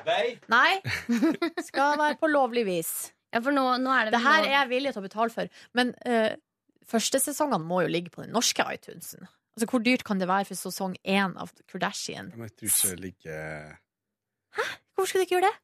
Nei. 0.51 0.79
Skal 1.69 1.97
være 1.99 2.17
på 2.19 2.29
lovlig 2.31 2.65
vis. 2.67 2.91
Ja, 3.33 3.41
for 3.45 3.53
nå, 3.53 3.63
nå 3.81 3.91
er 3.93 4.07
det 4.07 4.15
Det 4.15 4.23
her 4.23 4.45
er 4.45 4.53
jeg 4.55 4.69
villig 4.71 4.93
til 4.95 5.03
å 5.03 5.05
betale 5.05 5.33
for. 5.33 5.49
Men 5.77 5.91
uh, 6.07 6.31
førstesesongene 6.89 7.65
må 7.65 7.83
jo 7.85 7.91
ligge 7.91 8.13
på 8.13 8.23
den 8.25 8.33
norske 8.35 8.65
iTunesen. 8.73 9.27
Altså, 9.55 9.67
hvor 9.69 9.81
dyrt 9.83 10.05
kan 10.07 10.21
det 10.21 10.29
være 10.29 10.47
for 10.47 10.59
sesong 10.59 10.93
én 11.03 11.33
av 11.39 11.51
Kardashian? 11.69 12.29
Men 12.35 12.47
jeg 12.47 12.55
tror 12.55 12.69
ikke 12.69 12.89
det 12.89 12.99
ligger 13.05 13.77
Hvorfor 14.95 15.09
skulle 15.09 15.23
du 15.23 15.27
ikke 15.27 15.35
gjøre 15.37 15.49
det? 15.49 15.57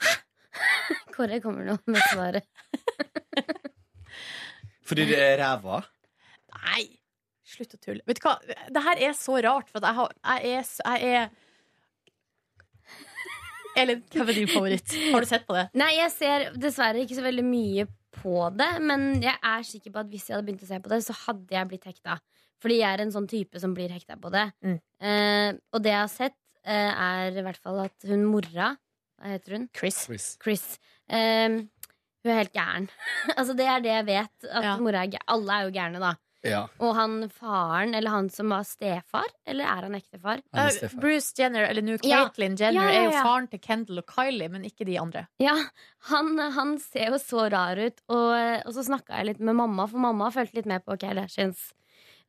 Kåre 1.14 1.40
kommer 1.42 1.66
nå 1.66 1.76
med 1.90 2.02
svaret. 2.12 2.44
Fordi 4.90 5.06
det 5.06 5.20
er 5.22 5.38
ræva? 5.38 5.80
Nei, 6.56 6.82
slutt 7.46 7.76
å 7.76 7.80
tulle. 7.82 8.02
Vet 8.08 8.18
du 8.18 8.26
hva, 8.26 8.34
det 8.74 8.82
her 8.88 9.04
er 9.06 9.14
så 9.18 9.38
rart, 9.46 9.70
for 9.70 9.78
at 9.80 9.86
jeg, 9.86 9.96
har, 10.00 10.08
jeg 10.26 10.50
er 10.50 10.64
Jeg 10.98 11.14
er 11.14 11.24
Elin, 13.84 14.02
hvem 14.10 14.28
er 14.28 14.40
din 14.40 14.50
favoritt? 14.50 14.98
Har 15.14 15.22
du 15.22 15.30
sett 15.30 15.46
på 15.46 15.54
det? 15.56 15.68
Nei, 15.78 15.92
jeg 16.00 16.10
ser 16.16 16.48
dessverre 16.58 17.04
ikke 17.04 17.18
så 17.20 17.26
veldig 17.26 17.46
mye 17.46 17.86
på 18.20 18.34
det, 18.56 18.68
men 18.84 19.06
jeg 19.24 19.34
er 19.42 19.64
sikker 19.66 19.92
på 19.94 20.02
at 20.04 20.10
hvis 20.12 20.28
jeg 20.28 20.36
hadde 20.36 20.46
begynt 20.48 20.62
å 20.66 20.68
se 20.70 20.78
på 20.84 20.92
det, 20.92 21.00
så 21.06 21.16
hadde 21.26 21.56
jeg 21.56 21.68
blitt 21.72 21.88
hekta. 21.90 22.18
Fordi 22.60 22.76
jeg 22.82 22.92
er 22.92 23.02
en 23.06 23.12
sånn 23.14 23.28
type 23.30 23.60
som 23.62 23.72
blir 23.76 23.88
hekta 23.92 24.18
på 24.20 24.30
det. 24.34 24.46
Mm. 24.66 24.78
Eh, 25.00 25.50
og 25.72 25.82
det 25.84 25.94
jeg 25.94 26.00
har 26.02 26.12
sett, 26.12 26.36
eh, 26.64 26.92
er 26.92 27.38
i 27.40 27.44
hvert 27.46 27.60
fall 27.60 27.80
at 27.86 28.08
hun 28.08 28.26
mora 28.28 28.74
Hva 29.20 29.34
heter 29.34 29.52
hun? 29.56 29.68
Chris. 29.76 29.98
Chris. 30.40 30.78
Eh, 31.08 31.48
hun 32.24 32.30
er 32.32 32.38
helt 32.42 32.52
gæren. 32.56 32.86
altså 33.38 33.56
Det 33.56 33.66
er 33.68 33.80
det 33.84 33.90
jeg 33.92 34.06
vet. 34.06 34.48
At 34.48 34.64
Ja. 34.64 34.76
mora 34.80 35.02
er 35.04 35.10
gæren. 35.12 35.26
Alle 35.28 35.56
er 35.58 35.66
jo 35.68 35.74
gærne, 35.76 36.00
da. 36.00 36.14
Ja. 36.42 36.62
Og 36.80 36.94
han 36.96 37.28
faren, 37.28 37.94
eller 37.94 38.10
han 38.10 38.30
som 38.32 38.48
var 38.48 38.62
stefar, 38.64 39.26
eller 39.46 39.64
er 39.64 39.82
han 39.88 39.94
ektefar? 39.98 40.40
Eh, 40.56 40.94
Bruce 41.00 41.34
Jenner, 41.36 41.66
eller 41.68 41.82
nå 41.84 41.98
Ja. 42.02 42.22
Caitlyn 42.28 42.56
Jenner, 42.56 42.86
Ja, 42.86 42.92
ja, 42.92 43.00
er 43.00 43.10
jo 43.10 43.24
faren 43.24 43.48
til 43.50 43.58
Kendall 43.60 43.98
og 43.98 44.06
Kylie, 44.08 44.48
men 44.48 44.64
ikke 44.64 44.86
de 44.88 44.96
andre. 44.98 45.26
Ja, 45.38 45.56
han, 46.08 46.38
han 46.38 46.78
ser 46.78 47.10
jo 47.12 47.18
så 47.20 47.50
rar 47.52 47.76
ut. 47.76 48.00
Og, 48.08 48.32
og 48.66 48.72
så 48.72 48.86
snakka 48.88 49.18
jeg 49.18 49.26
litt 49.34 49.40
med 49.40 49.56
mamma, 49.56 49.86
for 49.86 49.98
mamma 49.98 50.30
fulgte 50.32 50.56
litt 50.62 50.66
med 50.70 50.84
på 50.86 50.96
Kardashians. 50.98 51.72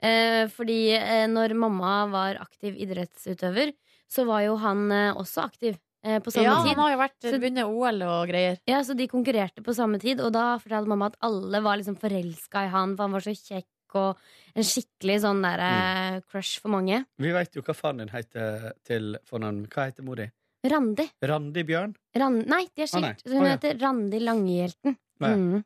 Eh, 0.02 0.48
fordi 0.50 0.80
eh, 0.98 1.28
når 1.30 1.54
mamma 1.56 2.08
var 2.12 2.40
aktiv 2.42 2.76
idrettsutøver, 2.84 3.72
så 4.12 4.26
var 4.28 4.42
jo 4.48 4.56
han 4.60 4.88
eh, 4.92 5.14
også 5.16 5.44
aktiv 5.46 5.78
eh, 6.04 6.18
på 6.20 6.32
samme 6.34 6.48
Ja, 6.50 6.56
tid. 6.64 6.72
han 6.74 6.80
har 6.84 6.92
jo 6.96 6.98
vært 7.04 7.20
Så- 7.30 7.40
vunnet 7.40 7.64
OL 7.70 8.02
og 8.08 8.28
greier. 8.28 8.58
Ja, 8.68 8.80
Så 8.84 8.96
de 8.98 9.08
konkurrerte 9.08 9.62
på 9.64 9.76
samme 9.78 10.00
tid, 10.02 10.20
og 10.20 10.34
da 10.34 10.58
fortalte 10.58 10.90
mamma 10.90 11.12
at 11.14 11.20
alle 11.22 11.62
var 11.62 11.78
liksom 11.78 11.96
forelska 12.02 12.66
i 12.66 12.72
han, 12.74 12.98
for 12.98 13.04
han 13.08 13.12
var 13.16 13.22
så 13.22 13.32
kjekk 13.38 13.68
og 14.00 14.22
en 14.58 14.68
skikkelig 14.68 15.22
sånn 15.24 15.42
der, 15.46 15.64
mm. 15.64 16.22
crush 16.32 16.62
for 16.62 16.74
mange. 16.74 17.04
Vi 17.22 17.34
veit 17.36 17.56
jo 17.56 17.64
hva 17.66 17.76
faren 17.78 18.04
din 18.04 18.14
heter 18.14 18.72
til 18.88 19.16
fornavn. 19.28 19.66
Hva 19.72 19.90
heter 19.90 20.08
mor 20.08 20.20
di? 20.20 20.28
Randi. 20.72 21.08
Randi 21.26 21.64
Bjørn? 21.66 21.94
Rand, 22.22 22.46
nei, 22.50 22.66
de 22.76 22.86
er 22.86 22.90
skilt. 22.90 23.24
Ah, 23.26 23.30
hun 23.32 23.42
oh, 23.42 23.48
ja. 23.48 23.54
heter 23.56 23.80
Randi 23.82 24.20
Langehjelten. 24.22 24.98
Mm. 25.22 25.62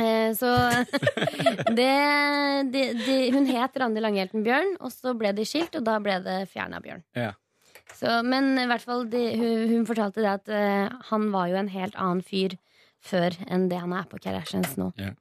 Eh, 0.00 0.30
så 0.36 0.50
det, 1.78 1.92
de, 2.72 2.82
de, 3.06 3.16
Hun 3.34 3.48
het 3.48 3.78
Randi 3.80 4.02
Langehjelten 4.02 4.44
Bjørn, 4.44 4.74
og 4.80 4.92
så 4.92 5.14
ble 5.16 5.32
de 5.36 5.46
skilt, 5.48 5.76
og 5.78 5.86
da 5.88 5.96
ble 6.04 6.18
det 6.24 6.42
fjerna 6.52 6.82
Bjørn. 6.84 7.04
Ja. 7.16 7.32
Så, 7.96 8.20
men 8.26 8.54
i 8.60 8.66
hvert 8.70 8.84
fall 8.84 9.08
de, 9.10 9.22
hun, 9.40 9.64
hun 9.72 9.88
fortalte 9.88 10.22
det 10.22 10.30
at 10.30 10.52
uh, 10.52 11.00
han 11.10 11.30
var 11.34 11.50
jo 11.50 11.58
en 11.58 11.72
helt 11.72 11.96
annen 11.98 12.22
fyr 12.24 12.54
før 13.04 13.34
enn 13.48 13.68
det 13.70 13.80
han 13.80 13.92
er 13.96 14.06
på 14.08 14.20
Kardashians 14.20 14.76
nå. 14.80 14.90
Ja. 15.00 15.14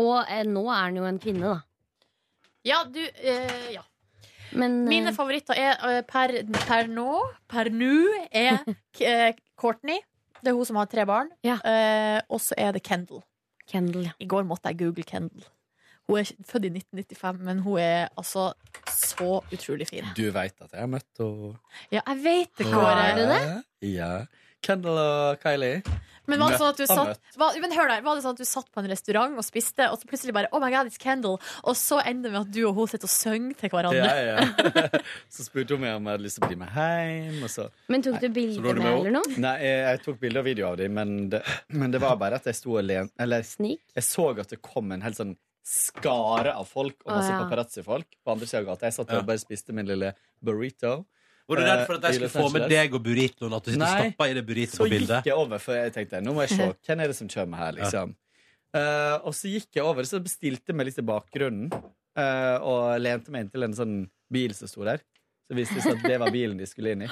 Og 0.00 0.24
eh, 0.30 0.44
nå 0.48 0.64
er 0.70 0.86
han 0.86 0.98
jo 0.98 1.06
en 1.08 1.20
kvinne, 1.22 1.56
da. 1.56 1.73
Ja, 2.64 2.84
du 2.88 3.00
eh, 3.02 3.72
Ja. 3.74 3.82
Men, 4.54 4.84
Mine 4.86 5.10
eh, 5.10 5.14
favoritter 5.16 5.58
er 5.58 5.80
eh, 5.88 6.02
per, 6.06 6.30
per 6.68 6.86
nå 6.86 7.08
Per 7.50 7.70
nå 7.74 7.94
er 8.30 8.60
eh, 9.00 9.32
Courtney. 9.58 9.98
Det 10.44 10.52
er 10.52 10.58
hun 10.58 10.68
som 10.68 10.76
har 10.78 10.86
tre 10.92 11.06
barn. 11.08 11.32
Eh, 11.42 12.20
og 12.28 12.40
så 12.44 12.54
er 12.60 12.76
det 12.76 12.84
Kendall. 12.84 13.22
ja. 13.72 14.12
I 14.20 14.28
går 14.28 14.44
måtte 14.46 14.70
jeg 14.70 14.78
google 14.84 15.04
Kendall. 15.08 15.46
Hun 16.04 16.20
er 16.20 16.28
født 16.44 16.66
i 16.68 16.70
1995, 16.74 17.38
men 17.46 17.62
hun 17.64 17.78
er 17.80 18.10
altså 18.20 18.50
så 18.92 19.38
utrolig 19.52 19.88
fin. 19.88 20.04
Du 20.16 20.26
veit 20.34 20.52
at 20.60 20.68
jeg 20.74 20.82
har 20.82 20.90
møtt 20.92 21.22
henne. 21.22 21.54
Ja, 21.88 22.02
jeg 22.10 22.18
vet 22.26 22.60
det, 22.60 22.66
Kåre. 22.68 23.62
Ja. 23.88 24.10
Kendall 24.64 24.98
og 25.00 25.44
Kylie. 25.44 25.82
Men 26.24 26.40
var 26.40 26.54
det 26.54 26.58
sånn 26.60 26.70
at 26.72 26.78
du 26.80 26.86
satt, 26.88 27.18
var, 27.36 27.56
men 27.60 27.74
hør 27.76 27.90
der, 27.90 28.02
var 28.04 28.16
det 28.16 28.24
sånn 28.24 28.36
at 28.36 28.40
du 28.40 28.48
satt 28.48 28.70
på 28.72 28.80
en 28.80 28.88
restaurant 28.88 29.36
og 29.36 29.44
spiste, 29.44 29.90
og 29.92 30.00
så 30.00 30.08
plutselig 30.08 30.32
bare 30.36 30.48
Oh 30.56 30.62
my 30.62 30.70
God, 30.72 30.88
it's 30.88 31.00
Kendall. 31.00 31.36
Og 31.68 31.76
så 31.76 31.98
ender 32.00 32.30
det 32.30 32.32
med 32.32 32.46
at 32.46 32.54
du 32.54 32.62
og 32.64 32.78
hun 32.78 32.88
sitter 32.88 33.10
og 33.10 33.12
synger 33.12 33.58
til 33.60 33.72
hverandre. 33.74 34.08
Ja, 34.08 34.38
ja. 34.40 35.02
Så 35.34 35.44
spurte 35.44 35.76
hun 35.76 35.84
meg 35.84 35.98
om 35.98 36.08
jeg 36.08 36.16
hadde 36.16 36.24
lyst 36.24 36.40
til 36.40 36.46
å 36.46 36.50
bli 36.52 36.58
med 36.62 36.72
hjem. 36.72 37.42
Og 37.44 37.52
så. 37.52 37.68
Men 37.92 38.06
tok 38.06 38.20
du 38.22 38.28
Så 38.30 38.34
bilde 38.38 38.64
med, 38.64 38.80
med 38.80 38.92
eller 38.94 39.16
noe? 39.18 39.38
Nei, 39.44 39.54
jeg, 39.66 39.80
jeg 39.84 40.02
tok 40.06 40.20
bilde 40.22 40.40
og 40.40 40.48
video 40.48 40.68
av 40.70 40.78
dem, 40.80 40.96
men 40.96 41.16
det, 41.34 41.42
men 41.76 41.92
det 41.92 42.00
var 42.04 42.16
bare 42.20 42.40
at 42.40 42.48
jeg 42.48 42.60
sto 42.62 42.78
alene. 42.80 43.12
Eller 43.20 43.44
jeg 43.44 44.06
så 44.08 44.30
at 44.32 44.56
det 44.56 44.62
kom 44.64 44.96
en 44.96 45.04
helt 45.04 45.20
sånn 45.20 45.36
skare 45.64 46.52
av 46.52 46.68
folk, 46.68 46.98
og 47.06 47.08
masse 47.08 47.24
masse 47.24 47.32
ja. 47.32 47.40
paparazzi-folk 47.40 48.18
på 48.20 48.32
andre 48.32 48.48
sida 48.48 48.62
av 48.62 48.70
gata. 48.72 48.88
Jeg 48.88 48.96
satt 48.98 49.12
og 49.16 49.28
bare 49.28 49.40
spiste 49.40 49.76
min 49.76 49.88
lille 49.88 50.12
burrito. 50.44 50.98
Var 51.44 51.60
du 51.60 51.64
redd 51.66 51.82
for 51.84 51.98
at 51.98 52.04
eh, 52.04 52.14
jeg 52.14 52.20
skulle 52.20 52.44
få 52.46 52.52
med 52.54 52.68
deg 52.72 52.94
og 52.96 53.02
burritoen? 53.04 53.56
At 53.56 53.66
du 53.68 53.74
Nei. 53.76 53.88
stappa 53.90 54.28
i 54.30 54.36
det 54.36 54.44
burrito-bildet? 54.48 55.10
Så 55.10 55.20
gikk 55.20 55.32
jeg 55.32 55.40
over, 55.40 55.60
for 55.60 55.76
jeg 55.76 55.92
tenkte 55.96 56.22
nå 56.24 56.32
må 56.36 56.46
jeg 56.46 56.54
se 56.56 56.70
hvem 56.72 57.02
er 57.04 57.12
det 57.12 57.18
som 57.18 57.30
kommer 57.34 57.60
her, 57.60 57.76
liksom. 57.80 58.14
Uh, 58.74 59.16
og 59.28 59.36
så 59.36 59.52
gikk 59.52 59.76
jeg 59.76 59.84
over, 59.86 60.08
så 60.08 60.18
bestilte 60.24 60.72
jeg 60.72 60.78
meg 60.78 60.88
litt 60.88 60.98
i 60.98 61.04
bakgrunnen, 61.06 61.68
Uh, 62.14 62.62
og 62.62 62.82
lente 63.02 63.32
meg 63.34 63.42
inntil 63.42 63.66
en 63.66 63.72
sånn 63.74 63.94
bil 64.32 64.52
som 64.54 64.70
sto 64.70 64.84
der. 64.86 65.02
Så 65.44 65.56
viste 65.58 65.76
det 65.76 65.82
seg 65.84 65.96
at 65.98 66.04
det 66.06 66.18
var 66.22 66.30
bilen 66.32 66.60
de 66.60 66.66
skulle 66.68 66.94
inn 66.94 67.02
i. 67.04 67.08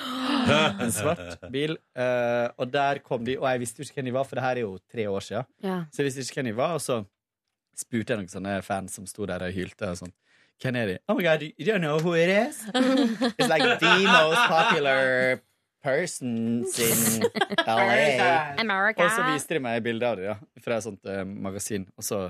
En 0.81 0.93
svart 0.95 1.43
bil. 1.53 1.75
Uh, 1.99 2.49
og 2.57 2.71
der 2.73 3.03
kom 3.05 3.27
de, 3.27 3.35
og 3.41 3.49
jeg 3.51 3.63
visste 3.65 3.83
jo 3.83 3.89
ikke 3.89 3.99
hvem 3.99 4.09
de 4.09 4.15
var, 4.15 4.29
for 4.29 4.39
det 4.39 4.45
her 4.47 4.61
er 4.61 4.65
jo 4.65 4.77
tre 4.95 5.09
år 5.11 5.27
siden. 5.27 5.49
Ja. 5.67 5.81
Så 5.91 6.01
jeg 6.01 6.09
visste 6.09 6.25
ikke 6.25 6.39
hvem 6.41 6.49
de 6.53 6.55
var, 6.63 6.77
og 6.79 6.85
så 6.85 7.03
spurte 7.83 8.15
jeg 8.15 8.23
noen 8.23 8.31
sånne 8.33 8.55
fans 8.65 8.97
som 8.99 9.09
sto 9.11 9.27
der 9.29 9.45
og 9.45 9.59
hylte. 9.59 9.91
og 9.91 10.01
sånn. 10.05 10.15
Hvem 10.63 10.77
er 10.79 10.87
de? 10.93 10.99
Oh 11.11 11.17
my 11.19 11.23
god, 11.27 11.43
you 11.43 11.67
don't 11.67 11.83
know 11.83 11.99
who 11.99 12.13
it 12.15 12.31
is? 12.31 12.61
It's 13.39 13.49
like 13.51 13.65
the 13.83 13.95
most 14.07 14.45
popular 14.49 15.41
persons 15.83 16.79
in 16.79 17.25
LA. 17.67 18.55
America. 18.63 19.03
Og 19.05 19.11
så 19.17 19.25
viste 19.33 19.57
de 19.59 19.63
meg 19.65 19.83
bilde 19.83 20.07
av 20.07 20.21
det, 20.21 20.29
ja, 20.31 20.37
fra 20.63 20.79
et 20.79 20.85
sånt 20.87 21.09
eh, 21.11 21.25
magasin. 21.27 21.89
Og 21.99 22.07
så, 22.07 22.21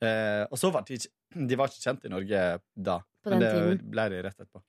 eh, 0.00 0.44
og 0.48 0.56
så 0.60 0.70
var 0.72 0.86
de 0.88 0.96
ikke 0.96 1.12
De 1.48 1.56
var 1.60 1.68
ikke 1.68 1.82
kjent 1.84 2.06
i 2.08 2.10
Norge 2.14 2.42
da, 2.72 2.94
På 3.20 3.28
men 3.34 3.42
den 3.42 3.44
det 3.44 3.50
tiden. 3.58 3.80
ble 3.92 4.06
de 4.14 4.20
rett 4.24 4.38
etterpå. 4.38 4.62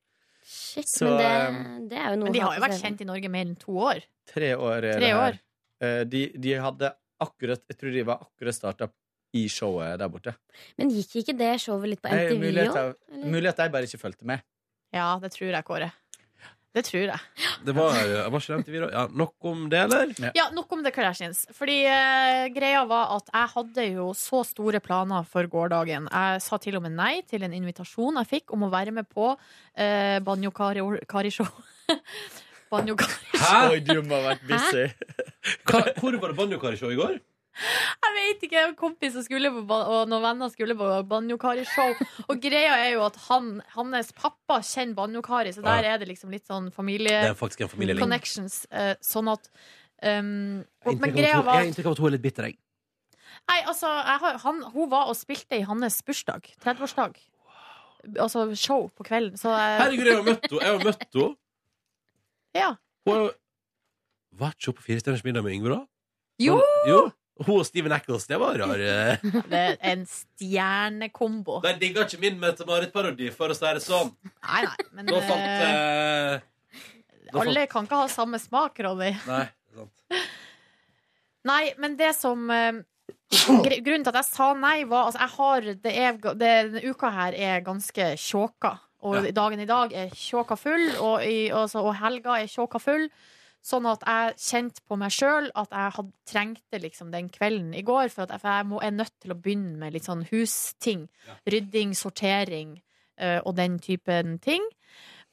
Shit, 0.49 0.89
Så, 0.89 1.05
men 1.07 1.21
eh, 1.21 1.59
det, 1.85 1.89
det 1.93 1.99
er 2.01 2.09
jo 2.11 2.17
noe 2.19 2.27
Men 2.27 2.35
de 2.35 2.41
har 2.43 2.57
jo 2.57 2.63
vært 2.65 2.81
kjent 2.81 3.03
i 3.05 3.07
Norge 3.07 3.29
mer 3.31 3.45
enn 3.47 3.55
to 3.61 3.77
år. 3.79 4.01
Tre 4.33 4.49
år. 4.57 4.83
er 4.89 4.97
Tre 4.99 5.05
det 5.05 5.13
her. 5.13 5.21
år. 5.29 5.39
Eh, 5.87 6.01
de, 6.11 6.25
de 6.35 6.57
hadde 6.59 6.91
akkurat 7.23 7.63
Jeg 7.71 7.77
tror 7.79 7.95
de 7.95 8.03
var 8.11 8.25
akkurat 8.27 8.55
starta 8.59 8.89
i 9.37 9.45
showet 9.51 9.99
der 10.01 10.09
borte. 10.09 10.33
Men 10.79 10.89
gikk 10.93 11.19
ikke 11.21 11.35
det 11.37 11.53
showet 11.61 11.89
litt 11.95 12.01
på 12.01 12.09
MTV 12.09 12.45
òg? 12.49 12.59
jeg, 12.75 13.25
mulig 13.29 13.49
at 13.51 13.59
jeg 13.65 13.71
bare 13.73 13.89
ikke 13.89 14.01
fulgte 14.01 14.25
med. 14.29 14.41
Ja, 14.95 15.11
det 15.21 15.29
tror 15.35 15.51
jeg, 15.53 15.65
Kåre. 15.67 15.91
Det 16.69 16.83
tror 16.85 17.01
jeg. 17.01 17.17
Det 17.65 17.73
var, 17.73 17.95
var 18.29 18.35
ikke 18.41 18.53
det 18.53 18.57
MTV, 18.61 18.75
da? 18.83 18.89
Ja, 18.93 19.03
nok 19.21 19.47
om 19.49 19.63
det, 19.71 19.79
eller? 19.87 20.11
Ja, 20.37 20.43
Nok 20.53 20.71
om 20.75 20.83
The 20.85 20.91
Kardashians. 20.93 21.47
Fordi 21.57 21.79
uh, 21.89 22.45
greia 22.53 22.83
var 22.89 23.15
at 23.15 23.31
jeg 23.33 23.49
hadde 23.55 23.85
jo 23.95 24.09
så 24.17 24.43
store 24.45 24.81
planer 24.85 25.25
for 25.25 25.49
gårsdagen. 25.49 26.05
Jeg 26.13 26.43
sa 26.45 26.59
til 26.61 26.77
og 26.77 26.85
med 26.85 26.93
nei 26.97 27.23
til 27.29 27.41
en 27.45 27.55
invitasjon 27.57 28.21
jeg 28.21 28.29
fikk 28.35 28.53
om 28.53 28.67
å 28.67 28.71
være 28.73 28.93
med 28.93 29.09
på 29.09 29.31
uh, 29.33 30.19
Banjo 30.25 30.53
Kari- 30.53 31.01
Kari-show. 31.09 31.49
Banjo 32.71 32.93
Kari-show. 33.01 33.73
Oi, 33.73 33.81
du 33.81 33.95
må 34.05 34.21
ha 34.21 34.35
vært 34.35 34.45
busy. 34.49 34.85
Hvor 35.65 36.19
var 36.21 36.29
det 36.29 36.37
banjokari-show 36.37 36.93
i 36.93 37.01
går? 37.01 37.17
Jeg 37.59 38.13
vet 38.15 38.43
ikke, 38.47 38.61
en 38.69 38.75
kompis 38.79 39.15
på, 39.67 39.77
og 39.77 40.07
noen 40.11 40.23
venner 40.23 40.51
skulle 40.53 40.75
på 40.79 40.87
Banjo-Kari-show. 41.09 41.95
Og 42.29 42.39
greia 42.43 42.77
er 42.85 42.93
jo 42.93 43.03
at 43.07 43.17
han, 43.27 43.49
hans 43.75 44.13
pappa 44.15 44.61
kjenner 44.63 44.95
Banjo-Kari, 44.95 45.51
så 45.55 45.63
der 45.65 45.83
er 45.91 45.99
det 46.01 46.07
liksom 46.11 46.31
litt 46.31 46.47
sånn 46.47 46.71
familie... 46.71 47.19
Connections. 47.99 48.61
eh, 48.71 48.95
sånn 49.03 49.27
at 49.33 49.49
um, 50.03 50.63
har 50.85 50.93
og, 50.93 51.01
Men 51.03 51.13
greia 51.15 51.35
hun- 51.35 51.45
jeg 51.45 51.59
har 51.59 51.67
inntrykk 51.67 51.91
av 51.91 51.97
at 51.97 52.03
hun 52.03 52.07
er 52.11 52.15
litt 52.17 52.25
bitter, 52.27 52.49
jeg. 52.49 52.57
Nei, 53.49 53.59
altså, 53.65 53.89
jeg 53.91 54.19
har, 54.23 54.37
han, 54.45 54.63
hun 54.73 54.89
var 54.91 55.09
og 55.11 55.17
spilte 55.17 55.57
i 55.59 55.65
hans 55.67 55.99
bursdag. 56.05 56.47
30-årsdag. 56.63 57.19
Altså 58.23 58.45
show 58.55 58.87
på 58.95 59.03
kvelden. 59.03 59.35
Så 59.37 59.51
jeg, 59.51 59.77
Herregud, 59.81 60.07
jeg 60.07 60.15
har 60.15 60.23
møtt 60.27 60.45
henne! 60.47 60.63
Jeg 60.63 60.77
har 60.77 60.85
møtt 60.87 61.05
henne. 61.19 61.35
Ja. 62.57 62.69
Hun 63.09 63.29
Var 64.39 64.53
ikke 64.55 64.71
hun 64.71 64.77
på 64.79 64.85
Fire 64.85 65.01
stjerners 65.03 65.23
middag 65.25 65.43
med 65.43 65.53
Yngve, 65.57 65.73
da? 65.75 65.81
Jo! 66.39 66.59
jo! 66.87 66.99
Hun 67.45 67.59
og 67.61 67.65
Steven 67.65 67.93
Eccles, 67.95 68.25
det 68.27 68.37
var 68.41 68.57
rar 68.59 68.81
eh. 68.83 69.21
Det 69.53 69.59
er 69.61 69.77
en 69.93 70.01
stjernekombo. 70.09 71.61
De 71.63 71.71
digga 71.79 72.03
ikke 72.03 72.19
min 72.19 72.39
Mette-Marit-parodi, 72.41 73.29
for 73.35 73.53
å 73.53 73.55
si 73.57 73.65
det 73.77 73.83
sånn. 73.85 74.11
Nei, 74.43 74.63
nei, 74.65 74.87
men 74.97 75.05
Da 75.07 75.21
falt 75.23 75.45
eh, 75.45 75.63
eh, 75.63 76.41
da 77.29 77.37
falt- 77.37 77.47
alle 77.47 77.63
kan 77.71 77.87
ikke 77.87 78.01
ha 78.03 78.09
samme 78.11 78.39
smak, 78.43 78.79
Ronny. 78.83 79.13
Nei, 79.29 79.45
sant. 79.77 80.21
Nei, 81.47 81.63
men 81.79 81.95
det 81.99 82.11
som 82.17 82.43
eh, 82.51 82.81
gr- 83.31 83.79
Grunnen 83.85 84.03
til 84.03 84.11
at 84.11 84.19
jeg 84.19 84.27
sa 84.33 84.49
nei, 84.59 84.83
var 84.89 85.07
Altså, 85.07 85.23
jeg 85.23 85.35
har 85.37 85.69
det 85.85 85.93
er, 85.95 86.19
det, 86.19 86.35
Denne 86.43 86.83
uka 86.91 87.11
her 87.15 87.37
er 87.39 87.63
ganske 87.65 88.11
tjåka. 88.19 88.75
Og 89.07 89.15
Ja. 89.15 89.31
dagen 89.31 89.61
i 89.63 89.65
dag 89.69 89.93
er 89.95 90.09
tjåka 90.11 90.57
full, 90.59 90.89
og, 90.99 91.21
i, 91.23 91.47
altså, 91.55 91.79
og 91.87 91.95
helga 92.01 92.35
er 92.41 92.49
tjåka 92.51 92.81
full. 92.83 93.05
Sånn 93.65 93.87
at 93.89 94.05
jeg 94.07 94.35
kjente 94.39 94.83
på 94.87 94.95
meg 94.99 95.11
sjøl 95.11 95.49
at 95.59 95.73
jeg 95.75 95.95
hadde 95.97 96.29
trengte 96.29 96.79
liksom 96.79 97.09
den 97.11 97.27
kvelden 97.33 97.73
i 97.75 97.83
går. 97.85 98.07
For, 98.13 98.23
at 98.23 98.33
jeg, 98.33 98.43
for 98.43 98.55
jeg 98.55 98.67
må, 98.71 98.79
er 98.83 98.95
nødt 98.95 99.15
til 99.19 99.33
å 99.35 99.39
begynne 99.39 99.75
med 99.81 99.95
litt 99.95 100.07
sånn 100.07 100.23
husting. 100.31 101.07
Rydding, 101.49 101.91
sortering 101.97 102.77
uh, 103.21 103.39
og 103.43 103.57
den 103.59 103.77
typen 103.83 104.37
ting. 104.43 104.63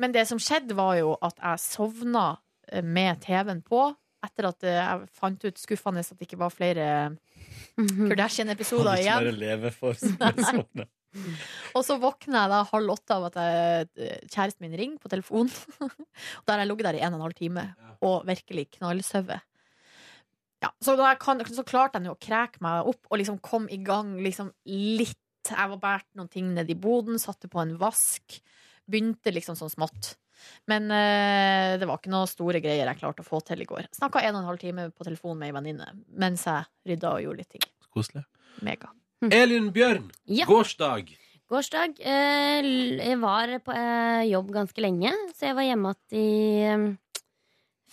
Men 0.03 0.12
det 0.12 0.27
som 0.28 0.40
skjedde, 0.43 0.77
var 0.77 0.98
jo 0.98 1.15
at 1.24 1.39
jeg 1.40 1.62
sovna 1.62 2.27
eh, 2.69 2.85
med 2.85 3.23
TV-en 3.24 3.62
på. 3.65 3.86
Etter 4.27 4.51
at 4.51 4.66
eh, 4.66 4.77
jeg 4.77 5.09
fant 5.16 5.47
ut 5.47 5.61
skuffende 5.61 6.03
at 6.05 6.19
det 6.19 6.27
ikke 6.28 6.40
var 6.40 6.53
flere 6.53 6.89
Kardashian-episoder 7.77 8.90
Hadde 8.90 9.05
ikke 9.05 9.16
mer 9.16 9.31
bare 9.31 9.39
leve 9.39 9.73
for 9.73 9.97
sånne. 10.01 10.89
Og 11.76 11.84
så 11.86 11.98
våkner 12.01 12.38
jeg 12.38 12.52
da 12.52 12.62
halv 12.70 12.94
åtte 12.97 13.16
av 13.16 13.26
at 13.28 13.36
jeg, 13.40 13.90
kjæresten 14.30 14.66
min 14.66 14.78
ringer 14.78 15.02
på 15.02 15.10
telefonen. 15.12 15.52
og 16.40 16.47
da 16.47 16.55
har 16.55 16.64
jeg 16.64 16.70
ligget 16.70 16.88
der 16.90 16.98
i 17.01 17.05
en 17.05 17.16
og 17.16 17.20
en 17.20 17.26
halv 17.28 17.38
time 17.38 17.68
og 18.05 18.26
virkelig 18.28 18.68
knallsøvet. 18.78 19.44
Ja, 20.64 20.70
så, 20.80 20.97
kan, 21.20 21.43
så 21.52 21.64
klarte 21.68 22.01
jeg 22.01 22.12
å 22.12 22.18
kreke 22.20 22.62
meg 22.64 22.88
opp 22.88 23.10
og 23.10 23.20
liksom 23.20 23.40
kom 23.44 23.68
i 23.72 23.78
gang 23.84 24.16
liksom 24.24 24.52
litt. 24.70 25.20
Jeg 25.47 25.70
var 25.70 25.78
båret 25.78 26.09
noen 26.18 26.30
ting 26.32 26.48
ned 26.56 26.70
i 26.72 26.78
boden, 26.78 27.20
satte 27.22 27.51
på 27.51 27.60
en 27.62 27.76
vask. 27.78 28.40
Begynte 28.88 29.34
liksom 29.34 29.59
sånn 29.59 29.70
smått. 29.70 30.16
Men 30.70 30.90
øh, 30.90 31.76
det 31.80 31.86
var 31.88 32.01
ikke 32.01 32.12
noe 32.12 32.28
store 32.30 32.60
greier 32.64 32.88
jeg 32.88 33.01
klarte 33.01 33.24
å 33.24 33.26
få 33.26 33.40
til 33.47 33.62
i 33.62 33.68
går. 33.68 33.88
Snakka 33.97 34.22
en 34.24 34.34
og 34.34 34.43
en 34.43 34.51
halv 34.51 34.62
time 34.62 34.88
på 34.93 35.06
telefon 35.06 35.38
med 35.38 35.51
ei 35.51 35.56
venninne 35.56 35.90
mens 36.18 36.47
jeg 36.48 36.68
rydda 36.93 37.16
og 37.16 37.26
gjorde 37.26 37.43
litt 37.43 37.52
ting. 37.56 37.66
Koselig. 37.94 38.26
Mega. 38.66 38.90
Elin 39.22 39.70
Bjørn, 39.72 40.10
Ja. 40.28 40.44
gårsdag. 40.47 41.14
Gårsdag 41.48 42.01
eh, 42.01 42.62
Jeg 42.98 43.18
var 43.22 43.48
på 43.64 43.72
eh, 43.72 44.24
jobb 44.28 44.51
ganske 44.52 44.82
lenge, 44.82 45.12
så 45.34 45.47
jeg 45.48 45.55
var 45.56 45.62
hjemme 45.62 45.94
igjen 46.10 46.20
i 46.20 46.62
eh, 46.66 46.97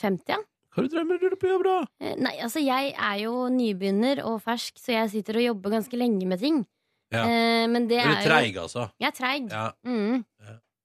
50, 0.01 0.33
ja. 0.33 0.37
Hva 0.73 0.87
drømmer 0.89 1.19
du 1.21 1.35
på 1.37 1.47
jobb, 1.51 1.63
da? 1.67 1.75
Eh, 2.01 2.15
Nei, 2.17 2.33
altså 2.41 2.59
jeg 2.63 2.95
er 2.97 3.17
jo 3.23 3.47
nybegynner 3.53 4.23
og 4.25 4.41
fersk, 4.41 4.79
så 4.81 4.95
jeg 4.97 5.11
sitter 5.13 5.37
og 5.37 5.45
jobber 5.51 5.75
ganske 5.77 5.97
lenge 6.01 6.25
med 6.27 6.41
ting. 6.41 6.63
Ja. 7.13 7.23
Eh, 7.29 7.67
men 7.69 7.87
det 7.87 8.01
Du 8.01 8.09
er 8.09 8.15
er 8.17 8.23
jo 8.23 8.29
treig, 8.29 8.57
altså? 8.57 8.87
Jeg 8.99 9.07
er 9.11 9.17
treig. 9.19 9.49
Ja. 9.53 9.67
Mm. 9.85 10.25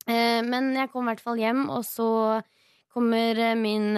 Eh, 0.09 0.43
men 0.45 0.75
jeg 0.77 0.91
kom 0.93 1.09
i 1.09 1.11
hvert 1.15 1.25
fall 1.25 1.41
hjem, 1.41 1.67
og 1.73 1.83
så 1.89 2.43
kommer 2.93 3.39
eh, 3.39 3.55
min 3.57 3.95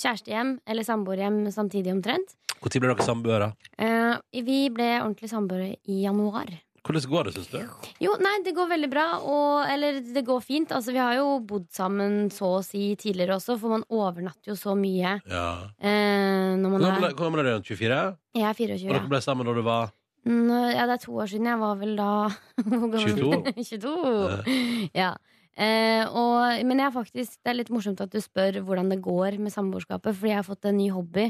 kjæreste 0.00 0.32
hjem, 0.32 0.56
eller 0.66 0.82
samboer 0.82 1.22
hjem 1.26 1.38
samtidig 1.52 1.92
omtrent. 1.92 2.34
Når 2.64 2.80
ble 2.80 2.94
dere 2.94 3.06
samboere? 3.06 3.48
Eh, 3.76 4.14
vi 4.44 4.60
ble 4.72 4.86
ordentlig 5.02 5.28
samboere 5.30 5.74
i 5.84 6.04
januar. 6.04 6.48
Hvordan 6.84 7.04
går 7.08 7.24
det, 7.24 7.32
syns 7.32 7.48
du? 7.48 7.60
Jo, 8.04 8.12
nei, 8.20 8.34
det 8.44 8.52
går 8.56 8.66
veldig 8.68 8.88
bra. 8.92 9.04
Og, 9.24 9.64
eller 9.72 10.02
det 10.04 10.22
går 10.26 10.42
fint. 10.44 10.72
Altså, 10.76 10.92
vi 10.92 11.00
har 11.00 11.14
jo 11.16 11.38
bodd 11.48 11.70
sammen 11.72 12.28
så 12.32 12.58
å 12.58 12.64
si 12.64 12.90
tidligere 13.00 13.38
også, 13.38 13.56
for 13.60 13.72
man 13.72 13.86
overnatter 13.88 14.52
jo 14.52 14.56
så 14.60 14.74
mye. 14.76 15.14
Ja. 15.30 15.46
Eh, 15.80 16.52
når 16.60 16.74
man 16.74 16.84
hvor 16.84 17.16
gammel 17.22 17.40
er 17.40 17.62
du? 17.62 17.70
24? 17.70 18.00
Jeg 18.36 18.48
er 18.50 18.58
24. 18.58 18.88
Og 18.90 18.98
dere 18.98 19.12
ble 19.14 19.22
sammen 19.24 19.48
da 19.48 19.56
du 19.56 19.62
var 19.64 19.94
Nå, 20.24 20.56
ja, 20.72 20.86
det 20.88 20.94
er 20.94 21.00
to 21.02 21.14
år 21.20 21.28
siden. 21.28 21.48
Jeg 21.50 21.60
var 21.60 21.80
vel 21.80 21.96
da 21.98 22.10
Hvor 22.64 22.90
gammel? 22.92 23.48
22? 23.56 23.56
22. 23.60 24.92
Ja. 24.96 25.10
Eh, 25.54 26.04
og, 26.08 26.64
men 26.66 26.80
jeg 26.82 26.94
faktisk, 26.94 27.36
det 27.44 27.52
er 27.52 27.58
litt 27.60 27.72
morsomt 27.72 28.00
at 28.02 28.12
du 28.12 28.20
spør 28.24 28.58
hvordan 28.64 28.88
det 28.90 29.02
går 29.04 29.36
med 29.38 29.54
samboerskapet, 29.54 30.16
fordi 30.16 30.32
jeg 30.32 30.40
har 30.40 30.46
fått 30.48 30.68
en 30.68 30.80
ny 30.80 30.88
hobby. 30.92 31.28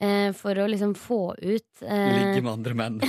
Eh, 0.00 0.30
for 0.32 0.56
å 0.56 0.64
liksom 0.64 0.94
få 0.96 1.34
ut 1.36 1.82
eh, 1.84 2.12
Ligge 2.16 2.40
med 2.40 2.52
andre 2.54 2.72
menn. 2.78 2.94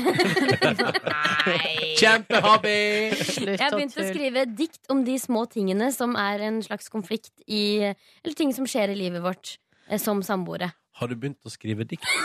Kjempehobby! 2.01 2.73
Jeg 3.15 3.61
har 3.61 3.71
begynt 3.77 3.95
å 3.95 4.03
skrive 4.09 4.43
dikt 4.59 4.89
om 4.91 5.05
de 5.07 5.15
små 5.21 5.45
tingene 5.47 5.87
som 5.95 6.17
er 6.19 6.43
en 6.49 6.59
slags 6.65 6.91
konflikt 6.91 7.31
i 7.47 7.79
Eller 7.87 8.35
ting 8.35 8.51
som 8.55 8.67
skjer 8.67 8.91
i 8.91 8.97
livet 8.99 9.23
vårt 9.23 9.53
eh, 9.87 9.95
som 10.03 10.19
samboere. 10.25 10.67
Har 10.99 11.07
du 11.07 11.15
begynt 11.15 11.39
å 11.47 11.53
skrive 11.53 11.87
dikt? 11.87 12.03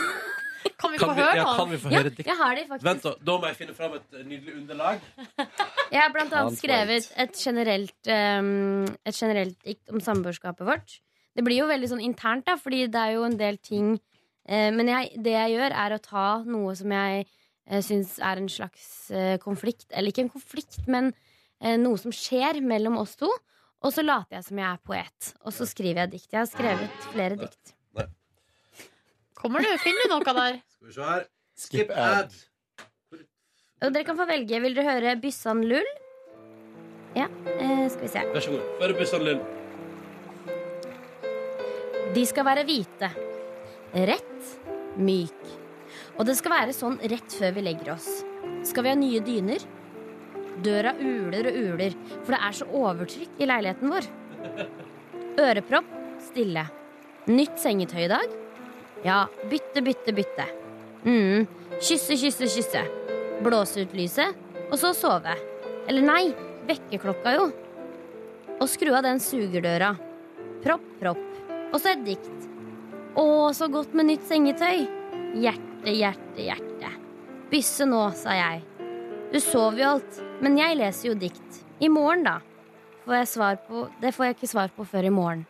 Kan 0.77 0.91
vi 0.91 0.97
Kan 0.99 1.09
få 1.09 1.13
vi- 1.15 1.21
høre 1.23 1.37
ja, 1.39 1.45
kan 1.57 1.69
vi 1.71 1.77
få 1.79 1.89
høre 1.93 2.09
dikt? 2.11 2.27
jeg 2.27 2.35
har 2.37 2.55
de 2.59 2.63
faktisk. 2.67 2.85
Vent, 2.85 3.03
da. 3.23 3.35
Må 3.39 3.47
jeg 3.47 3.55
finne 3.61 3.73
fram 3.77 3.93
et 3.97 4.07
nydelig 4.19 4.53
underlag. 4.59 4.99
Jeg 5.93 6.01
har 6.03 6.11
blant 6.11 6.33
annet 6.35 6.57
skrevet 6.59 7.05
et 7.23 7.37
generelt, 7.39 7.95
um, 8.11 8.83
et 9.07 9.15
generelt 9.15 9.55
dikt 9.63 9.87
om 9.95 10.01
samboerskapet 10.03 10.67
vårt. 10.67 10.97
Det 11.31 11.39
blir 11.47 11.61
jo 11.61 11.69
veldig 11.69 11.87
sånn 11.93 12.01
internt, 12.03 12.43
da, 12.49 12.57
fordi 12.59 12.81
det 12.91 12.99
er 12.99 13.13
jo 13.15 13.23
en 13.23 13.37
del 13.39 13.55
ting 13.63 13.93
eh, 13.95 14.16
Men 14.47 14.87
jeg, 14.87 15.11
det 15.23 15.33
jeg 15.33 15.57
gjør, 15.57 15.73
er 15.83 15.95
å 15.95 16.03
ta 16.03 16.27
noe 16.47 16.75
som 16.79 16.93
jeg 16.95 17.25
uh, 17.27 17.81
syns 17.83 18.17
er 18.23 18.41
en 18.41 18.49
slags 18.51 19.11
eh, 19.11 19.35
konflikt. 19.43 19.89
Eller 19.91 20.13
ikke 20.13 20.23
en 20.25 20.33
konflikt, 20.33 20.79
men 20.87 21.11
eh, 21.59 21.75
noe 21.79 21.99
som 21.99 22.13
skjer 22.15 22.61
mellom 22.63 22.99
oss 23.01 23.17
to. 23.19 23.29
Og 23.85 23.93
så 23.93 24.01
later 24.05 24.39
jeg 24.39 24.47
som 24.47 24.61
jeg 24.61 24.67
er 24.71 24.83
poet. 24.87 25.33
Og 25.45 25.53
så 25.53 25.67
skriver 25.69 26.05
jeg 26.05 26.15
dikt. 26.15 26.31
Jeg 26.31 26.41
har 26.41 26.49
skrevet 26.49 27.09
flere 27.11 27.37
dikt. 27.43 27.75
Kommer 29.37 29.61
du? 29.61 29.69
Finner 29.83 30.07
du 30.07 30.15
noe 30.15 30.33
der? 30.39 30.61
Skal 30.77 30.87
vi 30.87 30.95
se 30.95 31.11
her. 31.11 31.27
Skip 31.57 31.93
ad. 31.93 32.33
Og 33.85 33.93
dere 33.93 34.05
kan 34.05 34.17
få 34.17 34.25
velge. 34.29 34.59
Vil 34.63 34.77
dere 34.77 34.97
høre 34.97 35.13
Byssan 35.21 35.61
Lull? 35.69 35.87
Ja, 37.17 37.25
eh, 37.57 37.85
skal 37.89 38.03
vi 38.03 38.09
se. 38.13 38.25
Vær 38.33 38.43
så 38.45 38.51
god. 38.53 38.65
Bare 38.81 38.97
Byssan 38.97 39.25
Lull. 39.25 39.39
De 42.13 42.25
skal 42.29 42.45
være 42.45 42.65
hvite. 42.65 43.09
Rett, 43.93 44.51
myk. 44.99 45.53
Og 46.17 46.25
det 46.27 46.35
skal 46.39 46.53
være 46.53 46.75
sånn 46.75 46.97
rett 47.11 47.33
før 47.39 47.53
vi 47.55 47.63
legger 47.65 47.93
oss. 47.95 48.07
Skal 48.67 48.83
vi 48.85 48.91
ha 48.91 48.97
nye 48.99 49.21
dyner? 49.23 49.63
Døra 50.65 50.95
uler 50.97 51.51
og 51.51 51.59
uler, 51.73 51.95
for 52.23 52.33
det 52.33 52.39
er 52.47 52.55
så 52.57 52.67
overtrykk 52.79 53.41
i 53.43 53.47
leiligheten 53.49 53.93
vår. 53.93 54.07
Ørepropp 55.37 55.91
stille. 56.27 56.65
Nytt 57.29 57.59
sengetøy 57.61 58.01
i 58.05 58.09
dag? 58.11 58.33
Ja, 59.05 59.19
bytte, 59.51 59.83
bytte, 59.85 60.13
bytte. 60.17 60.47
mm. 61.05 61.47
Kysse, 61.77 62.17
kysse, 62.17 62.47
kysse. 62.49 62.81
Blåse 63.45 63.83
ut 63.85 63.93
lyset, 63.93 64.33
og 64.71 64.79
så 64.81 64.95
sove. 64.97 65.35
Eller 65.87 66.01
nei, 66.01 66.23
vekkerklokka 66.67 67.35
jo. 67.37 67.51
Og 68.57 68.65
skru 68.71 68.89
av 68.97 69.05
den 69.05 69.21
sugerdøra. 69.21 69.93
Propp, 70.63 70.87
propp. 70.99 71.21
Og 71.69 71.77
så 71.77 71.93
et 71.93 72.01
dikt. 72.07 72.46
Å, 73.17 73.49
så 73.49 73.65
godt 73.73 73.95
med 73.97 74.11
nytt 74.11 74.25
sengetøy. 74.29 74.83
Hjerte, 75.41 75.89
hjerte, 75.89 76.37
hjerte. 76.37 76.91
Bysse 77.49 77.87
nå, 77.89 78.01
sa 78.13 78.35
jeg. 78.37 78.61
Du 79.31 79.39
sover 79.41 79.81
jo 79.81 79.87
alt, 79.95 80.19
men 80.45 80.59
jeg 80.59 80.77
leser 80.77 81.09
jo 81.09 81.15
dikt. 81.17 81.63
I 81.81 81.89
morgen, 81.89 82.27
da. 82.27 82.35
Får 83.07 83.15
jeg 83.17 83.29
svar 83.31 83.57
på, 83.65 83.87
det 84.03 84.11
får 84.13 84.27
jeg 84.27 84.37
ikke 84.37 84.51
svar 84.51 84.69
på 84.75 84.85
før 84.85 85.07
i 85.09 85.13
morgen. 85.15 85.45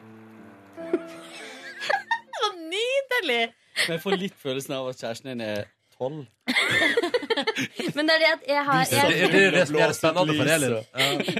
Så 2.39 2.53
nydelig! 2.55 3.51
Men 3.83 3.97
jeg 3.97 4.03
får 4.05 4.17
litt 4.23 4.39
følelsen 4.39 4.77
av 4.77 4.87
at 4.93 5.03
kjæresten 5.03 5.33
din 5.33 5.43
er 5.43 5.67
tolv. 5.97 6.23
Men 7.97 8.09
det 8.09 8.15
er 8.15 8.21
det 8.23 8.29
at 8.33 8.43
jeg 8.51 8.63
har 8.67 8.83
Det 8.91 8.99
er 9.03 9.31
det, 9.33 9.45
det 9.55 9.63
som 9.69 9.77
gjør 9.79 9.91
det 9.93 9.97
spennende 9.97 10.35
for 10.37 10.51
Elin. 10.55 10.75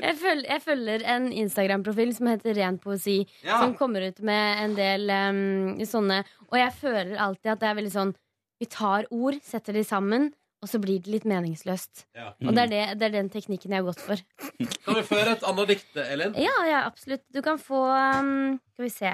Jeg 0.07 0.15
følger, 0.21 0.47
jeg 0.49 0.61
følger 0.65 1.05
en 1.15 1.27
Instagram-profil 1.43 2.15
som 2.17 2.29
heter 2.31 2.57
Ren 2.57 2.79
poesi, 2.81 3.17
Ja. 3.45 3.59
som 3.61 3.75
kommer 3.77 4.07
ut 4.07 4.19
med 4.25 4.63
en 4.63 4.75
del 4.77 5.09
um, 5.13 5.85
sånne. 5.85 6.23
Og 6.49 6.57
jeg 6.59 6.73
føler 6.81 7.15
alltid 7.27 7.53
at 7.53 7.61
det 7.63 7.69
er 7.69 7.79
veldig 7.81 7.93
sånn 7.93 8.15
Vi 8.57 8.65
tar 8.73 9.05
ord, 9.13 9.35
setter 9.45 9.75
de 9.77 9.83
sammen, 9.85 10.31
og 10.65 10.69
så 10.71 10.79
blir 10.81 10.97
det 11.05 11.11
litt 11.13 11.27
meningsløst. 11.29 12.07
Ja. 12.17 12.31
Og 12.41 12.55
det 12.57 12.63
er, 12.63 12.71
det, 12.71 12.79
det 12.97 13.05
er 13.11 13.13
den 13.19 13.29
teknikken 13.29 13.75
jeg 13.75 13.83
har 13.83 13.91
gått 13.91 14.01
for. 14.01 14.17
Kan 14.87 14.97
vi 14.97 15.03
føre 15.05 15.35
et 15.37 15.45
annet 15.45 15.69
dikt, 15.75 15.91
Elin? 16.01 16.33
Ja, 16.41 16.55
ja, 16.65 16.79
absolutt. 16.89 17.21
Du 17.29 17.43
kan 17.45 17.61
få 17.61 17.83
um, 17.93 18.57
Skal 18.73 18.87
vi 18.89 18.93
se. 18.95 19.13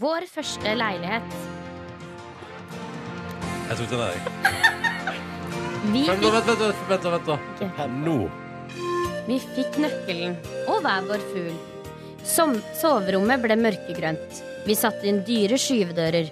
Vår 0.00 0.24
første 0.32 0.72
leilighet. 0.80 1.36
Jeg 3.68 3.76
tok 3.80 3.90
den 3.92 3.98
der. 4.00 4.16
jeg. 4.16 4.63
Vi 5.92 6.04
Vent, 6.08 6.20
fikk, 6.20 6.32
vent, 6.32 6.48
vent, 6.48 6.60
vent, 6.88 7.04
vent, 7.04 7.28
vent. 7.28 7.94
Nå. 8.04 8.16
vi 9.26 9.36
fikk 9.42 9.76
nøkkelen 9.82 10.36
og 10.70 10.80
hver 10.84 11.06
vår 11.08 11.24
fugl. 11.32 11.54
Som 12.24 12.54
soverommet 12.80 13.42
ble 13.42 13.56
mørkegrønt. 13.60 14.38
Vi 14.64 14.76
satte 14.78 15.04
inn 15.10 15.20
dyre 15.26 15.58
skyvedører. 15.60 16.30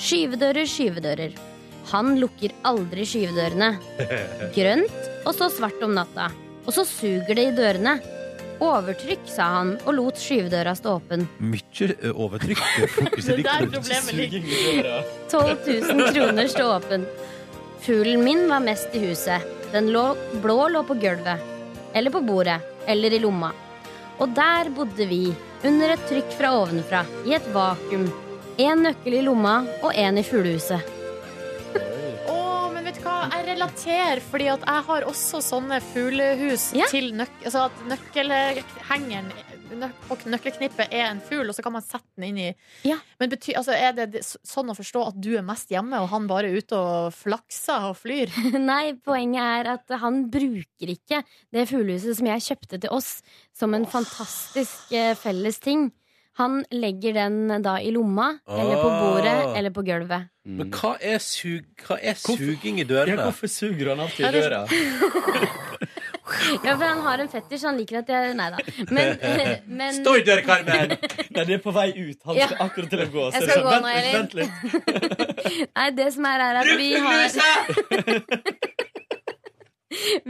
Skyvedører, 0.00 0.64
skyvedører. 0.68 1.36
Han 1.92 2.14
lukker 2.20 2.54
aldri 2.64 3.04
skyvedørene. 3.06 3.74
Grønt 4.56 5.10
og 5.28 5.34
så 5.36 5.50
svart 5.52 5.82
om 5.84 5.92
natta. 5.96 6.30
Og 6.64 6.72
så 6.72 6.86
suger 6.88 7.36
det 7.36 7.48
i 7.50 7.54
dørene. 7.56 7.98
Overtrykk, 8.64 9.26
sa 9.28 9.48
han 9.58 9.74
og 9.82 9.96
lot 9.98 10.20
skyvedøra 10.22 10.72
stå 10.78 10.94
åpen. 10.96 11.26
Mye 11.42 11.90
ø, 11.98 12.12
overtrykk. 12.24 12.62
Fokuset 12.94 13.36
Det 13.42 13.44
er 13.44 13.48
der 13.50 13.66
diktet. 13.66 13.74
problemet 13.74 14.14
ligger. 14.14 15.08
12 15.28 15.56
000 15.92 16.12
kroner 16.14 16.48
stå 16.54 16.68
åpen. 16.78 17.04
Fuglen 17.84 18.24
min 18.24 18.48
var 18.48 18.60
mest 18.60 18.94
i 18.94 18.98
huset. 18.98 19.42
Den 19.72 19.90
lå, 19.92 20.16
blå 20.42 20.68
lå 20.68 20.80
på 20.88 20.94
gulvet. 20.94 21.40
Eller 21.92 22.10
på 22.10 22.20
bordet. 22.24 22.56
Eller 22.86 23.12
i 23.12 23.18
lomma. 23.20 23.50
Og 24.18 24.30
der 24.32 24.70
bodde 24.72 25.04
vi, 25.10 25.34
under 25.64 25.92
et 25.92 26.06
trykk 26.08 26.32
fra 26.38 26.54
ovenfra, 26.62 27.02
i 27.28 27.34
et 27.36 27.50
vakuum. 27.52 28.06
En 28.56 28.86
nøkkel 28.86 29.18
i 29.18 29.20
lomma 29.26 29.58
og 29.82 29.92
en 30.00 30.16
i 30.16 30.24
fuglehuset. 30.24 30.80
Å, 32.32 32.38
men 32.72 32.88
vet 32.88 33.02
du 33.02 33.04
hva? 33.04 33.18
Jeg 33.34 33.48
relaterer, 33.50 34.24
fordi 34.30 34.48
at 34.54 34.64
jeg 34.64 34.86
har 34.88 35.08
også 35.10 35.42
sånne 35.44 35.82
fuglehus 35.90 36.70
til 36.88 37.12
nøk 37.20 37.36
altså 37.42 37.66
at 37.66 37.84
nøkkelhengeren 37.90 39.28
nøk 39.28 39.53
og 39.82 40.22
nøkkelknippet 40.30 40.92
er 40.94 41.08
en 41.10 41.20
fugl, 41.24 41.48
og 41.50 41.54
så 41.56 41.62
kan 41.64 41.72
man 41.74 41.82
sette 41.82 42.06
den 42.16 42.28
inn 42.30 42.38
i 42.38 42.94
Men 43.20 43.30
betyr, 43.32 43.56
altså, 43.58 43.72
Er 43.74 43.92
det 43.96 44.22
sånn 44.22 44.70
å 44.70 44.76
forstå 44.76 45.02
at 45.08 45.18
du 45.20 45.32
er 45.38 45.42
mest 45.42 45.68
hjemme, 45.74 45.98
og 46.04 46.08
han 46.12 46.26
bare 46.30 46.48
er 46.52 46.60
ute 46.62 46.76
og 46.78 47.12
flakser 47.16 47.90
og 47.90 47.96
flyr? 47.98 48.30
Nei, 48.70 48.94
poenget 49.04 49.42
er 49.42 49.72
at 49.74 49.96
han 50.00 50.28
bruker 50.30 50.94
ikke 50.94 51.22
det 51.52 51.66
fuglehuset 51.72 52.16
som 52.20 52.26
jeg 52.30 52.46
kjøpte 52.50 52.80
til 52.84 52.90
oss, 52.94 53.18
som 53.56 53.74
en 53.74 53.86
fantastisk 53.86 54.92
eh, 54.94 55.14
felles 55.18 55.58
ting. 55.64 55.90
Han 56.40 56.64
legger 56.74 57.14
den 57.14 57.62
da 57.62 57.76
i 57.78 57.92
lomma, 57.94 58.32
eller 58.50 58.80
på 58.82 58.88
bordet, 58.90 59.34
Ah. 59.44 59.52
eller 59.58 59.70
på 59.70 59.84
gulvet. 59.86 60.28
Men 60.44 60.70
hva 60.74 60.96
er, 61.00 61.18
sug, 61.22 61.62
hva 61.86 61.94
er 62.02 62.18
suging 62.18 62.80
i 62.82 62.84
dørene? 62.84 63.14
Ja, 63.14 63.28
hvorfor 63.28 63.46
suger 63.48 63.92
han 63.92 64.02
alltid 64.02 64.26
Ja, 64.26 64.32
i 64.34 64.42
døra? 64.42 64.66
Ja, 66.64 66.72
for 66.76 66.84
han 66.84 67.00
har 67.04 67.18
en 67.24 67.28
fetisj. 67.32 67.64
Han 67.68 67.76
liker 67.78 67.96
at 68.02 68.08
jeg 68.12 68.34
Nei 68.38 68.48
da. 68.54 68.58
Men, 68.90 69.06
men 69.80 69.90
Stå 70.00 70.10
i 70.18 70.22
dørkarmen! 70.26 70.88
Nei, 71.34 71.44
det 71.44 71.54
er 71.58 71.62
på 71.64 71.72
vei 71.76 71.88
ut. 71.96 72.20
Han 72.28 72.34
Ja. 72.38 72.46
skal 72.50 72.60
akkurat 72.68 72.88
til 72.94 73.00
å 73.04 73.06
gå. 73.12 73.22
så 73.30 73.34
Jeg 73.34 73.40
det 73.40 73.46
er 73.48 73.52
skal 73.52 73.62
sånn, 73.62 73.64
gå 73.64 73.70
vent 73.74 73.84
nå, 73.84 73.88
Elin. 73.98 74.14
vent 74.18 74.32
litt. 74.40 74.52
Nei, 75.78 75.88
det 76.00 76.08
som 76.16 76.24
er, 76.30 76.38
er 76.48 76.54
at 76.62 76.68
vi 76.78 76.88
har 76.98 77.14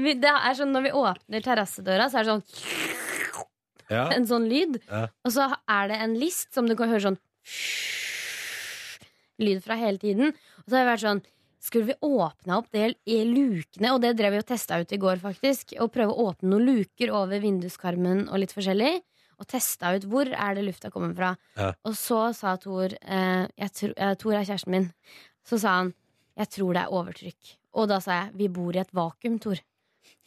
vi, 0.04 0.12
Det 0.20 0.28
er 0.34 0.54
sånn 0.58 0.72
når 0.74 0.82
vi 0.88 0.92
åpner 1.00 1.40
terrassedøra, 1.44 2.04
så 2.12 2.16
er 2.20 2.24
det 2.24 2.30
sånn 2.34 2.44
Ja. 3.92 4.04
En 4.16 4.24
sånn 4.28 4.46
lyd. 4.48 4.78
Ja. 4.88 5.02
Og 5.28 5.32
så 5.34 5.42
er 5.68 5.84
det 5.92 5.98
en 6.00 6.14
list 6.18 6.48
som 6.56 6.64
du 6.68 6.74
kan 6.78 6.88
høre 6.92 7.04
sånn 7.10 7.18
lyd 9.44 9.60
fra 9.64 9.74
hele 9.76 9.98
tiden. 10.00 10.26
Og 10.62 10.66
så 10.68 10.72
har 10.78 10.82
jeg 10.84 10.90
vært 10.92 11.04
sånn 11.04 11.22
skulle 11.64 11.92
vi 11.92 11.96
åpne 12.04 12.58
opp 12.58 12.68
det 12.74 12.90
i 13.08 13.22
lukene, 13.24 13.94
og 13.94 14.02
det 14.04 14.14
drev 14.18 14.36
vi 14.36 14.42
og 14.42 14.46
testa 14.48 14.76
ut 14.80 14.92
i 14.92 15.00
går, 15.00 15.22
faktisk. 15.22 15.72
Og 15.80 15.92
prøve 15.94 16.12
å 16.12 16.28
åpne 16.30 16.52
noen 16.52 16.66
luker 16.68 17.12
over 17.16 17.40
vinduskarmen 17.40 18.26
og 18.28 18.42
litt 18.42 18.52
forskjellig. 18.54 18.98
Og 19.40 19.48
testa 19.50 19.94
ut 19.96 20.04
hvor 20.06 20.28
er 20.28 20.54
det 20.54 20.66
lufta 20.66 20.92
kommer 20.94 21.14
fra. 21.16 21.32
Ja. 21.58 21.72
Og 21.88 21.96
så 21.98 22.20
sa 22.36 22.54
Tor 22.60 22.92
eh, 22.94 23.46
jeg 23.58 23.90
eh, 23.96 24.14
Tor 24.20 24.36
er 24.36 24.44
kjæresten 24.46 24.74
min. 24.76 24.90
Så 25.44 25.58
sa 25.62 25.80
han 25.80 25.94
jeg 26.38 26.50
tror 26.50 26.74
det 26.74 26.82
er 26.84 26.94
overtrykk. 26.94 27.54
Og 27.78 27.88
da 27.90 27.98
sa 28.02 28.20
jeg 28.20 28.36
vi 28.38 28.50
bor 28.52 28.76
i 28.76 28.82
et 28.82 28.94
vakuum, 28.94 29.40
Tor. 29.42 29.58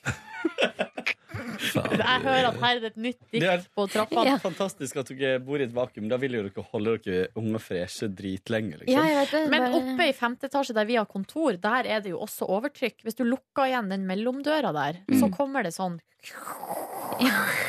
Jeg 1.38 2.22
hører 2.24 2.48
at 2.50 2.58
her 2.62 2.76
er 2.76 2.80
det 2.84 2.90
et 2.94 2.98
nytt 3.02 3.20
dikt 3.32 3.44
er 3.48 3.64
på 3.76 3.86
trappene. 3.92 4.38
fantastisk 4.42 4.98
at 5.02 5.08
dere 5.12 5.40
bor 5.44 5.58
i 5.60 5.64
et 5.68 5.74
vakuum. 5.76 6.08
Da 6.10 6.18
vil 6.22 6.32
jo 6.38 6.44
dere 6.48 6.64
holde 6.72 6.98
dere 7.06 7.28
unge 7.36 7.56
og 7.56 7.62
freshe 7.62 8.08
dritlenge. 8.10 8.80
Liksom. 8.82 8.94
Ja, 8.96 9.04
jeg 9.10 9.18
vet 9.22 9.32
det. 9.38 9.44
Men 9.54 9.62
bare- 9.68 9.76
oppe 9.82 10.08
i 10.10 10.14
femte 10.14 10.48
etasje 10.50 10.74
der 10.78 10.86
vi 10.86 10.96
har 10.96 11.06
kontor, 11.06 11.58
der 11.62 11.86
er 11.86 12.00
det 12.02 12.10
jo 12.14 12.20
også 12.20 12.48
overtrykk. 12.48 13.02
Hvis 13.04 13.16
du 13.18 13.24
lukker 13.24 13.68
igjen 13.70 13.90
den 13.90 14.06
mellomdøra 14.08 14.72
der, 14.74 15.02
Mm. 15.08 15.20
så 15.22 15.32
kommer 15.34 15.64
det 15.64 15.74
sånn 15.74 16.00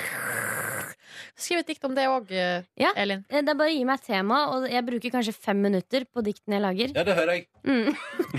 Skriv 1.39 1.61
et 1.61 1.69
dikt 1.71 1.85
om 1.87 1.95
det 1.95 2.07
òg, 2.11 2.31
Ja, 2.77 2.91
Elin. 2.97 3.25
eh, 3.31 3.43
Det 3.43 3.49
er 3.53 3.55
bare 3.55 3.71
å 3.71 3.77
gi 3.77 3.85
meg 3.85 4.01
et 4.01 4.07
tema, 4.07 4.39
og 4.51 4.69
jeg 4.69 4.85
bruker 4.85 5.11
kanskje 5.15 5.35
fem 5.35 5.61
minutter 5.63 6.05
på 6.11 6.23
diktene 6.27 6.59
jeg 6.59 6.63
lager. 6.65 6.89
Ja, 6.97 7.05
det 7.05 7.15
hører 7.15 7.33
jeg. 7.37 7.47
Mm. 7.65 7.95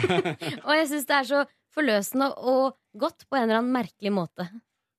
og 0.67 0.73
jeg 0.75 0.87
syns 0.91 1.05
det 1.07 1.15
er 1.15 1.23
så 1.29 1.45
forløsende 1.75 2.27
og 2.37 2.75
godt 2.97 3.23
på 3.29 3.37
en 3.37 3.43
eller 3.47 3.61
annen 3.61 3.71
merkelig 3.71 4.11
måte. 4.11 4.49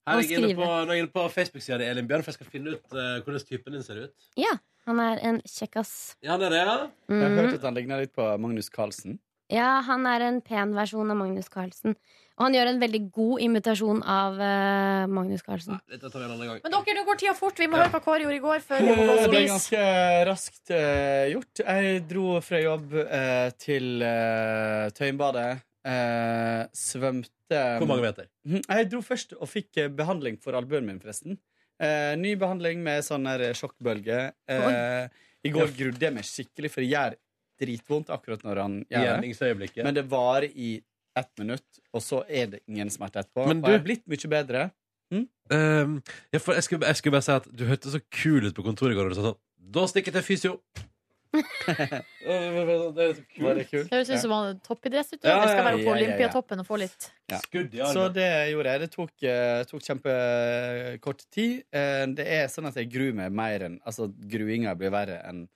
Her 0.08 0.16
er 0.18 0.22
jeg 0.24 0.38
inne 0.40 0.54
på, 0.56 0.64
nå 0.66 0.90
er 0.90 0.96
jeg 0.96 1.04
inne 1.04 1.12
på 1.14 1.24
Facebook-sida 1.30 1.78
di, 1.78 1.84
Elin 1.92 2.06
Bjørn, 2.08 2.22
for 2.24 2.32
jeg 2.32 2.38
skal 2.40 2.50
finne 2.54 2.72
ut 2.76 2.94
eh, 2.96 3.20
hvordan 3.24 3.46
typen 3.46 3.72
din 3.76 3.82
ser 3.86 4.04
ut. 4.06 4.14
Ja, 4.40 4.54
han 4.88 5.00
er 5.04 5.20
en 5.28 5.42
kjekkas. 5.46 5.90
Ja, 6.24 6.38
det 6.40 6.48
er 6.48 6.56
det, 6.56 6.62
ja. 6.64 6.78
Jeg 7.10 7.20
har 7.22 7.28
Mhm. 7.30 7.38
hørt 7.44 7.54
at 7.60 7.66
han 7.68 7.74
ligner 7.76 8.00
litt 8.00 8.14
på 8.16 8.24
Magnus 8.40 8.70
Carlsen. 8.72 9.18
Ja, 9.50 9.80
han 9.82 10.06
er 10.06 10.22
en 10.22 10.40
pen 10.40 10.72
versjon 10.74 11.10
av 11.10 11.16
Magnus 11.18 11.48
Carlsen. 11.50 11.96
Og 12.38 12.44
han 12.46 12.54
gjør 12.54 12.68
en 12.70 12.78
veldig 12.80 13.00
god 13.12 13.40
imitasjon 13.44 13.98
av 14.06 14.38
eh, 14.40 15.06
Magnus 15.10 15.42
Carlsen. 15.42 15.76
Dette 15.90 16.08
tar 16.08 16.20
vi 16.22 16.24
en 16.24 16.30
annen 16.32 16.46
gang. 16.48 16.60
Men 16.64 16.72
dere, 16.72 16.94
nå 16.96 17.04
går 17.04 17.18
tida 17.20 17.34
fort. 17.36 17.58
Vi 17.58 17.66
må 17.68 17.76
høre 17.76 17.90
hva 17.92 18.00
Kåre 18.00 18.22
gjorde 18.24 18.36
i 18.38 18.44
går. 18.44 18.60
Før 18.64 18.78
vi 18.80 18.94
må 18.94 18.94
gå 18.96 19.10
og 19.10 19.18
Det 19.20 19.30
ble 19.34 19.40
spise. 19.42 19.50
ganske 19.52 19.82
raskt 20.30 20.70
eh, 20.72 21.26
gjort. 21.34 21.60
Jeg 21.66 22.08
dro 22.08 22.40
fra 22.40 22.62
jobb 22.62 22.94
eh, 23.02 23.50
til 23.60 24.00
uh, 24.06 24.88
Tøyenbadet. 24.96 25.60
Eh, 25.86 26.66
svømte 26.76 27.60
Hvor 27.80 27.88
mange 27.88 28.04
meter? 28.04 28.28
Mhm. 28.46 28.62
Jeg 28.68 28.90
dro 28.90 29.00
først 29.04 29.34
og 29.38 29.48
fikk 29.48 29.76
eh, 29.82 29.88
behandling 29.88 30.38
for 30.42 30.52
albuen 30.58 30.86
min, 30.86 31.00
forresten. 31.02 31.38
Eh, 31.80 32.14
ny 32.20 32.34
behandling 32.36 32.82
med 32.84 33.02
sånn 33.06 33.26
her 33.26 33.38
sjokkbølge. 33.56 34.32
Eh, 34.48 35.08
I 35.44 35.52
går 35.54 35.72
grudde 35.76 36.04
jeg 36.04 36.12
meg 36.12 36.24
skikkelig, 36.28 36.70
for 36.70 36.84
det 36.84 36.90
gjør 36.92 37.16
dritvondt 37.60 38.10
akkurat 38.12 38.42
når 38.44 38.60
han 38.60 38.74
gjør 38.90 39.20
det. 39.20 39.84
Men 39.84 39.94
det 39.96 40.04
varer 40.10 40.50
i 40.54 40.82
ett 41.16 41.30
minutt, 41.38 41.80
og 41.92 42.02
så 42.04 42.22
er 42.28 42.46
det 42.54 42.60
ingen 42.68 42.88
smerte 42.92 43.20
etterpå. 43.24 43.46
Men 43.48 43.64
Og 43.64 43.70
jeg 43.72 43.80
er 43.80 43.84
blitt 43.84 44.06
mye 44.06 44.28
bedre. 44.30 44.70
Um, 45.50 45.96
jeg, 46.30 46.40
for 46.40 46.54
jeg, 46.54 46.62
skulle, 46.62 46.86
jeg 46.86 46.96
skulle 47.00 47.12
bare 47.16 47.26
si 47.26 47.32
at 47.34 47.48
du 47.50 47.64
hørtes 47.66 47.96
så 47.96 48.00
kul 48.14 48.46
ut 48.46 48.54
på 48.54 48.62
kontoret 48.62 48.94
i 48.94 48.98
går. 49.00 49.08
Og 49.08 49.10
du 49.10 49.18
sa 49.18 49.24
sånn 49.32 49.40
Da 49.74 49.82
stikker 49.90 50.12
jeg 50.12 50.20
til 50.20 50.28
fysio! 50.28 50.52
Det 51.30 53.04
er 53.04 53.14
så 53.14 53.22
kult. 53.22 53.44
Var 53.44 53.54
det 53.60 53.66
kult? 53.70 53.86
Det 53.90 53.94
høres 53.94 54.10
ut 54.10 54.22
som 54.24 54.32
han 54.34 54.48
er 54.50 54.56
toppidrettsutøver. 54.66 55.30
Ja, 55.30 55.36
ja, 55.44 55.52
Skal 55.52 55.66
være 55.68 55.76
på 55.76 55.80
ja, 55.80 55.84
ja, 55.84 55.90
ja. 55.90 55.96
Olympiatoppen 56.00 56.62
og 56.62 56.66
få 56.68 56.78
litt 56.82 57.06
Ja. 57.30 57.38
Skudd 57.44 57.74
i 57.78 57.84
Så 57.92 58.08
det 58.14 58.26
gjorde 58.50 58.72
jeg. 58.74 58.80
Det 58.84 58.90
tok, 58.96 59.12
eh, 59.22 59.62
tok 59.70 59.84
kjempekort 59.86 61.24
tid. 61.30 61.62
Eh, 61.72 62.06
Det 62.18 62.26
er 62.26 62.50
sånn 62.50 62.66
at 62.70 62.74
jeg 62.80 62.90
gruer 62.90 63.14
meg 63.14 63.32
mer 63.32 63.66
enn 63.68 63.78
Altså, 63.86 64.08
gruinga 64.10 64.74
blir 64.76 64.90
verre 64.90 65.20
enn 65.28 65.46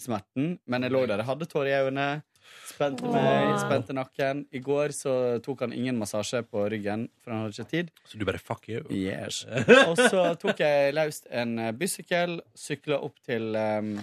smerten. 0.00 0.58
Men 0.66 0.82
jeg 0.86 0.92
lå 0.94 1.06
der, 1.06 1.18
jeg 1.18 1.26
hadde 1.26 1.46
tårer 1.50 1.72
i 1.72 1.78
øynene, 1.88 2.22
spente 2.70 3.02
meg, 3.04 3.48
Åh. 3.50 3.58
spente 3.66 3.92
nakken. 3.92 4.44
I 4.54 4.60
går 4.60 4.94
så 4.94 5.14
tok 5.42 5.60
han 5.66 5.72
ingen 5.74 5.98
massasje 5.98 6.44
på 6.46 6.62
ryggen, 6.70 7.08
for 7.20 7.32
han 7.34 7.42
hadde 7.42 7.56
ikke 7.58 7.70
tid. 7.72 7.90
Så 8.06 8.16
du 8.16 8.24
bare 8.24 8.38
fuck 8.38 8.68
you? 8.70 8.84
Yes. 8.94 9.44
Og 9.90 9.98
så 9.98 10.22
tok 10.38 10.62
jeg 10.62 10.94
løst 10.94 11.26
en 11.30 11.58
eh, 11.58 11.72
bysykkel, 11.72 12.38
sykla 12.56 13.02
opp 13.02 13.18
til 13.26 13.50
um, 13.58 13.98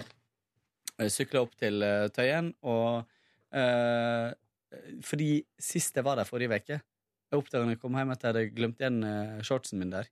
Sykla 1.12 1.42
opp 1.44 1.56
til 1.60 1.82
eh, 1.84 2.06
Tøyen, 2.14 2.52
og 2.64 3.04
eh, 3.52 4.30
Fordi 5.04 5.30
sist 5.60 5.96
jeg 5.96 6.04
var 6.06 6.16
der 6.16 6.28
forrige 6.28 6.52
uke, 6.56 6.78
jeg 6.80 7.40
oppdaga 7.40 7.66
når 7.66 7.76
jeg 7.76 7.80
kom 7.82 7.96
hjem 7.98 8.12
at 8.14 8.22
jeg 8.22 8.32
hadde 8.32 8.44
glemt 8.56 8.80
igjen 8.80 9.02
eh, 9.04 9.42
shortsen 9.44 9.80
min 9.82 9.92
der. 9.92 10.08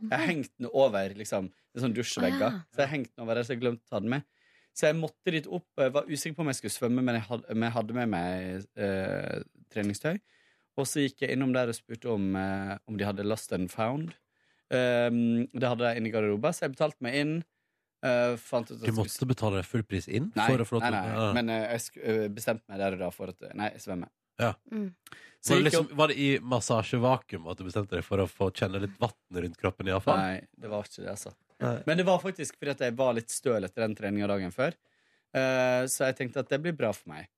Jeg 0.00 0.26
hengte 0.26 0.52
den 0.58 0.68
over 0.72 1.12
liksom, 1.16 1.48
det 1.52 1.78
er 1.80 1.84
sånn 1.84 1.94
dusjvegger, 1.96 2.46
Ah. 2.50 2.60
så 2.72 2.84
jeg 2.86 2.92
hengte 2.94 3.12
den 3.14 3.24
over 3.24 3.36
der, 3.36 3.44
så 3.46 3.52
jeg 3.54 3.60
glemte 3.62 3.84
å 3.84 3.90
ta 3.92 4.00
den 4.00 4.10
med. 4.14 4.24
Så 4.72 4.86
jeg 4.86 4.96
måtte 4.96 5.32
dit 5.34 5.46
opp. 5.50 5.66
Jeg 5.76 5.92
var 5.92 6.08
usikker 6.08 6.36
på 6.38 6.44
om 6.44 6.48
jeg 6.52 6.58
skulle 6.60 6.72
svømme, 6.76 7.02
men 7.04 7.18
jeg 7.18 7.26
hadde, 7.26 7.54
men 7.54 7.66
jeg 7.66 7.74
hadde 7.74 7.96
med 7.98 8.08
meg 8.12 8.66
eh, 8.80 9.42
treningstøy. 9.74 10.14
Og 10.80 10.86
så 10.88 11.02
gikk 11.04 11.24
jeg 11.26 11.34
innom 11.34 11.52
der 11.52 11.68
og 11.72 11.76
spurte 11.76 12.08
om, 12.12 12.28
eh, 12.38 12.76
om 12.88 12.96
de 12.96 13.04
hadde 13.04 13.26
lost 13.26 13.52
and 13.52 13.68
found. 13.72 14.14
Um, 14.70 15.48
det 15.50 15.66
hadde 15.66 15.82
de 15.82 15.98
inne 15.98 16.08
i 16.08 16.12
garderoben, 16.14 16.54
så 16.54 16.64
jeg 16.68 16.76
betalte 16.76 17.02
meg 17.04 17.16
inn. 17.18 17.32
Eh, 18.06 18.36
fant 18.40 18.70
ut 18.70 18.76
at 18.78 18.86
Du 18.86 18.96
måtte 18.96 19.28
betale 19.28 19.62
full 19.66 19.84
pris 19.86 20.08
inn 20.08 20.30
Nei, 20.36 20.46
for 20.46 20.62
å 20.62 20.68
få 20.68 20.78
lov 20.78 20.84
nei, 20.86 20.90
til 20.92 21.00
nei, 21.00 21.18
Ja. 21.18 21.32
men 21.36 21.52
uh, 21.52 21.58
jeg 21.66 22.04
eh, 22.04 22.28
bestemte 22.32 22.64
meg 22.72 22.80
der 22.82 22.96
og 22.96 23.04
da 23.04 23.10
for 23.14 23.32
at 23.34 23.50
Nei, 23.54 23.72
jeg 23.74 23.84
svømmer. 23.86 24.12
Ja. 24.40 24.54
Mm. 24.72 24.88
Så 25.40 25.54
Var 25.54 25.60
det, 25.60 25.66
liksom, 25.68 25.88
var 25.96 26.12
det 26.12 26.16
i 26.20 26.30
massasjevakuum 26.52 27.48
at 27.48 27.60
du 27.60 27.64
bestemte 27.64 27.96
deg 27.96 28.04
for 28.04 28.20
å 28.20 28.28
få 28.28 28.50
kjenne 28.56 28.80
litt 28.82 28.96
vann 29.00 29.42
rundt 29.44 29.58
kroppen? 29.60 29.88
i 29.88 29.94
alle 29.94 30.04
fall? 30.04 30.20
Nei, 30.20 30.46
det 30.60 30.72
var 30.72 30.84
ikke 30.84 31.02
det, 31.02 31.10
altså. 31.14 31.32
Nei. 31.60 31.74
Men 31.88 32.00
det 32.00 32.06
var 32.08 32.22
faktisk 32.22 32.56
fordi 32.56 32.72
at 32.72 32.84
jeg 32.86 32.96
var 32.96 33.16
litt 33.16 33.32
støl 33.32 33.68
etter 33.68 33.84
den 33.84 33.96
treninga 33.96 34.28
dagen 34.28 34.52
før. 34.52 34.76
Uh, 35.36 35.84
så 35.88 36.08
jeg 36.08 36.18
tenkte 36.18 36.44
at 36.44 36.52
det 36.52 36.60
blir 36.64 36.76
bra 36.76 36.92
for 36.96 37.12
meg. 37.12 37.28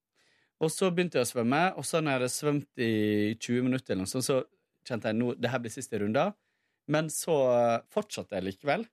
Og 0.63 0.71
så 0.71 0.91
begynte 0.95 1.19
jeg 1.19 1.27
å 1.27 1.31
svømme, 1.33 1.63
og 1.79 1.87
så 1.87 1.99
når 1.99 2.13
jeg 2.13 2.21
hadde 2.21 2.35
svømt 2.37 2.83
i 2.83 2.93
20 3.35 3.67
minutter, 3.67 3.95
eller 3.95 4.07
noe 4.07 4.13
sånt, 4.13 4.29
så 4.29 4.43
kjente 4.87 5.11
jeg 5.11 5.19
nå, 5.19 5.33
det 5.39 5.51
her 5.51 5.63
blir 5.63 5.75
siste 5.75 5.99
runde. 5.99 6.27
Men 6.91 7.09
så 7.11 7.37
eh, 7.51 7.79
fortsatte 7.95 8.39
jeg 8.39 8.47
likevel. 8.47 8.87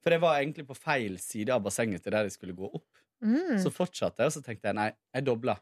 For 0.00 0.14
jeg 0.14 0.22
var 0.22 0.38
egentlig 0.40 0.66
på 0.68 0.76
feil 0.78 1.18
side 1.20 1.52
av 1.54 1.62
bassenget 1.64 2.04
til 2.04 2.14
der 2.14 2.28
jeg 2.28 2.36
skulle 2.36 2.56
gå 2.56 2.70
opp. 2.70 2.88
Mm. 3.20 3.58
Så 3.60 3.72
fortsatte 3.72 4.22
jeg, 4.22 4.32
og 4.32 4.36
så 4.36 4.42
tenkte 4.44 4.70
jeg 4.70 4.78
nei, 4.78 4.88
jeg 5.12 5.26
dobla. 5.26 5.58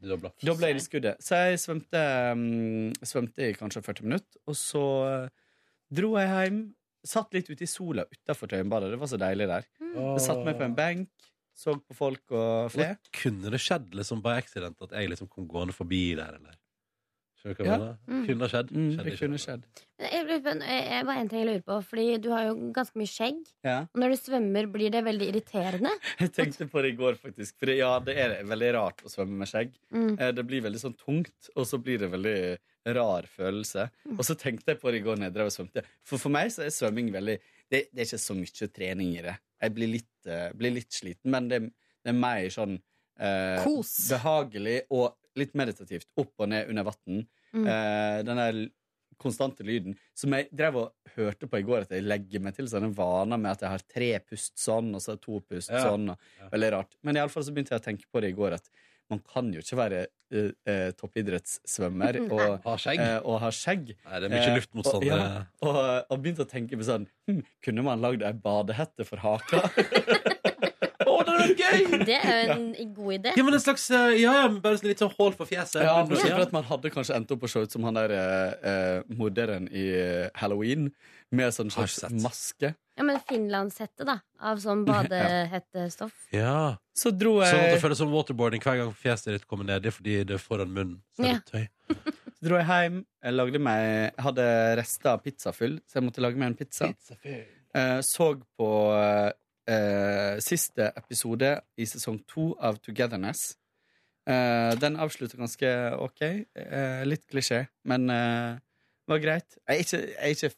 Dobla. 0.00 0.30
Dobla 0.40 0.70
innskuddet. 0.72 1.20
Så 1.20 1.36
jeg 1.36 1.60
svømte, 1.60 2.02
um, 2.32 2.92
svømte 3.04 3.50
i 3.50 3.56
kanskje 3.56 3.82
40 3.84 4.06
minutter, 4.06 4.40
og 4.48 4.56
så 4.56 4.84
eh, 5.10 5.50
dro 5.92 6.14
jeg 6.16 6.30
hjem. 6.30 6.62
Satt 7.10 7.32
litt 7.32 7.48
ute 7.48 7.64
i 7.64 7.68
sola 7.68 8.04
utafor 8.12 8.48
Tøyenbadet. 8.50 8.90
Det 8.92 9.00
var 9.00 9.08
så 9.08 9.16
deilig 9.20 9.46
der. 9.48 9.68
Jeg 9.80 10.20
satt 10.20 10.42
meg 10.44 10.58
på 10.58 10.66
en 10.66 10.74
benk, 10.76 11.30
så 11.56 11.72
på 11.80 11.96
folk 11.96 12.34
og 12.36 12.72
fe. 12.74 12.90
Kunne 13.16 13.52
det 13.52 13.60
skjedd 13.64 13.94
liksom 13.96 14.20
by 14.24 14.34
accident 14.36 14.84
at 14.84 14.92
jeg 14.96 15.08
liksom 15.08 15.30
kom 15.32 15.48
gående 15.48 15.76
forbi 15.76 16.02
der, 16.18 16.36
eller? 16.36 16.59
Skjønner 17.40 17.56
du 17.56 17.62
hva 17.64 17.66
Ja. 17.70 17.76
mener? 17.78 17.96
Mm. 18.06 18.26
Kunne 18.26 18.38
det 18.44 18.50
skjedd? 18.52 18.70
Mm, 18.76 18.88
det 19.04 19.18
kunne 19.18 19.38
skjedd. 19.40 19.62
Jeg, 20.00 20.24
lurer 20.26 20.40
på 20.44 20.50
en- 20.52 20.60
jeg, 20.64 20.84
jeg, 20.90 21.04
bare 21.06 21.20
en 21.20 21.28
ting 21.28 21.38
jeg 21.40 21.48
lurer 21.48 21.62
på, 21.64 21.76
Fordi 21.90 22.06
du 22.20 22.28
har 22.30 22.42
jo 22.46 22.54
ganske 22.72 22.96
mye 23.00 23.10
skjegg. 23.10 23.38
Ja. 23.64 23.78
Og 23.94 24.00
når 24.00 24.08
du 24.10 24.16
svømmer, 24.20 24.66
blir 24.72 24.90
det 24.90 25.04
veldig 25.04 25.28
irriterende. 25.32 25.90
Jeg 26.20 26.32
tenkte 26.32 26.68
på 26.70 26.82
det 26.82 26.92
i 26.92 26.96
går, 26.96 27.14
faktisk. 27.16 27.56
For 27.58 27.66
ja, 27.72 27.98
det 28.00 28.16
er 28.16 28.42
veldig 28.44 28.72
rart 28.74 29.02
å 29.04 29.08
svømme 29.12 29.38
med 29.40 29.48
skjegg. 29.48 29.72
Mm. 29.92 30.18
Eh, 30.20 30.32
Det 30.32 30.46
blir 30.46 30.60
veldig 30.62 30.80
sånn 30.80 30.96
tungt, 31.00 31.48
og 31.56 31.64
så 31.66 31.78
blir 31.82 31.98
det 31.98 32.10
veldig 32.12 32.58
rar 32.96 33.22
følelse. 33.28 33.90
Og 34.16 34.24
så 34.24 34.34
tenkte 34.36 34.72
jeg 34.72 34.80
på 34.80 34.90
det 34.90 35.00
i 35.00 35.04
går 35.04 35.16
når 35.16 35.28
jeg 35.30 35.34
drev 35.34 35.46
og 35.50 35.52
svømte. 35.52 35.84
For 36.02 36.18
for 36.18 36.30
meg 36.32 36.48
så 36.50 36.64
er 36.64 36.70
svømming 36.72 37.10
veldig 37.12 37.38
Det, 37.70 37.86
det 37.94 38.00
er 38.02 38.08
ikke 38.08 38.18
så 38.18 38.34
mye 38.34 38.68
trening 38.72 39.12
i 39.18 39.22
det. 39.22 39.36
Jeg 39.62 39.74
blir 39.76 39.88
litt, 39.92 40.26
eh, 40.26 40.50
blir 40.58 40.72
litt 40.74 40.90
sliten, 40.90 41.30
men 41.30 41.48
det, 41.48 41.60
det 42.02 42.10
er 42.10 42.16
mer 42.18 42.48
sånn 42.50 42.80
eh, 43.20 43.62
Kos. 43.62 44.08
behagelig 44.10 44.80
og 44.90 45.14
litt 45.38 45.54
meditativt. 45.54 46.08
Opp 46.18 46.32
og 46.42 46.48
ned 46.48 46.68
under 46.72 46.84
vann. 46.90 47.24
Mm. 47.54 47.66
Eh, 47.66 48.22
den 48.26 48.36
der 48.40 48.60
konstante 49.20 49.60
lyden 49.66 49.96
som 50.16 50.32
jeg 50.32 50.46
drev 50.56 50.76
og 50.80 50.92
hørte 51.16 51.44
på 51.50 51.58
i 51.60 51.64
går, 51.66 51.82
at 51.84 51.90
jeg 51.92 52.06
legger 52.06 52.40
meg 52.40 52.54
til 52.56 52.64
sånne 52.72 52.88
vaner 52.96 53.36
med 53.36 53.50
at 53.52 53.60
jeg 53.66 53.70
har 53.74 53.82
tre 53.90 54.10
pust 54.24 54.54
sånn, 54.62 54.94
og 54.96 55.02
så 55.04 55.18
to 55.20 55.40
pust 55.44 55.68
Ja. 55.70 55.82
sånn. 55.90 56.08
Og, 56.14 56.16
Veldig 56.54 56.70
rart. 56.72 56.96
Men 57.04 57.16
iallfall 57.20 57.44
så 57.44 57.52
begynte 57.52 57.74
jeg 57.76 57.82
å 57.82 57.84
tenke 57.84 58.06
på 58.10 58.22
det 58.24 58.30
i 58.32 58.38
går, 58.38 58.54
at 58.56 58.70
man 59.10 59.18
kan 59.26 59.52
jo 59.52 59.58
ikke 59.60 59.76
være 59.76 60.00
eh, 60.32 60.52
eh, 60.70 60.90
toppidrettssvømmer 60.96 62.20
og, 62.32 62.62
Ha 62.64 62.76
skjegg? 62.78 63.00
eh, 63.02 63.18
og 63.26 63.40
ha 63.42 63.50
skjegg. 63.50 63.92
Nei, 64.06 64.20
det 64.22 64.28
er 64.30 64.34
mye 64.36 64.46
Eh, 64.46 64.56
luftmotstand. 64.56 65.02
Og, 65.02 65.10
ja, 65.10 65.44
og, 65.66 65.80
og 66.14 66.22
begynte 66.22 66.46
å 66.46 66.48
tenke 66.48 66.78
på 66.78 66.86
sånn 66.86 67.08
hm, 67.28 67.42
Kunne 67.66 67.82
man 67.84 68.00
lagd 68.00 68.22
ei 68.22 68.32
badehette 68.32 69.04
for 69.04 69.20
haka? 69.20 69.66
Det 71.56 71.66
er 71.66 71.80
gøy! 71.84 72.00
Det 72.10 72.16
er 72.18 72.40
jo 72.46 72.56
en 72.56 72.92
god 72.96 73.12
idé. 73.18 73.32
Ja, 73.36 73.44
men 73.46 73.56
en 73.56 73.62
slags 73.62 73.86
eh, 73.90 74.16
Ja, 74.20 74.34
ja, 74.42 74.48
bare 74.62 74.78
sånn 74.80 74.90
litt 74.90 75.02
sånn 75.02 75.12
hull 75.18 75.34
for 75.36 75.48
fjeset. 75.50 75.82
Ja, 75.84 75.96
Men- 76.00 76.10
bortsett 76.12 76.44
at 76.46 76.52
man 76.54 76.66
hadde 76.68 76.92
kanskje 76.94 77.16
endt 77.18 77.34
opp 77.34 77.46
å 77.46 77.50
se 77.50 77.62
ut 77.66 77.74
som 77.74 77.84
han 77.88 77.98
der 77.98 78.14
eh, 78.16 78.70
eh, 78.72 79.16
morderen 79.18 79.66
i 79.72 79.86
eh, 79.96 80.28
Halloween. 80.40 80.90
Med 81.30 81.52
sånn 81.54 81.68
slags 81.70 82.00
maske. 82.10 82.72
Ja, 82.98 83.04
men 83.06 83.20
finlandshette, 83.28 84.02
da. 84.08 84.16
Av 84.42 84.58
sånn 84.62 84.82
badehettestoff. 84.88 86.26
Ja. 86.34 86.76
Så 86.96 87.12
dro 87.14 87.36
jeg 87.40 87.52
Sånn 87.54 87.62
at 87.68 87.76
det 87.76 87.82
føles 87.84 88.00
som 88.02 88.10
waterboarding 88.12 88.62
hver 88.64 88.80
gang 88.82 88.90
fjeset 88.98 89.30
ditt 89.36 89.46
kommer 89.48 89.68
nedi 89.68 89.92
fordi 89.94 90.18
det 90.26 90.36
er 90.36 90.42
foran 90.42 90.72
munnen. 90.74 90.98
Så 91.16 91.28
er 91.28 91.38
det 91.38 91.46
tøy. 91.52 91.94
så 92.40 92.48
dro 92.48 92.58
jeg 92.58 92.66
hjem. 92.70 92.98
Jeg 93.22 93.36
lagde 93.38 93.62
meg 93.62 93.86
Jeg 93.86 94.26
hadde 94.26 94.44
rester 94.82 95.12
av 95.14 95.22
pizza 95.24 95.54
full, 95.54 95.78
så 95.86 96.00
jeg 96.00 96.08
måtte 96.08 96.24
lage 96.24 96.40
meg 96.40 96.52
en 96.52 96.60
pizza. 96.64 96.90
Pizza 96.92 97.40
Eh, 97.70 98.00
så 98.02 98.32
på 98.58 98.68
eh, 99.68 100.38
siste 100.40 100.92
episode 100.96 101.60
i 101.76 101.86
sesong 101.88 102.20
to 102.28 102.54
av 102.60 102.78
Togetherness. 102.84 103.56
Eh, 104.28 104.74
den 104.80 104.96
avslutter 105.00 105.38
ganske 105.40 105.70
OK. 105.98 106.22
Eh, 106.54 107.02
litt 107.08 107.26
klisjé, 107.30 107.66
men 107.84 108.08
eh, 108.10 108.58
var 109.10 109.18
greit. 109.22 109.58
Jeg 109.68 109.76
er, 109.76 109.84
ikke, 109.84 110.00
jeg 110.06 110.22
er 110.22 110.36
ikke 110.36 110.54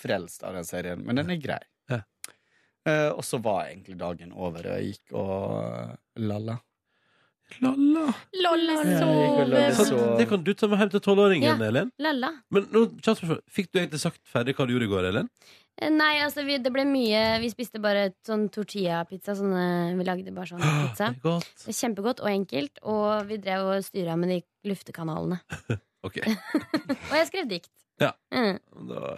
frelst 0.00 0.42
av 0.46 0.54
den 0.54 0.64
serien, 0.68 1.02
men 1.04 1.16
den 1.20 1.30
er 1.30 1.40
grei. 1.42 1.60
Ja. 1.90 2.02
Eh, 2.86 3.10
og 3.12 3.24
så 3.26 3.40
var 3.42 3.66
egentlig 3.68 3.98
dagen 4.00 4.32
over, 4.32 4.64
og 4.70 4.76
jeg 4.78 4.94
gikk 4.94 5.16
og 5.20 5.96
lalla. 6.16 6.58
Lalla. 7.60 8.12
Lalla 8.32 9.72
Så 9.74 9.84
så- 9.88 10.16
det 10.18 10.28
kan 10.28 10.44
du 10.44 10.52
ta 10.54 10.68
med 10.68 10.78
hjem 10.78 10.90
til 10.90 11.00
tolvåringen, 11.00 11.58
Ja. 11.58 11.66
Elin. 11.66 11.90
Lalla. 11.98 12.30
Men 12.50 12.62
nå. 12.70 12.86
Fikk 13.50 13.72
du 13.72 13.80
egentlig 13.80 13.98
sagt 13.98 14.20
ferdig 14.24 14.54
hva 14.54 14.66
du 14.68 14.72
gjorde 14.78 14.84
i 14.86 14.92
går, 14.94 15.04
Elin? 15.08 15.28
Eh, 15.78 15.90
Nei, 15.92 16.14
altså 16.24 16.42
vi, 16.46 16.58
det 16.60 16.72
ble 16.74 16.82
mye 16.88 17.38
Vi 17.42 17.50
spiste 17.52 17.80
bare 17.82 18.10
sånn 18.26 18.48
tortilla-pizza. 18.52 19.36
Vi 19.36 20.06
lagde 20.08 20.34
bare 20.34 20.50
sånn 20.50 20.64
pizza. 20.86 21.12
Godt. 21.22 21.68
Kjempegodt 21.68 22.24
og 22.24 22.32
enkelt. 22.32 22.82
Og 22.82 23.28
vi 23.30 23.38
drev 23.42 23.68
og 23.76 23.86
styra 23.86 24.16
med 24.20 24.34
de 24.34 24.40
luftekanalene. 24.70 25.40
Ok. 26.00 26.14
Og 27.10 27.12
jeg 27.12 27.26
skrev 27.28 27.48
dikt. 27.50 27.68
Ja. 28.00 28.14
Mm. 28.32 28.56
Da, 28.88 29.10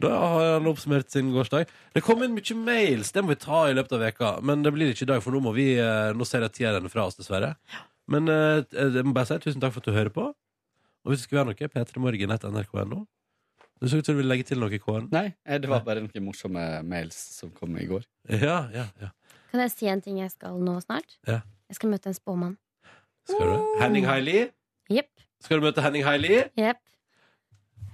da 0.00 0.12
har 0.22 0.54
han 0.54 0.68
oppsummert 0.70 1.10
sin 1.12 1.34
gårsdag. 1.34 1.68
Det 1.92 2.00
kom 2.00 2.22
inn 2.24 2.32
mye 2.32 2.56
mails, 2.56 3.10
det 3.12 3.20
må 3.20 3.34
vi 3.34 3.36
ta 3.42 3.66
i 3.68 3.74
løpet 3.76 3.92
av 3.92 4.00
veka 4.06 4.30
Men 4.40 4.62
det 4.64 4.72
blir 4.72 4.94
ikke 4.94 5.04
i 5.04 5.10
dag, 5.10 5.20
for 5.20 5.36
nå 5.36 5.42
må 5.44 5.52
vi 5.52 5.66
eh, 5.76 6.14
Nå 6.16 6.24
ser 6.24 6.46
jeg 6.46 6.54
tida 6.56 6.72
renner 6.78 6.88
fra 6.92 7.04
oss, 7.10 7.18
dessverre. 7.20 7.52
Men 8.08 8.32
eh, 8.32 8.62
jeg 8.72 9.04
må 9.04 9.12
bare 9.12 9.28
si 9.28 9.36
tusen 9.44 9.60
takk 9.60 9.76
for 9.76 9.84
at 9.84 9.90
du 9.90 9.98
hører 9.98 10.14
på. 10.14 10.30
Og 11.04 11.12
hvis 11.12 11.20
det 11.20 11.28
skulle 11.28 11.44
være 11.44 11.52
noe, 11.52 11.70
p3morgen.nrk.no. 11.76 13.02
Du 13.78 13.86
så 13.88 14.00
ut 14.00 14.06
som 14.06 14.16
du 14.16 14.20
ville 14.22 14.32
legge 14.32 14.46
til 14.48 14.58
noe, 14.58 14.78
Kåren. 14.82 15.06
Nei, 15.14 15.28
eh, 15.46 15.58
det 15.62 15.70
var 15.70 15.84
bare 15.86 16.02
noen 16.02 16.24
morsomme 16.26 16.62
mails 16.82 17.18
som 17.38 17.52
kom 17.54 17.76
i 17.78 17.86
går. 17.86 18.02
Ja, 18.28 18.64
ja, 18.74 18.88
ja. 19.00 19.12
Kan 19.52 19.62
jeg 19.62 19.72
si 19.72 19.86
en 19.88 20.02
ting 20.04 20.18
jeg 20.20 20.32
skal 20.34 20.58
nå 20.60 20.74
snart? 20.84 21.14
Ja. 21.28 21.40
Jeg 21.70 21.78
skal 21.78 21.92
møte 21.92 22.10
en 22.10 22.16
spåmann. 22.16 22.56
Skal 23.28 23.44
du? 23.52 23.68
Henning 23.80 24.08
Haili? 24.08 24.48
Jepp. 24.90 25.10
Skal 25.44 25.60
du 25.60 25.68
møte 25.68 25.84
Henning 25.84 26.04
Haili? 26.06 26.42
Jepp. 26.58 26.80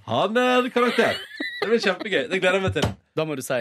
Han 0.08 0.36
er 0.40 0.58
en 0.62 0.70
karakter. 0.72 1.20
Det 1.60 1.68
blir 1.68 1.80
kjempegøy. 1.84 2.24
Det 2.30 2.40
gleder 2.40 2.58
jeg 2.58 2.64
meg 2.66 2.74
til. 2.76 2.88
Da 3.16 3.24
må 3.28 3.36
du 3.38 3.42
si 3.44 3.60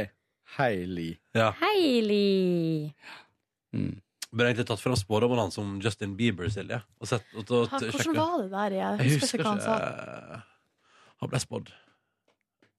Hailey. 0.58 1.14
Ja. 1.36 1.52
Heili. 1.62 2.94
Burde 3.74 4.50
egentlig 4.50 4.66
tatt 4.70 4.82
fram 4.82 4.98
spådommen 4.98 5.40
hans 5.40 5.56
som 5.58 5.78
Justin 5.82 6.16
Bieber, 6.18 6.50
Silje. 6.54 6.82
Og 7.02 7.10
sett, 7.10 7.26
og, 7.38 7.46
og, 7.50 7.70
Ha, 7.72 7.80
Hvordan 7.80 8.18
var 8.18 8.36
det 8.42 8.52
der? 8.52 8.76
Jeg 8.80 9.00
Jeg 9.08 9.20
husker 9.20 9.40
ikke 9.40 9.48
hva 9.48 9.56
han 9.56 9.64
sa. 9.64 10.42
Han 11.24 11.32
ble 11.32 11.42
spådd. 11.42 11.74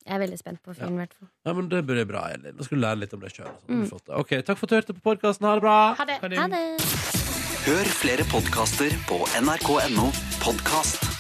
Jeg 0.05 0.19
er 0.19 0.21
veldig 0.21 0.37
spent 0.37 0.61
på 0.61 0.75
film, 0.77 0.99
i 0.99 1.05
hvert 1.05 1.15
fall. 1.17 1.29
Ja, 1.49 1.55
men 1.57 1.71
det 1.73 1.81
blir 1.89 2.05
bra, 2.09 2.27
Elin. 2.35 2.53
Nå 2.59 2.67
skal 2.67 2.77
du 2.77 2.85
lære 2.85 3.01
litt 3.01 3.17
om 3.17 3.25
deg 3.25 3.33
sjøl. 3.33 3.49
Mm. 3.71 3.87
Ok, 4.21 4.37
takk 4.45 4.61
for 4.61 4.69
at 4.69 4.75
du 4.75 4.77
hørte 4.77 4.99
på 4.99 5.05
podkasten. 5.09 5.49
Ha 5.49 5.57
det 5.57 5.65
bra. 5.65 5.79
Ha 5.97 6.09
det. 6.11 6.19
Ha 6.37 6.47
det. 6.53 6.65
Hør 7.65 7.93
flere 8.03 8.29
podkaster 8.29 8.93
på 9.09 9.25
nrk.no 9.41 10.11
podkast. 10.45 11.14